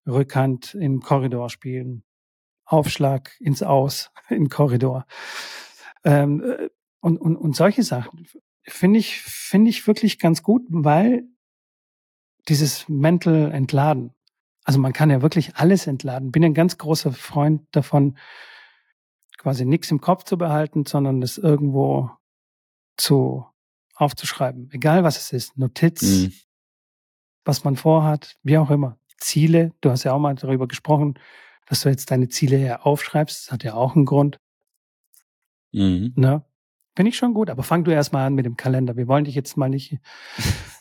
Rückhand 0.07 0.73
im 0.73 1.01
Korridor 1.01 1.49
spielen, 1.49 2.03
Aufschlag 2.65 3.31
ins 3.39 3.61
Aus, 3.61 4.09
im 4.29 4.49
Korridor. 4.49 5.05
Ähm, 6.03 6.41
äh, 6.43 6.69
und, 7.01 7.17
und, 7.17 7.35
und 7.35 7.55
solche 7.55 7.83
Sachen 7.83 8.27
finde 8.63 8.99
ich, 8.99 9.21
finde 9.21 9.69
ich 9.69 9.85
wirklich 9.87 10.19
ganz 10.19 10.43
gut, 10.43 10.63
weil 10.69 11.23
dieses 12.47 12.87
Mental 12.87 13.51
Entladen, 13.51 14.13
also 14.63 14.79
man 14.79 14.93
kann 14.93 15.09
ja 15.09 15.21
wirklich 15.21 15.55
alles 15.55 15.87
entladen. 15.87 16.31
Bin 16.31 16.43
ein 16.43 16.53
ganz 16.53 16.77
großer 16.77 17.11
Freund 17.11 17.63
davon, 17.71 18.17
quasi 19.37 19.65
nichts 19.65 19.89
im 19.89 19.99
Kopf 19.99 20.23
zu 20.23 20.37
behalten, 20.37 20.85
sondern 20.85 21.19
das 21.19 21.39
irgendwo 21.39 22.11
zu 22.97 23.45
aufzuschreiben. 23.95 24.69
Egal 24.71 25.03
was 25.03 25.17
es 25.17 25.33
ist, 25.33 25.57
Notiz, 25.57 26.01
mhm. 26.03 26.33
was 27.43 27.63
man 27.63 27.75
vorhat, 27.75 28.37
wie 28.43 28.57
auch 28.57 28.69
immer. 28.69 28.97
Ziele. 29.17 29.73
Du 29.81 29.89
hast 29.89 30.03
ja 30.03 30.13
auch 30.13 30.19
mal 30.19 30.35
darüber 30.35 30.67
gesprochen, 30.67 31.19
dass 31.67 31.81
du 31.81 31.89
jetzt 31.89 32.11
deine 32.11 32.27
Ziele 32.29 32.57
ja 32.57 32.81
aufschreibst. 32.81 33.45
Das 33.47 33.51
hat 33.51 33.63
ja 33.63 33.73
auch 33.73 33.95
einen 33.95 34.05
Grund. 34.05 34.39
Mhm. 35.71 36.13
Ne? 36.15 36.43
Finde 36.95 37.09
ich 37.09 37.17
schon 37.17 37.33
gut, 37.33 37.49
aber 37.49 37.63
fang 37.63 37.83
du 37.85 37.91
erst 37.91 38.11
mal 38.11 38.25
an 38.25 38.35
mit 38.35 38.45
dem 38.45 38.57
Kalender. 38.57 38.97
Wir 38.97 39.07
wollen 39.07 39.23
dich 39.23 39.35
jetzt 39.35 39.55
mal 39.55 39.69
nicht 39.69 39.97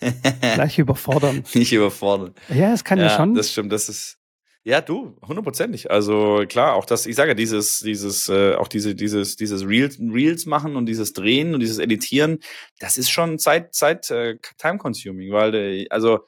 gleich 0.41 0.79
überfordern. 0.79 1.45
Nicht 1.55 1.73
überfordern. 1.73 2.35
Ja, 2.49 2.73
es 2.73 2.83
kann 2.83 2.99
ja, 2.99 3.05
ja 3.05 3.17
schon. 3.17 3.35
Das 3.35 3.53
stimmt, 3.53 3.73
das 3.73 3.89
ist. 3.89 4.17
Ja, 4.63 4.83
du, 4.83 5.17
hundertprozentig. 5.27 5.91
Also 5.91 6.45
klar, 6.47 6.75
auch 6.75 6.85
das, 6.85 7.07
ich 7.07 7.17
sage 7.17 7.31
ja, 7.31 7.35
dieses, 7.35 7.79
dieses, 7.79 8.29
äh, 8.29 8.55
auch 8.57 8.69
diese, 8.69 8.95
dieses, 8.95 9.37
dieses 9.37 9.67
Reels, 9.67 9.99
Reels 9.99 10.45
machen 10.45 10.77
und 10.77 10.85
dieses 10.85 11.15
Drehen 11.15 11.55
und 11.55 11.61
dieses 11.61 11.79
Editieren, 11.79 12.41
das 12.79 12.99
ist 12.99 13.11
schon 13.11 13.39
Zeit, 13.39 13.75
Zeit, 13.75 14.11
äh, 14.11 14.37
time-consuming, 14.59 15.33
weil, 15.33 15.55
äh, 15.55 15.87
also 15.89 16.27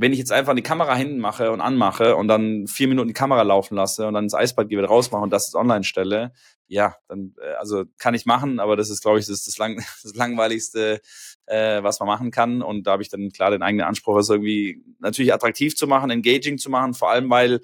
wenn 0.00 0.14
ich 0.14 0.18
jetzt 0.18 0.32
einfach 0.32 0.54
die 0.54 0.62
Kamera 0.62 0.94
hinten 0.94 1.18
mache 1.18 1.52
und 1.52 1.60
anmache 1.60 2.16
und 2.16 2.26
dann 2.26 2.66
vier 2.66 2.88
Minuten 2.88 3.08
die 3.08 3.14
Kamera 3.14 3.42
laufen 3.42 3.74
lasse 3.74 4.06
und 4.06 4.14
dann 4.14 4.24
ins 4.24 4.34
Eisbad 4.34 4.70
wieder 4.70 4.86
rausmache 4.86 5.22
und 5.22 5.30
das 5.30 5.54
online 5.54 5.84
stelle, 5.84 6.32
ja, 6.68 6.96
dann, 7.06 7.34
äh, 7.38 7.52
also 7.58 7.84
kann 7.98 8.14
ich 8.14 8.24
machen, 8.24 8.60
aber 8.60 8.76
das 8.76 8.88
ist, 8.88 9.02
glaube 9.02 9.18
ich, 9.18 9.26
das, 9.26 9.44
das, 9.44 9.58
lang, 9.58 9.76
das 10.02 10.14
langweiligste, 10.14 11.02
äh, 11.44 11.82
was 11.82 12.00
man 12.00 12.06
machen 12.06 12.30
kann. 12.30 12.62
Und 12.62 12.86
da 12.86 12.92
habe 12.92 13.02
ich 13.02 13.10
dann 13.10 13.28
klar 13.28 13.50
den 13.50 13.62
eigenen 13.62 13.86
Anspruch, 13.86 14.16
das 14.16 14.30
irgendwie 14.30 14.82
natürlich 15.00 15.34
attraktiv 15.34 15.76
zu 15.76 15.86
machen, 15.86 16.10
engaging 16.10 16.56
zu 16.56 16.70
machen, 16.70 16.94
vor 16.94 17.10
allem 17.10 17.28
weil 17.28 17.60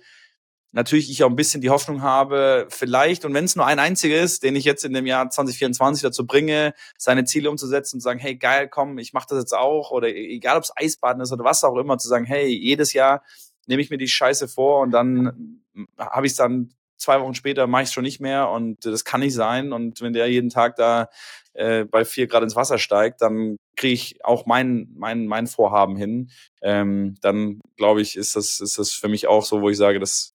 natürlich 0.77 1.11
ich 1.11 1.25
auch 1.25 1.31
ein 1.31 1.37
bisschen 1.37 1.63
die 1.63 1.71
Hoffnung 1.71 2.03
habe, 2.03 2.67
vielleicht, 2.69 3.25
und 3.25 3.33
wenn 3.33 3.47
es 3.47 3.57
nur 3.57 3.67
ein 3.67 3.79
einziger 3.79 4.21
ist, 4.21 4.43
den 4.43 4.55
ich 4.55 4.65
jetzt 4.65 4.85
in 4.85 4.93
dem 4.93 5.07
Jahr 5.07 5.29
2024 5.29 6.03
dazu 6.03 6.27
bringe, 6.27 6.75
seine 6.99 7.25
Ziele 7.25 7.51
umzusetzen 7.51 7.97
und 7.97 8.01
zu 8.01 8.05
sagen, 8.05 8.21
hey, 8.21 8.37
geil, 8.37 8.69
komm, 8.69 8.99
ich 8.99 9.15
mache 9.15 9.27
das 9.31 9.39
jetzt 9.39 9.55
auch, 9.55 9.91
oder 9.91 10.09
e-, 10.09 10.35
egal 10.35 10.59
ob 10.59 10.65
es 10.65 10.73
Eisbaden 10.77 11.23
ist 11.23 11.33
oder 11.33 11.45
was 11.45 11.65
auch 11.65 11.77
immer, 11.77 11.97
zu 11.97 12.09
sagen, 12.09 12.27
hey, 12.27 12.47
jedes 12.47 12.93
Jahr 12.93 13.25
nehme 13.67 13.81
ich 13.81 13.89
mir 13.89 13.97
die 13.97 14.07
Scheiße 14.07 14.49
vor 14.49 14.83
und 14.83 14.91
dann 14.91 15.63
habe 15.99 16.27
ich 16.27 16.33
es 16.33 16.37
dann 16.37 16.75
zwei 16.99 17.21
Wochen 17.21 17.35
später 17.35 17.67
mache 17.67 17.83
ich 17.83 17.89
es 17.89 17.95
schon 17.95 18.05
nicht 18.05 18.21
mehr 18.21 18.51
und 18.51 18.85
das 18.85 19.05
kann 19.05 19.21
nicht 19.21 19.35
sein. 19.35 19.73
Und 19.73 20.01
wenn 20.01 20.13
der 20.13 20.29
jeden 20.29 20.51
Tag 20.51 20.77
da 20.77 21.09
äh, 21.55 21.85
bei 21.85 22.05
vier 22.05 22.27
Grad 22.27 22.43
ins 22.43 22.57
Wasser 22.57 22.79
steigt, 22.79 23.23
dann 23.23 23.57
kriege 23.77 23.95
ich 23.95 24.25
auch 24.25 24.47
mein, 24.47 24.89
mein, 24.95 25.27
mein 25.27 25.47
Vorhaben 25.47 25.97
hin. 25.97 26.31
Ähm, 26.63 27.17
dann 27.21 27.61
glaube 27.77 28.03
ich, 28.03 28.17
ist 28.17 28.37
das, 28.37 28.61
ist 28.61 28.79
das 28.79 28.93
für 28.93 29.09
mich 29.09 29.27
auch 29.27 29.45
so, 29.45 29.61
wo 29.61 29.69
ich 29.69 29.77
sage, 29.77 30.01
das 30.01 30.36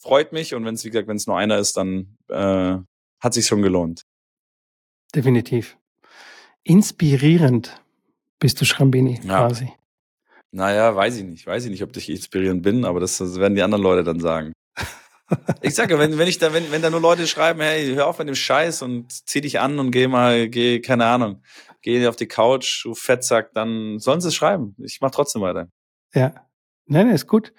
freut 0.00 0.32
mich 0.32 0.54
und 0.54 0.64
wenn 0.64 0.74
es, 0.74 0.84
wie 0.84 0.90
gesagt, 0.90 1.08
wenn 1.08 1.16
es 1.16 1.26
nur 1.26 1.38
einer 1.38 1.58
ist, 1.58 1.76
dann 1.76 2.16
äh, 2.28 2.76
hat 3.20 3.34
sich 3.34 3.46
schon 3.46 3.62
gelohnt. 3.62 4.02
Definitiv. 5.14 5.76
Inspirierend 6.62 7.80
bist 8.38 8.60
du 8.60 8.64
Schrambini 8.64 9.20
ja. 9.22 9.46
quasi. 9.46 9.72
Naja, 10.52 10.96
weiß 10.96 11.18
ich 11.18 11.24
nicht. 11.24 11.46
Weiß 11.46 11.64
ich 11.64 11.70
nicht, 11.70 11.82
ob 11.82 11.96
ich 11.96 12.08
inspirierend 12.08 12.62
bin, 12.62 12.84
aber 12.84 12.98
das, 12.98 13.18
das 13.18 13.36
werden 13.38 13.54
die 13.54 13.62
anderen 13.62 13.82
Leute 13.82 14.02
dann 14.02 14.20
sagen. 14.20 14.52
ich 15.62 15.74
sage, 15.74 15.98
wenn, 15.98 16.18
wenn 16.18 16.28
ich 16.28 16.38
da, 16.38 16.52
wenn, 16.52 16.72
wenn 16.72 16.82
da 16.82 16.90
nur 16.90 17.00
Leute 17.00 17.26
schreiben, 17.26 17.60
hey, 17.60 17.94
hör 17.94 18.06
auf 18.06 18.18
mit 18.18 18.28
dem 18.28 18.34
Scheiß 18.34 18.82
und 18.82 19.12
zieh 19.28 19.40
dich 19.40 19.60
an 19.60 19.78
und 19.78 19.90
geh 19.90 20.08
mal, 20.08 20.48
geh, 20.48 20.80
keine 20.80 21.06
Ahnung, 21.06 21.42
geh 21.82 22.06
auf 22.08 22.16
die 22.16 22.26
Couch, 22.26 22.84
du 22.84 22.94
Fettsack, 22.94 23.52
dann 23.52 23.98
sollen 23.98 24.20
sie 24.20 24.28
es 24.28 24.34
schreiben. 24.34 24.74
Ich 24.78 25.00
mach 25.00 25.10
trotzdem 25.10 25.42
weiter. 25.42 25.68
Ja. 26.14 26.46
Nein, 26.86 27.06
nein, 27.06 27.14
ist 27.14 27.28
gut 27.28 27.52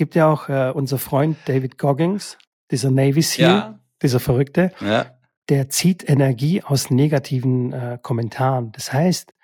gibt 0.00 0.14
ja 0.14 0.32
auch 0.32 0.48
äh, 0.48 0.72
unser 0.74 0.96
Freund 0.96 1.36
David 1.44 1.76
Goggins, 1.76 2.38
dieser 2.70 2.90
Navy 2.90 3.20
SEAL, 3.20 3.50
ja. 3.50 3.80
dieser 4.00 4.18
Verrückte, 4.18 4.72
ja. 4.80 5.14
der 5.50 5.68
zieht 5.68 6.08
Energie 6.08 6.62
aus 6.62 6.90
negativen 6.90 7.74
äh, 7.74 7.98
Kommentaren. 8.00 8.72
Das 8.72 8.94
heißt, 8.94 9.34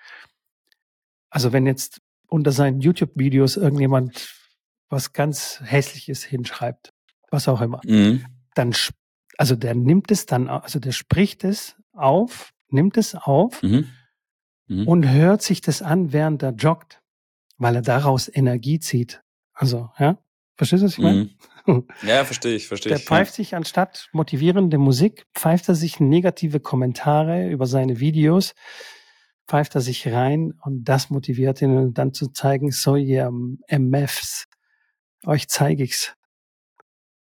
also 1.29 1.53
wenn 1.53 1.67
jetzt 1.67 2.01
unter 2.27 2.51
seinen 2.51 2.81
YouTube-Videos 2.81 3.55
irgendjemand 3.55 4.33
was 4.89 5.13
ganz 5.13 5.61
Hässliches 5.63 6.23
hinschreibt, 6.23 6.91
was 7.29 7.47
auch 7.47 7.61
immer, 7.61 7.81
mhm. 7.85 8.25
dann, 8.55 8.73
also 9.37 9.55
der 9.55 9.75
nimmt 9.75 10.09
es 10.09 10.25
dann, 10.25 10.47
also 10.47 10.79
der 10.79 10.91
spricht 10.91 11.43
es 11.43 11.75
auf, 11.93 12.51
nimmt 12.69 12.97
es 12.97 13.13
auf 13.13 13.61
mhm. 13.61 13.89
Mhm. 14.69 14.87
und 14.87 15.07
hört 15.07 15.43
sich 15.43 15.61
das 15.61 15.83
an, 15.83 16.13
während 16.13 16.41
er 16.41 16.53
joggt, 16.53 16.99
weil 17.59 17.75
er 17.75 17.83
daraus 17.83 18.27
Energie 18.27 18.79
zieht. 18.79 19.21
Also, 19.53 19.91
ja, 19.99 20.17
verstehst 20.57 20.81
du, 20.81 20.85
was 20.85 20.93
ich 20.93 20.99
meine? 20.99 21.23
Mhm. 21.23 21.29
Ja, 22.01 22.23
verstehe 22.23 22.55
ich, 22.55 22.67
verstehe 22.69 22.93
ich. 22.93 22.99
Der 22.99 23.05
pfeift 23.05 23.31
ja. 23.31 23.35
sich 23.35 23.55
anstatt 23.55 24.07
motivierende 24.13 24.77
Musik, 24.77 25.25
pfeift 25.35 25.67
er 25.67 25.75
sich 25.75 25.99
negative 25.99 26.61
Kommentare 26.61 27.49
über 27.49 27.65
seine 27.65 27.99
Videos, 27.99 28.53
pfeift 29.49 29.75
er 29.75 29.81
sich 29.81 30.07
rein 30.07 30.53
und 30.61 30.85
das 30.85 31.09
motiviert 31.09 31.61
ihn 31.61 31.93
dann 31.93 32.13
zu 32.13 32.29
zeigen, 32.29 32.71
so 32.71 32.95
ihr 32.95 33.29
MFs, 33.67 34.45
euch 35.25 35.49
zeige 35.49 35.83
ich's. 35.83 36.15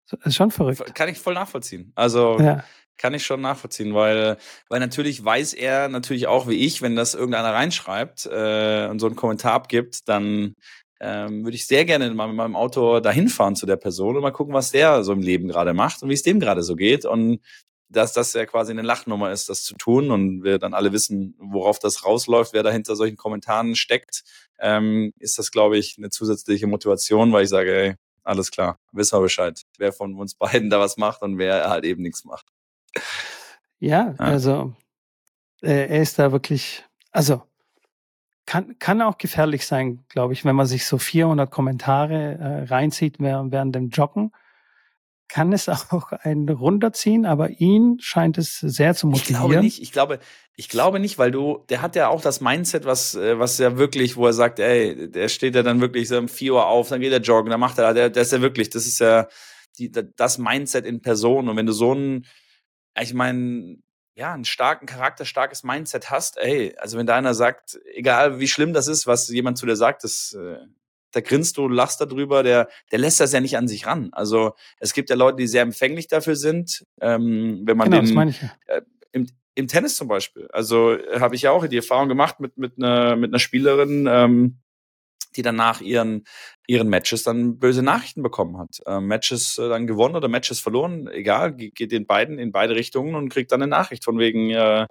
Das 0.09 0.19
ist 0.25 0.35
schon 0.35 0.51
verrückt. 0.51 0.95
Kann 0.95 1.09
ich 1.09 1.19
voll 1.19 1.35
nachvollziehen. 1.35 1.91
Also 1.95 2.39
ja. 2.39 2.63
kann 2.97 3.13
ich 3.13 3.23
schon 3.23 3.41
nachvollziehen, 3.41 3.93
weil, 3.93 4.37
weil 4.67 4.79
natürlich 4.79 5.23
weiß 5.23 5.53
er 5.53 5.87
natürlich 5.87 6.27
auch 6.27 6.47
wie 6.47 6.65
ich, 6.65 6.81
wenn 6.81 6.95
das 6.95 7.13
irgendeiner 7.13 7.53
reinschreibt 7.53 8.25
äh, 8.25 8.87
und 8.87 8.99
so 8.99 9.05
einen 9.05 9.15
Kommentar 9.15 9.53
abgibt, 9.53 10.07
dann 10.07 10.55
ähm, 10.99 11.43
würde 11.43 11.55
ich 11.55 11.67
sehr 11.67 11.85
gerne 11.85 12.13
mal 12.13 12.27
mit 12.27 12.35
meinem 12.35 12.55
Auto 12.55 12.99
dahin 12.99 13.29
fahren 13.29 13.55
zu 13.55 13.65
der 13.65 13.77
Person 13.77 14.15
und 14.15 14.21
mal 14.21 14.31
gucken, 14.31 14.53
was 14.53 14.71
der 14.71 15.03
so 15.03 15.13
im 15.13 15.21
Leben 15.21 15.47
gerade 15.47 15.73
macht 15.73 16.03
und 16.03 16.09
wie 16.09 16.13
es 16.13 16.23
dem 16.23 16.39
gerade 16.39 16.63
so 16.63 16.75
geht. 16.75 17.05
Und 17.05 17.39
dass 17.89 18.13
das 18.13 18.33
ja 18.33 18.45
quasi 18.45 18.71
eine 18.71 18.83
Lachnummer 18.83 19.31
ist, 19.31 19.49
das 19.49 19.63
zu 19.63 19.75
tun 19.75 20.11
und 20.11 20.43
wir 20.43 20.59
dann 20.59 20.73
alle 20.73 20.91
wissen, 20.93 21.35
worauf 21.39 21.79
das 21.79 22.05
rausläuft, 22.05 22.53
wer 22.53 22.63
da 22.63 22.69
hinter 22.69 22.95
solchen 22.95 23.17
Kommentaren 23.17 23.75
steckt, 23.75 24.23
ähm, 24.59 25.11
ist 25.17 25.39
das, 25.39 25.51
glaube 25.51 25.77
ich, 25.77 25.97
eine 25.97 26.09
zusätzliche 26.09 26.67
Motivation, 26.67 27.31
weil 27.31 27.43
ich 27.43 27.49
sage, 27.49 27.73
ey, 27.73 27.95
alles 28.23 28.51
klar, 28.51 28.77
wissen 28.91 29.17
wir 29.17 29.23
Bescheid, 29.23 29.61
wer 29.77 29.91
von 29.91 30.15
uns 30.15 30.35
beiden 30.35 30.69
da 30.69 30.79
was 30.79 30.97
macht 30.97 31.21
und 31.21 31.37
wer 31.37 31.69
halt 31.69 31.83
eben 31.83 32.03
nichts 32.03 32.25
macht. 32.25 32.45
Ja, 33.79 34.09
ja. 34.09 34.15
also 34.17 34.73
äh, 35.61 35.87
er 35.87 36.01
ist 36.01 36.19
da 36.19 36.31
wirklich, 36.31 36.83
also 37.11 37.41
kann, 38.49 38.79
kann 38.79 39.03
auch 39.03 39.19
gefährlich 39.19 39.67
sein, 39.67 40.03
glaube 40.09 40.33
ich, 40.33 40.43
wenn 40.43 40.55
man 40.55 40.65
sich 40.65 40.87
so 40.87 40.97
400 40.97 41.51
Kommentare 41.51 42.39
äh, 42.39 42.63
reinzieht 42.63 43.17
während, 43.19 43.51
während 43.51 43.75
dem 43.75 43.89
Joggen 43.89 44.31
kann 45.27 45.53
es 45.53 45.69
auch 45.91 46.11
einen 46.11 46.49
runterziehen, 46.49 47.27
aber 47.27 47.51
ihn 47.51 47.99
scheint 47.99 48.39
es 48.39 48.57
sehr 48.59 48.95
zu 48.95 49.05
motivieren. 49.05 49.43
Ich 49.43 49.49
glaube 49.51 49.61
nicht, 49.61 49.81
ich 49.83 49.91
glaube, 49.91 50.19
ich 50.55 50.67
glaube 50.67 50.99
nicht, 50.99 51.19
weil 51.19 51.29
du, 51.29 51.63
der 51.69 51.83
hat 51.83 51.95
ja 51.95 52.07
auch 52.07 52.21
das 52.21 52.41
Mindset, 52.41 52.85
was, 52.85 53.13
äh, 53.13 53.37
was 53.37 53.59
ja 53.59 53.77
wirklich, 53.77 54.17
wo 54.17 54.25
er 54.25 54.33
sagt, 54.33 54.57
ey, 54.57 55.11
der 55.11 55.29
steht 55.29 55.53
ja 55.53 55.61
dann 55.61 55.79
wirklich 55.79 56.07
so 56.07 56.17
um 56.17 56.27
4 56.27 56.53
Uhr 56.55 56.65
auf, 56.65 56.89
dann 56.89 57.01
geht 57.01 57.13
er 57.13 57.21
joggen, 57.21 57.51
dann 57.51 57.59
macht 57.59 57.77
er, 57.77 57.93
der, 57.93 58.09
der 58.09 58.23
ist 58.23 58.31
ja 58.31 58.41
wirklich, 58.41 58.71
das 58.71 58.87
ist 58.87 58.99
ja 58.99 59.27
die, 59.77 59.91
das 59.91 60.39
Mindset 60.39 60.87
in 60.87 61.03
Person. 61.03 61.49
Und 61.49 61.55
wenn 61.55 61.67
du 61.67 61.71
so 61.71 61.93
ein, 61.93 62.25
ich 62.99 63.13
meine, 63.13 63.77
ja, 64.19 64.33
einen 64.33 64.43
starken 64.43 64.85
Charakter, 64.85 65.23
starkes 65.23 65.63
Mindset 65.63 66.11
hast, 66.11 66.37
ey, 66.37 66.75
also 66.77 66.97
wenn 66.97 67.05
da 67.05 67.15
einer 67.15 67.33
sagt, 67.33 67.79
egal 67.93 68.39
wie 68.41 68.49
schlimm 68.49 68.73
das 68.73 68.89
ist, 68.89 69.07
was 69.07 69.29
jemand 69.29 69.57
zu 69.57 69.65
dir 69.65 69.77
sagt, 69.77 70.03
das, 70.03 70.33
äh, 70.33 70.57
da 71.11 71.21
grinst 71.21 71.55
du, 71.55 71.69
lachst 71.69 72.01
darüber, 72.01 72.43
der, 72.43 72.67
der 72.91 72.99
lässt 72.99 73.21
das 73.21 73.31
ja 73.31 73.39
nicht 73.39 73.55
an 73.55 73.69
sich 73.69 73.85
ran. 73.85 74.09
Also 74.11 74.55
es 74.77 74.91
gibt 74.91 75.09
ja 75.09 75.15
Leute, 75.15 75.37
die 75.37 75.47
sehr 75.47 75.61
empfänglich 75.61 76.09
dafür 76.09 76.35
sind, 76.35 76.85
ähm, 76.99 77.61
wenn 77.63 77.77
man 77.77 77.89
genau, 77.89 78.25
den. 78.25 78.35
Äh, 78.65 78.81
im, 79.13 79.29
im 79.55 79.67
Tennis 79.69 79.95
zum 79.95 80.09
Beispiel. 80.09 80.49
Also 80.51 80.91
äh, 80.91 81.21
habe 81.21 81.35
ich 81.35 81.43
ja 81.43 81.51
auch 81.51 81.65
die 81.65 81.77
Erfahrung 81.77 82.09
gemacht 82.09 82.41
mit 82.41 82.57
mit 82.57 82.73
einer 82.77 83.15
mit 83.15 83.31
einer 83.31 83.39
Spielerin, 83.39 84.05
ähm, 84.11 84.59
die 85.35 85.41
danach 85.41 85.81
ihren 85.81 86.23
ihren 86.67 86.87
Matches 86.87 87.23
dann 87.23 87.57
böse 87.57 87.81
Nachrichten 87.81 88.21
bekommen 88.21 88.59
hat. 88.59 88.77
Ähm, 88.85 89.07
Matches 89.07 89.57
äh, 89.57 89.69
dann 89.69 89.87
gewonnen 89.87 90.15
oder 90.15 90.27
Matches 90.27 90.59
verloren, 90.59 91.07
egal, 91.07 91.53
geht 91.53 91.91
den 91.91 92.05
beiden 92.05 92.37
in 92.37 92.51
beide 92.51 92.75
Richtungen 92.75 93.15
und 93.15 93.29
kriegt 93.29 93.51
dann 93.51 93.61
eine 93.61 93.69
Nachricht 93.69 94.03
von 94.03 94.19
wegen, 94.19 94.51
äh, 94.51 94.85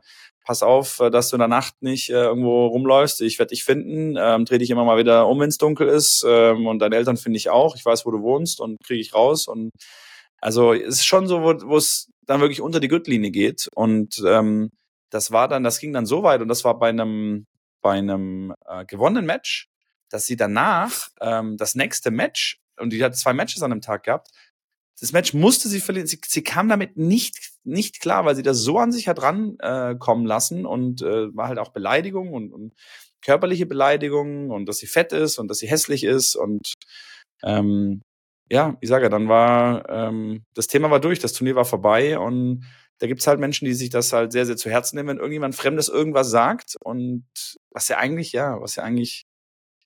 pass 0.45 0.64
auf, 0.64 0.99
äh, 0.99 1.11
dass 1.11 1.30
du 1.30 1.36
in 1.36 1.41
der 1.41 1.49
Nacht 1.49 1.74
nicht 1.80 2.11
äh, 2.11 2.14
irgendwo 2.14 2.66
rumläufst. 2.66 3.20
Ich 3.20 3.39
werde 3.39 3.51
dich 3.51 3.64
finden, 3.64 4.16
ähm, 4.18 4.45
dreh 4.45 4.59
dich 4.59 4.70
immer 4.70 4.84
mal 4.84 4.99
wieder 4.99 5.28
um, 5.28 5.39
wenn 5.39 5.51
es 5.51 5.59
dunkel 5.59 5.89
ist. 5.89 6.24
Ähm, 6.26 6.66
und 6.66 6.80
deine 6.80 6.97
Eltern 6.97 7.16
finde 7.16 7.36
ich 7.36 7.51
auch. 7.51 7.76
Ich 7.76 7.84
weiß, 7.84 8.05
wo 8.07 8.11
du 8.11 8.22
wohnst 8.22 8.61
und 8.61 8.78
kriege 8.82 9.01
ich 9.01 9.14
raus. 9.14 9.47
Und 9.47 9.70
also 10.41 10.72
es 10.72 10.97
ist 10.97 11.07
schon 11.07 11.28
so, 11.28 11.43
wo 11.43 11.76
es 11.76 12.11
dann 12.26 12.41
wirklich 12.41 12.61
unter 12.61 12.80
die 12.80 12.89
Gürtellinie 12.89 13.30
geht. 13.30 13.68
Und 13.74 14.22
ähm, 14.26 14.70
das 15.11 15.30
war 15.30 15.49
dann, 15.49 15.64
das 15.64 15.78
ging 15.78 15.93
dann 15.93 16.07
so 16.07 16.22
weit 16.22 16.43
und 16.43 16.49
das 16.49 16.64
war 16.64 16.78
bei 16.78 16.89
einem 16.89 17.47
bei 17.80 17.93
einem 17.93 18.55
äh, 18.66 18.84
gewonnenen 18.84 19.26
Match, 19.26 19.68
dass 20.11 20.26
sie 20.26 20.36
danach 20.36 21.09
ähm, 21.20 21.56
das 21.56 21.74
nächste 21.74 22.11
Match 22.11 22.61
und 22.78 22.92
die 22.92 23.02
hat 23.02 23.16
zwei 23.16 23.32
Matches 23.32 23.62
an 23.62 23.72
einem 23.72 23.80
Tag 23.80 24.04
gehabt, 24.04 24.28
das 25.00 25.12
Match 25.12 25.32
musste 25.32 25.68
sie 25.68 25.80
verlieren. 25.80 26.06
Sie, 26.06 26.20
sie 26.26 26.42
kam 26.42 26.68
damit 26.68 26.96
nicht, 26.96 27.52
nicht 27.64 28.00
klar, 28.00 28.24
weil 28.24 28.34
sie 28.34 28.42
das 28.42 28.59
so 28.59 28.78
an 28.78 28.90
sich 28.90 29.06
hat 29.06 29.22
rankommen 29.22 30.26
äh, 30.26 30.28
lassen 30.28 30.66
und 30.66 31.02
äh, 31.02 31.34
war 31.36 31.48
halt 31.48 31.59
auch 31.59 31.70
Beleidigung 31.70 32.32
und, 32.32 32.52
und 32.52 32.74
körperliche 33.22 33.66
Beleidigung 33.66 34.50
und 34.50 34.66
dass 34.66 34.78
sie 34.78 34.86
fett 34.86 35.12
ist 35.12 35.38
und 35.38 35.48
dass 35.48 35.59
sie 35.59 35.68
hässlich 35.68 36.04
ist 36.04 36.36
und 36.36 36.74
ähm, 37.42 38.02
ja, 38.50 38.76
ich 38.80 38.88
sage, 38.88 39.11
dann 39.11 39.28
war 39.28 39.88
ähm, 39.88 40.44
das 40.54 40.68
Thema 40.68 40.90
war 40.90 41.00
durch, 41.00 41.18
das 41.18 41.32
Turnier 41.32 41.54
war 41.54 41.64
vorbei 41.64 42.18
und 42.18 42.64
da 42.98 43.06
gibt's 43.06 43.26
halt 43.26 43.38
Menschen, 43.38 43.66
die 43.66 43.74
sich 43.74 43.90
das 43.90 44.12
halt 44.12 44.32
sehr, 44.32 44.46
sehr 44.46 44.56
zu 44.56 44.70
Herzen 44.70 44.96
nehmen, 44.96 45.09
wenn 45.09 45.18
irgendjemand 45.18 45.54
Fremdes 45.54 45.88
irgendwas 45.88 46.30
sagt 46.30 46.76
und 46.80 47.26
was 47.70 47.88
ja 47.88 47.98
eigentlich, 47.98 48.32
ja, 48.32 48.61
was 48.61 48.76
ja 48.76 48.82
eigentlich 48.82 49.26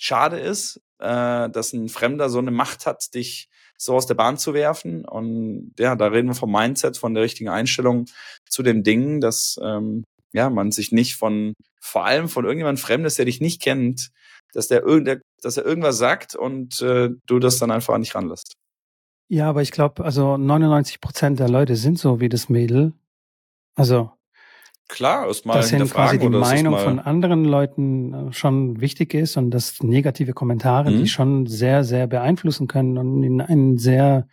schade 0.03 0.41
ist, 0.41 0.81
äh, 0.99 1.49
dass 1.49 1.73
ein 1.73 1.89
Fremder 1.89 2.29
so 2.29 2.39
eine 2.39 2.51
Macht 2.51 2.87
hat, 2.87 3.15
dich 3.15 3.49
so 3.79 3.95
aus 3.95 4.07
der 4.07 4.15
Bahn 4.15 4.37
zu 4.37 4.53
werfen. 4.53 5.05
Und 5.05 5.75
ja, 5.79 5.95
da 5.95 6.07
reden 6.07 6.29
wir 6.29 6.35
vom 6.35 6.51
Mindset, 6.51 6.99
von 6.99 7.15
der 7.15 7.23
richtigen 7.23 7.49
Einstellung 7.49 8.07
zu 8.49 8.63
den 8.63 8.83
Dingen, 8.83 9.21
dass 9.21 9.59
ähm, 9.63 10.05
ja 10.33 10.51
man 10.51 10.73
sich 10.73 10.91
nicht 10.91 11.17
von 11.17 11.55
vor 11.81 12.05
allem 12.05 12.29
von 12.29 12.45
irgendjemand 12.45 12.81
Fremdes, 12.81 13.15
der 13.15 13.27
dich 13.27 13.41
nicht 13.41 13.63
kennt, 13.63 14.11
dass 14.53 14.67
der, 14.69 14.83
der 15.01 15.21
dass 15.41 15.57
er 15.57 15.65
irgendwas 15.65 15.99
sagt 15.99 16.35
und 16.35 16.81
äh, 16.83 17.11
du 17.27 17.39
das 17.39 17.59
dann 17.59 17.71
einfach 17.71 17.97
nicht 17.99 18.15
ranlässt. 18.15 18.55
Ja, 19.29 19.49
aber 19.49 19.63
ich 19.63 19.71
glaube, 19.71 20.05
also 20.05 20.37
99 20.37 21.01
Prozent 21.01 21.39
der 21.39 21.49
Leute 21.49 21.77
sind 21.77 21.99
so 21.99 22.21
wie 22.21 22.29
das 22.29 22.49
Mädel. 22.49 22.93
Also 23.75 24.13
Klar, 24.93 25.27
erstmal 25.27 25.57
dass 25.57 25.73
ihnen 25.73 25.89
quasi 25.89 26.19
die 26.19 26.29
Meinung 26.29 26.77
von 26.77 26.99
anderen 26.99 27.47
Leuten 27.47 28.29
äh, 28.29 28.33
schon 28.35 28.83
wichtig 28.83 29.15
ist 29.15 29.39
und 29.39 29.51
dass 29.51 29.83
negative 29.83 30.35
Kommentare, 30.35 30.91
mhm. 30.91 30.99
die 30.99 31.09
schon 31.09 31.47
sehr, 31.47 31.83
sehr 31.83 32.07
beeinflussen 32.07 32.67
können 32.67 32.99
und 32.99 33.23
in 33.23 33.41
einen 33.41 33.79
sehr, 33.79 34.29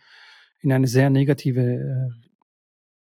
in 0.60 0.70
eine 0.70 0.86
sehr 0.86 1.08
negative 1.08 1.62
äh, 1.62 2.28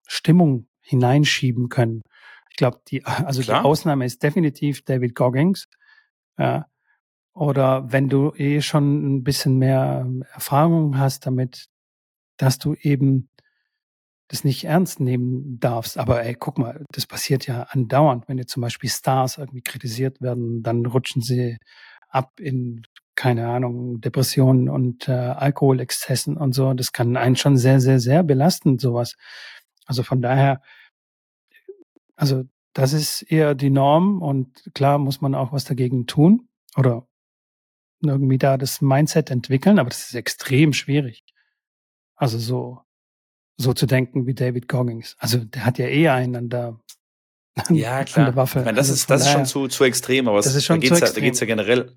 Stimmung 0.08 0.68
hineinschieben 0.80 1.68
können. 1.68 2.04
Ich 2.50 2.56
glaube, 2.56 2.80
die, 2.88 3.04
also 3.06 3.42
Klar. 3.42 3.62
die 3.62 3.66
Ausnahme 3.66 4.06
ist 4.06 4.24
definitiv 4.24 4.86
David 4.86 5.14
Goggins. 5.14 5.68
Ja. 6.38 6.68
Oder 7.34 7.92
wenn 7.92 8.08
du 8.08 8.34
eh 8.36 8.62
schon 8.62 9.18
ein 9.18 9.24
bisschen 9.26 9.58
mehr 9.58 10.10
Erfahrung 10.34 10.98
hast 10.98 11.26
damit, 11.26 11.68
dass 12.38 12.58
du 12.58 12.76
eben 12.76 13.30
das 14.30 14.44
nicht 14.44 14.64
ernst 14.64 15.00
nehmen 15.00 15.60
darfst. 15.60 15.98
Aber 15.98 16.24
ey, 16.24 16.36
guck 16.36 16.58
mal, 16.58 16.86
das 16.92 17.08
passiert 17.08 17.48
ja 17.48 17.64
andauernd. 17.64 18.30
Wenn 18.30 18.38
jetzt 18.38 18.52
zum 18.52 18.62
Beispiel 18.62 18.90
Stars 18.90 19.38
irgendwie 19.38 19.62
kritisiert 19.62 20.22
werden, 20.22 20.64
dann 20.64 20.86
rutschen 20.86 21.22
sie 21.22 21.58
ab 22.10 22.40
in, 22.40 22.84
keine 23.16 23.48
Ahnung, 23.48 24.02
Depressionen 24.02 24.70
und 24.70 25.10
äh, 25.10 25.12
Alkoholexzessen 25.12 26.38
und 26.38 26.54
so. 26.54 26.74
Das 26.74 26.94
kann 26.94 27.18
einen 27.18 27.36
schon 27.36 27.58
sehr, 27.58 27.82
sehr, 27.82 28.00
sehr 28.00 28.24
belasten, 28.24 28.78
sowas. 28.78 29.16
Also 29.86 30.04
von 30.04 30.22
daher, 30.22 30.62
also 32.16 32.44
das 32.74 32.94
ist 32.94 33.24
eher 33.24 33.56
die 33.56 33.72
Norm 33.72 34.22
und 34.22 34.70
klar 34.76 35.00
muss 35.00 35.22
man 35.22 35.34
auch 35.34 35.52
was 35.52 35.66
dagegen 35.66 36.06
tun 36.06 36.48
oder 36.78 37.08
irgendwie 38.02 38.38
da 38.38 38.58
das 38.58 38.82
Mindset 38.82 39.32
entwickeln, 39.32 39.80
aber 39.80 39.90
das 39.90 40.08
ist 40.10 40.16
extrem 40.16 40.74
schwierig. 40.74 41.24
Also 42.16 42.38
so 42.38 42.82
so 43.60 43.74
zu 43.74 43.86
denken 43.86 44.26
wie 44.26 44.34
David 44.34 44.68
Goggins. 44.70 45.16
Also 45.20 45.38
der 45.40 45.66
hat 45.66 45.78
ja 45.78 45.88
eh 45.88 46.08
einen 46.08 46.36
an 46.36 46.50
der, 46.50 46.80
an, 47.56 47.76
ja, 47.76 48.04
klar. 48.06 48.28
an 48.28 48.34
der 48.34 48.36
Waffe. 48.38 48.60
Ich 48.60 48.66
meine, 48.66 48.78
das 48.78 48.90
also 48.90 48.94
ist, 48.94 49.10
das 49.10 49.22
ist 49.24 49.32
schon 49.32 49.46
zu, 49.46 49.68
zu 49.68 49.84
extrem, 49.84 50.30
aber 50.30 50.38
das 50.38 50.56
ist 50.56 50.66
schon 50.66 50.80
da 50.80 50.88
geht's, 50.88 51.00
ja, 51.02 51.12
da 51.12 51.20
geht's 51.20 51.42
ja 51.42 51.46
generell, 51.46 51.92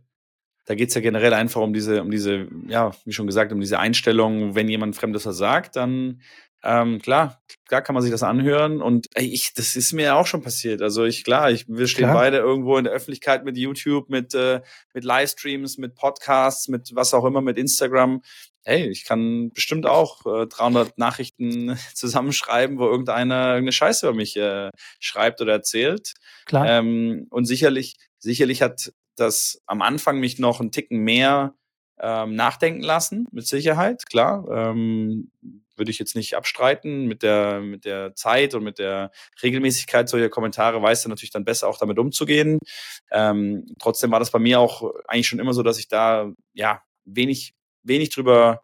da 0.67 0.75
geht's 0.75 0.95
ja 0.95 1.01
generell 1.01 1.33
einfach 1.33 1.61
um 1.61 1.73
diese, 1.73 2.03
um 2.03 2.11
diese, 2.11 2.49
ja, 2.67 2.91
wie 3.05 3.13
schon 3.13 3.29
gesagt, 3.29 3.53
um 3.53 3.61
diese 3.61 3.79
Einstellung, 3.79 4.57
wenn 4.57 4.69
jemand 4.69 4.97
Fremdes 4.97 5.23
versagt, 5.23 5.77
dann 5.77 6.21
ähm, 6.65 7.01
klar, 7.01 7.43
klar 7.67 7.83
kann 7.83 7.95
man 7.95 8.03
sich 8.03 8.13
das 8.13 8.23
anhören 8.23 8.81
und 8.81 9.09
ey, 9.15 9.27
ich, 9.27 9.55
das 9.55 9.77
ist 9.77 9.93
mir 9.93 10.05
ja 10.05 10.15
auch 10.15 10.27
schon 10.27 10.43
passiert. 10.43 10.83
Also 10.83 11.05
ich, 11.05 11.25
klar, 11.25 11.51
ich, 11.51 11.67
wir 11.69 11.89
stehen 11.89 12.05
klar. 12.05 12.15
beide 12.15 12.39
irgendwo 12.39 12.77
in 12.77 12.85
der 12.85 12.93
Öffentlichkeit 12.93 13.45
mit 13.45 13.57
YouTube, 13.57 14.09
mit, 14.09 14.35
äh, 14.35 14.61
mit 14.95 15.05
Livestreams, 15.05 15.79
mit 15.79 15.95
Podcasts, 15.95 16.69
mit 16.69 16.95
was 16.95 17.15
auch 17.15 17.25
immer, 17.25 17.41
mit 17.41 17.59
Instagram 17.59 18.23
hey, 18.65 18.89
ich 18.89 19.05
kann 19.05 19.51
bestimmt 19.51 19.87
auch 19.87 20.25
äh, 20.27 20.47
300 20.47 20.99
Nachrichten 20.99 21.77
zusammenschreiben, 21.95 22.79
wo 22.79 22.85
irgendeiner 22.85 23.49
irgendeine 23.49 23.73
Scheiße 23.73 24.07
über 24.07 24.17
mich 24.17 24.37
äh, 24.37 24.71
schreibt 25.01 25.41
oder 25.41 25.53
erzählt. 25.53 26.15
Klar. 26.47 26.69
Ähm, 26.69 27.27
und 27.31 27.45
sicherlich, 27.45 27.97
sicherlich 28.19 28.63
hat 28.63 28.93
das 29.17 29.63
am 29.67 29.83
Anfang 29.83 30.21
mich 30.21 30.39
noch 30.39 30.61
einen 30.61 30.71
Ticken 30.71 30.99
mehr 30.99 31.55
ähm, 32.01 32.35
nachdenken 32.35 32.83
lassen, 32.83 33.27
mit 33.31 33.47
Sicherheit, 33.47 34.07
klar. 34.09 34.47
Ähm, 34.51 35.31
würde 35.83 35.91
ich 35.91 35.99
jetzt 35.99 36.15
nicht 36.15 36.37
abstreiten. 36.37 37.07
Mit 37.07 37.25
der, 37.25 37.61
mit 37.61 37.85
der 37.85 38.15
Zeit 38.15 38.55
und 38.55 38.63
mit 38.63 38.79
der 38.79 39.11
Regelmäßigkeit 39.43 40.09
solcher 40.09 40.29
Kommentare 40.29 40.81
weißt 40.81 41.05
du 41.05 41.09
natürlich 41.09 41.33
dann 41.33 41.45
besser 41.45 41.67
auch 41.67 41.79
damit 41.79 41.99
umzugehen. 41.99 42.61
Ähm, 43.11 43.67
trotzdem 43.81 44.13
war 44.13 44.21
das 44.21 44.31
bei 44.31 44.39
mir 44.39 44.61
auch 44.61 44.95
eigentlich 45.09 45.27
schon 45.27 45.41
immer 45.41 45.55
so, 45.55 45.65
dass 45.65 45.81
ich 45.81 45.89
da 45.89 46.31
ja 46.55 46.83
wenig, 47.05 47.55
wenig 47.83 48.11
drüber 48.11 48.63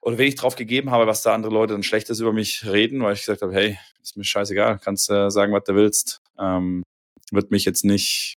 oder 0.00 0.18
wenig 0.18 0.36
drauf 0.36 0.54
gegeben 0.54 0.92
habe, 0.92 1.08
was 1.08 1.22
da 1.22 1.34
andere 1.34 1.52
Leute 1.52 1.72
dann 1.72 1.82
Schlechtes 1.82 2.20
über 2.20 2.32
mich 2.32 2.64
reden, 2.64 3.02
weil 3.02 3.14
ich 3.14 3.20
gesagt 3.20 3.42
habe, 3.42 3.52
hey, 3.52 3.76
ist 4.00 4.16
mir 4.16 4.24
scheißegal, 4.24 4.78
kannst 4.78 5.10
äh, 5.10 5.30
sagen, 5.30 5.52
was 5.52 5.64
du 5.64 5.74
willst. 5.74 6.20
Ähm, 6.38 6.84
wird 7.32 7.50
mich 7.50 7.64
jetzt 7.64 7.84
nicht, 7.84 8.34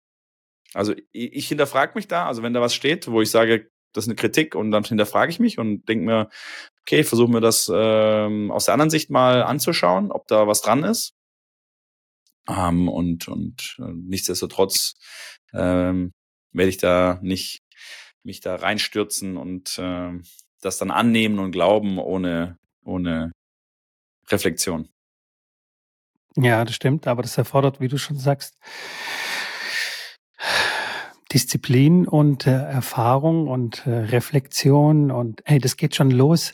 also 0.73 0.93
ich, 1.11 1.33
ich 1.33 1.47
hinterfrage 1.49 1.91
mich 1.95 2.07
da, 2.07 2.27
also 2.27 2.41
wenn 2.41 2.53
da 2.53 2.61
was 2.61 2.73
steht, 2.73 3.11
wo 3.11 3.21
ich 3.21 3.29
sage, 3.29 3.69
das 3.93 4.05
ist 4.05 4.09
eine 4.09 4.15
Kritik 4.15 4.55
und 4.55 4.71
dann 4.71 4.83
hinterfrage 4.83 5.31
ich 5.31 5.39
mich 5.39 5.57
und 5.57 5.87
denke 5.87 6.05
mir, 6.05 6.29
okay, 6.81 7.03
versuchen 7.03 7.33
wir 7.33 7.41
das 7.41 7.71
ähm, 7.73 8.51
aus 8.51 8.65
der 8.65 8.73
anderen 8.73 8.89
Sicht 8.89 9.09
mal 9.09 9.43
anzuschauen, 9.43 10.11
ob 10.11 10.27
da 10.27 10.47
was 10.47 10.61
dran 10.61 10.83
ist. 10.83 11.13
Ähm, 12.47 12.87
und 12.89 13.27
und 13.27 13.77
äh, 13.79 13.91
nichtsdestotrotz 13.93 14.95
ähm, 15.53 16.11
werde 16.51 16.69
ich 16.69 16.77
da 16.77 17.19
nicht 17.21 17.61
mich 18.23 18.39
da 18.39 18.55
reinstürzen 18.55 19.37
und 19.37 19.77
äh, 19.77 20.11
das 20.61 20.77
dann 20.77 20.91
annehmen 20.91 21.39
und 21.39 21.51
glauben 21.51 21.97
ohne, 21.97 22.57
ohne 22.83 23.31
Reflexion. 24.29 24.89
Ja, 26.35 26.63
das 26.63 26.75
stimmt, 26.75 27.07
aber 27.07 27.23
das 27.23 27.37
erfordert, 27.37 27.81
wie 27.81 27.89
du 27.89 27.97
schon 27.97 28.17
sagst, 28.17 28.57
Disziplin 31.33 32.07
und 32.07 32.47
äh, 32.47 32.51
Erfahrung 32.51 33.47
und 33.47 33.85
äh, 33.87 33.91
Reflexion 33.91 35.11
und 35.11 35.41
hey, 35.45 35.59
das 35.59 35.77
geht 35.77 35.95
schon 35.95 36.11
los, 36.11 36.53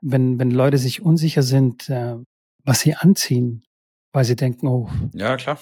wenn, 0.00 0.38
wenn 0.38 0.50
Leute 0.50 0.78
sich 0.78 1.02
unsicher 1.02 1.42
sind, 1.42 1.88
äh, 1.88 2.16
was 2.64 2.80
sie 2.80 2.94
anziehen, 2.94 3.64
weil 4.12 4.24
sie 4.24 4.36
denken, 4.36 4.68
oh. 4.68 4.88
Ja, 5.14 5.36
klar. 5.36 5.58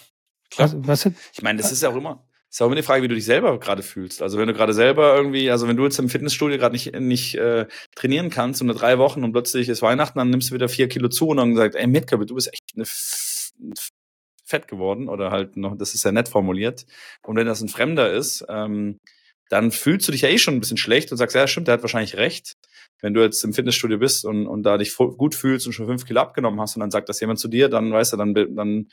klar. 0.51 0.73
Was, 0.87 1.07
was, 1.07 1.13
ich 1.33 1.43
meine, 1.43 1.61
das 1.61 1.73
ist 1.73 1.83
ja 1.83 1.91
auch 1.91 1.97
immer, 1.97 2.27
ist 2.51 2.61
auch 2.63 2.67
immer 2.67 2.77
die 2.77 2.83
Frage, 2.83 3.03
wie 3.03 3.09
du 3.09 3.15
dich 3.15 3.25
selber 3.25 3.59
gerade 3.59 3.83
fühlst. 3.83 4.23
Also 4.23 4.39
wenn 4.39 4.49
du 4.49 4.55
gerade 4.55 4.75
selber 4.75 5.17
irgendwie, 5.17 5.51
also 5.51 5.67
wenn 5.69 5.77
du 5.77 5.85
jetzt 5.85 5.99
im 5.99 6.09
Fitnessstudio 6.09 6.59
gerade 6.59 6.75
nicht, 6.75 6.99
nicht 6.99 7.35
äh, 7.37 7.67
trainieren 7.95 8.31
kannst 8.31 8.61
und 8.61 8.69
drei 8.69 8.99
Wochen 8.99 9.25
und 9.25 9.33
plötzlich 9.33 9.69
ist 9.69 9.83
Weihnachten, 9.83 10.19
dann 10.19 10.31
nimmst 10.31 10.51
du 10.51 10.55
wieder 10.55 10.69
vier 10.69 10.89
Kilo 10.89 11.09
zu 11.09 11.29
und 11.29 11.39
dann 11.39 11.57
sagst, 11.57 11.77
ey 11.77 11.87
Mitke, 11.87 12.19
du 12.19 12.35
bist 12.35 12.53
echt 12.53 12.73
eine 12.75 12.85
fett 14.47 14.69
geworden 14.69 15.09
oder 15.09 15.31
halt 15.31 15.57
noch, 15.57 15.77
das 15.77 15.95
ist 15.95 16.05
ja 16.05 16.13
nett 16.13 16.29
formuliert. 16.29 16.87
Und 17.23 17.37
wenn 17.37 17.47
das 17.47 17.61
ein 17.61 17.69
Fremder 17.69 18.13
ist, 18.13 18.45
ähm, 18.49 19.01
dann 19.49 19.71
fühlst 19.71 20.09
du 20.09 20.13
dich 20.13 20.23
ja 20.23 20.29
eh 20.29 20.39
schon 20.39 20.55
ein 20.55 20.61
bisschen 20.61 20.77
schlecht 20.77 21.13
und 21.13 21.19
sagst, 21.19 21.37
ja, 21.37 21.47
stimmt, 21.47 21.69
der 21.69 21.75
hat 21.75 21.83
wahrscheinlich 21.83 22.17
recht. 22.17 22.55
Wenn 23.01 23.15
du 23.15 23.23
jetzt 23.23 23.43
im 23.45 23.53
Fitnessstudio 23.53 23.99
bist 23.99 24.25
und, 24.25 24.47
und 24.47 24.63
da 24.63 24.79
dich 24.79 24.97
gut 24.97 25.35
fühlst 25.35 25.67
und 25.67 25.73
schon 25.73 25.87
fünf 25.87 26.07
Kilo 26.07 26.21
abgenommen 26.21 26.61
hast 26.61 26.77
und 26.77 26.81
dann 26.81 26.91
sagt 26.91 27.09
das 27.09 27.21
jemand 27.21 27.39
zu 27.39 27.49
dir, 27.49 27.69
dann 27.69 27.93
weißt 27.93 28.15
du, 28.15 28.17
dann, 28.17 28.35
dann 28.35 28.89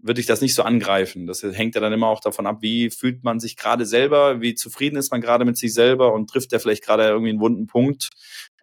würde 0.00 0.20
ich 0.20 0.26
das 0.26 0.40
nicht 0.40 0.54
so 0.54 0.62
angreifen. 0.62 1.26
Das 1.26 1.42
hängt 1.42 1.74
ja 1.74 1.80
dann 1.80 1.92
immer 1.92 2.08
auch 2.08 2.20
davon 2.20 2.46
ab, 2.46 2.58
wie 2.60 2.90
fühlt 2.90 3.24
man 3.24 3.40
sich 3.40 3.56
gerade 3.56 3.84
selber, 3.84 4.40
wie 4.40 4.54
zufrieden 4.54 4.96
ist 4.96 5.10
man 5.10 5.20
gerade 5.20 5.44
mit 5.44 5.56
sich 5.56 5.74
selber 5.74 6.12
und 6.12 6.30
trifft 6.30 6.52
der 6.52 6.60
vielleicht 6.60 6.84
gerade 6.84 7.04
irgendwie 7.04 7.30
einen 7.30 7.40
wunden 7.40 7.66
Punkt, 7.66 8.10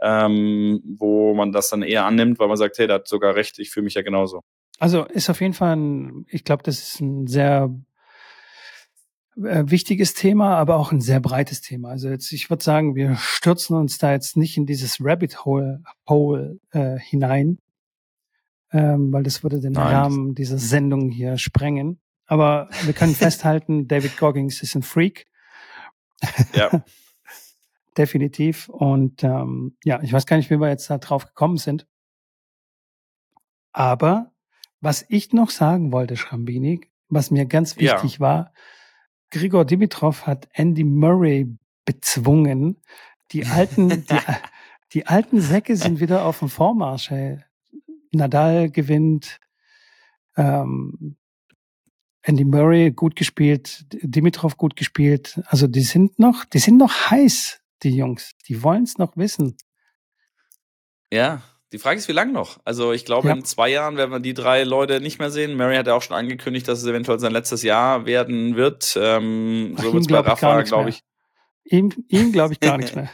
ähm, 0.02 0.82
wo 0.98 1.34
man 1.34 1.52
das 1.52 1.70
dann 1.70 1.82
eher 1.82 2.06
annimmt, 2.06 2.40
weil 2.40 2.48
man 2.48 2.58
sagt, 2.58 2.78
hey, 2.78 2.88
der 2.88 2.98
hat 2.98 3.08
sogar 3.08 3.36
recht, 3.36 3.60
ich 3.60 3.72
fühle 3.72 3.86
mich 3.86 3.96
ja 3.96 4.02
genauso. 4.02 4.42
Also 4.80 5.06
ist 5.06 5.30
auf 5.30 5.42
jeden 5.42 5.54
Fall 5.54 5.76
ein, 5.76 6.26
ich 6.30 6.44
glaube, 6.44 6.64
das 6.64 6.80
ist 6.80 7.00
ein 7.00 7.28
sehr 7.28 7.74
äh, 9.38 9.64
wichtiges 9.68 10.14
Thema, 10.14 10.58
aber 10.58 10.78
auch 10.78 10.92
ein 10.92 11.02
sehr 11.02 11.20
breites 11.20 11.62
Thema. 11.62 11.90
Also 11.90 12.10
jetzt, 12.10 12.32
ich 12.32 12.50
würde 12.50 12.64
sagen, 12.64 12.96
wir 12.96 13.16
stürzen 13.16 13.76
uns 13.76 13.98
da 13.98 14.12
jetzt 14.12 14.38
nicht 14.38 14.58
in 14.58 14.66
dieses 14.66 14.98
Rabbit 15.00 15.46
Hole, 15.46 15.84
Hole 16.08 16.60
äh, 16.72 16.98
hinein, 17.00 17.60
ähm, 18.72 19.12
weil 19.12 19.24
das 19.24 19.44
würde 19.44 19.60
den 19.60 19.74
Nein. 19.74 19.94
Rahmen 19.94 20.36
dieser 20.36 20.58
Sendung 20.58 21.10
hier 21.10 21.38
sprengen. 21.38 22.00
Aber 22.26 22.70
wir 22.84 22.94
können 22.94 23.16
festhalten, 23.16 23.88
David 23.88 24.18
Goggins 24.18 24.62
ist 24.62 24.76
ein 24.76 24.84
Freak. 24.84 25.28
Ja. 26.54 26.84
Definitiv. 27.98 28.68
Und 28.68 29.24
ähm, 29.24 29.78
ja, 29.84 30.02
ich 30.02 30.12
weiß 30.12 30.26
gar 30.26 30.36
nicht, 30.36 30.50
wie 30.50 30.60
wir 30.60 30.68
jetzt 30.68 30.90
da 30.90 30.98
drauf 30.98 31.26
gekommen 31.26 31.58
sind. 31.58 31.88
Aber 33.72 34.32
was 34.86 35.04
ich 35.10 35.34
noch 35.34 35.50
sagen 35.50 35.92
wollte, 35.92 36.16
Schrambini, 36.16 36.80
was 37.10 37.32
mir 37.32 37.48
ganz 37.48 37.76
wichtig 37.78 38.14
ja. 38.14 38.20
war, 38.20 38.54
Grigor 39.32 39.66
Dimitrov 39.66 40.28
hat 40.28 40.48
Andy 40.54 40.84
Murray 40.84 41.58
bezwungen. 41.86 42.80
Die 43.32 43.48
alten, 43.48 43.90
die, 44.06 44.20
die 44.94 45.08
alten 45.08 45.42
Säcke 45.42 45.76
sind 45.76 46.00
wieder 46.00 46.24
auf 46.24 46.38
dem 46.38 46.50
Vormarsch. 46.50 47.10
Ey. 47.10 47.40
Nadal 48.12 48.70
gewinnt, 48.70 49.40
ähm, 50.38 51.18
Andy 52.22 52.46
Murray 52.46 52.92
gut 52.92 53.16
gespielt, 53.16 53.88
Dimitrov 53.92 54.56
gut 54.56 54.76
gespielt. 54.76 55.42
Also 55.48 55.66
die 55.66 55.82
sind 55.82 56.20
noch, 56.20 56.46
die 56.46 56.60
sind 56.60 56.78
noch 56.78 57.10
heiß, 57.10 57.60
die 57.82 57.96
Jungs. 57.96 58.34
Die 58.48 58.62
wollen 58.62 58.84
es 58.84 59.00
noch 59.00 59.18
wissen. 59.18 59.58
Ja, 61.12 61.42
die 61.76 61.80
Frage 61.80 61.98
ist, 61.98 62.08
wie 62.08 62.14
lange 62.14 62.32
noch? 62.32 62.60
Also 62.64 62.94
ich 62.94 63.04
glaube, 63.04 63.28
ja. 63.28 63.34
in 63.34 63.44
zwei 63.44 63.70
Jahren 63.70 63.98
werden 63.98 64.10
wir 64.10 64.22
die 64.22 64.34
drei 64.34 64.64
Leute 64.64 65.02
nicht 65.02 65.20
mehr 65.20 65.30
sehen. 65.30 65.58
Mary 65.58 65.76
hat 65.76 65.88
ja 65.88 65.94
auch 65.94 66.02
schon 66.02 66.16
angekündigt, 66.16 66.70
dass 66.70 66.80
es 66.80 66.86
eventuell 66.86 67.20
sein 67.20 67.34
letztes 67.34 67.64
Jahr 67.64 68.06
werden 68.06 68.56
wird. 68.56 68.98
Ähm, 68.98 69.76
so 69.78 69.92
wird 69.92 70.04
es 70.04 70.08
bei 70.08 70.20
Rafa, 70.20 70.62
glaube 70.62 70.90
ich. 70.90 71.02
Ihm, 71.66 71.92
ihm 72.08 72.32
glaube 72.32 72.54
ich 72.54 72.62
gar 72.62 72.78
nichts 72.78 72.96
mehr. 72.96 73.10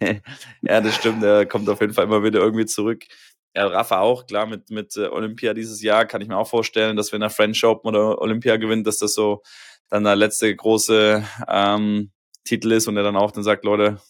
ja, 0.62 0.80
das 0.80 0.96
stimmt. 0.96 1.22
Er 1.22 1.46
kommt 1.46 1.68
auf 1.68 1.80
jeden 1.80 1.92
Fall 1.92 2.06
immer 2.06 2.24
wieder 2.24 2.40
irgendwie 2.40 2.66
zurück. 2.66 3.04
Ja, 3.54 3.68
Rafa 3.68 4.00
auch, 4.00 4.26
klar, 4.26 4.46
mit, 4.46 4.70
mit 4.70 4.96
äh, 4.96 5.06
Olympia 5.06 5.54
dieses 5.54 5.80
Jahr 5.80 6.06
kann 6.06 6.20
ich 6.20 6.26
mir 6.26 6.36
auch 6.36 6.48
vorstellen, 6.48 6.96
dass 6.96 7.12
wenn 7.12 7.22
er 7.22 7.30
French 7.30 7.62
Open 7.62 7.88
oder 7.88 8.20
Olympia 8.20 8.56
gewinnt, 8.56 8.84
dass 8.84 8.98
das 8.98 9.14
so 9.14 9.42
dann 9.90 10.02
der 10.02 10.16
letzte 10.16 10.52
große 10.54 11.24
ähm, 11.46 12.10
Titel 12.42 12.72
ist 12.72 12.88
und 12.88 12.96
er 12.96 13.04
dann 13.04 13.14
auch 13.14 13.30
dann 13.30 13.44
sagt, 13.44 13.64
Leute, 13.64 14.00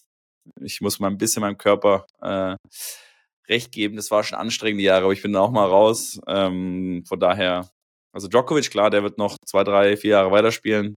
ich 0.62 0.80
muss 0.80 0.98
mal 0.98 1.08
ein 1.08 1.18
bisschen 1.18 1.42
meinem 1.42 1.58
Körper 1.58 2.06
äh, 2.22 2.56
recht 3.48 3.72
geben. 3.72 3.96
Das 3.96 4.10
war 4.10 4.24
schon 4.24 4.38
anstrengende 4.38 4.84
Jahre, 4.84 5.04
aber 5.04 5.12
ich 5.12 5.22
bin 5.22 5.32
da 5.32 5.40
auch 5.40 5.50
mal 5.50 5.66
raus. 5.66 6.20
Ähm, 6.26 7.04
von 7.06 7.20
daher, 7.20 7.70
also 8.12 8.28
Djokovic, 8.28 8.70
klar, 8.70 8.90
der 8.90 9.02
wird 9.02 9.18
noch 9.18 9.36
zwei, 9.46 9.64
drei, 9.64 9.96
vier 9.96 10.12
Jahre 10.12 10.30
weiterspielen. 10.30 10.94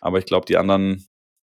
Aber 0.00 0.18
ich 0.18 0.26
glaube, 0.26 0.46
die 0.46 0.56
anderen 0.56 1.06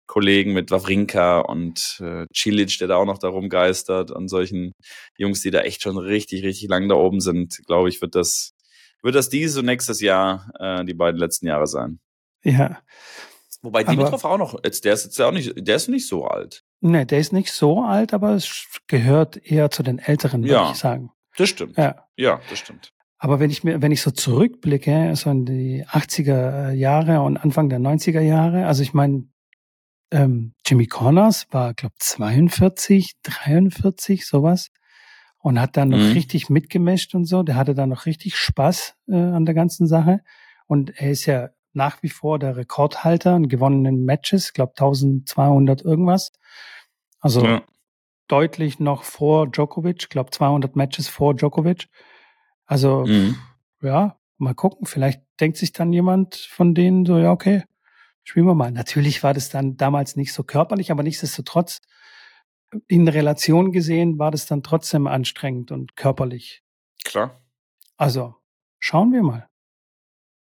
Kollegen 0.08 0.54
mit 0.54 0.70
Wawrinka 0.70 1.40
und 1.40 2.00
äh, 2.02 2.26
Cilic, 2.36 2.78
der 2.78 2.88
da 2.88 2.98
auch 2.98 3.06
noch 3.06 3.18
da 3.18 3.30
rumgeistert 3.30 4.12
und 4.12 4.28
solchen 4.28 4.74
Jungs, 5.18 5.42
die 5.42 5.52
da 5.52 5.62
echt 5.62 5.82
schon 5.82 5.98
richtig, 5.98 6.44
richtig 6.44 6.70
lang 6.70 6.90
da 6.90 6.96
oben 6.96 7.22
sind, 7.22 7.62
glaube 7.66 7.90
ich, 7.90 8.02
wird 8.02 8.16
das, 8.16 8.54
wird 9.02 9.16
das 9.16 9.30
dieses 9.30 9.58
und 9.58 9.66
nächstes 9.66 10.02
Jahr 10.02 10.52
äh, 10.60 10.84
die 10.86 10.94
beiden 10.94 11.20
letzten 11.20 11.48
Jahre 11.48 11.68
sein. 11.68 12.00
Ja. 12.44 12.82
Wobei 13.64 13.84
Dimitrov 13.86 14.26
auch 14.26 14.38
noch, 14.38 14.60
jetzt, 14.64 14.84
der 14.84 14.94
ist 14.94 15.06
jetzt 15.06 15.20
auch 15.22 15.32
nicht, 15.32 15.54
der 15.56 15.78
ist 15.78 15.88
nicht 15.88 16.08
so 16.08 16.26
alt. 16.26 16.64
Nee, 16.82 17.06
der 17.06 17.20
ist 17.20 17.32
nicht 17.32 17.52
so 17.52 17.82
alt, 17.82 18.14
aber 18.14 18.32
es 18.32 18.68
gehört 18.88 19.38
eher 19.38 19.72
zu 19.72 19.84
den 19.84 20.00
Älteren, 20.00 20.44
würde 20.44 20.54
ja, 20.54 20.72
ich 20.72 20.78
sagen. 20.78 21.12
Das 21.38 21.50
stimmt. 21.50 21.78
Ja. 21.78 22.06
ja, 22.18 22.42
das 22.50 22.60
stimmt. 22.60 22.92
Aber 23.18 23.40
wenn 23.40 23.50
ich 23.50 23.64
mir, 23.64 23.82
wenn 23.82 23.94
ich 23.94 24.02
so 24.02 24.12
zurückblicke, 24.12 25.16
so 25.16 25.30
in 25.30 25.46
die 25.46 25.86
80er 25.86 26.72
Jahre 26.72 27.22
und 27.22 27.38
Anfang 27.38 27.70
der 27.70 27.80
90er 27.80 28.20
Jahre, 28.20 28.66
also 28.66 28.84
ich 28.84 28.94
meine, 28.94 29.30
ähm, 30.12 30.54
Jimmy 30.66 30.88
Connors 30.88 31.48
war, 31.52 31.74
glaube 31.74 31.96
42, 32.00 33.14
43, 33.24 34.28
sowas. 34.28 34.72
Und 35.38 35.60
hat 35.60 35.76
dann 35.76 35.90
noch 35.90 35.98
mhm. 35.98 36.12
richtig 36.12 36.50
mitgemischt 36.50 37.16
und 37.16 37.26
so. 37.26 37.44
Der 37.44 37.56
hatte 37.56 37.74
dann 37.74 37.90
noch 37.90 38.06
richtig 38.06 38.36
Spaß 38.36 38.96
äh, 39.08 39.16
an 39.16 39.46
der 39.46 39.56
ganzen 39.56 39.88
Sache. 39.88 40.20
Und 40.68 40.98
er 40.98 41.12
ist 41.12 41.26
ja 41.26 41.50
nach 41.74 42.04
wie 42.04 42.10
vor 42.10 42.40
der 42.40 42.56
Rekordhalter 42.56 43.36
in 43.36 43.50
gewonnenen 43.50 44.06
Matches, 44.06 44.54
glaube 44.54 44.74
1200 44.74 45.82
irgendwas. 45.82 46.32
Also 47.20 47.44
ja. 47.46 47.64
deutlich 48.28 48.80
noch 48.80 49.04
vor 49.04 49.48
Djokovic, 49.48 50.10
glaube 50.10 50.32
200 50.32 50.76
Matches 50.76 51.08
vor 51.08 51.36
Djokovic. 51.36 51.90
Also 52.66 53.06
mhm. 53.06 53.38
ja, 53.82 54.18
mal 54.38 54.54
gucken. 54.54 54.86
Vielleicht 54.86 55.22
denkt 55.40 55.58
sich 55.58 55.74
dann 55.74 55.92
jemand 55.92 56.36
von 56.36 56.76
denen 56.76 57.06
so, 57.06 57.18
ja 57.18 57.32
okay, 57.32 57.64
spielen 58.24 58.46
wir 58.46 58.56
mal. 58.56 58.72
Natürlich 58.72 59.24
war 59.24 59.34
das 59.34 59.50
dann 59.50 59.78
damals 59.78 60.16
nicht 60.16 60.34
so 60.34 60.44
körperlich, 60.44 60.92
aber 60.92 61.04
nichtsdestotrotz 61.04 61.82
in 62.88 63.08
Relation 63.08 63.72
gesehen 63.72 64.20
war 64.20 64.32
das 64.32 64.46
dann 64.46 64.64
trotzdem 64.64 65.08
anstrengend 65.08 65.72
und 65.72 65.96
körperlich. 65.96 66.64
Klar. 67.04 67.42
Also 67.98 68.36
schauen 68.80 69.12
wir 69.12 69.24
mal. 69.24 69.48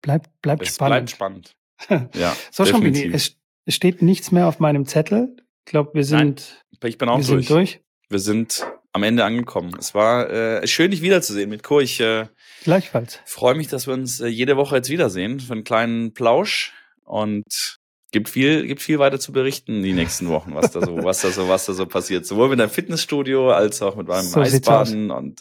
Bleibt, 0.04 0.28
bleibt 0.42 0.62
es 0.62 0.74
spannend. 0.74 0.90
Bleibt 0.90 1.10
spannend. 1.10 1.56
ja. 2.14 2.36
so, 2.50 2.66
Schambini, 2.66 3.10
es, 3.10 3.38
es 3.64 3.74
steht 3.74 4.02
nichts 4.02 4.32
mehr 4.32 4.46
auf 4.46 4.60
meinem 4.60 4.84
Zettel. 4.84 5.34
Ich 5.64 5.70
glaube, 5.70 5.94
wir 5.94 6.04
sind, 6.04 6.62
Nein, 6.82 6.90
ich 6.90 6.98
bin 6.98 7.08
auch 7.08 7.18
wir 7.18 7.24
durch. 7.24 7.46
sind 7.46 7.56
durch. 7.56 7.80
Wir 8.10 8.18
sind 8.18 8.66
am 8.92 9.02
Ende 9.02 9.24
angekommen. 9.24 9.74
Es 9.78 9.94
war 9.94 10.28
äh, 10.28 10.66
schön, 10.66 10.90
dich 10.90 11.00
wiederzusehen 11.00 11.48
mit 11.48 11.62
Co. 11.62 11.80
Ich 11.80 12.00
äh, 12.00 12.26
Gleichfalls. 12.64 13.18
freue 13.24 13.54
mich, 13.54 13.68
dass 13.68 13.86
wir 13.86 13.94
uns 13.94 14.20
äh, 14.20 14.26
jede 14.26 14.58
Woche 14.58 14.76
jetzt 14.76 14.90
wiedersehen 14.90 15.40
für 15.40 15.54
einen 15.54 15.64
kleinen 15.64 16.12
Plausch. 16.12 16.74
Und 17.04 17.78
gibt 18.12 18.28
viel, 18.28 18.66
gibt 18.66 18.82
viel 18.82 18.98
weiter 18.98 19.18
zu 19.18 19.32
berichten 19.32 19.82
die 19.82 19.94
nächsten 19.94 20.28
Wochen, 20.28 20.54
was 20.54 20.70
da 20.70 20.82
so, 20.82 21.02
was 21.02 21.22
da 21.22 21.30
so, 21.30 21.48
was 21.48 21.64
da 21.64 21.72
so 21.72 21.86
passiert. 21.86 22.26
Sowohl 22.26 22.50
mit 22.50 22.60
deinem 22.60 22.68
Fitnessstudio 22.68 23.52
als 23.52 23.80
auch 23.80 23.96
mit 23.96 24.06
meinem 24.06 24.26
so 24.26 24.40
Eisbaden 24.40 25.10
und. 25.10 25.40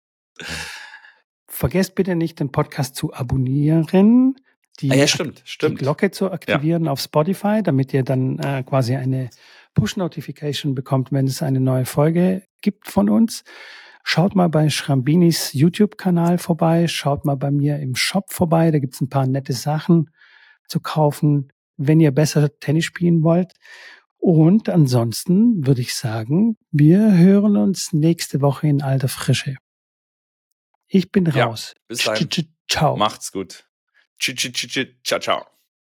Vergesst 1.48 1.96
bitte 1.96 2.16
nicht, 2.16 2.40
den 2.40 2.52
Podcast 2.52 2.96
zu 2.96 3.14
abonnieren. 3.14 4.36
Die, 4.80 4.92
ah 4.92 4.96
ja, 4.96 5.08
stimmt, 5.08 5.42
stimmt. 5.46 5.80
die 5.80 5.84
Glocke 5.84 6.12
zu 6.12 6.32
aktivieren 6.32 6.86
ja. 6.86 6.92
auf 6.92 7.00
Spotify, 7.00 7.62
damit 7.64 7.94
ihr 7.94 8.04
dann 8.04 8.40
äh, 8.40 8.64
quasi 8.64 8.96
eine 8.96 9.30
Push-Notification 9.76 10.76
bekommt, 10.76 11.12
wenn 11.12 11.28
es 11.28 11.44
eine 11.44 11.60
neue 11.60 11.86
Folge 11.86 12.44
gibt 12.62 12.88
von 12.88 13.10
uns. 13.10 13.44
Schaut 14.04 14.36
mal 14.36 14.50
bei 14.50 14.70
Schrambinis 14.70 15.54
YouTube-Kanal 15.54 16.38
vorbei, 16.38 16.88
schaut 16.88 17.24
mal 17.24 17.36
bei 17.36 17.52
mir 17.52 17.80
im 17.80 17.96
Shop 17.96 18.34
vorbei, 18.34 18.72
da 18.72 18.80
gibt's 18.80 19.00
ein 19.00 19.10
paar 19.10 19.28
nette 19.28 19.54
Sachen 19.54 20.10
zu 20.68 20.80
kaufen 20.80 21.52
wenn 21.78 22.00
ihr 22.00 22.12
besser 22.12 22.58
Tennis 22.60 22.86
spielen 22.86 23.24
wollt. 23.24 23.54
Und 24.18 24.70
ansonsten 24.70 25.66
würde 25.68 25.82
ich 25.82 25.96
sagen, 25.96 26.58
wir 26.72 27.18
hören 27.18 27.58
uns 27.58 27.92
nächste 27.92 28.42
Woche 28.42 28.68
in 28.68 28.82
alter 28.82 29.10
Frische. 29.10 29.58
Ich 30.88 31.12
bin 31.12 31.28
raus. 31.28 31.74
Ja, 31.76 31.82
bis 31.88 32.04
dahin. 32.04 32.30
Ciao. 32.70 32.96
Macht's 32.96 33.32
gut. 33.32 33.68
Ciao, 35.04 35.20
ciao. 35.20 35.48